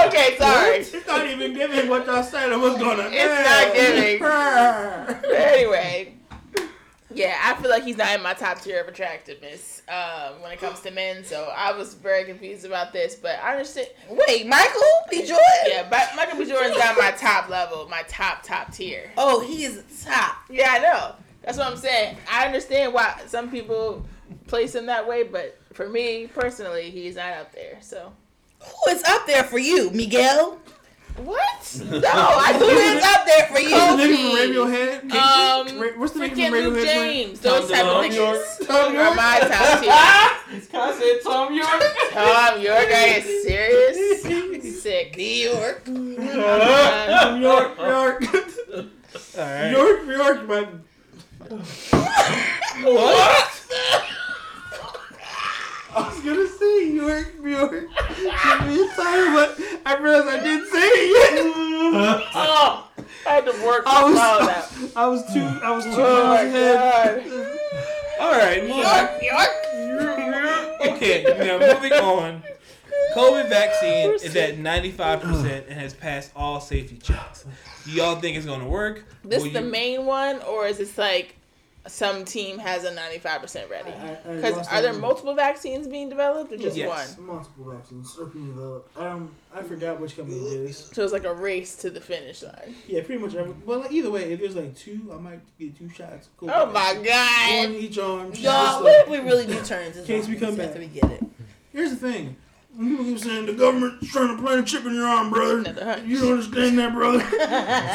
okay, 0.07 0.37
sorry. 0.39 0.77
It's 0.77 1.07
not 1.07 1.27
even 1.27 1.55
giving 1.55 1.89
what 1.89 2.07
y'all 2.07 2.23
said 2.23 2.53
it 2.53 2.59
was 2.59 2.79
gonna. 2.79 3.09
It's 3.11 3.49
not 3.49 3.75
giving. 3.75 4.21
But 4.21 5.25
anyway, 5.35 6.15
yeah, 7.15 7.39
I 7.43 7.55
feel 7.61 7.71
like 7.71 7.85
he's 7.85 7.97
not 7.97 8.15
in 8.15 8.23
my 8.23 8.35
top 8.35 8.61
tier 8.61 8.81
of 8.81 8.89
attractiveness 8.89 9.83
um, 9.89 10.43
when 10.43 10.53
it 10.53 10.61
comes 10.61 10.81
to 10.81 10.91
men. 10.91 11.25
So 11.25 11.53
I 11.55 11.73
was 11.73 11.95
very 11.95 12.25
confused 12.25 12.65
about 12.65 12.93
this, 12.93 13.15
but 13.15 13.39
I 13.43 13.53
understand. 13.53 13.89
Wait, 14.11 14.47
Michael 14.47 14.83
B. 15.11 15.19
Jordan? 15.19 15.43
Yeah, 15.67 15.87
but 15.89 16.11
Michael 16.17 16.39
B. 16.39 16.45
Jordan's 16.47 16.79
not 16.79 16.97
my 16.99 17.13
top 17.13 17.49
level, 17.49 17.89
my 17.89 18.03
top 18.09 18.43
top 18.43 18.73
tier. 18.73 19.11
Oh, 19.17 19.41
he's 19.41 19.83
top. 20.05 20.37
Yeah, 20.51 20.71
I 20.71 20.79
know. 20.79 21.15
That's 21.45 21.59
what 21.59 21.67
I'm 21.67 21.77
saying. 21.77 22.17
I 22.31 22.47
understand 22.47 22.93
why 22.95 23.21
some 23.27 23.51
people 23.51 24.05
place 24.47 24.75
him 24.75 24.87
that 24.87 25.07
way, 25.07 25.23
but 25.25 25.59
for 25.73 25.89
me 25.89 26.27
personally, 26.29 26.91
he's 26.91 27.17
not 27.17 27.33
up 27.35 27.53
there. 27.53 27.79
So 27.81 28.13
Who 28.61 28.91
is 28.93 29.03
up 29.05 29.27
there 29.27 29.45
for 29.45 29.59
you, 29.59 29.91
Miguel? 29.91 30.59
what? 31.17 31.81
No, 31.91 32.01
I 32.09 32.55
Who 32.59 32.65
is 32.65 33.05
up 33.05 33.27
there 33.27 33.47
for 33.49 33.53
What's 33.53 33.97
the 34.03 34.09
you? 34.09 34.55
nigga 34.57 35.05
from 35.05 35.13
Radiohead? 35.13 35.13
Um, 35.13 35.79
Ra- 35.83 35.99
What's 36.01 36.13
the 36.15 36.21
nigga 36.21 36.31
freaking 36.31 36.49
from 36.51 36.53
Luke 36.55 36.75
Radiohead? 36.75 36.85
James. 36.85 37.41
Those 37.41 37.71
type 37.71 37.85
of 37.85 37.93
Tom 37.93 38.05
niggas 38.05 38.17
York. 38.17 38.71
Are 38.71 39.15
my 39.15 39.39
top 39.41 39.81
tier. 39.83 39.91
I 40.81 40.99
said 40.99 41.23
Thom 41.23 41.55
Yorke. 41.55 42.13
Tom, 42.13 42.61
your 42.63 42.83
guy 42.89 43.05
is 43.19 43.43
serious. 43.43 44.83
Sick. 44.83 45.17
New 45.17 45.25
York. 45.25 45.83
Um, 46.33 47.43
York, 47.43 47.77
York, 47.79 48.25
All 48.35 49.45
right. 49.45 49.71
York, 49.71 50.07
York, 50.07 50.49
my. 50.49 50.67
What? 51.51 53.49
I 55.95 56.09
was 56.09 56.21
gonna 56.25 56.49
say 56.49 56.91
York, 56.93 57.35
York. 57.43 57.87
Give 58.17 58.67
me 58.67 58.83
a 58.83 58.85
time, 58.97 59.35
but 59.35 59.59
I 59.85 59.97
realized 60.01 60.29
I 60.29 60.41
didn't 60.43 60.67
say 60.71 60.79
it 60.81 61.35
yet. 61.35 61.45
oh, 62.35 62.89
I 63.27 63.31
had 63.31 63.45
to 63.45 63.53
work 63.65 63.83
I 63.87 64.05
was, 64.05 64.15
that. 64.15 64.69
I 64.97 65.07
was 65.07 65.23
too, 65.33 65.45
I 65.63 65.71
was 65.73 65.85
too 65.85 65.91
Oh 65.97 66.27
my 66.29 66.41
ahead. 66.43 67.25
god. 67.27 67.59
All 68.21 68.33
right. 68.33 68.67
Mark. 68.69 69.11
Okay. 70.97 71.23
Now 71.39 71.59
moving 71.75 71.93
on. 71.93 72.43
COVID 73.15 73.49
vaccine 73.49 74.13
is 74.15 74.35
at 74.37 74.57
95% 74.57 75.69
and 75.69 75.79
has 75.81 75.95
passed 75.95 76.33
all 76.35 76.61
safety 76.61 76.97
checks. 76.99 77.45
Do 77.85 77.91
y'all 77.91 78.17
think 78.17 78.37
it's 78.37 78.47
going 78.47 78.61
to 78.61 78.67
work? 78.67 79.05
This 79.25 79.43
Will 79.43 79.51
the 79.53 79.61
main 79.63 80.07
one, 80.07 80.41
or 80.43 80.67
is 80.67 80.79
this 80.79 80.97
like 80.97 81.37
some 81.89 82.25
team 82.25 82.61
has 82.61 82.85
a 82.85 82.95
ninety-five 82.95 83.41
percent 83.41 83.69
ready? 83.69 83.91
I- 83.91 84.13
I 84.31 84.37
Because 84.37 84.69
are 84.69 84.81
there 84.81 84.93
multiple 84.93 85.35
vaccines 85.35 85.89
being 85.89 86.09
developed, 86.09 86.53
or 86.53 86.57
just 86.57 86.77
Yes. 86.77 87.17
one? 87.19 87.27
Multiple 87.27 87.73
vaccines 87.73 88.17
are 88.21 88.27
being 88.27 88.55
developed. 88.55 88.97
Um, 88.97 89.35
I 89.53 89.63
forgot 89.63 89.99
which 90.01 90.17
company 90.17 90.39
it 90.39 90.71
is. 90.71 90.77
So 90.93 91.03
it's 91.03 91.13
like 91.13 91.25
a 91.25 91.35
race 91.35 91.75
to 91.77 91.91
the 91.91 92.01
finish 92.01 92.43
line. 92.45 92.77
Yeah, 92.87 93.03
pretty 93.03 93.21
much 93.21 93.35
every. 93.35 93.53
Well, 93.67 93.81
like, 93.81 93.91
either 93.93 94.13
way, 94.13 94.33
if 94.33 94.39
there's 94.39 94.55
like 94.55 94.77
two, 94.77 95.11
I 95.13 95.17
might 95.19 95.41
get 95.59 95.77
two 95.77 95.89
shots. 95.89 96.29
Cool. 96.37 96.51
Oh 96.55 96.67
my 96.67 96.93
One 96.95 97.03
god! 97.03 97.71
each 97.71 97.99
arm. 97.99 98.33
Y'all, 98.35 98.81
what 98.81 98.85
like- 98.85 98.97
if 99.03 99.09
we 99.09 99.19
really 99.19 99.47
do 99.47 99.61
turn 99.65 99.83
into 99.87 100.03
case 100.03 100.29
we 100.29 100.39
zombies 100.39 100.41
come 100.41 100.61
after 100.61 100.79
back. 100.79 100.89
we 100.95 101.01
get 101.01 101.11
it? 101.11 101.25
Here's 101.73 101.91
the 101.91 101.97
thing. 101.97 102.37
When 102.75 102.89
people 102.91 103.05
keep 103.05 103.19
saying 103.19 103.47
the 103.47 103.53
government's 103.53 104.09
trying 104.11 104.35
to 104.37 104.43
plant 104.43 104.61
a 104.61 104.63
chip 104.65 104.87
in 104.87 104.95
your 104.95 105.07
arm, 105.07 105.31
brother, 105.31 106.03
you 106.07 106.19
don't 106.19 106.33
understand 106.33 106.79
that, 106.79 106.95
brother. 106.95 107.21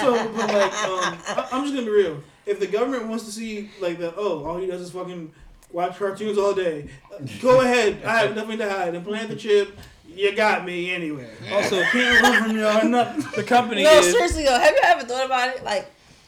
so, 0.01 0.32
but 0.36 0.47
like, 0.53 0.84
um, 0.84 1.17
I, 1.28 1.47
I'm 1.51 1.63
just 1.63 1.73
gonna 1.73 1.86
be 1.86 1.89
real. 1.91 2.21
If 2.45 2.59
the 2.59 2.67
government 2.67 3.07
wants 3.07 3.25
to 3.25 3.32
see 3.32 3.71
like 3.82 3.97
that, 3.99 4.13
oh, 4.17 4.45
all 4.45 4.57
he 4.57 4.67
does 4.67 4.82
is 4.82 4.91
fucking 4.91 5.32
watch 5.71 5.97
cartoons 5.97 6.38
all 6.38 6.53
day. 6.53 6.89
uh, 7.13 7.17
Go 7.41 7.61
ahead. 7.61 8.03
I 8.05 8.19
have 8.19 8.36
nothing 8.36 8.57
to 8.59 8.69
hide. 8.69 8.93
Implant 8.95 9.30
the 9.30 9.36
chip. 9.36 9.75
You 10.07 10.36
got 10.36 10.63
me 10.65 10.91
anyway. 10.93 11.30
Also, 11.51 11.84
Can't 11.84 12.21
run 12.21 12.43
from 12.43 12.57
y'all. 12.57 12.86
Nothing. 12.88 13.25
the 13.36 13.43
company 13.43 13.84
No, 13.84 13.99
is. 13.99 14.11
seriously 14.11 14.43
though, 14.45 14.57
have 14.59 14.71
you 14.73 14.82
ever 14.84 15.03
thought 15.03 15.25
about 15.25 15.49
it? 15.55 15.63
Like, 15.63 15.88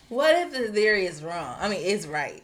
what 0.09 0.35
if 0.35 0.51
the 0.51 0.73
theory 0.73 1.05
is 1.05 1.23
wrong? 1.23 1.55
I 1.59 1.69
mean, 1.69 1.81
it's 1.83 2.05
right, 2.07 2.41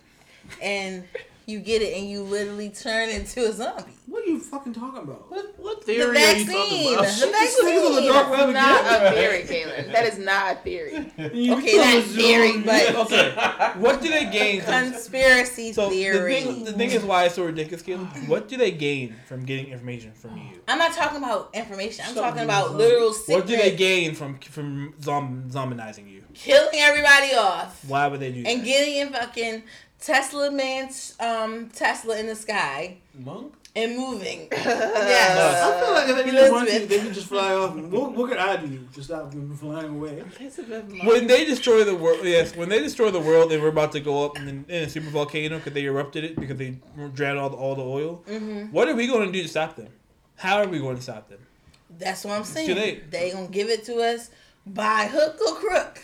and 0.62 1.04
you 1.48 1.60
get 1.60 1.82
it, 1.82 1.96
and 1.98 2.10
you 2.10 2.22
literally 2.24 2.70
turn 2.70 3.10
into 3.10 3.46
a 3.48 3.52
zombie. 3.54 3.92
What 4.08 4.24
are 4.24 4.28
you 4.28 4.40
fucking 4.40 4.74
talking 4.74 5.04
about? 5.04 5.30
What, 5.32 5.54
what 5.58 5.80
The 5.82 5.86
theory 5.94 6.18
are 6.18 6.36
you 6.36 6.46
talking 6.46 6.46
vaccine. 6.48 6.94
about? 6.94 7.06
The 7.06 7.26
This 7.26 7.26
nigga's 7.26 7.60
on 7.60 7.96
the 7.96 8.02
vaccine. 8.02 8.12
dark 8.14 8.30
web 8.32 8.54
That's 8.54 8.54
not 8.54 8.86
again. 8.86 9.06
a 9.06 9.16
theory, 9.16 9.44
Kaylin. 9.84 9.92
That 9.94 10.06
is 10.06 10.18
not 10.20 10.54
a 10.54 10.60
theory. 10.60 10.96
Okay, 11.18 11.56
become 11.72 11.78
not 11.82 11.96
a 11.96 12.02
theory, 12.02 12.58
but 12.62 12.96
Okay. 13.06 13.32
What 13.80 14.02
do 14.02 14.10
they 14.10 14.26
gain 14.30 14.62
from 14.62 14.92
conspiracy 14.92 15.74
So 15.74 15.90
the 15.90 15.96
theory. 15.96 16.34
thing, 16.42 16.64
the 16.66 16.74
thing 16.74 16.92
is 16.92 17.04
why 17.04 17.26
it's 17.26 17.36
so 17.36 17.46
ridiculous, 17.46 17.82
Caleb. 17.82 18.08
What 18.28 18.48
do 18.48 18.58
they 18.58 18.72
gain 18.72 19.16
from 19.28 19.44
getting 19.46 19.68
information 19.68 20.12
from 20.14 20.38
you? 20.38 20.62
I'm 20.68 20.78
not 20.80 20.94
talking 20.94 21.18
about 21.18 21.50
information. 21.54 22.06
I'm 22.08 22.14
Something 22.14 22.24
talking 22.32 22.44
about 22.44 22.68
zombie. 22.70 22.84
literal 22.84 23.14
What 23.28 23.48
do 23.48 23.58
they 23.58 23.76
gain 23.76 24.16
from 24.16 24.38
from 24.40 24.94
zom- 25.02 25.50
zombinizing 25.50 26.10
you? 26.10 26.24
killing 26.34 26.80
everybody 26.80 27.34
off 27.34 27.84
Why 27.88 28.08
would 28.08 28.20
they 28.20 28.32
do 28.32 28.44
that? 28.44 28.50
and 28.50 28.64
getting 28.66 28.96
in 28.98 29.10
fucking 29.14 29.64
Tesla 30.06 30.52
man's 30.52 31.16
um 31.20 31.70
Tesla 31.70 32.18
in 32.20 32.28
the 32.28 32.36
sky 32.36 32.98
Monk? 33.18 33.54
and 33.76 33.98
moving. 33.98 34.48
Yeah, 34.52 34.62
I 34.62 35.08
yes. 35.08 35.84
feel 35.84 35.94
like 35.94 36.10
if 36.10 36.26
they 36.26 36.32
just 36.32 36.52
want 36.52 36.70
to, 36.70 36.80
they 36.86 37.00
can 37.00 37.14
just 37.14 37.28
fly 37.28 37.54
off. 37.54 37.76
And 37.76 37.92
what, 37.92 38.14
what 38.14 38.30
could 38.30 38.38
I 38.38 38.56
do 38.58 38.88
to 38.94 39.04
stop 39.04 39.32
them 39.32 39.48
from 39.48 39.58
flying 39.58 39.96
away? 39.98 40.24
when 41.04 41.26
they 41.28 41.46
destroy 41.46 41.84
the 41.84 41.96
world, 41.96 42.20
yes, 42.24 42.56
when 42.56 42.70
they 42.70 42.80
destroy 42.82 43.10
the 43.10 43.20
world 43.20 43.52
and 43.52 43.62
we're 43.62 43.70
about 43.70 43.92
to 43.94 44.00
go 44.00 44.26
up 44.26 44.38
in, 44.38 44.48
in 44.70 44.84
a 44.84 44.90
super 44.90 45.10
volcano 45.10 45.58
because 45.58 45.74
they 45.74 45.86
erupted 45.86 46.24
it 46.24 46.40
because 46.40 46.58
they 46.58 46.78
drowned 47.16 47.40
all 47.40 47.50
the, 47.50 47.58
all 47.58 47.76
the 47.76 47.84
oil. 47.84 48.24
hmm 48.28 48.66
What 48.72 48.88
are 48.88 48.96
we 48.96 49.08
going 49.08 49.26
to 49.26 49.32
do 49.32 49.42
to 49.42 49.50
stop 49.50 49.76
them? 49.76 49.90
How 50.36 50.58
are 50.62 50.68
we 50.68 50.80
going 50.80 50.98
to 50.98 51.02
stop 51.02 51.30
them? 51.30 51.40
That's 51.98 52.24
what 52.26 52.38
I'm 52.38 52.44
saying. 52.44 52.76
late. 52.76 53.12
They 53.12 53.32
gonna 53.32 53.48
give 53.48 53.70
it 53.70 53.86
to 53.86 53.96
us 53.98 54.30
by 54.66 55.08
hook 55.12 55.38
or 55.48 55.56
crook. 55.56 56.02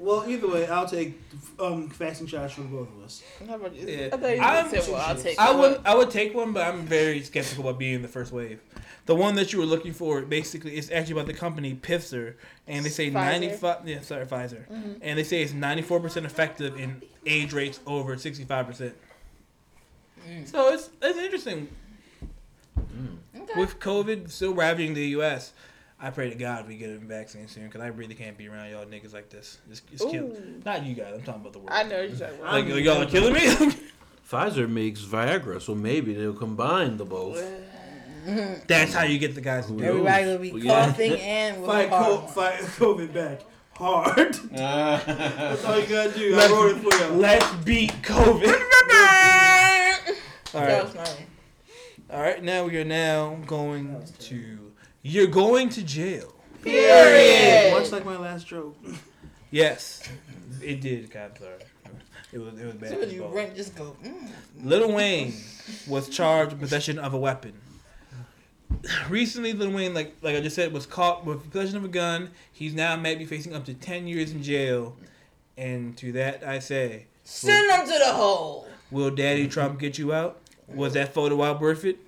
Well, 0.00 0.24
either 0.26 0.48
way, 0.48 0.66
I'll 0.66 0.88
take 0.88 1.20
um, 1.58 1.90
vaccine 1.90 2.26
shots 2.26 2.54
for 2.54 2.62
both 2.62 2.88
of 2.96 3.04
us. 3.04 3.22
How 3.46 3.54
about 3.56 3.74
you? 3.74 3.86
Yeah. 3.86 4.06
I 4.06 4.16
thought 4.16 4.34
you 4.36 4.40
I'm- 4.42 4.70
said, 4.70 4.88
well, 4.90 4.96
I'll 5.06 5.14
take 5.16 5.38
I 5.38 5.50
one. 5.50 5.58
would 5.60 5.80
I 5.84 5.94
would 5.94 6.10
take 6.10 6.34
one, 6.34 6.52
but 6.54 6.62
I'm 6.66 6.86
very 6.86 7.22
skeptical 7.22 7.68
about 7.68 7.78
being 7.78 8.00
the 8.00 8.08
first 8.08 8.32
wave. 8.32 8.60
The 9.04 9.14
one 9.14 9.34
that 9.34 9.52
you 9.52 9.58
were 9.58 9.66
looking 9.66 9.92
for, 9.92 10.22
basically, 10.22 10.78
is 10.78 10.90
actually 10.90 11.12
about 11.12 11.26
the 11.26 11.34
company 11.34 11.74
Pfizer, 11.74 12.34
and 12.66 12.82
they 12.84 12.88
say 12.88 13.10
Pfizer? 13.10 13.12
95. 13.12 13.88
Yeah, 13.88 14.00
sorry, 14.00 14.24
Pfizer, 14.24 14.66
Mhm. 14.70 14.98
and 15.02 15.18
they 15.18 15.24
say 15.24 15.42
it's 15.42 15.52
94 15.52 16.00
percent 16.00 16.24
effective 16.24 16.78
in 16.80 17.02
age 17.26 17.52
rates 17.52 17.80
over 17.86 18.16
65 18.16 18.66
percent. 18.66 18.94
Mm. 20.26 20.48
So 20.48 20.72
it's 20.72 20.88
it's 21.02 21.18
interesting 21.18 21.68
Okay. 23.36 23.60
with 23.60 23.78
COVID 23.80 24.30
still 24.30 24.54
ravaging 24.54 24.94
the 24.94 25.08
U.S. 25.08 25.52
I 26.02 26.10
pray 26.10 26.30
to 26.30 26.34
God 26.34 26.66
we 26.66 26.76
get 26.76 26.90
a 26.90 26.96
vaccine 26.98 27.46
soon 27.46 27.66
because 27.66 27.82
I 27.82 27.88
really 27.88 28.14
can't 28.14 28.36
be 28.38 28.48
around 28.48 28.70
y'all 28.70 28.86
niggas 28.86 29.12
like 29.12 29.28
this. 29.28 29.58
It's, 29.70 29.82
it's 29.92 30.02
kill- 30.04 30.24
Ooh. 30.32 30.62
Not 30.64 30.84
you 30.86 30.94
guys. 30.94 31.12
I'm 31.14 31.22
talking 31.22 31.42
about 31.42 31.52
the 31.52 31.58
world. 31.58 31.70
I 31.72 31.82
know 31.82 32.00
you're 32.00 32.16
talking 32.16 32.40
about. 32.40 32.52
Like 32.54 32.66
y'all 32.84 33.02
are 33.02 33.06
killing 33.06 33.34
me. 33.34 33.40
Pfizer 34.30 34.68
makes 34.68 35.02
Viagra, 35.02 35.60
so 35.60 35.74
maybe 35.74 36.14
they'll 36.14 36.32
combine 36.32 36.96
the 36.96 37.04
both. 37.04 37.42
That's 38.68 38.94
how 38.94 39.02
you 39.04 39.18
get 39.18 39.34
the 39.34 39.40
guys 39.40 39.66
to 39.66 39.72
do 39.72 39.82
it. 39.82 39.86
Everybody 39.88 40.24
will 40.26 40.38
be 40.38 40.52
Well, 40.52 40.62
yeah. 40.62 40.86
coughing 40.86 41.12
and 41.20 41.60
with 41.62 41.70
Fight, 41.70 41.90
co- 41.90 42.18
fight 42.28 42.60
COVID 42.60 43.12
back 43.12 43.40
hard. 43.74 44.34
That's 44.52 45.64
all 45.64 45.78
you 45.80 45.86
gotta 45.86 46.12
do. 46.12 46.38
I 46.38 46.46
wrote 46.48 46.76
it 46.76 46.82
for 46.82 46.94
you. 46.96 47.12
Let's 47.20 47.52
beat 47.64 47.90
COVID. 48.02 48.46
All 50.52 50.60
That 50.62 50.84
was 50.84 50.94
right, 50.94 51.06
funny. 51.08 51.26
all 52.10 52.20
right. 52.20 52.42
Now 52.42 52.64
we 52.64 52.76
are 52.78 52.84
now 52.84 53.36
going 53.46 54.02
to. 54.20 54.69
You're 55.02 55.26
going 55.26 55.68
to 55.70 55.82
jail. 55.82 56.34
Period. 56.62 57.72
Much 57.72 57.90
like 57.90 58.04
my 58.04 58.16
last 58.16 58.46
joke. 58.46 58.76
Yes, 59.50 60.02
it 60.62 60.80
did. 60.80 61.10
God, 61.10 61.36
sorry. 61.38 61.54
It 62.32 62.38
was 62.38 62.58
it 62.60 62.64
was 62.66 62.74
bad. 62.74 62.90
So 62.90 63.00
you 63.02 63.22
well. 63.22 63.32
rent, 63.32 63.56
just 63.56 63.74
go. 63.74 63.96
Mm. 64.04 64.28
Lil 64.62 64.92
Wayne 64.92 65.34
was 65.88 66.08
charged 66.08 66.52
with 66.52 66.60
possession 66.60 66.98
of 66.98 67.14
a 67.14 67.18
weapon. 67.18 67.54
Recently, 69.08 69.52
Little 69.52 69.74
Wayne, 69.74 69.94
like 69.94 70.14
like 70.22 70.36
I 70.36 70.40
just 70.40 70.54
said, 70.54 70.72
was 70.72 70.86
caught 70.86 71.24
with 71.26 71.50
possession 71.50 71.76
of 71.76 71.84
a 71.84 71.88
gun. 71.88 72.30
He's 72.52 72.72
now 72.74 72.94
might 72.96 73.18
be 73.18 73.24
facing 73.24 73.54
up 73.54 73.64
to 73.64 73.74
ten 73.74 74.06
years 74.06 74.30
in 74.32 74.42
jail. 74.42 74.96
And 75.58 75.96
to 75.98 76.12
that 76.12 76.44
I 76.46 76.58
say, 76.60 77.06
Send 77.24 77.70
him 77.70 77.86
to 77.86 77.98
the 77.98 78.12
hole. 78.12 78.68
will 78.90 79.10
Daddy 79.10 79.48
Trump 79.48 79.78
get 79.80 79.98
you 79.98 80.12
out? 80.12 80.39
Was 80.74 80.94
that 80.94 81.14
photo 81.14 81.42
out 81.42 81.60
worth 81.60 81.84
it? 81.84 81.98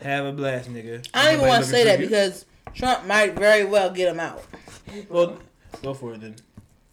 Have 0.00 0.24
a 0.24 0.32
blast, 0.32 0.70
nigga. 0.72 1.06
I 1.14 1.24
don't 1.24 1.34
even 1.34 1.48
want 1.48 1.64
to 1.64 1.70
say 1.70 1.84
that 1.84 2.00
you. 2.00 2.06
because 2.06 2.44
Trump 2.74 3.06
might 3.06 3.34
very 3.34 3.64
well 3.64 3.90
get 3.90 4.08
him 4.08 4.20
out. 4.20 4.44
Well, 5.08 5.38
go 5.82 5.94
for 5.94 6.14
it 6.14 6.20
then. 6.20 6.36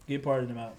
Get 0.06 0.22
part 0.22 0.42
of 0.42 0.48
them 0.48 0.58
out. 0.58 0.74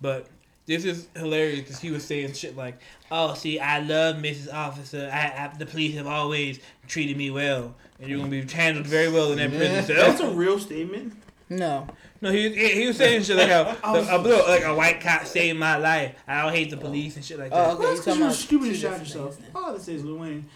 But 0.00 0.26
this 0.66 0.84
is 0.84 1.08
hilarious 1.16 1.60
because 1.60 1.80
he 1.80 1.90
was 1.90 2.04
saying 2.04 2.32
shit 2.34 2.56
like, 2.56 2.78
"Oh, 3.10 3.34
see, 3.34 3.58
I 3.58 3.80
love 3.80 4.16
Mrs. 4.16 4.52
Officer. 4.52 5.10
I, 5.12 5.44
I 5.46 5.56
the 5.58 5.66
police 5.66 5.94
have 5.96 6.06
always 6.06 6.60
treated 6.86 7.16
me 7.16 7.30
well." 7.30 7.74
and 7.98 8.10
you're 8.10 8.18
gonna 8.18 8.30
be 8.30 8.42
handled 8.42 8.86
very 8.86 9.10
well 9.10 9.32
in 9.32 9.38
that 9.38 9.50
prison 9.50 9.84
cell." 9.84 9.96
That's 9.96 10.20
a 10.20 10.30
real 10.30 10.58
statement. 10.58 11.14
No. 11.48 11.86
No, 12.22 12.30
he, 12.30 12.48
he 12.54 12.68
he 12.82 12.86
was 12.86 12.96
saying 12.96 13.24
shit 13.24 13.36
like 13.36 13.48
how 13.50 13.76
a, 13.94 14.16
a 14.18 14.22
blue, 14.22 14.40
like 14.46 14.62
a 14.64 14.74
white 14.74 15.00
cop 15.00 15.26
saved 15.26 15.58
my 15.58 15.76
life. 15.76 16.14
I 16.26 16.42
don't 16.42 16.52
hate 16.52 16.70
the 16.70 16.76
police 16.76 17.16
and 17.16 17.24
shit 17.24 17.38
like 17.38 17.50
that. 17.50 17.56
Oh, 17.68 17.72
okay. 17.72 17.78
Well, 17.80 17.88
that's 17.90 18.00
because 18.00 18.18
you 18.18 18.24
were 18.24 18.30
stupid 18.30 18.66
and 18.68 18.74
two 18.76 18.80
shot 18.80 18.88
different 18.90 19.08
yourself. 19.08 19.34
things 19.36 19.52
then. 19.52 19.62
All 19.64 19.74
I 19.74 19.78
say 19.78 19.94
is, 19.94 20.04
Lil 20.04 20.16
Wayne, 20.18 20.46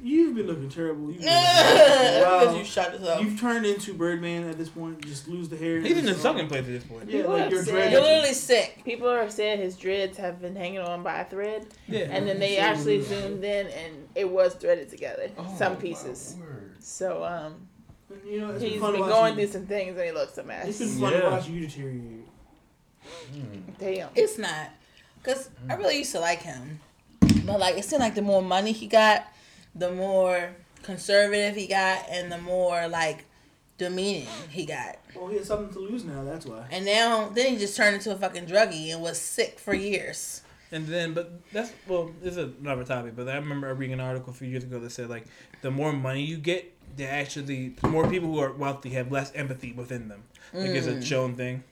you've 0.00 0.36
been 0.36 0.46
looking 0.46 0.68
terrible. 0.68 1.10
You've, 1.10 1.20
been 1.22 1.26
Because 1.26 2.46
wow. 2.48 2.54
you 2.56 2.64
shot 2.64 2.92
yourself. 2.92 3.20
you've 3.22 3.40
turned 3.40 3.66
into 3.66 3.92
Birdman 3.92 4.48
at 4.48 4.56
this 4.56 4.68
point. 4.68 5.00
Just 5.04 5.26
lose 5.26 5.48
the 5.48 5.56
hair. 5.56 5.80
He's 5.80 5.98
in 5.98 6.04
the 6.04 6.12
Just- 6.12 6.22
sunken 6.22 6.46
place 6.46 6.60
at 6.60 6.66
this 6.66 6.84
point. 6.84 7.10
Yeah, 7.10 7.22
People 7.22 7.32
like 7.32 7.50
your 7.50 7.64
said- 7.64 7.70
dread. 7.72 7.92
You're 7.92 8.02
literally 8.02 8.32
sick. 8.34 8.82
People 8.84 9.12
have 9.12 9.32
said 9.32 9.58
his 9.58 9.76
dreads 9.76 10.16
have 10.18 10.40
been 10.40 10.54
hanging 10.54 10.78
on 10.78 11.02
by 11.02 11.20
a 11.20 11.24
thread, 11.24 11.66
Yeah. 11.88 12.02
and 12.10 12.28
then 12.28 12.38
they 12.38 12.58
actually 12.58 13.02
zoomed 13.02 13.42
in, 13.42 13.66
and 13.66 14.08
it 14.14 14.30
was 14.30 14.54
threaded 14.54 14.90
together, 14.90 15.28
Oh, 15.36 15.54
some 15.58 15.76
pieces. 15.76 16.36
So 16.78 17.24
um, 17.24 17.66
You 18.24 18.40
know, 18.40 18.50
it's 18.52 18.62
he's 18.62 18.72
been 18.80 18.92
been 18.92 19.00
going 19.00 19.10
watching. 19.10 19.34
through 19.36 19.46
some 19.48 19.66
things, 19.66 19.96
and 19.96 20.04
he 20.06 20.12
looks 20.12 20.36
a 20.38 20.40
It's 20.40 20.46
mess. 20.46 20.78
been 20.78 20.88
fun 21.00 21.12
to 21.12 21.18
Yeah. 21.18 21.30
watch 21.30 21.48
you 21.48 21.60
deteriorate. 21.60 22.26
Hmm. 23.32 23.60
Damn. 23.78 24.08
It's 24.14 24.38
not. 24.38 24.70
Because 25.22 25.50
I 25.68 25.74
really 25.74 25.98
used 25.98 26.12
to 26.12 26.20
like 26.20 26.42
him. 26.42 26.80
But, 27.44 27.58
like, 27.60 27.76
it 27.76 27.84
seemed 27.84 28.00
like 28.00 28.14
the 28.14 28.22
more 28.22 28.42
money 28.42 28.72
he 28.72 28.86
got, 28.86 29.26
the 29.74 29.90
more 29.92 30.50
conservative 30.82 31.54
he 31.56 31.66
got, 31.66 32.06
and 32.08 32.30
the 32.30 32.38
more, 32.38 32.88
like, 32.88 33.24
demeaning 33.78 34.26
he 34.50 34.66
got. 34.66 34.98
Well, 35.14 35.28
he 35.28 35.36
has 35.38 35.46
something 35.48 35.72
to 35.74 35.80
lose 35.80 36.04
now. 36.04 36.24
That's 36.24 36.46
why. 36.46 36.66
And 36.70 36.84
now, 36.84 37.28
then 37.28 37.52
he 37.52 37.58
just 37.58 37.76
turned 37.76 37.94
into 37.96 38.12
a 38.12 38.16
fucking 38.16 38.46
druggie 38.46 38.92
and 38.92 39.02
was 39.02 39.20
sick 39.20 39.58
for 39.58 39.74
years. 39.74 40.42
And 40.72 40.86
then, 40.88 41.14
but 41.14 41.40
that's 41.52 41.70
well, 41.86 42.10
this 42.20 42.36
is 42.36 42.52
another 42.60 42.82
topic. 42.82 43.14
But 43.14 43.28
I 43.28 43.36
remember 43.36 43.72
reading 43.74 43.94
an 43.94 44.00
article 44.00 44.30
a 44.32 44.34
few 44.34 44.48
years 44.48 44.64
ago 44.64 44.80
that 44.80 44.90
said 44.90 45.08
like 45.08 45.24
the 45.62 45.70
more 45.70 45.92
money 45.92 46.22
you 46.24 46.38
get, 46.38 46.75
the 46.96 47.06
actually 47.06 47.74
more 47.82 48.08
people 48.08 48.28
who 48.28 48.38
are 48.38 48.52
wealthy 48.52 48.90
have 48.90 49.12
less 49.12 49.32
empathy 49.34 49.72
within 49.72 50.08
them. 50.08 50.24
Like 50.52 50.70
it's 50.70 50.86
a 50.86 50.94
mm. 50.94 51.04
shown 51.04 51.34
thing. 51.34 51.62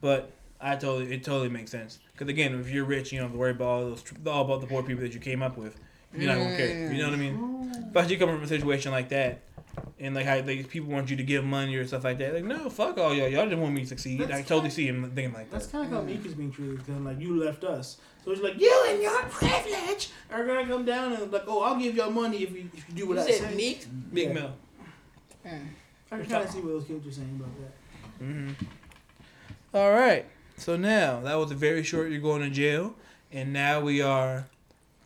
But 0.00 0.32
I 0.60 0.76
totally, 0.76 1.12
it 1.12 1.24
totally 1.24 1.48
makes 1.48 1.70
sense. 1.70 1.98
Because 2.12 2.28
again, 2.28 2.58
if 2.58 2.70
you're 2.70 2.84
rich, 2.84 3.12
you 3.12 3.18
don't 3.18 3.28
have 3.28 3.32
to 3.32 3.38
worry 3.38 3.50
about 3.50 3.68
all 3.68 3.80
those, 3.80 4.04
all 4.26 4.44
about 4.44 4.60
the 4.60 4.66
poor 4.66 4.82
people 4.82 5.02
that 5.02 5.14
you 5.14 5.20
came 5.20 5.42
up 5.42 5.56
with. 5.56 5.76
You're 6.14 6.28
not 6.28 6.38
gonna 6.38 6.56
care. 6.56 6.92
You 6.92 6.98
know 6.98 7.10
what 7.10 7.14
I 7.14 7.18
mean? 7.18 7.36
Mm. 7.36 7.92
But 7.92 8.10
you 8.10 8.18
come 8.18 8.28
from 8.28 8.42
a 8.42 8.48
situation 8.48 8.92
like 8.92 9.08
that, 9.10 9.40
and 10.02 10.16
like 10.16 10.26
how 10.26 10.40
like, 10.40 10.68
people 10.68 10.90
want 10.90 11.08
you 11.10 11.16
to 11.16 11.22
give 11.22 11.44
money 11.44 11.76
or 11.76 11.86
stuff 11.86 12.02
like 12.02 12.18
that. 12.18 12.34
Like, 12.34 12.44
no, 12.44 12.68
fuck 12.68 12.98
all 12.98 13.14
y'all. 13.14 13.28
Y'all 13.28 13.44
didn't 13.44 13.60
want 13.60 13.72
me 13.72 13.82
to 13.82 13.86
succeed. 13.86 14.20
I 14.20 14.26
That's 14.26 14.48
totally 14.48 14.68
see 14.70 14.88
him 14.88 15.04
thinking 15.14 15.32
like 15.32 15.48
that. 15.50 15.60
That's 15.60 15.66
kind 15.70 15.86
of 15.86 15.92
how 15.92 16.02
Meek 16.02 16.26
is 16.26 16.34
being 16.34 16.50
treated. 16.50 16.78
Because 16.78 17.00
like 17.00 17.20
you 17.20 17.38
left 17.42 17.62
us, 17.62 17.98
so 18.24 18.32
it's 18.32 18.40
like 18.42 18.60
you 18.60 18.84
and 18.88 19.00
your 19.00 19.22
privilege 19.22 20.10
are 20.30 20.44
gonna 20.44 20.66
come 20.66 20.84
down 20.84 21.12
and 21.12 21.30
like, 21.32 21.44
oh, 21.46 21.62
I'll 21.62 21.78
give 21.78 21.94
y'all 21.94 22.10
money 22.10 22.42
if 22.42 22.50
you 22.50 22.68
if 22.74 22.88
you 22.88 22.94
do 22.96 23.08
what 23.08 23.14
You 23.18 23.22
I 23.22 23.26
said 23.30 23.50
say. 23.50 23.54
Meek? 23.54 23.86
Big 24.12 24.28
Yeah. 24.28 24.34
Mel. 24.34 24.54
I 25.44 26.16
can 26.18 26.26
kind 26.26 26.44
of 26.44 26.50
see 26.50 26.58
what 26.60 26.68
those 26.68 26.84
kids 26.84 27.06
are 27.06 27.12
saying 27.12 27.40
about 27.40 27.58
that. 27.60 28.24
hmm 28.24 28.50
All 29.72 29.92
right. 29.92 30.26
So 30.56 30.76
now 30.76 31.20
that 31.20 31.34
was 31.36 31.50
a 31.52 31.54
very 31.54 31.82
short. 31.82 32.10
You're 32.10 32.20
going 32.20 32.42
to 32.42 32.50
jail, 32.50 32.94
and 33.30 33.52
now 33.52 33.80
we 33.80 34.02
are 34.02 34.46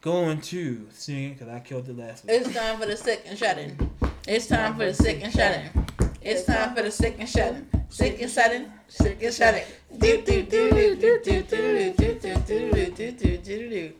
going 0.01 0.41
to 0.41 0.89
sing 0.91 1.31
it 1.31 1.39
because 1.39 1.49
I 1.53 1.61
killed 1.61 1.89
it 1.89 1.97
last 1.97 2.25
week. 2.25 2.33
It's 2.35 2.53
time 2.55 2.81
for 2.81 2.87
the 2.87 2.97
sick 2.97 3.23
and 3.27 3.39
shut 3.39 3.59
in. 3.59 3.91
It's 4.29 4.49
time 4.49 4.75
for 4.75 4.87
the 4.87 4.93
sick 4.93 5.21
and 5.23 5.33
shut 5.33 5.55
in. 5.55 5.87
It's 6.21 6.43
time 6.43 6.75
for 6.75 6.83
the 6.83 6.91
sick 6.91 7.15
and 7.21 7.29
shut 7.29 7.55
in. 7.55 7.69
Sick 7.89 8.21
and 8.21 8.29
shut 8.29 8.53
in. 8.53 8.73
Sick 8.89 9.23
and 9.23 9.33
shut 9.33 9.55
in. 9.55 9.63
Do 10.01 10.21
do 10.21 10.43
do 10.43 10.71
do 10.71 10.97
do 10.97 11.21
do 11.23 11.43
do 11.43 11.93
do 11.93 11.93
do 11.93 11.93
do 11.95 12.91
do 12.91 13.13
do 13.13 13.37
do 13.37 13.71
do. 13.71 13.93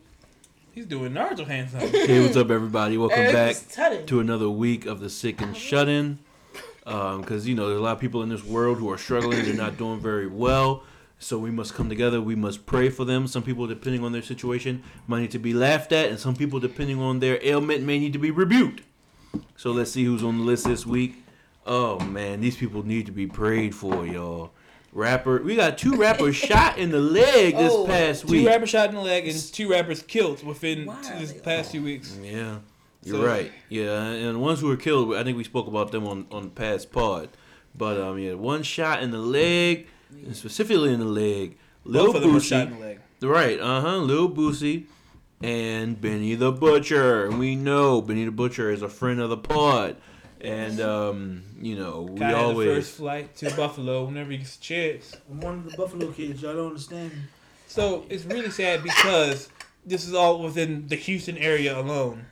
He's 0.73 0.85
doing 0.85 1.13
Naruto 1.13 1.47
hands 1.47 1.73
up. 1.73 1.83
Hey, 1.83 2.19
what's 2.21 2.35
up, 2.35 2.49
everybody? 2.49 2.97
Welcome 2.97 3.31
back 3.31 3.55
to 3.55 4.03
to 4.05 4.19
another 4.19 4.49
week 4.49 4.85
of 4.85 4.99
the 4.99 5.09
sick 5.09 5.39
and 5.39 5.55
shut 5.55 5.87
in. 5.87 6.19
Because 6.83 7.47
you 7.47 7.55
know, 7.55 7.69
there's 7.69 7.79
a 7.79 7.83
lot 7.83 7.93
of 7.93 8.01
people 8.01 8.21
in 8.21 8.27
this 8.27 8.43
world 8.43 8.79
who 8.79 8.91
are 8.91 8.97
struggling. 8.97 9.45
They're 9.45 9.53
not 9.53 9.77
doing 9.77 10.01
very 10.01 10.27
well. 10.27 10.83
So 11.19 11.39
we 11.39 11.51
must 11.51 11.73
come 11.73 11.87
together. 11.87 12.19
We 12.19 12.35
must 12.35 12.65
pray 12.65 12.89
for 12.89 13.05
them. 13.05 13.27
Some 13.27 13.43
people, 13.43 13.65
depending 13.65 14.03
on 14.03 14.11
their 14.11 14.21
situation, 14.21 14.83
might 15.07 15.21
need 15.21 15.31
to 15.31 15.39
be 15.39 15.53
laughed 15.53 15.93
at, 15.93 16.09
and 16.09 16.19
some 16.19 16.35
people, 16.35 16.59
depending 16.59 16.99
on 16.99 17.21
their 17.21 17.39
ailment, 17.41 17.83
may 17.83 17.97
need 17.97 18.11
to 18.11 18.19
be 18.19 18.29
rebuked. 18.29 18.81
So 19.55 19.71
let's 19.71 19.91
see 19.91 20.03
who's 20.03 20.23
on 20.23 20.37
the 20.39 20.43
list 20.43 20.65
this 20.65 20.85
week. 20.85 21.23
Oh 21.65 21.99
man, 21.99 22.39
these 22.41 22.55
people 22.55 22.85
need 22.85 23.05
to 23.07 23.11
be 23.11 23.27
prayed 23.27 23.75
for, 23.75 24.05
y'all. 24.05 24.51
Rapper, 24.93 25.41
we 25.43 25.55
got 25.55 25.77
two 25.77 25.95
rappers 25.95 26.35
shot 26.49 26.77
in 26.77 26.89
the 26.91 26.99
leg 26.99 27.55
this 27.55 27.71
Oh, 27.73 27.85
past 27.85 28.27
two 28.27 28.47
rappers 28.47 28.69
shot 28.69 28.89
in 28.89 28.95
the 28.95 29.01
leg 29.01 29.27
and 29.27 29.37
two 29.53 29.69
rappers 29.69 30.01
killed 30.01 30.43
within 30.45 30.85
Wow, 30.85 30.99
t- 31.01 31.09
this 31.19 31.33
they 31.33 31.39
past 31.39 31.67
all- 31.67 31.71
few 31.73 31.83
weeks. 31.83 32.17
Yeah, 32.21 32.59
you're 33.03 33.17
So- 33.21 33.25
right. 33.25 33.51
Yeah, 33.69 34.01
and 34.03 34.35
the 34.35 34.39
ones 34.39 34.61
who 34.61 34.67
were 34.67 34.77
killed, 34.77 35.13
I 35.13 35.23
think 35.23 35.37
we 35.37 35.43
spoke 35.43 35.67
about 35.67 35.91
them 35.91 36.07
on 36.07 36.25
on 36.31 36.43
the 36.43 36.49
past 36.49 36.91
pod. 36.91 37.29
But 37.75 37.99
um, 37.99 38.17
yeah, 38.17 38.33
one 38.33 38.63
shot 38.63 39.03
in 39.03 39.11
the 39.11 39.19
leg, 39.19 39.87
and 40.09 40.35
specifically 40.35 40.93
in 40.93 40.99
the 40.99 41.05
leg. 41.05 41.57
Lil 41.83 42.07
Both 42.07 42.15
of 42.15 42.21
them 42.23 42.33
were 42.33 42.39
shot 42.39 42.67
in 42.67 42.73
Boosie, 42.73 42.79
the 42.79 42.85
leg. 42.85 42.99
right? 43.29 43.59
Uh 43.59 43.81
huh. 43.81 43.97
Lil 43.97 44.29
Boosie 44.29 44.85
and 45.41 45.99
Benny 45.99 46.35
the 46.35 46.51
Butcher. 46.51 47.25
And 47.25 47.39
we 47.39 47.55
know 47.55 48.01
Benny 48.01 48.25
the 48.25 48.31
Butcher 48.31 48.71
is 48.71 48.81
a 48.81 48.89
friend 48.89 49.19
of 49.19 49.29
the 49.29 49.37
pod, 49.37 49.97
and 50.41 50.79
um, 50.79 51.43
you 51.59 51.75
know 51.75 52.03
we 52.11 52.19
Guy 52.19 52.29
had 52.29 52.35
the 52.35 52.39
first 52.39 52.49
always. 52.53 52.89
flight 52.89 53.35
to 53.37 53.55
Buffalo 53.55 54.05
whenever 54.05 54.31
he 54.31 54.37
gets 54.37 54.57
a 54.57 54.59
chance. 54.59 55.15
I'm 55.29 55.39
one 55.39 55.53
of 55.55 55.71
the 55.71 55.77
Buffalo 55.77 56.11
kids. 56.11 56.41
Y'all 56.41 56.55
don't 56.55 56.67
understand. 56.67 57.11
So 57.67 58.05
it's 58.09 58.25
really 58.25 58.49
sad 58.49 58.81
because 58.81 59.49
this 59.85 60.07
is 60.07 60.13
all 60.13 60.41
within 60.41 60.87
the 60.87 60.95
Houston 60.95 61.37
area 61.37 61.77
alone. 61.77 62.25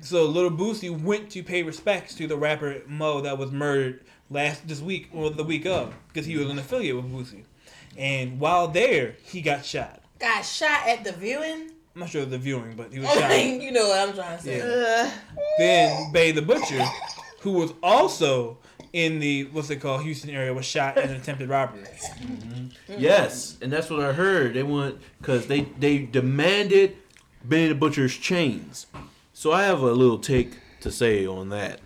So 0.00 0.26
Little 0.26 0.50
Boosie 0.50 0.90
went 1.00 1.30
to 1.30 1.42
pay 1.42 1.62
respects 1.62 2.14
to 2.16 2.26
the 2.26 2.36
rapper 2.36 2.82
Mo 2.86 3.20
that 3.20 3.38
was 3.38 3.52
murdered 3.52 4.04
last 4.30 4.66
this 4.66 4.80
week 4.80 5.08
or 5.12 5.30
the 5.30 5.44
week 5.44 5.64
of 5.64 5.94
because 6.08 6.26
he 6.26 6.36
was 6.36 6.50
an 6.50 6.58
affiliate 6.58 6.96
with 6.96 7.10
Boosie. 7.10 7.44
And 7.96 8.40
while 8.40 8.68
there, 8.68 9.16
he 9.22 9.42
got 9.42 9.64
shot. 9.64 10.00
Got 10.18 10.44
shot 10.44 10.88
at 10.88 11.04
the 11.04 11.12
viewing. 11.12 11.70
I'm 11.94 12.00
not 12.00 12.08
sure 12.10 12.22
of 12.22 12.30
the 12.30 12.38
viewing, 12.38 12.74
but 12.76 12.92
he 12.92 13.00
was 13.00 13.08
I 13.08 13.14
shot. 13.20 13.30
mean, 13.30 13.60
you 13.60 13.70
know 13.72 13.88
what 13.88 14.08
I'm 14.08 14.14
trying 14.14 14.38
to 14.38 14.42
say. 14.42 14.58
Yeah. 14.58 15.10
Then 15.58 16.12
Bay 16.12 16.32
the 16.32 16.42
Butcher, 16.42 16.82
who 17.40 17.52
was 17.52 17.72
also 17.82 18.58
in 18.92 19.18
the 19.20 19.44
what's 19.52 19.68
it 19.70 19.76
called 19.76 20.02
Houston 20.02 20.30
area, 20.30 20.52
was 20.54 20.64
shot 20.64 20.96
in 20.96 21.10
an 21.10 21.16
attempted 21.16 21.48
robbery. 21.48 21.82
Mm-hmm. 21.82 22.94
Yes, 22.98 23.58
and 23.60 23.70
that's 23.72 23.90
what 23.90 24.00
I 24.00 24.12
heard. 24.12 24.54
They 24.54 24.62
want 24.62 25.00
because 25.18 25.46
they 25.48 25.62
they 25.78 25.98
demanded 25.98 26.96
Bay 27.46 27.68
the 27.68 27.74
Butcher's 27.74 28.16
chains. 28.16 28.86
So 29.34 29.52
I 29.52 29.64
have 29.64 29.80
a 29.82 29.92
little 29.92 30.18
take 30.18 30.58
to 30.80 30.90
say 30.90 31.26
on 31.26 31.50
that. 31.50 31.80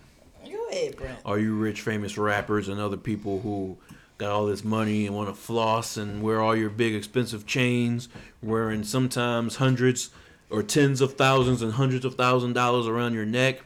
Go 0.45 0.67
ahead, 0.69 0.97
Brent. 0.97 1.19
Are 1.25 1.39
you 1.39 1.55
rich, 1.55 1.81
famous 1.81 2.17
rappers 2.17 2.67
and 2.69 2.79
other 2.79 2.97
people 2.97 3.39
who 3.41 3.77
got 4.17 4.31
all 4.31 4.45
this 4.45 4.63
money 4.63 5.05
and 5.05 5.15
want 5.15 5.29
to 5.29 5.35
floss 5.35 5.97
and 5.97 6.21
wear 6.23 6.41
all 6.41 6.55
your 6.55 6.69
big 6.69 6.95
expensive 6.95 7.45
chains, 7.45 8.09
wearing 8.41 8.83
sometimes 8.83 9.57
hundreds 9.57 10.09
or 10.49 10.63
tens 10.63 11.01
of 11.01 11.13
thousands 11.13 11.61
and 11.61 11.73
hundreds 11.73 12.05
of 12.05 12.15
thousand 12.15 12.53
dollars 12.53 12.87
around 12.87 13.13
your 13.13 13.25
neck 13.25 13.61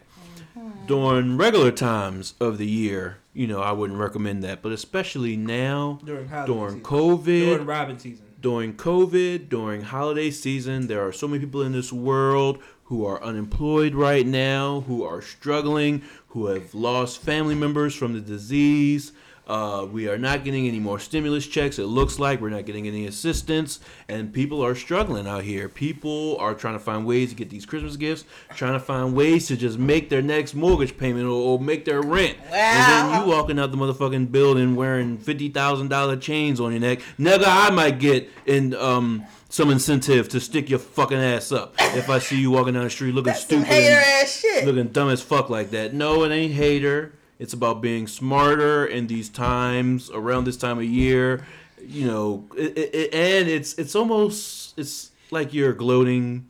mm-hmm. 0.58 0.86
during 0.88 1.38
regular 1.38 1.72
times 1.72 2.34
of 2.39 2.58
the 2.58 2.68
year? 2.68 3.18
You 3.34 3.47
know, 3.47 3.62
I 3.62 3.72
wouldn't 3.72 3.99
recommend 3.99 4.43
that, 4.43 4.62
but 4.62 4.74
especially 4.74 5.38
now 5.38 5.99
During 6.04 6.28
during 6.45 6.70
season. 6.70 6.84
COVID 6.84 7.45
During 7.45 7.66
Robin 7.66 8.00
season. 8.00 8.25
during 8.42 8.74
COVID, 8.74 9.47
during 9.47 9.84
holiday 9.84 10.32
season, 10.32 10.88
there 10.88 11.05
are 11.05 11.13
so 11.13 11.28
many 11.28 11.39
people 11.39 11.62
in 11.62 11.71
this 11.71 11.93
world 11.93 12.62
who 12.86 13.05
are 13.05 13.24
unemployed 13.24 13.96
right 13.96 14.28
now, 14.28 14.82
who 14.82 15.01
are 15.01 15.21
struggling, 15.21 16.01
who 16.30 16.47
have 16.47 16.75
lost 16.75 17.21
family 17.21 17.55
members 17.55 17.96
from 17.96 18.12
the 18.12 18.20
disease. 18.20 19.13
Uh, 19.47 19.86
we 19.92 20.08
are 20.08 20.18
not 20.18 20.46
getting 20.46 20.68
any 20.68 20.80
more 20.80 20.97
stimulus 21.00 21.46
checks. 21.46 21.78
It 21.78 21.86
looks 21.86 22.20
like 22.20 22.39
we're 22.39 22.50
not 22.50 22.66
getting 22.66 22.88
any 22.88 23.05
assistance, 23.08 23.80
and 24.08 24.32
people 24.32 24.63
are 24.63 24.76
struggling 24.76 25.28
out 25.28 25.43
here. 25.43 25.68
People 25.68 26.38
are 26.39 26.54
trying 26.54 26.76
to 26.76 26.80
find 26.80 27.05
ways 27.05 27.32
to 27.32 27.36
get 27.36 27.50
these 27.50 27.66
Christmas 27.66 27.97
gifts, 27.97 28.24
trying 28.55 28.74
to 28.74 28.80
find 28.80 29.13
ways 29.13 29.47
to 29.47 29.58
just 29.58 29.78
make 29.78 30.09
their 30.09 30.22
next 30.22 30.54
mortgage 30.54 30.96
payment 30.97 31.26
or, 31.26 31.32
or 31.32 31.59
make 31.59 31.84
their 31.86 32.01
rent. 32.01 32.38
Wow. 32.50 32.55
And 32.55 33.13
then 33.13 33.22
you 33.22 33.28
walking 33.36 33.59
out 33.59 33.72
the 33.72 33.78
motherfucking 33.78 34.32
building 34.32 34.76
wearing 34.76 35.18
fifty 35.18 35.50
thousand 35.50 35.89
dollar 35.89 36.16
chains 36.16 36.59
on 36.62 36.72
your 36.72 36.80
neck. 36.80 37.00
Nigga, 37.20 37.43
I 37.46 37.72
might 37.72 38.00
get 38.00 38.30
in 38.46 38.74
um 38.76 39.26
some 39.50 39.70
incentive 39.70 40.30
to 40.30 40.39
stick 40.39 40.70
your 40.70 40.80
fucking 40.80 41.18
ass 41.18 41.51
up 41.51 41.74
if 41.80 42.09
I 42.09 42.20
see 42.20 42.39
you 42.39 42.51
walking 42.51 42.74
down 42.76 42.86
the 42.86 42.89
street 42.89 43.13
looking 43.13 43.34
That's 43.34 43.43
stupid, 43.43 43.66
hater 43.68 43.96
and 43.97 44.24
ass 44.24 44.39
shit. 44.39 44.66
looking 44.66 44.88
dumb 44.93 45.09
as 45.09 45.22
fuck 45.22 45.50
like 45.50 45.72
that. 45.72 45.93
No, 45.93 46.24
it 46.24 46.32
ain't 46.32 46.54
hater. 46.54 47.12
It's 47.42 47.54
about 47.54 47.82
being 47.82 48.05
smarter 48.08 48.86
in 48.86 49.08
these 49.08 49.28
times 49.28 50.12
around 50.12 50.43
this 50.46 50.58
time 50.58 50.78
of 50.78 50.84
year. 50.86 51.43
You 51.84 52.05
know, 52.05 52.46
it, 52.55 52.78
it, 52.78 52.96
it- 52.96 53.13
and 53.16 53.50
it's 53.50 53.74
it's 53.82 53.96
almost 53.96 54.78
it's 54.78 55.09
like 55.32 55.51
you're 55.51 55.74
gloating, 55.74 56.47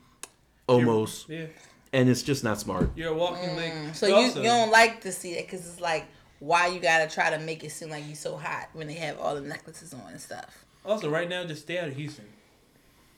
almost, 0.67 1.29
Yeah. 1.29 1.45
and 1.93 2.09
it's 2.09 2.21
just 2.23 2.43
not 2.43 2.59
smart. 2.59 2.89
You're 2.97 3.11
a 3.13 3.15
walking 3.15 3.55
lake. 3.55 3.71
Mm, 3.73 3.95
So 3.95 4.07
you, 4.07 4.15
Also, 4.15 4.39
you 4.41 4.47
don't 4.49 4.69
like 4.71 4.99
to 5.01 5.11
see 5.13 5.31
it 5.33 5.45
because 5.47 5.65
it's 5.65 5.79
like 5.79 6.05
why 6.39 6.67
you 6.67 6.81
gotta 6.81 7.07
try 7.09 7.29
to 7.29 7.39
make 7.39 7.63
it 7.63 7.71
seem 7.71 7.89
like 7.89 8.03
you're 8.07 8.15
so 8.15 8.35
hot 8.35 8.67
when 8.73 8.87
they 8.87 8.95
have 8.95 9.17
all 9.19 9.35
the 9.35 9.41
necklaces 9.41 9.93
on 9.93 10.01
and 10.11 10.19
stuff. 10.19 10.65
also, 10.85 11.09
right 11.09 11.29
now, 11.29 11.45
just 11.45 11.61
stay 11.61 11.77
out 11.79 11.87
of 11.87 11.95
Houston. 11.95 12.25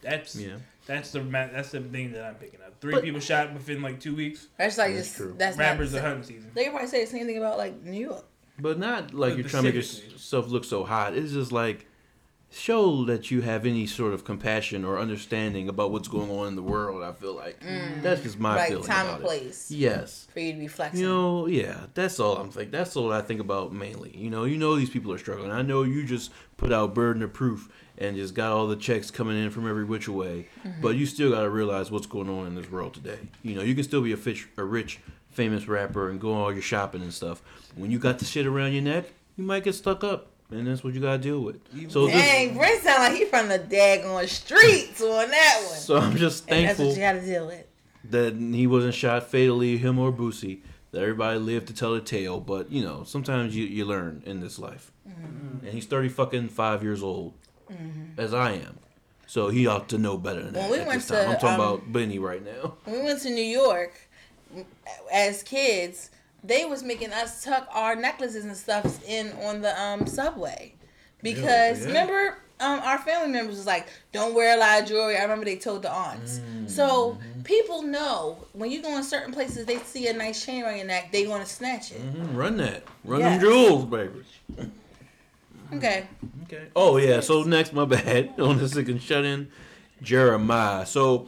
That's 0.02 0.36
Yeah. 0.36 0.58
That's 0.86 1.12
the 1.12 1.24
ma- 1.24 1.48
that's 1.48 1.72
the 1.72 1.82
thing 1.82 2.12
that 2.14 2.26
I'm 2.26 2.36
picking 2.36 2.60
up. 2.66 2.74
Three 2.82 2.94
But- 2.94 3.04
people 3.04 3.20
shot 3.20 3.54
within 3.54 3.82
like 3.82 4.00
two 4.00 4.16
weeks. 4.16 4.48
That's 4.58 4.78
like 4.78 4.94
That's 4.96 5.08
just 5.08 5.18
true. 5.18 5.36
that's 5.38 5.58
Rappers 5.58 5.94
not. 5.94 6.00
are 6.00 6.08
hunting 6.08 6.24
season. 6.24 6.52
They 6.54 6.64
could 6.66 6.72
probably 6.72 6.90
say 6.90 7.06
the 7.06 7.12
same 7.12 7.26
thing 7.26 7.38
about 7.38 7.58
like 7.58 7.82
New 7.84 8.00
York. 8.02 8.26
But 8.60 8.78
not 8.80 9.14
like 9.14 9.32
But 9.34 9.40
you're 9.40 9.50
trying 9.50 9.64
to 9.64 9.72
make 9.74 9.84
specifically- 9.84 10.14
yourself 10.14 10.48
look 10.50 10.64
so 10.66 10.84
hot. 10.84 11.16
It's 11.16 11.32
just 11.34 11.52
like 11.52 11.86
show 12.54 13.04
that 13.06 13.32
you 13.32 13.42
have 13.42 13.66
any 13.66 13.88
sort 13.88 14.14
of 14.14 14.24
compassion 14.24 14.86
or 14.86 15.00
understanding 15.00 15.68
about 15.68 15.92
what's 15.92 16.08
going 16.08 16.30
on 16.30 16.48
in 16.50 16.56
the 16.56 16.62
world. 16.62 17.02
I 17.04 17.12
feel 17.12 17.36
like 17.36 17.60
that's 18.02 18.22
just 18.22 18.40
my 18.40 18.56
Right, 18.56 18.70
feeling 18.70 18.84
Mm. 18.84 18.88
time 18.88 19.06
about 19.08 19.16
and 19.16 19.24
it. 19.24 19.28
place 19.28 19.72
Yes. 19.72 20.28
for 20.32 20.40
you 20.40 20.54
to 20.54 20.60
be 20.60 20.68
flexing. 20.68 21.00
You 21.02 21.08
know, 21.08 21.48
yeah, 21.48 21.88
that's 21.94 22.20
all 22.20 22.38
I'm 22.38 22.52
thinking. 22.52 22.72
That's 22.72 22.96
all 22.96 23.12
I 23.12 23.22
think 23.22 23.40
about 23.42 23.74
mainly. 23.74 24.16
You 24.16 24.30
know, 24.30 24.44
you 24.44 24.58
know 24.58 24.76
these 24.76 24.90
people 24.90 25.12
are 25.12 25.18
struggling. 25.18 25.52
I 25.52 25.62
know 25.64 25.84
you 25.84 26.04
just 26.06 26.32
put 26.58 26.72
out 26.72 26.94
burden 26.94 27.24
of 27.24 27.34
proof 27.34 27.70
and 27.98 28.16
just 28.16 28.34
got 28.34 28.52
all 28.52 28.68
the 28.68 28.76
checks 28.76 29.10
coming 29.12 29.38
in 29.42 29.50
from 29.50 29.68
every 29.68 29.84
which 29.86 30.08
way, 30.08 30.48
Mm-hmm. 30.66 30.82
but 30.82 30.96
you 30.96 31.06
still 31.06 31.32
got 31.32 31.42
to 31.42 31.50
realize 31.50 31.92
what's 31.92 32.08
going 32.08 32.30
on 32.30 32.48
in 32.48 32.56
this 32.56 32.70
world 32.72 32.94
today. 32.94 33.20
You 33.44 33.56
know, 33.56 33.62
you 33.64 33.74
can 33.76 33.84
still 33.84 34.02
be 34.02 34.12
a 34.12 34.18
fish, 34.18 34.48
a 34.58 34.64
rich, 34.64 35.00
famous 35.32 35.68
rapper 35.68 36.10
and 36.12 36.20
go 36.22 36.34
all 36.34 36.52
your 36.54 36.62
shopping 36.62 37.02
and 37.02 37.12
stuff. 37.14 37.42
When 37.76 37.90
you 37.90 37.98
got 37.98 38.20
the 38.20 38.26
shit 38.26 38.46
around 38.46 38.74
your 38.74 38.84
neck, 38.84 39.06
you 39.36 39.44
might 39.44 39.64
get 39.64 39.74
stuck 39.74 40.04
up, 40.04 40.28
and 40.56 40.68
that's 40.68 40.84
what 40.84 40.94
you 40.94 41.02
got 41.02 41.14
to 41.14 41.18
deal 41.18 41.42
with. 41.42 41.60
So 41.92 42.08
this, 42.08 42.16
Dang, 42.16 42.58
Brent 42.58 42.82
sound 42.84 43.04
like 43.04 43.14
he 43.14 43.26
from 43.26 43.48
the 43.50 43.60
daggone 43.60 44.28
streets 44.28 45.02
on 45.02 45.30
that 45.30 45.64
one. 45.68 45.78
so 45.80 45.98
I'm 45.98 46.16
just 46.18 46.50
and 46.50 46.66
that's 46.68 46.78
thankful 46.78 46.88
what 46.88 46.96
you 46.96 47.02
got 47.02 47.14
to 47.14 47.22
deal 47.26 47.48
with. 47.48 47.66
that 48.12 48.36
he 48.36 48.68
wasn't 48.68 48.94
shot 48.94 49.30
fatally, 49.30 49.78
him 49.78 50.00
or 50.00 50.12
Boosie. 50.12 50.62
That 50.92 51.02
everybody 51.02 51.40
lived 51.40 51.68
to 51.70 51.74
tell 51.74 51.94
the 51.96 52.02
tale, 52.02 52.40
but 52.40 52.72
you 52.72 52.84
know, 52.84 53.04
sometimes 53.04 53.56
you, 53.56 53.66
you 53.66 53.84
learn 53.84 54.22
in 54.28 54.42
this 54.42 54.60
life. 54.60 54.92
Mm-hmm. 55.10 55.66
And 55.66 55.74
he's 55.74 55.88
thirty 55.88 56.08
fucking 56.08 56.50
five 56.50 56.84
years 56.84 57.02
old, 57.02 57.34
as 58.16 58.32
I 58.32 58.52
am, 58.52 58.78
so 59.26 59.50
he 59.50 59.66
ought 59.66 59.90
to 59.90 59.98
know 59.98 60.18
better 60.20 60.44
than 60.44 60.54
When 60.54 60.62
that. 60.62 60.72
we 60.72 60.80
at 60.82 60.88
went 60.88 61.00
this 61.00 61.08
time. 61.10 61.26
to, 61.26 61.32
I'm 61.32 61.40
talking 61.40 61.50
um, 61.50 61.60
about 61.78 61.92
Benny 61.92 62.20
right 62.20 62.46
now. 62.46 62.76
When 62.84 63.00
we 63.00 63.04
went 63.06 63.22
to 63.24 63.32
New 63.32 63.42
York 63.44 63.94
as 65.12 65.42
kids, 65.44 66.12
they 66.44 66.66
was 66.66 66.84
making 66.84 67.12
us 67.14 67.44
tuck 67.44 67.68
our 67.72 67.96
necklaces 67.96 68.46
and 68.46 68.56
stuff 68.56 69.04
in 69.08 69.32
on 69.44 69.62
the 69.62 69.80
um 69.82 70.06
subway 70.06 70.74
because 71.22 71.82
yeah. 71.82 71.88
remember 71.88 72.38
um 72.60 72.80
our 72.82 72.98
family 73.00 73.32
members 73.32 73.56
was 73.56 73.66
like 73.66 73.88
don't 74.12 74.34
wear 74.34 74.56
a 74.56 74.60
lot 74.60 74.82
of 74.82 74.88
jewelry. 74.88 75.18
I 75.18 75.22
remember 75.24 75.46
they 75.46 75.58
told 75.58 75.82
the 75.84 75.92
aunts. 75.92 76.40
Mm-hmm. 76.40 76.68
So 76.68 77.18
people 77.44 77.82
know 77.82 78.38
when 78.54 78.72
you 78.72 78.82
go 78.82 78.96
in 78.98 79.04
certain 79.04 79.34
places, 79.34 79.66
they 79.66 79.78
see 79.80 80.08
a 80.08 80.14
nice 80.14 80.46
chain 80.46 80.64
around 80.64 80.78
your 80.78 80.86
neck, 80.88 81.12
they 81.12 81.28
want 81.28 81.46
to 81.46 81.52
snatch 81.52 81.92
it. 81.92 82.02
Mhm, 82.02 82.36
Run 82.36 82.58
that, 82.58 82.84
run 83.04 83.22
Yes. 83.22 83.42
them 83.42 83.50
jewels, 83.50 83.86
baby. 83.86 84.24
Okay. 85.74 86.08
Okay. 86.44 86.68
Oh 86.76 86.98
yeah. 86.98 87.20
So 87.22 87.44
next, 87.44 87.74
my 87.74 87.86
bad. 87.86 88.34
On 88.40 88.58
the 88.58 88.68
second 88.70 89.02
shut 89.02 89.26
in, 89.26 89.50
Jeremiah. 90.02 90.86
So, 90.86 91.28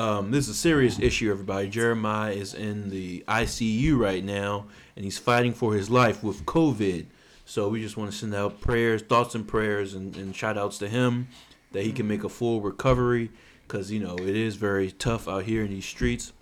um, 0.00 0.30
this 0.30 0.48
is 0.48 0.56
a 0.56 0.58
serious 0.58 0.98
issue, 0.98 1.30
everybody. 1.30 1.68
Jeremiah 1.68 2.32
is 2.32 2.54
in 2.54 2.88
the 2.88 3.22
ICU 3.28 3.98
right 3.98 4.24
now, 4.24 4.64
and 4.96 5.04
he's 5.04 5.18
fighting 5.18 5.52
for 5.52 5.74
his 5.74 5.90
life 5.90 6.24
with 6.24 6.46
COVID. 6.46 7.04
So 7.44 7.68
we 7.68 7.82
just 7.82 7.98
want 7.98 8.10
to 8.10 8.16
send 8.16 8.34
out 8.34 8.62
prayers, 8.62 9.02
thoughts, 9.02 9.34
and 9.34 9.46
prayers, 9.46 9.92
and, 9.92 10.16
and 10.16 10.34
shout 10.34 10.56
outs 10.56 10.78
to 10.78 10.88
him 10.88 11.28
that 11.72 11.82
he 11.82 11.92
can 11.92 12.08
make 12.08 12.24
a 12.24 12.30
full 12.30 12.62
recovery, 12.62 13.30
because 13.68 13.92
you 13.92 14.00
know 14.00 14.16
it 14.16 14.34
is 14.34 14.56
very 14.56 14.90
tough 14.90 15.28
out 15.28 15.44
here 15.44 15.64
in 15.64 15.70
these 15.70 15.84
streets. 15.84 16.32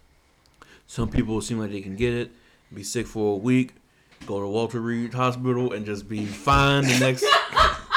Some 0.87 1.11
people 1.11 1.41
seem 1.41 1.59
like 1.59 1.73
they 1.73 1.81
can 1.81 1.97
get 1.97 2.15
it, 2.15 2.31
be 2.73 2.85
sick 2.85 3.09
for 3.09 3.35
a 3.35 3.39
week, 3.39 3.75
go 4.25 4.41
to 4.41 4.47
Walter 4.47 4.81
Reed 4.81 5.15
Hospital, 5.15 5.73
and 5.73 5.85
just 5.85 6.09
be 6.09 6.27
fine 6.27 6.85
the 6.85 6.99
next 7.01 7.27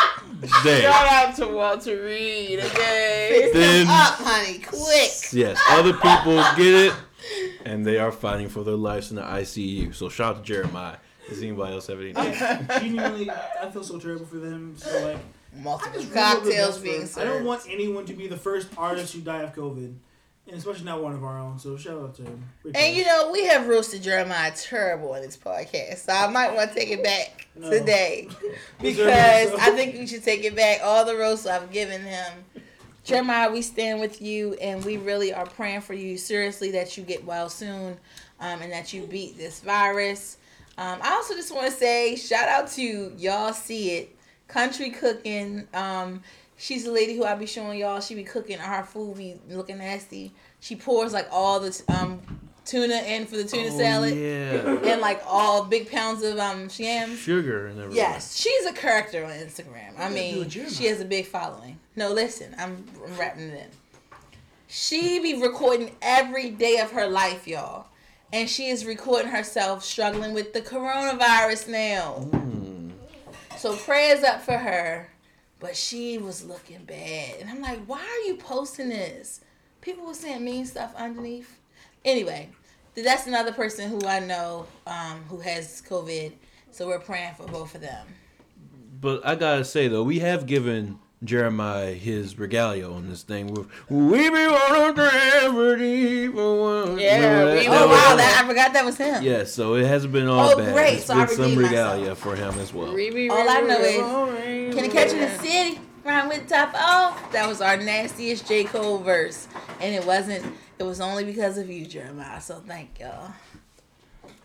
day. 0.63 0.81
Shout 0.81 1.07
out 1.07 1.35
to 1.37 1.47
Walter 1.47 2.03
Reed, 2.03 2.59
okay? 2.59 3.39
Fix 3.51 3.53
Then- 3.53 3.87
up, 3.87 4.13
honey, 4.15 4.59
quick. 4.59 5.11
Yes, 5.31 5.59
other 5.69 5.93
people 5.93 6.35
get 6.57 6.73
it, 6.87 6.93
and 7.65 7.85
they 7.85 7.97
are 7.99 8.11
fighting 8.11 8.49
for 8.49 8.63
their 8.63 8.75
lives 8.75 9.09
in 9.11 9.17
the 9.17 9.23
ICU. 9.23 9.93
So 9.93 10.09
shout 10.09 10.35
out 10.37 10.43
to 10.45 10.53
Jeremiah. 10.53 10.97
Does 11.29 11.41
anybody 11.41 11.73
else 11.73 11.87
have 11.87 11.99
any? 12.01 12.13
Genuinely, 12.13 13.29
I 13.29 13.69
feel 13.69 13.83
so 13.83 13.99
terrible 13.99 14.25
for 14.25 14.37
them. 14.37 14.75
So 14.77 14.89
like, 15.05 15.17
I 15.17 15.61
Multiple 15.61 16.01
just 16.01 16.13
really 16.13 16.21
hope 16.25 16.43
the 16.43 16.49
cocktails 16.49 16.69
best 16.77 16.83
being 16.83 17.05
served. 17.05 17.27
I 17.27 17.33
don't 17.33 17.45
want 17.45 17.63
anyone 17.69 18.05
to 18.05 18.13
be 18.13 18.27
the 18.27 18.37
first 18.37 18.67
artist 18.77 19.13
who 19.13 19.21
die 19.21 19.41
of 19.43 19.53
COVID, 19.55 19.95
and 20.47 20.57
especially 20.57 20.85
not 20.85 21.01
one 21.01 21.13
of 21.13 21.23
our 21.23 21.39
own. 21.39 21.59
So 21.59 21.77
shout 21.77 21.99
out 22.01 22.15
to 22.15 22.23
him. 22.23 22.43
And 22.75 22.95
you 22.95 23.05
know, 23.05 23.29
we 23.31 23.45
have 23.45 23.67
roasted 23.67 24.03
Jeremiah 24.03 24.51
terrible 24.55 25.13
on 25.13 25.21
this 25.21 25.37
podcast, 25.37 26.05
so 26.05 26.13
I 26.13 26.27
might 26.27 26.53
want 26.53 26.69
to 26.71 26.75
take 26.75 26.89
it 26.89 27.03
back 27.03 27.47
No. 27.55 27.69
today 27.69 28.27
because. 28.81 29.53
I 29.53 29.71
think 29.71 29.95
we 29.95 30.07
should 30.07 30.23
take 30.23 30.43
it 30.43 30.55
back. 30.55 30.79
All 30.83 31.05
the 31.05 31.15
roasts 31.15 31.45
I've 31.45 31.71
given 31.71 32.01
him. 32.01 32.31
Jeremiah, 33.03 33.51
we 33.51 33.61
stand 33.63 33.99
with 33.99 34.21
you, 34.21 34.53
and 34.61 34.83
we 34.85 34.97
really 34.97 35.33
are 35.33 35.45
praying 35.47 35.81
for 35.81 35.93
you 35.95 36.17
seriously 36.17 36.71
that 36.71 36.97
you 36.97 37.03
get 37.03 37.25
well 37.25 37.49
soon, 37.49 37.97
um, 38.39 38.61
and 38.61 38.71
that 38.71 38.93
you 38.93 39.07
beat 39.07 39.37
this 39.37 39.59
virus. 39.59 40.37
Um, 40.77 40.99
I 41.01 41.11
also 41.13 41.33
just 41.33 41.53
want 41.53 41.65
to 41.65 41.71
say 41.71 42.15
shout 42.15 42.47
out 42.47 42.69
to 42.73 43.11
y'all 43.17 43.53
see 43.53 43.91
it, 43.97 44.15
country 44.47 44.89
cooking. 44.91 45.67
Um, 45.73 46.21
she's 46.61 46.83
the 46.85 46.91
lady 46.91 47.15
who 47.17 47.25
I 47.25 47.33
be 47.35 47.45
showing 47.47 47.79
y'all. 47.79 47.99
She 47.99 48.13
be 48.15 48.23
cooking 48.23 48.59
her 48.59 48.83
food 48.83 49.17
be 49.17 49.35
looking 49.49 49.79
nasty. 49.79 50.31
She 50.59 50.75
pours 50.75 51.11
like 51.11 51.27
all 51.31 51.59
the 51.59 51.83
um 51.89 52.21
tuna 52.63 52.93
in 52.95 53.25
for 53.25 53.35
the 53.37 53.43
tuna 53.43 53.69
Oh, 53.73 53.77
salad 53.77 54.15
Yeah. 54.15 54.91
and 54.93 55.01
like 55.01 55.21
all 55.27 55.65
big 55.65 55.89
pounds 55.89 56.23
of 56.23 56.37
um. 56.37 56.69
Sugar 56.69 57.67
and 57.67 57.79
everything. 57.79 57.95
Yes, 57.97 58.37
she's 58.39 58.65
a 58.67 58.73
character 58.73 59.25
on 59.25 59.31
Instagram. 59.31 59.97
I 59.99 60.09
mean, 60.09 60.47
she 60.49 60.85
has 60.85 61.01
a 61.01 61.05
big 61.05 61.25
following. 61.25 61.79
No, 61.95 62.09
listen, 62.13 62.55
I'm, 62.57 62.85
I'm 63.05 63.17
wrapping 63.17 63.49
it 63.49 63.53
in. 63.65 63.67
She 64.67 65.19
be 65.19 65.41
recording 65.41 65.95
every 66.01 66.49
day 66.51 66.77
of 66.77 66.91
her 66.91 67.07
life, 67.07 67.45
y'all. 67.47 67.87
And 68.31 68.49
she 68.49 68.67
is 68.69 68.85
recording 68.85 69.29
herself 69.29 69.83
struggling 69.83 70.33
with 70.33 70.53
the 70.53 70.61
coronavirus 70.61 71.67
now. 71.67 72.29
Mm. 72.31 72.91
So 73.57 73.75
prayers 73.75 74.23
up 74.23 74.41
for 74.41 74.57
her. 74.57 75.09
But 75.61 75.75
she 75.77 76.17
was 76.17 76.43
looking 76.43 76.83
bad. 76.85 77.35
And 77.39 77.49
I'm 77.49 77.61
like, 77.61 77.79
why 77.85 77.99
are 78.01 78.27
you 78.27 78.35
posting 78.35 78.89
this? 78.89 79.39
People 79.79 80.05
were 80.07 80.13
saying 80.15 80.43
mean 80.43 80.65
stuff 80.65 80.93
underneath. 80.97 81.59
Anyway, 82.03 82.49
that's 82.95 83.27
another 83.27 83.53
person 83.53 83.89
who 83.89 84.05
I 84.07 84.19
know 84.19 84.65
um, 84.87 85.23
who 85.29 85.39
has 85.39 85.81
COVID. 85.87 86.33
So 86.71 86.87
we're 86.87 86.99
praying 86.99 87.35
for 87.35 87.45
both 87.47 87.75
of 87.75 87.81
them. 87.81 88.07
But 88.99 89.25
I 89.25 89.35
gotta 89.35 89.63
say 89.63 89.87
though, 89.87 90.03
we 90.03 90.19
have 90.19 90.45
given 90.45 90.99
Jeremiah 91.23 91.93
his 91.93 92.37
regalia 92.39 92.89
on 92.89 93.07
this 93.09 93.21
thing. 93.23 93.47
With 93.53 93.67
we 93.89 94.29
be 94.29 94.35
on 94.45 94.89
a 94.89 94.93
gravity 94.93 96.27
for 96.27 96.59
one. 96.85 96.99
Yeah, 96.99 97.39
Remember 97.39 97.55
we- 97.61 97.67
Oh 97.67 97.87
wow, 97.87 98.15
that 98.15 98.41
I 98.43 98.47
forgot 98.47 98.73
that 98.73 98.85
was 98.85 98.97
him. 98.97 99.21
Yeah, 99.23 99.43
so 99.43 99.75
it 99.75 99.85
hasn't 99.85 100.13
been 100.13 100.27
all 100.27 100.51
Oh, 100.51 100.57
bad. 100.57 100.73
great, 100.73 100.93
It's 100.95 101.05
so 101.05 101.13
I 101.15 101.25
been 101.25 101.35
some 101.35 101.55
regalia 101.55 101.99
myself. 102.09 102.17
for 102.19 102.35
him 102.35 102.57
as 102.59 102.73
well. 102.73 102.89
All 102.89 103.49
I 103.49 103.61
know 103.61 103.79
is, 103.79 104.01
Can 104.71 104.85
you 104.85 104.91
catch 104.91 105.11
you 105.11 105.19
in 105.19 105.29
the 105.29 105.37
city? 105.43 105.79
Rhyme 106.03 106.29
with 106.29 106.47
top 106.47 106.73
off. 106.73 107.31
That 107.31 107.47
was 107.47 107.61
our 107.61 107.77
nastiest 107.77 108.47
J. 108.47 108.63
Cole 108.63 108.99
verse. 108.99 109.47
And 109.79 109.93
it 109.93 110.05
wasn't 110.05 110.45
it 110.79 110.83
was 110.83 110.99
only 110.99 111.23
because 111.23 111.57
of 111.57 111.69
you, 111.69 111.85
Jeremiah. 111.85 112.41
So 112.41 112.55
thank 112.65 112.99
y'all. 112.99 113.33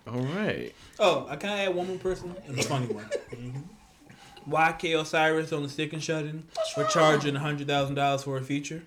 All 0.07 0.21
right. 0.21 0.75
Oh, 0.99 1.27
I 1.29 1.37
can 1.37 1.51
I 1.51 1.65
add 1.65 1.75
one 1.75 1.89
more 1.89 1.99
person? 1.99 2.35
And 2.47 2.59
a 2.59 2.63
funny 2.63 2.87
one. 2.87 3.05
Mm-hmm. 3.31 4.53
YK 4.53 5.01
Osiris 5.01 5.53
on 5.53 5.63
the 5.63 5.69
Stick 5.69 5.93
and 5.93 6.03
Shut 6.03 6.25
In. 6.25 6.45
We're 6.77 6.87
charging 6.89 7.35
hundred 7.37 7.69
thousand 7.69 7.95
dollars 7.95 8.23
for 8.23 8.37
a 8.37 8.43
feature. 8.43 8.83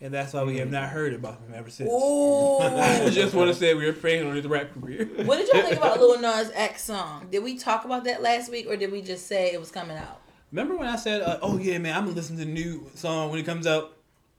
And 0.00 0.12
that's 0.12 0.32
why 0.32 0.42
we 0.42 0.56
have 0.56 0.70
not 0.70 0.88
heard 0.88 1.14
about 1.14 1.34
him 1.34 1.52
ever 1.54 1.70
since. 1.70 1.88
I 1.92 3.08
just 3.10 3.34
want 3.34 3.50
to 3.50 3.54
say 3.54 3.74
we 3.74 3.86
were 3.86 3.92
praying 3.92 4.26
on 4.26 4.34
his 4.34 4.46
rap 4.48 4.74
career. 4.74 5.08
what 5.24 5.36
did 5.36 5.48
y'all 5.52 5.62
think 5.62 5.76
about 5.76 6.00
Lil 6.00 6.20
Nas 6.20 6.50
X 6.54 6.82
song? 6.82 7.28
Did 7.30 7.44
we 7.44 7.56
talk 7.56 7.84
about 7.84 8.02
that 8.04 8.20
last 8.20 8.50
week 8.50 8.66
or 8.68 8.76
did 8.76 8.90
we 8.90 9.00
just 9.00 9.28
say 9.28 9.52
it 9.52 9.60
was 9.60 9.70
coming 9.70 9.96
out? 9.96 10.21
Remember 10.52 10.76
when 10.76 10.86
I 10.88 10.96
said, 10.96 11.22
uh, 11.22 11.38
"Oh 11.42 11.58
yeah, 11.58 11.78
man, 11.78 11.96
I'm 11.96 12.04
gonna 12.04 12.14
listen 12.16 12.36
to 12.36 12.44
the 12.44 12.50
new 12.50 12.86
song 12.94 13.30
when 13.30 13.40
it 13.40 13.46
comes 13.46 13.66
out"? 13.66 13.96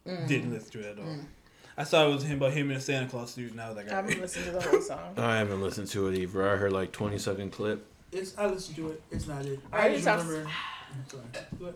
Mm. 0.07 0.27
Didn't 0.27 0.53
listen 0.53 0.71
to 0.71 0.79
it 0.87 0.97
at 0.97 1.03
all. 1.03 1.15
I 1.75 1.83
saw 1.83 2.07
it 2.07 2.13
was 2.13 2.23
him 2.23 2.37
about 2.37 2.53
him 2.53 2.69
in 2.69 2.77
a 2.77 2.79
Santa 2.79 3.07
Claus 3.07 3.31
suit, 3.31 3.51
and 3.51 3.59
I 3.59 3.67
was 3.67 3.77
like, 3.77 3.87
I 3.87 3.89
"All 3.89 3.95
haven't 3.95 4.11
right." 4.11 4.21
listened 4.21 4.45
to 4.45 4.51
the 4.51 4.61
whole 4.61 4.81
song. 4.81 5.13
I 5.17 5.37
haven't 5.37 5.61
listened 5.61 5.87
to 5.89 6.07
it 6.09 6.17
either. 6.19 6.47
I 6.51 6.55
heard 6.55 6.71
like 6.71 6.91
twenty 6.91 7.17
second 7.17 7.51
clip. 7.51 7.85
It's 8.11 8.37
I 8.37 8.45
listened 8.45 8.75
to 8.77 8.89
it. 8.91 9.01
It's 9.11 9.27
not 9.27 9.43
it. 9.45 9.59
I 9.71 9.87
I 9.87 9.93
just 9.93 10.05
just- 10.05 10.27
remember. 10.27 10.49
Sorry. 11.09 11.23
Go. 11.59 11.73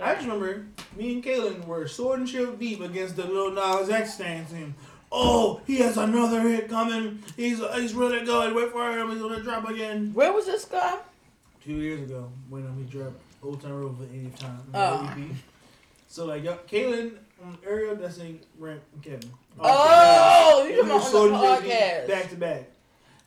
I 0.00 0.14
just 0.14 0.26
remember 0.26 0.66
me 0.96 1.14
and 1.14 1.24
Kaylin 1.24 1.64
were 1.66 1.86
sword 1.88 2.18
and 2.18 2.28
shield 2.28 2.58
deep 2.58 2.80
against 2.80 3.16
the 3.16 3.24
little 3.24 3.52
Nas 3.52 3.88
X 3.88 4.14
stands 4.14 4.50
him. 4.50 4.74
Oh, 5.10 5.60
he 5.66 5.76
has 5.78 5.96
another 5.96 6.40
hit 6.42 6.68
coming. 6.68 7.22
He's 7.36 7.62
he's 7.76 7.94
really 7.94 8.24
good. 8.24 8.54
Wait 8.54 8.72
for 8.72 8.90
him. 8.90 9.10
He's 9.10 9.20
gonna 9.20 9.40
drop 9.40 9.68
again. 9.68 10.10
Where 10.12 10.32
was 10.32 10.46
this 10.46 10.64
guy? 10.64 10.98
Two 11.64 11.74
years 11.76 12.02
ago 12.02 12.30
when 12.50 12.66
um, 12.66 12.76
he 12.76 12.84
dropped 12.90 13.20
Old 13.46 13.60
Town 13.62 13.72
Road 13.80 13.96
for 13.96 14.04
the 14.04 14.14
80th 14.14 14.38
time. 14.38 14.60
Oh. 14.74 15.14
EP. 15.16 15.36
So 16.08 16.24
like 16.26 16.44
y'all- 16.44 16.58
Kaylin, 16.70 17.12
um, 17.42 17.58
Ariel, 17.66 17.96
that's 17.96 18.18
like 18.18 18.42
Brent, 18.58 18.80
and 18.94 19.02
Kevin. 19.02 19.30
Oh, 19.58 20.64
you 20.68 20.82
we 20.82 20.88
talking 20.88 21.12
were 21.12 21.34
on 21.34 21.56
and 21.58 21.64
the 21.64 21.68
podcast. 21.68 22.08
back 22.08 22.30
to 22.30 22.36
back, 22.36 22.70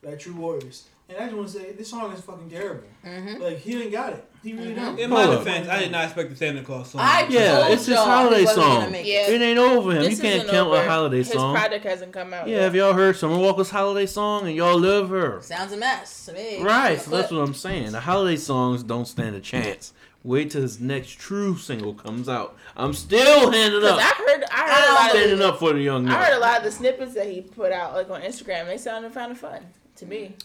like 0.03 0.19
true 0.19 0.33
warriors. 0.33 0.85
And 1.09 1.17
I 1.17 1.23
just 1.25 1.35
want 1.35 1.47
to 1.49 1.53
say 1.59 1.71
this 1.71 1.89
song 1.89 2.11
is 2.13 2.21
fucking 2.21 2.51
terrible. 2.51 2.83
Mhm. 3.03 3.39
Like 3.39 3.57
he 3.57 3.81
ain't 3.81 3.91
got 3.91 4.13
it. 4.13 4.25
He 4.43 4.53
really 4.53 4.75
don't. 4.75 4.97
In 4.99 5.09
my 5.09 5.23
Hold 5.23 5.37
up. 5.39 5.43
defense, 5.43 5.67
I 5.67 5.79
did 5.79 5.91
not 5.91 6.05
expect 6.05 6.29
the 6.29 6.35
Santa 6.35 6.61
Claus 6.61 6.91
song. 6.91 7.01
I 7.03 7.25
Yeah, 7.29 7.59
told 7.61 7.71
it's 7.73 7.85
his 7.87 7.97
holiday 7.97 8.45
song. 8.45 8.91
make 8.91 9.07
Yeah. 9.07 9.27
it. 9.27 9.33
It 9.33 9.43
ain't 9.43 9.57
over 9.57 9.91
him. 9.91 10.03
This 10.03 10.17
you 10.17 10.21
can't 10.21 10.47
count 10.47 10.67
over. 10.67 10.77
a 10.77 10.87
holiday 10.87 11.17
His 11.17 11.31
song. 11.31 11.55
project 11.55 11.83
hasn't 11.83 12.13
come 12.13 12.31
out. 12.31 12.47
Yeah, 12.47 12.57
yet. 12.57 12.61
have 12.65 12.75
y'all 12.75 12.93
heard 12.93 13.17
Summer 13.17 13.39
Walker's 13.39 13.71
holiday 13.71 14.05
song 14.05 14.45
and 14.47 14.55
y'all 14.55 14.79
love 14.79 15.09
her? 15.09 15.41
Sounds 15.41 15.73
a 15.73 15.77
mess 15.77 16.25
to 16.27 16.33
me. 16.33 16.61
Right, 16.61 17.01
so 17.01 17.09
that's 17.09 17.31
what 17.31 17.39
I'm 17.39 17.55
saying. 17.55 17.91
The 17.91 18.01
holiday 18.01 18.37
songs 18.37 18.83
don't 18.83 19.07
stand 19.07 19.35
a 19.35 19.39
chance. 19.41 19.93
Wait 20.23 20.51
till 20.51 20.61
his 20.61 20.79
next 20.81 21.11
true 21.17 21.57
single 21.57 21.93
comes 21.93 22.27
out. 22.27 22.57
I'm 22.75 22.93
still 22.93 23.51
handing 23.51 23.79
Because 23.79 23.99
up. 23.99 23.99
I 23.99 24.23
heard, 24.27 24.43
I 24.51 24.69
heard 24.69 24.89
a 24.89 24.93
lot 24.93 25.09
standing 25.11 25.41
of, 25.41 25.53
up 25.53 25.59
for 25.59 25.73
the 25.73 25.81
young 25.81 26.09
I 26.09 26.25
heard 26.25 26.35
a 26.35 26.39
lot 26.39 26.57
of 26.57 26.63
the 26.65 26.71
snippets 26.71 27.13
that 27.13 27.27
he 27.27 27.41
put 27.41 27.71
out, 27.71 27.93
like 27.93 28.09
on 28.09 28.21
Instagram. 28.21 28.65
They 28.65 28.77
sounded 28.77 29.13
kind 29.13 29.31
of 29.31 29.37
fun 29.37 29.65
to 29.95 30.05
me. 30.05 30.35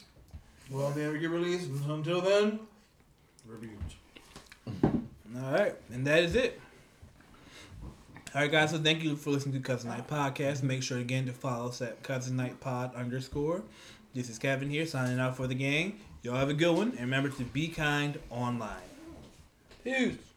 Well, 0.70 0.90
they 0.90 1.04
ever 1.04 1.18
get 1.18 1.30
released. 1.30 1.68
Until 1.88 2.20
then, 2.20 2.60
reviews. 3.46 3.72
All 4.82 5.52
right, 5.52 5.74
and 5.92 6.06
that 6.06 6.22
is 6.22 6.36
it. 6.36 6.60
All 8.32 8.40
right, 8.40 8.50
guys. 8.50 8.70
So 8.70 8.78
thank 8.78 9.02
you 9.02 9.16
for 9.16 9.30
listening 9.30 9.54
to 9.54 9.60
Cousin 9.60 9.90
Night 9.90 10.06
Podcast. 10.06 10.62
Make 10.62 10.84
sure 10.84 10.98
again 10.98 11.26
to 11.26 11.32
follow 11.32 11.68
us 11.68 11.82
at 11.82 12.02
Cousin 12.04 12.36
Night 12.36 12.60
Pod 12.60 12.94
underscore. 12.94 13.64
This 14.14 14.30
is 14.30 14.38
Kevin 14.38 14.70
here 14.70 14.86
signing 14.86 15.18
out 15.18 15.36
for 15.36 15.48
the 15.48 15.54
gang. 15.54 15.98
Y'all 16.22 16.36
have 16.36 16.48
a 16.48 16.54
good 16.54 16.76
one, 16.76 16.90
and 16.92 17.00
remember 17.00 17.28
to 17.30 17.42
be 17.42 17.66
kind 17.66 18.18
online. 18.30 18.70
Peace. 19.84 20.33